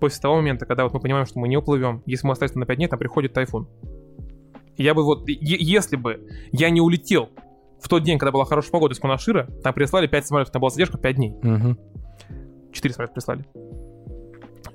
после 0.00 0.20
того 0.20 0.36
момента, 0.36 0.66
когда 0.66 0.84
вот 0.84 0.92
мы 0.92 1.00
понимаем, 1.00 1.26
что 1.26 1.38
мы 1.38 1.48
не 1.48 1.56
уплывем, 1.56 2.02
если 2.06 2.26
мы 2.26 2.32
останемся 2.32 2.58
на 2.58 2.66
5 2.66 2.76
дней, 2.76 2.88
там 2.88 2.98
приходит 2.98 3.32
тайфун. 3.32 3.68
Я 4.76 4.94
бы 4.94 5.02
вот, 5.02 5.28
если 5.28 5.96
бы 5.96 6.26
я 6.52 6.70
не 6.70 6.80
улетел 6.80 7.30
в 7.80 7.88
тот 7.88 8.02
день, 8.04 8.18
когда 8.18 8.32
была 8.32 8.44
хорошая 8.44 8.72
погода 8.72 8.94
из 8.94 9.00
Кунашира, 9.00 9.48
там 9.62 9.74
прислали 9.74 10.06
5 10.06 10.26
самолетов, 10.26 10.52
там 10.52 10.60
была 10.60 10.70
задержка 10.70 10.98
5 10.98 11.16
дней. 11.16 11.34
Мгм. 11.42 11.78
4 12.72 12.94
самолета 12.94 13.14
прислали. 13.14 13.44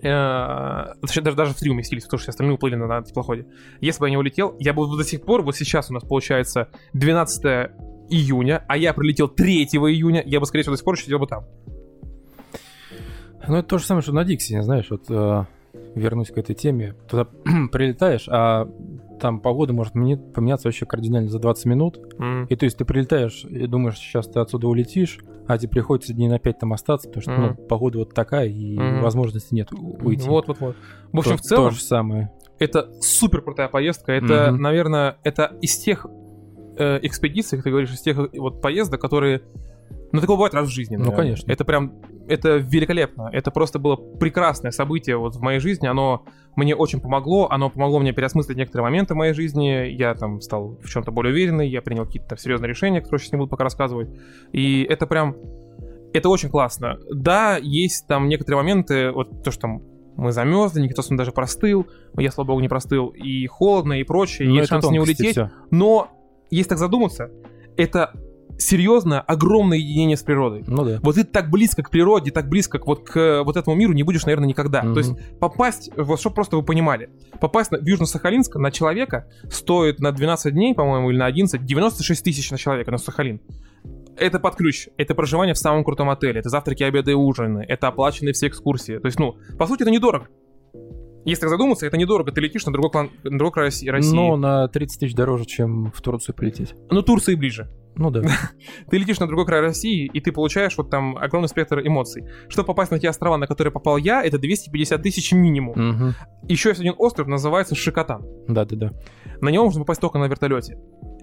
Э, 0.04 0.96
точнее, 1.02 1.24
даже, 1.24 1.38
даже 1.38 1.54
в 1.54 1.58
три 1.58 1.72
уместились, 1.72 2.04
потому 2.04 2.20
что 2.20 2.26
все 2.26 2.32
остальные 2.32 2.56
уплыли 2.56 2.76
на, 2.76 2.88
на 2.88 3.02
теплоходе. 3.04 3.48
Если 3.80 4.00
бы 4.00 4.08
я 4.08 4.12
не 4.12 4.18
улетел, 4.18 4.56
я 4.60 4.74
бы 4.74 4.86
до 4.86 5.04
сих 5.04 5.22
пор, 5.22 5.42
вот 5.44 5.56
сейчас 5.56 5.90
у 5.90 5.94
нас 5.94 6.04
получается 6.04 6.68
12 6.94 7.72
июня, 8.10 8.66
а 8.68 8.78
я 8.78 8.94
прилетел 8.94 9.30
3 9.30 9.64
июня, 9.64 10.24
я 10.26 10.40
бы, 10.40 10.46
скорее 10.46 10.64
всего, 10.64 10.74
до 10.74 10.78
сих 10.78 10.86
пор 10.86 10.96
еще 10.96 11.06
сидел 11.06 11.20
бы 11.20 11.28
там. 11.28 11.46
Ну, 13.48 13.56
это 13.56 13.68
то 13.68 13.78
же 13.78 13.86
самое, 13.86 14.02
что 14.02 14.14
на 14.14 14.24
Диксине, 14.24 14.64
знаешь, 14.64 14.90
вот 14.90 15.10
э, 15.10 15.46
вернусь 15.96 16.32
к 16.32 16.38
этой 16.38 16.56
теме. 16.56 16.96
Туда 17.10 17.26
прилетаешь, 17.72 18.28
а 18.30 18.70
там 19.20 19.40
погода 19.40 19.74
может 19.74 19.94
поменяться 19.94 20.68
вообще 20.68 20.86
кардинально 20.86 21.30
за 21.30 21.40
20 21.40 21.66
минут. 21.66 22.00
М. 22.20 22.46
И 22.46 22.56
то 22.56 22.66
есть 22.66 22.78
ты 22.78 22.86
прилетаешь 22.86 23.46
и 23.46 23.68
думаешь, 23.68 23.98
сейчас 23.98 24.28
ты 24.28 24.40
отсюда 24.40 24.68
улетишь, 24.68 25.20
а 25.48 25.58
тебе 25.58 25.70
приходится 25.70 26.14
дней 26.14 26.28
на 26.30 26.40
5 26.40 26.60
там 26.60 26.74
остаться, 26.74 27.08
потому 27.10 27.22
что 27.22 27.32
ну, 27.32 27.48
Мгм. 27.50 27.68
погода 27.68 28.00
вот 28.00 28.14
такая, 28.14 28.48
и 28.48 28.78
Мгм. 28.78 29.02
возможности 29.02 29.54
нет 29.54 29.70
уйти. 29.72 30.28
Вот, 30.28 30.48
вот, 30.48 30.60
вот. 30.60 30.76
В 31.12 31.20
общем, 31.20 31.32
То- 31.32 31.38
в 31.38 31.42
целом, 31.42 31.70
То 31.70 31.76
же 31.76 31.82
самое. 31.82 32.32
это 32.60 32.90
супер 33.02 33.42
крутая 33.42 33.68
поездка. 33.68 34.12
Это, 34.14 34.52
Мгм. 34.52 34.62
наверное, 34.62 35.18
это 35.24 35.56
из 35.62 35.78
тех 35.78 36.06
э, 36.76 36.98
экспедиций, 37.04 37.58
как 37.60 37.66
ты 37.66 37.70
говоришь, 37.70 37.94
из 37.94 38.02
тех 38.02 38.18
э, 38.18 38.30
вот 38.40 38.60
поездок, 38.62 39.00
которые. 39.00 39.44
Ну, 40.14 40.22
такое 40.22 40.36
бывает 40.38 40.54
раз 40.54 40.68
в 40.68 40.72
жизни. 40.72 40.96
Ну, 40.96 41.12
конечно. 41.12 41.52
Это 41.52 41.66
прям. 41.66 41.94
Это 42.28 42.58
великолепно. 42.58 43.30
Это 43.34 43.50
просто 43.52 43.80
было 43.80 43.96
прекрасное 43.96 44.72
событие 44.72 45.18
вот 45.18 45.36
в 45.36 45.42
моей 45.42 45.60
жизни. 45.60 45.88
Оно 45.88 46.24
мне 46.56 46.76
очень 46.76 47.02
помогло. 47.02 47.48
Оно 47.50 47.72
помогло 47.72 48.00
мне 48.00 48.14
переосмыслить 48.14 48.56
некоторые 48.56 48.84
моменты 48.84 49.16
в 49.16 49.18
моей 49.18 49.34
жизни. 49.34 49.90
Я 49.90 50.14
там 50.14 50.40
стал 50.40 50.78
в 50.84 50.88
чем-то 50.88 51.12
более 51.12 51.34
уверенный. 51.34 51.68
Я 51.68 51.82
принял 51.82 52.06
какие-то 52.06 52.30
там 52.30 52.38
серьезные 52.38 52.70
решения, 52.70 53.02
которые 53.02 53.20
сейчас 53.20 53.32
не 53.32 53.40
буду 53.40 53.50
пока 53.50 53.64
рассказывать. 53.64 54.10
И 54.52 54.84
это 54.84 55.08
прям. 55.08 55.36
Это 56.14 56.30
очень 56.30 56.50
классно. 56.50 57.00
Да, 57.12 57.58
есть 57.58 58.06
там 58.06 58.30
некоторые 58.30 58.62
моменты, 58.62 59.12
вот 59.12 59.44
то, 59.44 59.50
что 59.50 59.62
там 59.62 59.82
мы 60.16 60.32
замерзли, 60.32 60.82
никто 60.82 61.02
даже 61.10 61.32
простыл, 61.32 61.88
я, 62.18 62.30
слава 62.30 62.50
богу, 62.50 62.60
не 62.60 62.70
простыл, 62.70 63.08
и 63.08 63.48
холодно, 63.48 63.94
и 63.94 64.04
прочее, 64.04 64.48
Ну, 64.48 64.54
есть 64.54 64.66
это 64.68 64.82
шанс 64.82 64.92
не 64.92 65.00
улететь. 65.00 65.32
всё. 65.32 65.50
Но, 65.72 66.10
если 66.52 66.70
так 66.70 66.78
задуматься, 66.78 67.32
это 67.78 68.14
серьезное, 68.64 69.20
огромное 69.20 69.78
единение 69.78 70.18
с 70.18 70.24
природой. 70.24 70.64
Ну 70.68 70.84
да. 70.84 71.00
Вот 71.02 71.16
ты 71.16 71.24
так 71.24 71.50
близко 71.50 71.84
к 71.84 71.90
природе, 71.90 72.32
так 72.32 72.50
близко 72.50 72.80
к 72.80 72.88
вот 72.88 73.08
к 73.08 73.44
вот 73.44 73.58
этому 73.58 73.76
миру 73.76 73.94
не 73.94 74.04
будешь, 74.04 74.26
наверное, 74.26 74.48
никогда. 74.48 74.84
Мгм. 74.84 74.94
То 74.94 75.00
есть 75.00 75.40
попасть, 75.40 75.90
вот 75.96 76.20
чтобы 76.20 76.36
просто 76.36 76.58
вы 76.58 76.64
понимали, 76.64 77.10
попасть 77.40 77.72
на, 77.72 77.78
в 77.78 77.86
Южно-Сахалинск 77.86 78.58
на 78.58 78.72
человека 78.72 79.28
стоит 79.50 80.00
на 80.00 80.12
12 80.12 80.54
дней, 80.54 80.74
по-моему, 80.74 81.12
или 81.12 81.18
на 81.18 81.26
11, 81.26 81.64
96 81.64 82.24
тысяч 82.24 82.52
на 82.52 82.58
человека 82.58 82.92
на 82.92 82.98
Сахалин. 82.98 83.42
Это 84.18 84.40
под 84.40 84.56
ключ, 84.56 84.90
это 84.98 85.16
проживание 85.16 85.56
в 85.56 85.58
самом 85.58 85.84
крутом 85.84 86.10
отеле, 86.10 86.40
это 86.40 86.50
завтраки, 86.50 86.84
обеды 86.84 87.12
и 87.12 87.16
ужины, 87.16 87.66
это 87.68 87.88
оплаченные 87.88 88.34
все 88.34 88.48
экскурсии. 88.48 89.00
То 89.00 89.08
есть, 89.08 89.20
ну, 89.20 89.38
по 89.58 89.66
сути, 89.66 89.82
это 89.82 89.92
недорого. 89.92 90.28
Если 91.26 91.42
так 91.42 91.50
задуматься, 91.50 91.86
это 91.86 91.98
недорого. 91.98 92.32
Ты 92.32 92.42
летишь 92.42 92.66
на 92.66 92.74
другой, 92.74 92.92
клан, 92.92 93.10
на 93.24 93.38
другой 93.38 93.54
край 93.54 93.66
России. 93.66 94.16
Но 94.16 94.36
на 94.36 94.68
30 94.68 95.00
тысяч 95.00 95.16
дороже, 95.16 95.46
чем 95.46 95.92
в 95.92 96.02
Турцию 96.02 96.36
полететь. 96.36 96.76
Ну, 96.90 97.02
Турции 97.02 97.36
ближе. 97.36 97.70
Ну 97.96 98.10
да. 98.10 98.22
Ты 98.90 98.98
летишь 98.98 99.20
на 99.20 99.28
другой 99.28 99.46
край 99.46 99.62
России, 99.62 100.10
и 100.12 100.20
ты 100.20 100.32
получаешь 100.32 100.76
вот 100.78 100.90
там 100.90 101.16
огромный 101.18 101.48
спектр 101.50 101.80
эмоций. 101.86 102.26
Чтобы 102.50 102.68
попасть 102.68 102.92
на 102.92 103.00
те 103.00 103.10
острова, 103.10 103.38
на 103.38 103.46
которые 103.48 103.72
попал 103.72 103.98
я, 103.98 104.24
это 104.24 104.38
250 104.40 105.02
тысяч 105.02 105.32
минимум. 105.32 105.74
Мгм. 105.78 106.14
Еще 106.48 106.70
есть 106.70 106.82
один 106.82 106.96
остров, 106.98 107.28
называется 107.28 107.76
Шикотан. 107.76 108.24
Да-да-да. 108.48 108.92
На 109.42 109.50
него 109.50 109.66
можно 109.66 109.82
попасть 109.82 110.02
только 110.02 110.18
на 110.18 110.26
вертолете. 110.26 110.78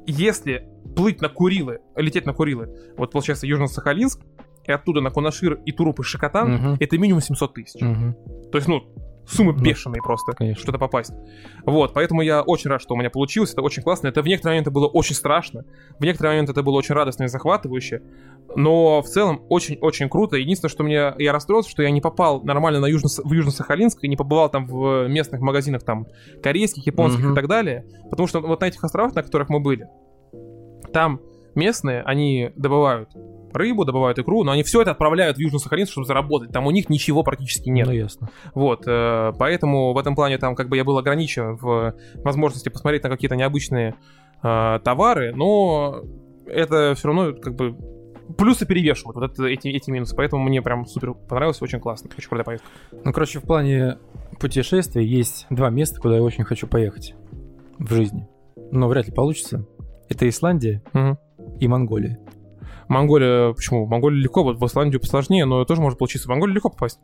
Если 0.07 0.69
плыть 0.97 1.21
на 1.21 1.29
Курилы, 1.29 1.81
лететь 1.97 2.27
на 2.27 2.33
Курилы, 2.33 2.69
вот 2.97 3.11
получается 3.13 3.47
Южно-Сахалинск, 3.47 4.21
и 4.65 4.73
оттуда 4.73 5.01
на 5.01 5.11
Кунашир 5.11 5.55
и 5.65 5.73
Туруп 5.73 6.01
и 6.01 6.03
Шикотан, 6.03 6.53
Мгм. 6.55 6.77
это 6.81 6.99
минимум 6.99 7.21
700 7.21 7.55
тысяч. 7.55 7.81
Мгм. 7.81 8.15
То 8.53 8.59
есть, 8.59 8.69
ну, 8.69 8.83
суммы 9.31 9.53
Ну, 9.53 9.61
бешеные 9.63 10.03
просто, 10.03 10.33
конечно. 10.33 10.61
что-то 10.63 10.79
попасть. 10.79 11.13
Вот, 11.65 11.93
поэтому 11.95 12.23
я 12.23 12.43
очень 12.43 12.71
рад, 12.71 12.83
что 12.83 12.95
у 12.95 12.97
меня 12.99 13.11
получилось, 13.11 13.53
это 13.53 13.63
очень 13.63 13.83
классно. 13.83 14.09
Это 14.09 14.23
в 14.23 14.27
некоторые 14.27 14.57
моменты 14.57 14.71
было 14.71 14.87
очень 14.87 15.15
страшно, 15.15 15.65
в 15.99 16.05
некоторые 16.05 16.33
моменты 16.35 16.53
это 16.53 16.63
было 16.63 16.75
очень 16.77 16.95
радостно 16.95 17.25
и 17.25 17.29
захватывающе, 17.29 18.03
но 18.57 19.03
в 19.03 19.07
целом 19.07 19.43
очень-очень 19.49 20.09
круто. 20.09 20.37
Единственное, 20.37 20.71
что 20.71 20.83
мне 20.85 21.15
я 21.19 21.33
расстроился, 21.33 21.71
что 21.71 21.83
я 21.83 21.91
не 21.91 22.01
попал 22.01 22.43
нормально 22.43 22.81
на 22.81 22.87
Южно, 22.87 23.09
в 23.23 23.33
Южно-Сахалинск 23.33 23.99
и 24.03 24.09
не 24.09 24.17
побывал 24.17 24.49
там 24.51 24.67
в 24.67 25.07
местных 25.09 25.41
магазинах 25.41 25.83
там 25.85 26.07
корейских, 26.43 26.87
японских 26.87 27.25
Мгм. 27.25 27.33
и 27.33 27.37
так 27.37 27.49
далее, 27.49 27.85
потому 28.11 28.27
что 28.27 28.41
вот 28.41 28.61
на 28.61 28.65
этих 28.67 28.83
островах, 28.83 29.15
на 29.15 29.23
которых 29.23 29.49
мы 29.49 29.61
были, 29.61 29.87
там 30.93 31.21
местные, 31.55 32.03
они 32.03 32.51
добывают 32.57 33.11
рыбу, 33.57 33.85
добывают 33.85 34.19
икру, 34.19 34.45
но 34.45 34.53
они 34.53 34.63
все 34.63 34.83
это 34.83 34.91
отправляют 34.93 35.37
в 35.37 35.41
Южно-Сахалинск, 35.41 35.91
чтобы 35.93 36.07
заработать. 36.07 36.51
Там 36.53 36.67
у 36.67 36.71
них 36.71 36.89
ничего 36.89 37.23
практически 37.23 37.69
нет. 37.69 37.87
Ну 37.87 37.93
ясно. 37.93 38.31
Вот, 38.55 38.85
э, 38.87 39.33
поэтому 39.39 39.93
в 39.93 39.99
этом 39.99 40.15
плане 40.15 40.39
там 40.39 40.55
как 40.55 40.69
бы 40.69 40.77
я 40.77 40.85
был 40.85 40.99
ограничен 40.99 41.57
в 41.57 41.95
возможности 42.25 42.69
посмотреть 42.69 43.03
на 43.05 43.11
какие-то 43.11 43.37
необычные 43.37 43.95
э, 44.43 44.79
товары, 44.85 45.33
но 45.35 46.03
это 46.47 46.95
все 46.97 47.09
равно 47.09 47.33
как 47.33 47.55
бы 47.55 47.77
плюсы 48.39 48.65
перевешивают 48.67 49.17
вот 49.17 49.31
это, 49.33 49.45
эти, 49.47 49.69
эти 49.69 49.91
минусы. 49.91 50.15
Поэтому 50.17 50.43
мне 50.45 50.63
прям 50.63 50.87
супер 50.87 51.15
понравилось, 51.15 51.61
очень 51.63 51.81
классно. 51.81 52.11
Очень 52.17 52.29
крутая 52.29 52.45
поездка. 52.45 52.69
Ну, 53.05 53.13
короче, 53.13 53.41
в 53.41 53.43
плане 53.43 53.99
путешествий 54.39 55.05
есть 55.05 55.47
два 55.51 55.71
места, 55.71 56.01
куда 56.01 56.17
я 56.17 56.23
очень 56.23 56.45
хочу 56.45 56.67
поехать 56.67 57.15
в 57.79 57.93
жизни. 57.93 58.29
Но 58.71 58.89
вряд 58.89 59.07
ли 59.07 59.13
получится. 59.13 59.67
Это 60.09 60.29
Исландия 60.29 60.83
Мгм. 60.93 61.19
и 61.61 61.69
Монголия. 61.69 62.19
Монголия, 62.91 63.53
почему? 63.53 63.87
Монголия 63.87 64.21
легко, 64.21 64.43
вот 64.43 64.59
в 64.59 64.67
Исландию 64.67 65.01
посложнее, 65.01 65.45
но 65.45 65.65
тоже 65.65 65.81
может 65.81 65.99
получиться. 65.99 66.27
В 66.27 66.31
Монголию 66.31 66.55
легко 66.57 66.69
попасть. 66.71 66.99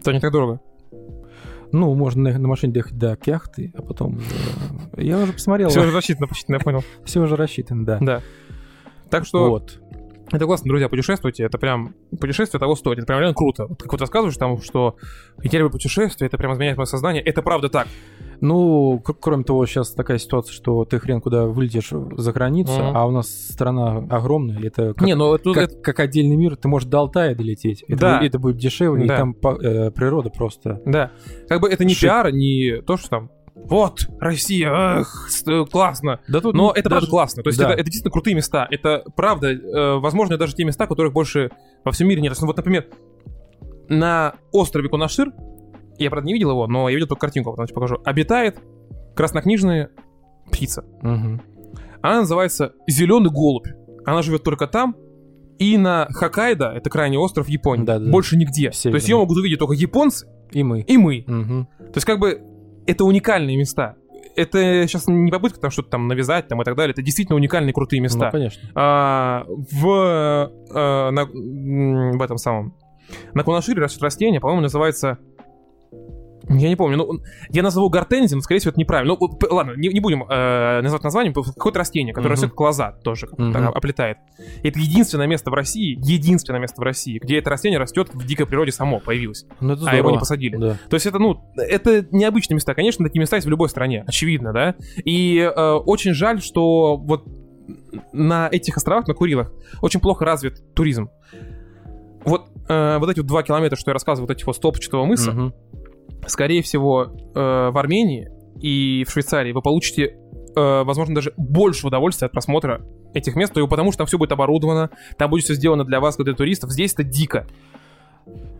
Это 0.00 0.12
не 0.12 0.20
так 0.20 0.30
дорого. 0.32 0.60
Ну, 1.72 1.94
можно 1.94 2.30
на, 2.30 2.38
на 2.38 2.46
машине 2.48 2.72
доехать 2.72 2.96
до 2.96 3.16
Кяхты, 3.16 3.72
а 3.76 3.82
потом... 3.82 4.20
э, 4.92 5.02
Я 5.02 5.18
уже 5.18 5.32
посмотрел. 5.32 5.68
Все 5.68 5.80
уже 5.80 5.92
рассчитано, 5.92 6.28
я 6.48 6.58
понял. 6.60 6.84
Все 7.04 7.20
уже 7.20 7.34
рассчитано, 7.36 7.84
да. 7.84 7.98
Да. 8.00 8.22
Так 9.10 9.24
что 9.26 9.50
Вот. 9.50 9.80
это 10.30 10.44
классно, 10.44 10.68
друзья, 10.68 10.88
путешествуйте. 10.88 11.42
Это 11.44 11.58
прям 11.58 11.94
путешествие 12.20 12.60
того 12.60 12.76
стоит. 12.76 12.98
Это 12.98 13.06
прям 13.06 13.18
реально 13.20 13.34
круто. 13.34 13.66
Вот 13.66 13.82
как 13.82 13.90
вот 13.92 14.00
рассказываешь 14.00 14.36
там, 14.36 14.60
что 14.62 14.96
я 15.42 15.58
люблю 15.58 15.70
путешествия, 15.72 16.26
это 16.28 16.36
прям 16.38 16.52
изменяет 16.52 16.76
мое 16.76 16.84
сознание. 16.86 17.22
Это 17.22 17.42
правда 17.42 17.68
так. 17.68 17.88
Ну, 18.40 19.02
кроме 19.20 19.44
того, 19.44 19.66
сейчас 19.66 19.92
такая 19.92 20.18
ситуация, 20.18 20.52
что 20.52 20.84
ты 20.84 20.98
хрен 20.98 21.20
куда 21.20 21.44
вылетишь 21.46 21.90
за 22.16 22.32
границу, 22.32 22.72
Мгм. 22.72 22.96
а 22.96 23.06
у 23.06 23.10
нас 23.10 23.28
страна 23.28 23.98
огромная, 24.10 24.60
это 24.62 24.94
как, 24.94 25.06
Не, 25.06 25.14
ну 25.14 25.34
это, 25.34 25.52
как, 25.52 25.80
как 25.82 26.00
отдельный 26.00 26.36
мир, 26.36 26.56
ты 26.56 26.68
можешь 26.68 26.88
до 26.88 26.98
Алтая 27.00 27.34
долететь. 27.34 27.82
Это, 27.88 28.00
Да. 28.00 28.18
будет, 28.18 28.28
это 28.30 28.38
будет 28.38 28.56
дешевле, 28.56 29.06
Да. 29.06 29.14
и 29.14 29.16
там 29.16 29.34
по- 29.34 29.56
э, 29.60 29.90
природа 29.90 30.30
просто... 30.30 30.80
Да. 30.84 31.12
Как 31.48 31.60
бы 31.60 31.68
это 31.68 31.84
не 31.84 31.94
Шик. 31.94 32.02
пиар, 32.02 32.32
не 32.32 32.82
то, 32.82 32.96
что 32.96 33.08
там 33.08 33.30
вот, 33.54 34.06
Россия, 34.20 34.70
эх, 35.00 35.28
э, 35.46 35.64
классно. 35.64 36.20
Да 36.28 36.40
тут 36.42 36.54
Но 36.54 36.66
не- 36.74 36.80
это 36.80 36.90
даже- 36.90 37.06
правда 37.06 37.10
классно. 37.10 37.42
То 37.42 37.48
есть 37.48 37.58
да. 37.58 37.64
это, 37.70 37.72
это 37.74 37.84
действительно 37.84 38.12
крутые 38.12 38.34
места. 38.34 38.68
Это 38.70 39.02
правда, 39.16 39.48
э, 39.50 39.98
возможно, 39.98 40.36
даже 40.36 40.54
те 40.54 40.64
места, 40.64 40.86
которых 40.86 41.14
больше 41.14 41.50
во 41.82 41.90
всем 41.92 42.06
мире 42.06 42.20
нет. 42.20 42.36
Ну, 42.38 42.46
Вот, 42.48 42.56
например, 42.58 42.86
на 43.88 44.34
острове 44.52 44.88
Кунашир, 44.88 45.32
я, 45.98 46.10
правда, 46.10 46.26
не 46.26 46.32
видел 46.34 46.50
его, 46.50 46.66
но 46.66 46.88
я 46.88 46.94
видел 46.94 47.08
только 47.08 47.22
картинку, 47.22 47.50
потом 47.50 47.66
тебе 47.66 47.74
покажу, 47.74 47.98
обитает 48.04 48.58
краснокнижная 49.14 49.90
птица. 50.50 50.84
Мгм. 51.02 51.42
Она 52.02 52.20
называется 52.20 52.72
«Зеленый 52.86 53.30
голубь». 53.30 53.68
Она 54.04 54.22
живет 54.22 54.44
только 54.44 54.66
там, 54.66 54.94
и 55.58 55.76
на 55.78 56.06
Хоккайдо, 56.10 56.72
это 56.72 56.90
крайний 56.90 57.16
остров 57.18 57.48
Японии, 57.48 57.84
Да-да-да. 57.84 58.10
больше 58.10 58.36
нигде. 58.36 58.70
Северный. 58.72 58.92
То 58.92 58.96
есть 58.96 59.08
ее 59.08 59.16
могут 59.16 59.36
увидеть 59.38 59.58
только 59.58 59.74
японцы 59.74 60.28
И 60.52 60.62
мы. 60.62 60.82
и 60.82 60.96
мы. 60.96 61.24
Мгм. 61.26 61.66
То 61.78 61.92
есть 61.94 62.04
как 62.04 62.18
бы 62.18 62.40
это 62.86 63.04
уникальные 63.04 63.56
места. 63.56 63.96
Это 64.36 64.86
сейчас 64.86 65.06
не 65.08 65.30
попытка 65.30 65.58
там 65.58 65.70
что-то 65.70 65.90
там 65.90 66.08
навязать 66.08 66.46
там 66.46 66.60
и 66.60 66.64
так 66.64 66.76
далее. 66.76 66.92
Это 66.92 67.00
действительно 67.00 67.36
уникальные 67.36 67.72
крутые 67.72 68.00
места. 68.00 68.26
Ну, 68.26 68.30
конечно. 68.32 68.68
А, 68.74 69.44
в, 69.48 70.50
э, 70.70 71.10
на, 71.10 71.24
в 71.24 72.22
этом 72.22 72.36
самом... 72.36 72.74
На 73.32 73.44
Кунашире 73.44 73.80
растет 73.80 74.02
растение, 74.02 74.40
по-моему, 74.40 74.62
называется... 74.62 75.18
Я 76.48 76.68
не 76.68 76.76
помню, 76.76 76.96
ну, 76.96 77.20
я 77.50 77.62
назову 77.62 77.88
гортензией, 77.88 78.36
но, 78.36 78.42
скорее 78.42 78.60
всего, 78.60 78.70
это 78.70 78.78
неправильно. 78.78 79.16
Ну, 79.20 79.38
ладно, 79.50 79.72
не, 79.76 79.88
не 79.88 80.00
будем 80.00 80.22
э, 80.22 80.80
называть 80.80 81.02
названием, 81.02 81.34
какое-то 81.34 81.78
растение, 81.78 82.14
которое 82.14 82.32
растет 82.34 82.52
глаза 82.54 82.92
тоже, 83.02 83.28
Мгм. 83.36 83.52
так 83.52 83.74
оплетает. 83.76 84.18
И 84.62 84.68
это 84.68 84.78
единственное 84.78 85.26
место 85.26 85.50
в 85.50 85.54
России, 85.54 85.98
единственное 85.98 86.60
место 86.60 86.80
в 86.80 86.84
России, 86.84 87.18
где 87.22 87.38
это 87.38 87.50
растение 87.50 87.78
растет 87.78 88.10
в 88.14 88.24
дикой 88.24 88.46
природе 88.46 88.70
само, 88.72 89.00
появилось. 89.00 89.44
Ну, 89.60 89.72
это 89.72 89.90
А 89.90 89.94
его 89.96 90.10
не 90.10 90.18
посадили. 90.18 90.56
Да. 90.56 90.76
То 90.88 90.94
есть 90.94 91.06
это, 91.06 91.18
ну, 91.18 91.40
это 91.56 92.06
необычные 92.12 92.54
места. 92.54 92.74
Конечно, 92.74 93.04
такие 93.04 93.20
места 93.20 93.36
есть 93.36 93.46
в 93.46 93.50
любой 93.50 93.68
стране, 93.68 94.04
очевидно, 94.06 94.52
да. 94.52 94.76
И 95.04 95.38
э, 95.38 95.72
очень 95.72 96.12
жаль, 96.14 96.40
что 96.40 96.96
вот 96.96 97.24
на 98.12 98.48
этих 98.52 98.76
островах, 98.76 99.08
на 99.08 99.14
Курилах, 99.14 99.52
очень 99.82 99.98
плохо 100.00 100.24
развит 100.24 100.74
туризм. 100.74 101.10
Вот, 102.24 102.46
э, 102.68 102.98
вот 102.98 103.10
эти 103.10 103.18
вот 103.20 103.26
два 103.26 103.42
километра, 103.42 103.76
что 103.76 103.90
я 103.90 103.94
рассказывал, 103.94 104.26
вот 104.28 104.34
этих 104.36 104.46
вот 104.46 104.56
столбчатого 104.56 105.04
мыса, 105.04 105.32
Мгм. 105.32 105.54
Скорее 106.26 106.62
всего, 106.62 107.04
э, 107.04 107.10
в 107.34 107.78
Армении 107.78 108.28
и 108.60 109.04
в 109.04 109.10
Швейцарии 109.10 109.52
вы 109.52 109.62
получите, 109.62 110.16
э, 110.56 110.82
возможно, 110.84 111.14
даже 111.14 111.32
больше 111.36 111.86
удовольствия 111.86 112.26
от 112.26 112.32
просмотра 112.32 112.84
этих 113.14 113.36
мест, 113.36 113.54
потому 113.54 113.92
что 113.92 113.98
там 113.98 114.06
все 114.06 114.18
будет 114.18 114.32
оборудовано, 114.32 114.90
там 115.18 115.30
будет 115.30 115.44
все 115.44 115.54
сделано 115.54 115.84
для 115.84 116.00
вас, 116.00 116.16
для 116.16 116.34
туристов. 116.34 116.70
Здесь 116.70 116.92
это 116.92 117.02
дико. 117.02 117.46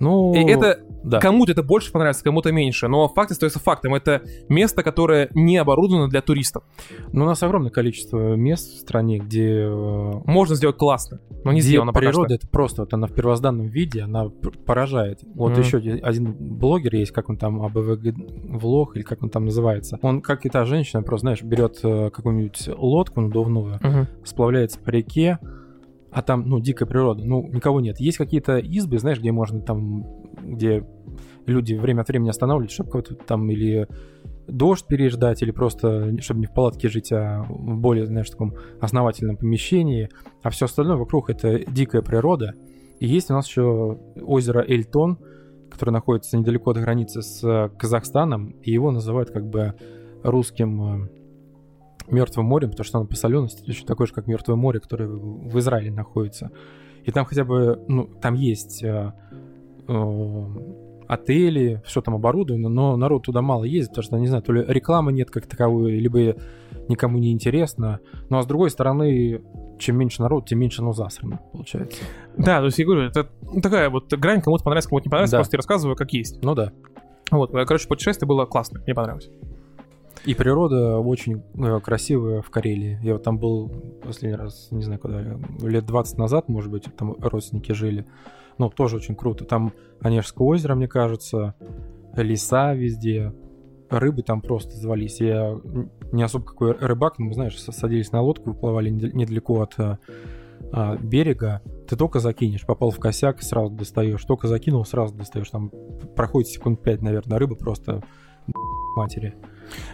Ну, 0.01 0.35
И 0.35 0.39
это 0.39 0.81
да. 1.07 1.21
Кому-то 1.21 1.53
это 1.53 1.63
больше 1.63 1.93
понравится, 1.93 2.25
кому-то 2.25 2.51
меньше. 2.51 2.89
Но 2.89 3.07
факт 3.07 3.31
остается 3.31 3.61
фактом. 3.61 3.95
Это 3.95 4.23
место, 4.49 4.83
которое 4.83 5.29
не 5.35 5.57
оборудовано 5.57 6.09
для 6.09 6.21
туристов. 6.21 6.65
Ну, 7.13 7.23
у 7.23 7.27
нас 7.29 7.41
огромное 7.45 7.71
количество 7.71 8.35
мест 8.35 8.73
в 8.75 8.79
стране, 8.81 9.19
где, 9.19 9.61
э, 9.61 10.13
Можно 10.25 10.57
сделать 10.57 10.77
классно, 10.77 11.21
но 11.45 11.53
не 11.53 11.61
где 11.61 11.69
сделано 11.69 11.93
пока 11.93 12.07
природа 12.09 12.31
что. 12.31 12.35
это 12.35 12.49
просто, 12.49 12.83
вот 12.83 12.93
она 12.93 13.07
в 13.07 13.13
первозданном 13.13 13.67
виде, 13.69 14.03
она 14.03 14.29
поражает. 14.67 15.21
Вот 15.37 15.53
Мгм. 15.53 15.61
еще 15.61 15.79
один 15.79 16.33
блогер 16.33 16.97
есть, 16.97 17.13
как 17.13 17.29
он 17.31 17.37
там, 17.37 17.63
АБВГ 17.63 18.13
влог, 18.61 18.97
или 18.97 19.05
как 19.05 19.23
он 19.23 19.31
там 19.31 19.45
называется. 19.45 20.01
Он, 20.03 20.21
как 20.21 20.45
и 20.45 20.49
та 20.49 20.65
женщина, 20.65 21.05
просто, 21.05 21.27
знаешь, 21.27 21.43
берет 21.43 21.79
э, 21.85 22.11
какую-нибудь 22.11 22.69
лодку 22.77 23.21
надувную, 23.21 23.79
Мгм. 23.81 24.09
сплавляется 24.25 24.81
по 24.81 24.91
реке, 24.91 25.39
а 26.17 26.23
там, 26.23 26.49
ну, 26.49 26.61
дикая 26.61 26.87
природа, 26.87 27.23
ну, 27.27 27.47
никого 27.47 27.79
нет. 27.83 28.01
Есть 28.01 28.17
какие-то 28.17 28.57
избы, 28.57 28.99
знаешь, 28.99 29.19
где 29.19 29.33
можно 29.33 29.61
там, 29.61 30.07
где 30.43 30.83
люди 31.45 31.75
время 31.75 32.01
от 32.01 32.09
времени 32.09 32.31
останавливаются, 32.31 32.77
чтобы 32.77 32.91
кого-то 32.91 33.17
там 33.17 33.51
или 33.51 33.87
дождь 34.47 34.87
переждать, 34.87 35.43
или 35.43 35.51
просто, 35.51 36.19
чтобы 36.23 36.41
не 36.41 36.47
в 36.47 36.55
палатке 36.55 36.89
жить, 36.89 37.13
а 37.13 37.45
в 37.47 37.77
более, 37.77 38.07
знаешь, 38.07 38.31
таком 38.31 38.55
основательном 38.81 39.37
помещении. 39.37 40.09
А 40.43 40.49
все 40.49 40.65
остальное 40.65 40.97
вокруг— 40.97 41.29
это 41.29 41.59
дикая 41.71 42.01
природа. 42.01 42.55
И 42.99 43.07
есть 43.07 43.31
у 43.31 43.35
нас 43.35 43.47
еще 43.47 43.99
озеро 44.23 44.65
Эльтон, 44.67 45.19
которое 45.71 45.93
находится 45.93 46.39
недалеко 46.39 46.71
от 46.71 46.79
границы 46.79 47.21
с 47.21 47.45
э, 47.45 47.69
Казахстаном, 47.77 48.55
и 48.63 48.73
его 48.73 48.91
называют 48.91 49.33
как 49.33 49.47
бы 49.51 49.75
русским 50.23 51.05
э, 51.05 51.09
Мертвым 52.11 52.47
морем, 52.47 52.71
потому 52.71 52.85
что 52.85 52.99
оно 52.99 53.07
по 53.07 53.17
солености 53.17 53.63
точно 53.65 53.87
такое 53.87 54.07
же, 54.07 54.13
как 54.13 54.27
Мертвое 54.27 54.57
море, 54.57 54.81
которое 54.81 55.09
в 55.09 55.59
Израиле 55.59 55.91
находится. 55.91 56.51
И 57.05 57.13
там 57.13 57.25
хотя 57.25 57.45
бы, 57.45 57.85
ну, 57.89 58.07
там 58.21 58.35
есть 58.35 58.83
э, 58.83 59.13
э, 59.89 60.45
отели, 61.09 61.83
все 61.85 62.01
там 62.01 62.15
оборудовано, 62.15 62.69
но 62.69 62.97
народ 62.97 63.25
туда 63.25 63.43
мало 63.43 63.65
ездит, 63.65 63.91
потому 63.91 64.03
что, 64.05 64.19
не 64.19 64.27
знаю, 64.27 64.43
то 64.43 64.53
ли 64.53 64.65
рекламы 64.67 65.13
нет 65.13 65.31
как 65.31 65.47
таковой, 65.47 65.93
либо 65.93 66.35
никому 66.89 67.19
не 67.19 67.33
интересно. 67.33 68.01
Ну 68.29 68.39
а 68.39 68.43
с 68.43 68.47
другой 68.47 68.71
стороны, 68.71 69.41
чем 69.79 69.97
меньше 69.99 70.23
народ, 70.23 70.47
тем 70.49 70.59
меньше 70.59 70.83
оно 70.83 70.93
засрано, 70.93 71.41
получается. 71.53 72.03
Да, 72.37 72.59
то 72.59 72.67
есть 72.67 72.79
я 72.79 72.85
говорю, 72.85 73.03
это 73.03 73.29
такая 73.63 73.89
вот 73.91 74.13
грань, 74.13 74.41
кому-то 74.41 74.65
понравится, 74.65 74.89
кому-то 74.89 75.07
не 75.07 75.11
понравится, 75.11 75.37
Да. 75.37 75.39
просто 75.39 75.55
я 75.57 75.59
рассказываю, 75.59 75.97
как 75.97 76.13
есть. 76.13 76.43
Ну 76.43 76.55
да. 76.55 76.73
Вот, 77.31 77.51
короче, 77.53 77.89
путешествие 77.89 78.27
было 78.29 78.45
классно, 78.47 78.81
мне 78.85 78.95
понравилось. 78.95 79.29
И 80.27 80.35
природа 80.35 80.99
очень 80.99 81.45
э, 81.55 81.81
красивая 81.81 82.43
в 82.43 82.51
Карелии. 82.51 82.99
Я 83.03 83.13
вот 83.13 83.23
там 83.23 83.39
был 83.39 83.69
последний 84.03 84.37
раз, 84.37 84.69
не 84.73 84.83
знаю, 84.83 84.99
когда, 84.99 85.21
лет 85.63 85.87
20 85.87 86.19
назад, 86.19 86.49
может 86.49 86.71
быть, 86.71 86.85
там 86.97 87.15
родственники 87.21 87.71
жили. 87.71 88.05
Ну, 88.59 88.69
тоже 88.69 88.97
очень 88.97 89.15
круто. 89.15 89.45
Там 89.45 89.73
Онежское 90.01 90.47
озеро, 90.47 90.75
мне 90.75 90.89
кажется, 90.89 91.55
леса 92.17 92.75
везде, 92.75 93.33
рыбы 93.89 94.23
там 94.23 94.41
просто 94.41 94.77
завались. 94.77 95.21
Я 95.21 95.61
не 96.11 96.25
особо 96.25 96.45
какой 96.45 96.73
рыбак, 96.73 97.21
но, 97.21 97.33
знаешь, 97.33 97.61
садились 97.61 98.11
на 98.11 98.21
лодку, 98.21 98.51
выплывали 98.51 98.91
нед- 98.91 99.15
недалеко 99.15 99.61
от 99.61 99.75
а, 99.79 99.99
а, 100.73 100.97
берега. 100.97 101.63
Ты 101.89 101.97
только 101.97 102.19
закинешь, 102.19 102.67
попал 102.67 102.91
в 102.91 102.99
косяк, 102.99 103.43
сразу 103.43 103.71
достаешь. 103.71 104.25
Только 104.25 104.49
закинул, 104.49 104.85
сразу 104.85 105.15
достаешь. 105.15 105.51
Там 105.51 105.71
проходит 106.17 106.49
секунд 106.49 106.83
5, 106.83 107.03
наверное, 107.03 107.39
рыба 107.39 107.55
просто 107.55 108.03
матери. 108.97 109.35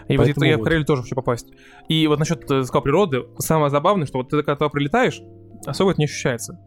И 0.08 0.16
вот 0.16 0.24
Поэтому 0.26 0.46
я 0.46 0.56
в 0.56 0.58
вот. 0.58 0.64
Карелию 0.64 0.86
тоже 0.86 1.02
хочу 1.02 1.14
попасть. 1.14 1.48
И 1.88 2.06
вот 2.06 2.18
насчет 2.18 2.50
э, 2.50 2.62
сказал 2.64 2.82
природы, 2.82 3.24
самое 3.38 3.70
забавное, 3.70 4.06
что 4.06 4.18
вот 4.18 4.28
ты 4.28 4.36
когда 4.38 4.56
туда 4.56 4.68
прилетаешь, 4.68 5.20
особо 5.66 5.92
это 5.92 6.00
не 6.00 6.04
ощущается. 6.06 6.58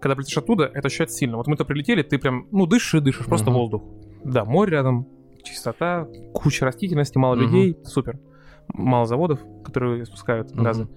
Когда 0.00 0.14
прилетишь 0.14 0.36
оттуда, 0.36 0.70
это 0.72 0.86
ощущается 0.86 1.16
сильно. 1.16 1.36
Вот 1.36 1.46
мы-то 1.46 1.64
прилетели, 1.64 2.02
ты 2.02 2.18
прям, 2.18 2.46
ну, 2.50 2.66
дышишь 2.66 2.94
и 2.94 3.00
дышишь, 3.00 3.26
просто 3.26 3.50
воздух. 3.50 3.82
Да, 4.24 4.44
море 4.44 4.72
рядом, 4.72 5.06
чистота, 5.42 6.06
куча 6.32 6.64
растительности, 6.64 7.18
мало 7.18 7.34
Мгм. 7.34 7.44
людей, 7.44 7.78
супер. 7.84 8.18
Мало 8.68 9.06
заводов, 9.06 9.40
которые 9.64 10.04
спускают 10.06 10.52
Мгм. 10.54 10.62
газы. 10.64 10.88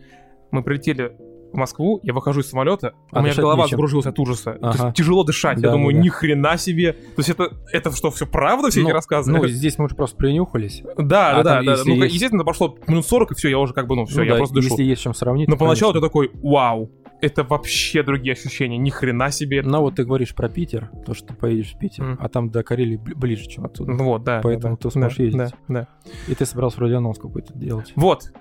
Мы 0.52 0.64
прилетели 0.64 1.18
в 1.54 1.58
Москву, 1.58 2.00
я 2.04 2.14
выхожу 2.14 2.42
из 2.42 2.50
самолета, 2.50 2.94
А 3.12 3.20
у 3.20 3.24
меня 3.24 3.34
голова 3.36 3.64
нечем. 3.64 3.78
загружилась 3.78 4.06
от 4.06 4.20
ужаса. 4.20 4.54
То 4.54 4.70
Ага. 4.70 4.84
есть 4.88 4.98
тяжело 4.98 5.24
дышать. 5.24 5.60
Да, 5.62 5.68
я 5.70 5.74
думаю, 5.74 5.94
да, 5.94 5.98
да. 6.00 6.04
ни 6.04 6.10
хрена 6.10 6.58
себе. 6.58 6.94
То 6.94 7.00
есть 7.18 7.30
это, 7.30 7.50
это 7.72 7.92
что, 7.96 8.12
все 8.12 8.26
правда, 8.28 8.70
все 8.70 8.82
Ну, 8.82 8.88
эти 8.90 8.94
рассказы? 8.94 9.32
Ну, 9.32 9.48
здесь 9.48 9.78
мы 9.78 9.86
уже 9.86 9.96
просто 9.96 10.18
принюхались. 10.18 10.84
Да, 10.98 11.32
А 11.32 11.36
да, 11.38 11.44
да, 11.44 11.56
там, 11.56 11.66
да. 11.66 11.72
если 11.72 11.90
Ну, 11.90 11.96
есть- 12.04 12.16
естественно, 12.16 12.44
прошло 12.44 12.78
минут 12.88 13.06
40, 13.06 13.32
и 13.32 13.36
все, 13.36 13.50
я 13.50 13.60
уже 13.60 13.74
как 13.74 13.88
бы, 13.88 13.96
ну, 13.96 14.06
все, 14.06 14.18
Ну 14.20 14.24
я 14.24 14.32
да, 14.32 14.38
просто 14.38 14.56
дышу. 14.56 14.70
Если 14.70 14.84
есть 14.84 15.02
чем 15.02 15.14
сравнить. 15.14 15.48
Но 15.48 15.56
то, 15.56 15.60
поначалу 15.66 15.94
ты 15.94 16.00
конечно. 16.00 16.10
такой, 16.10 16.32
вау, 16.44 16.92
это 17.22 17.44
вообще 17.44 18.04
другие 18.04 18.34
ощущения, 18.34 18.78
ни 18.78 18.90
хрена 18.90 19.32
себе. 19.32 19.64
Ну 19.64 19.80
вот 19.82 19.96
ты 19.96 20.04
говоришь 20.06 20.36
про 20.36 20.50
Питер, 20.50 20.92
то, 21.06 21.14
что 21.16 21.28
ты 21.30 21.34
поедешь 21.34 21.74
в 21.74 21.80
Питер, 21.80 22.04
Мгм. 22.04 22.18
а 22.22 22.30
там 22.30 22.50
до 22.52 22.62
Карелии 22.64 22.98
бли- 22.98 23.16
ближе, 23.16 23.48
чем 23.48 23.66
оттуда. 23.66 23.92
Ну 23.94 24.04
Вот, 24.04 24.24
да. 24.24 24.42
Поэтому 24.44 24.76
да, 24.76 24.82
ты 24.90 24.92
сможешь 24.92 25.18
да, 25.18 25.24
ездить. 25.24 25.40
Да, 25.40 25.52
да. 25.68 25.88
И 26.28 26.36
ты 26.36 26.46
собрался 26.46 26.78
вроде 26.78 26.96
анонс 26.96 27.18
какой-то 27.18 27.54
делать. 27.58 27.92
Вот. 27.96 28.32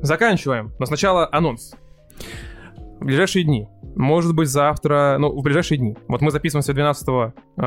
Заканчиваем. 0.00 0.72
Но 0.78 0.86
сначала 0.86 1.28
анонс. 1.30 1.74
В 3.00 3.04
ближайшие 3.04 3.44
дни, 3.44 3.68
может 3.94 4.34
быть, 4.34 4.48
завтра, 4.48 5.16
ну, 5.18 5.30
в 5.38 5.42
ближайшие 5.42 5.78
дни. 5.78 5.96
Вот 6.08 6.20
мы 6.20 6.30
записываемся 6.30 6.72
12 6.72 7.08
э, 7.08 7.62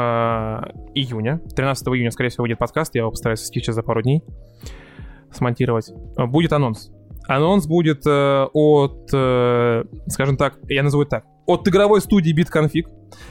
июня. 0.96 1.40
13 1.56 1.88
июня, 1.90 2.12
скорее 2.12 2.30
всего, 2.30 2.44
выйдет 2.44 2.58
подкаст. 2.58 2.96
Я 2.96 3.02
его 3.02 3.12
постараюсь 3.12 3.42
сейчас 3.42 3.76
за 3.76 3.84
пару 3.84 4.02
дней 4.02 4.24
смонтировать. 5.32 5.92
Будет 6.18 6.54
анонс. 6.54 6.92
Анонс 7.28 7.66
будет 7.68 8.06
э, 8.06 8.46
от, 8.54 9.10
э, 9.14 9.84
скажем 10.08 10.38
так, 10.38 10.58
я 10.70 10.84
назову 10.84 11.04
это 11.04 11.10
так, 11.10 11.26
от 11.46 11.68
игровой 11.68 12.02
студии 12.02 12.34
BitConfig, 12.34 12.84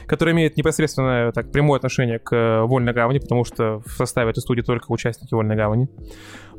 которая 0.05 0.33
имеет 0.35 0.57
непосредственное 0.57 1.31
так, 1.31 1.51
прямое 1.51 1.77
отношение 1.77 2.19
к 2.19 2.35
э, 2.35 2.61
Вольной 2.63 2.93
Гавани, 2.93 3.19
потому 3.19 3.45
что 3.45 3.81
в 3.85 3.91
составе 3.91 4.31
этой 4.31 4.39
студии 4.39 4.61
только 4.61 4.91
участники 4.91 5.33
Вольной 5.33 5.55
Гавани. 5.55 5.89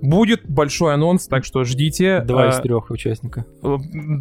Будет 0.00 0.48
большой 0.48 0.94
анонс, 0.94 1.26
так 1.26 1.44
что 1.44 1.64
ждите. 1.64 2.20
Два 2.20 2.48
из 2.50 2.60
трех 2.60 2.90
участника. 2.90 3.46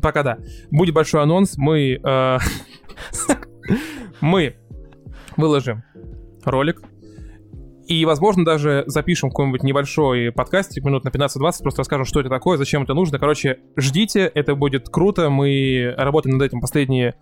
Пока 0.01 0.23
да. 0.23 0.37
Будет 0.71 0.95
большой 0.95 1.21
анонс. 1.21 1.57
Мы... 1.57 1.99
Мы 4.21 4.55
выложим 5.35 5.83
ролик 6.45 6.81
и, 7.87 8.05
возможно, 8.05 8.43
даже 8.43 8.83
запишем 8.87 9.29
какой-нибудь 9.29 9.63
небольшой 9.63 10.31
подкастик 10.31 10.83
минут 10.83 11.03
на 11.03 11.09
15-20, 11.09 11.37
просто 11.61 11.79
расскажем, 11.79 12.05
что 12.05 12.19
это 12.19 12.29
такое, 12.29 12.57
зачем 12.57 12.83
это 12.83 12.93
нужно. 12.93 13.19
Короче, 13.19 13.59
ждите, 13.77 14.31
это 14.33 14.55
будет 14.55 14.89
круто. 14.89 15.29
Мы 15.29 15.93
работаем 15.97 16.37
над 16.37 16.47
этим 16.47 16.61
последние 16.61 17.15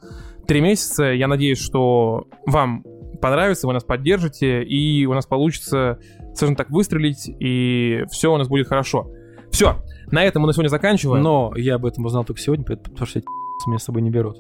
три 0.48 0.62
месяца. 0.62 1.06
Я 1.06 1.28
надеюсь, 1.28 1.60
что 1.60 2.28
вам 2.46 2.84
понравится, 3.22 3.68
вы 3.68 3.74
нас 3.74 3.84
поддержите, 3.84 4.64
и 4.64 5.06
у 5.06 5.14
нас 5.14 5.26
получится, 5.26 6.00
скажем 6.36 6.56
так, 6.56 6.70
выстрелить, 6.70 7.30
и 7.40 8.04
все 8.12 8.34
у 8.34 8.38
нас 8.38 8.48
будет 8.48 8.68
хорошо. 8.68 9.12
Все, 9.52 9.78
на 10.12 10.24
этом 10.24 10.42
мы 10.42 10.48
на 10.48 10.54
сегодня 10.54 10.70
заканчиваем. 10.70 11.24
Но 11.24 11.54
я 11.56 11.76
об 11.76 11.86
этом 11.86 12.06
узнал 12.06 12.26
только 12.26 12.42
сегодня, 12.42 12.66
потому 12.66 13.06
что 13.06 13.22
меня 13.68 13.80
с 13.80 13.84
собой 13.84 14.02
не 14.02 14.10
берут. 14.10 14.38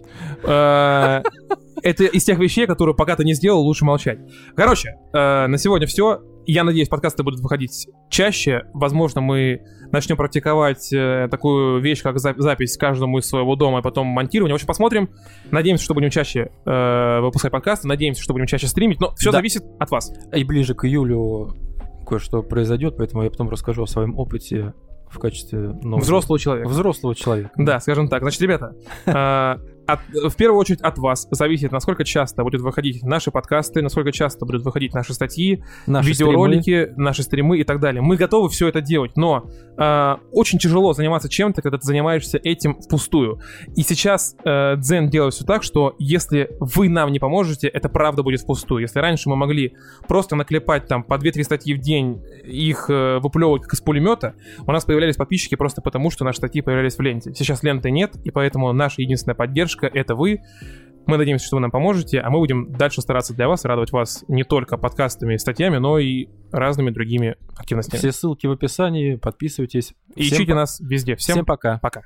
Э, 1.84 1.90
это 1.90 2.06
из 2.06 2.24
тех 2.24 2.40
вещей, 2.40 2.66
которые 2.66 2.96
пока 2.96 3.16
ты 3.16 3.24
не 3.24 3.34
сделал, 3.34 3.62
лучше 3.62 3.86
молчать. 3.86 4.20
Короче, 4.56 4.96
э, 5.14 5.48
на 5.48 5.58
сегодня 5.58 5.88
все. 5.88 6.22
Я 6.46 6.64
надеюсь, 6.64 6.90
подкасты 6.90 7.24
будут 7.24 7.40
выходить 7.40 7.88
чаще. 8.10 8.64
Возможно, 8.74 9.22
мы 9.22 9.62
начнем 9.92 10.18
практиковать 10.18 10.92
э, 10.92 11.28
такую 11.32 11.82
вещь, 11.82 12.02
как 12.02 12.20
запись 12.20 12.78
каждому 12.78 13.20
из 13.20 13.28
своего 13.28 13.56
дома 13.56 13.80
и 13.80 13.82
потом 13.82 14.08
монтирование. 14.08 14.54
В 14.54 14.56
общем, 14.56 14.68
посмотрим. 14.68 15.10
Надеемся, 15.52 15.86
что 15.86 15.94
будем 15.94 16.10
чаще 16.10 16.52
э, 16.66 17.20
выпускать 17.22 17.52
подкасты. 17.52 17.88
Надеемся, 17.88 18.22
что 18.22 18.34
будем 18.34 18.48
чаще 18.48 18.68
стримить. 18.68 19.00
Но 19.00 19.14
все 19.16 19.32
да. 19.32 19.38
зависит 19.38 19.64
от 19.80 19.90
вас. 19.92 20.12
И 20.34 20.44
ближе 20.44 20.74
к 20.74 20.86
июлю 20.86 21.56
кое-что 22.06 22.44
произойдет, 22.44 22.96
поэтому 22.98 23.24
я 23.24 23.30
потом 23.30 23.50
расскажу 23.50 23.84
о 23.84 23.88
своем 23.88 24.18
опыте 24.20 24.74
в 25.10 25.20
качестве 25.20 25.60
нового... 25.60 26.02
взрослого 26.02 26.40
человека. 26.40 26.68
Взрослого 26.68 27.16
человека. 27.16 27.52
Да, 27.56 27.80
скажем 27.80 28.10
так. 28.10 28.22
Значит, 28.24 28.42
ребята, 28.42 28.76
а, 29.06 29.60
от, 29.86 30.00
в 30.14 30.36
первую 30.36 30.60
очередь 30.60 30.82
от 30.82 30.98
вас 30.98 31.28
зависит, 31.32 31.72
насколько 31.72 32.04
часто 32.04 32.44
будут 32.44 32.62
выходить 32.62 33.04
наши 33.04 33.32
подкасты, 33.32 33.82
насколько 33.82 34.12
часто 34.12 34.46
будут 34.46 34.64
выходить 34.64 34.94
наши 34.94 35.14
статьи, 35.14 35.64
наши 35.88 36.10
видеоролики, 36.10 36.86
стримы. 36.86 37.04
наши 37.04 37.24
стримы 37.24 37.60
и 37.60 37.64
так 37.64 37.80
далее. 37.80 38.02
Мы 38.02 38.16
готовы 38.16 38.50
все 38.50 38.68
это 38.68 38.82
делать, 38.82 39.16
но 39.16 39.50
э, 39.78 40.16
очень 40.32 40.60
тяжело 40.60 40.94
заниматься 40.94 41.30
чем-то, 41.30 41.62
когда 41.62 41.78
ты 41.78 41.86
занимаешься 41.86 42.38
этим 42.38 42.80
впустую. 42.82 43.40
И 43.76 43.84
сейчас 43.84 44.36
э, 44.46 44.76
Дзен 44.78 45.10
делает 45.10 45.34
все 45.34 45.46
так, 45.46 45.64
что 45.64 45.96
если 46.00 46.52
вы 46.60 46.90
нам 46.90 47.12
не 47.12 47.20
поможете, 47.20 47.68
это 47.68 47.90
правда 47.90 48.24
будет 48.24 48.42
впустую. 48.42 48.82
Если 48.82 49.00
раньше 49.00 49.30
мы 49.30 49.36
могли 49.36 49.76
просто 50.08 50.36
наклепать 50.36 50.88
там 50.88 51.04
по 51.04 51.16
2-3 51.16 51.44
статьи 51.44 51.74
в 51.74 51.80
день, 51.80 52.22
их 52.46 52.90
э, 52.90 53.20
выплевывать 53.20 53.64
как 53.64 53.74
из 53.74 53.82
пулемета, 53.82 54.36
у 54.66 54.72
нас 54.72 54.86
появлялись 54.86 55.16
подписчики 55.16 55.56
просто 55.56 55.82
потому, 55.82 56.10
что 56.10 56.24
наши 56.24 56.38
статьи 56.38 56.62
появлялись 56.62 56.96
в 56.98 57.02
ленте. 57.02 57.34
Сейчас 57.34 57.64
ленты 57.64 57.92
нет, 57.92 58.16
и 58.24 58.32
поэтому 58.32 58.72
наша 58.72 59.02
единственная 59.02 59.36
поддержка 59.36 59.73
поддержка— 59.74 59.88
это 59.94 60.16
вы. 60.16 60.42
Мы 61.06 61.18
надеемся, 61.18 61.46
что 61.46 61.58
вы 61.58 61.62
нам 61.62 61.72
поможете, 61.72 62.20
а 62.22 62.30
мы 62.30 62.40
будем 62.40 62.72
дальше 62.72 63.02
стараться 63.02 63.34
для 63.34 63.50
вас 63.50 63.66
радовать 63.66 63.92
вас 63.92 64.24
не 64.30 64.46
только 64.46 64.78
подкастами 64.78 65.34
и 65.34 65.38
статьями, 65.38 65.78
но 65.78 66.00
и 66.00 66.28
разными 66.52 66.92
другими 66.92 67.36
активностями. 67.58 68.00
Все 68.00 68.14
ссылки 68.14 68.48
в 68.48 68.52
описании, 68.52 69.16
подписывайтесь. 69.16 69.96
И 70.16 70.24
Всем 70.24 70.38
ищите 70.38 70.52
по... 70.52 70.56
нас 70.56 70.80
везде. 70.80 71.18
Всем, 71.18 71.36
Всем 71.36 71.46
пока. 71.46 71.80
Пока. 71.80 72.04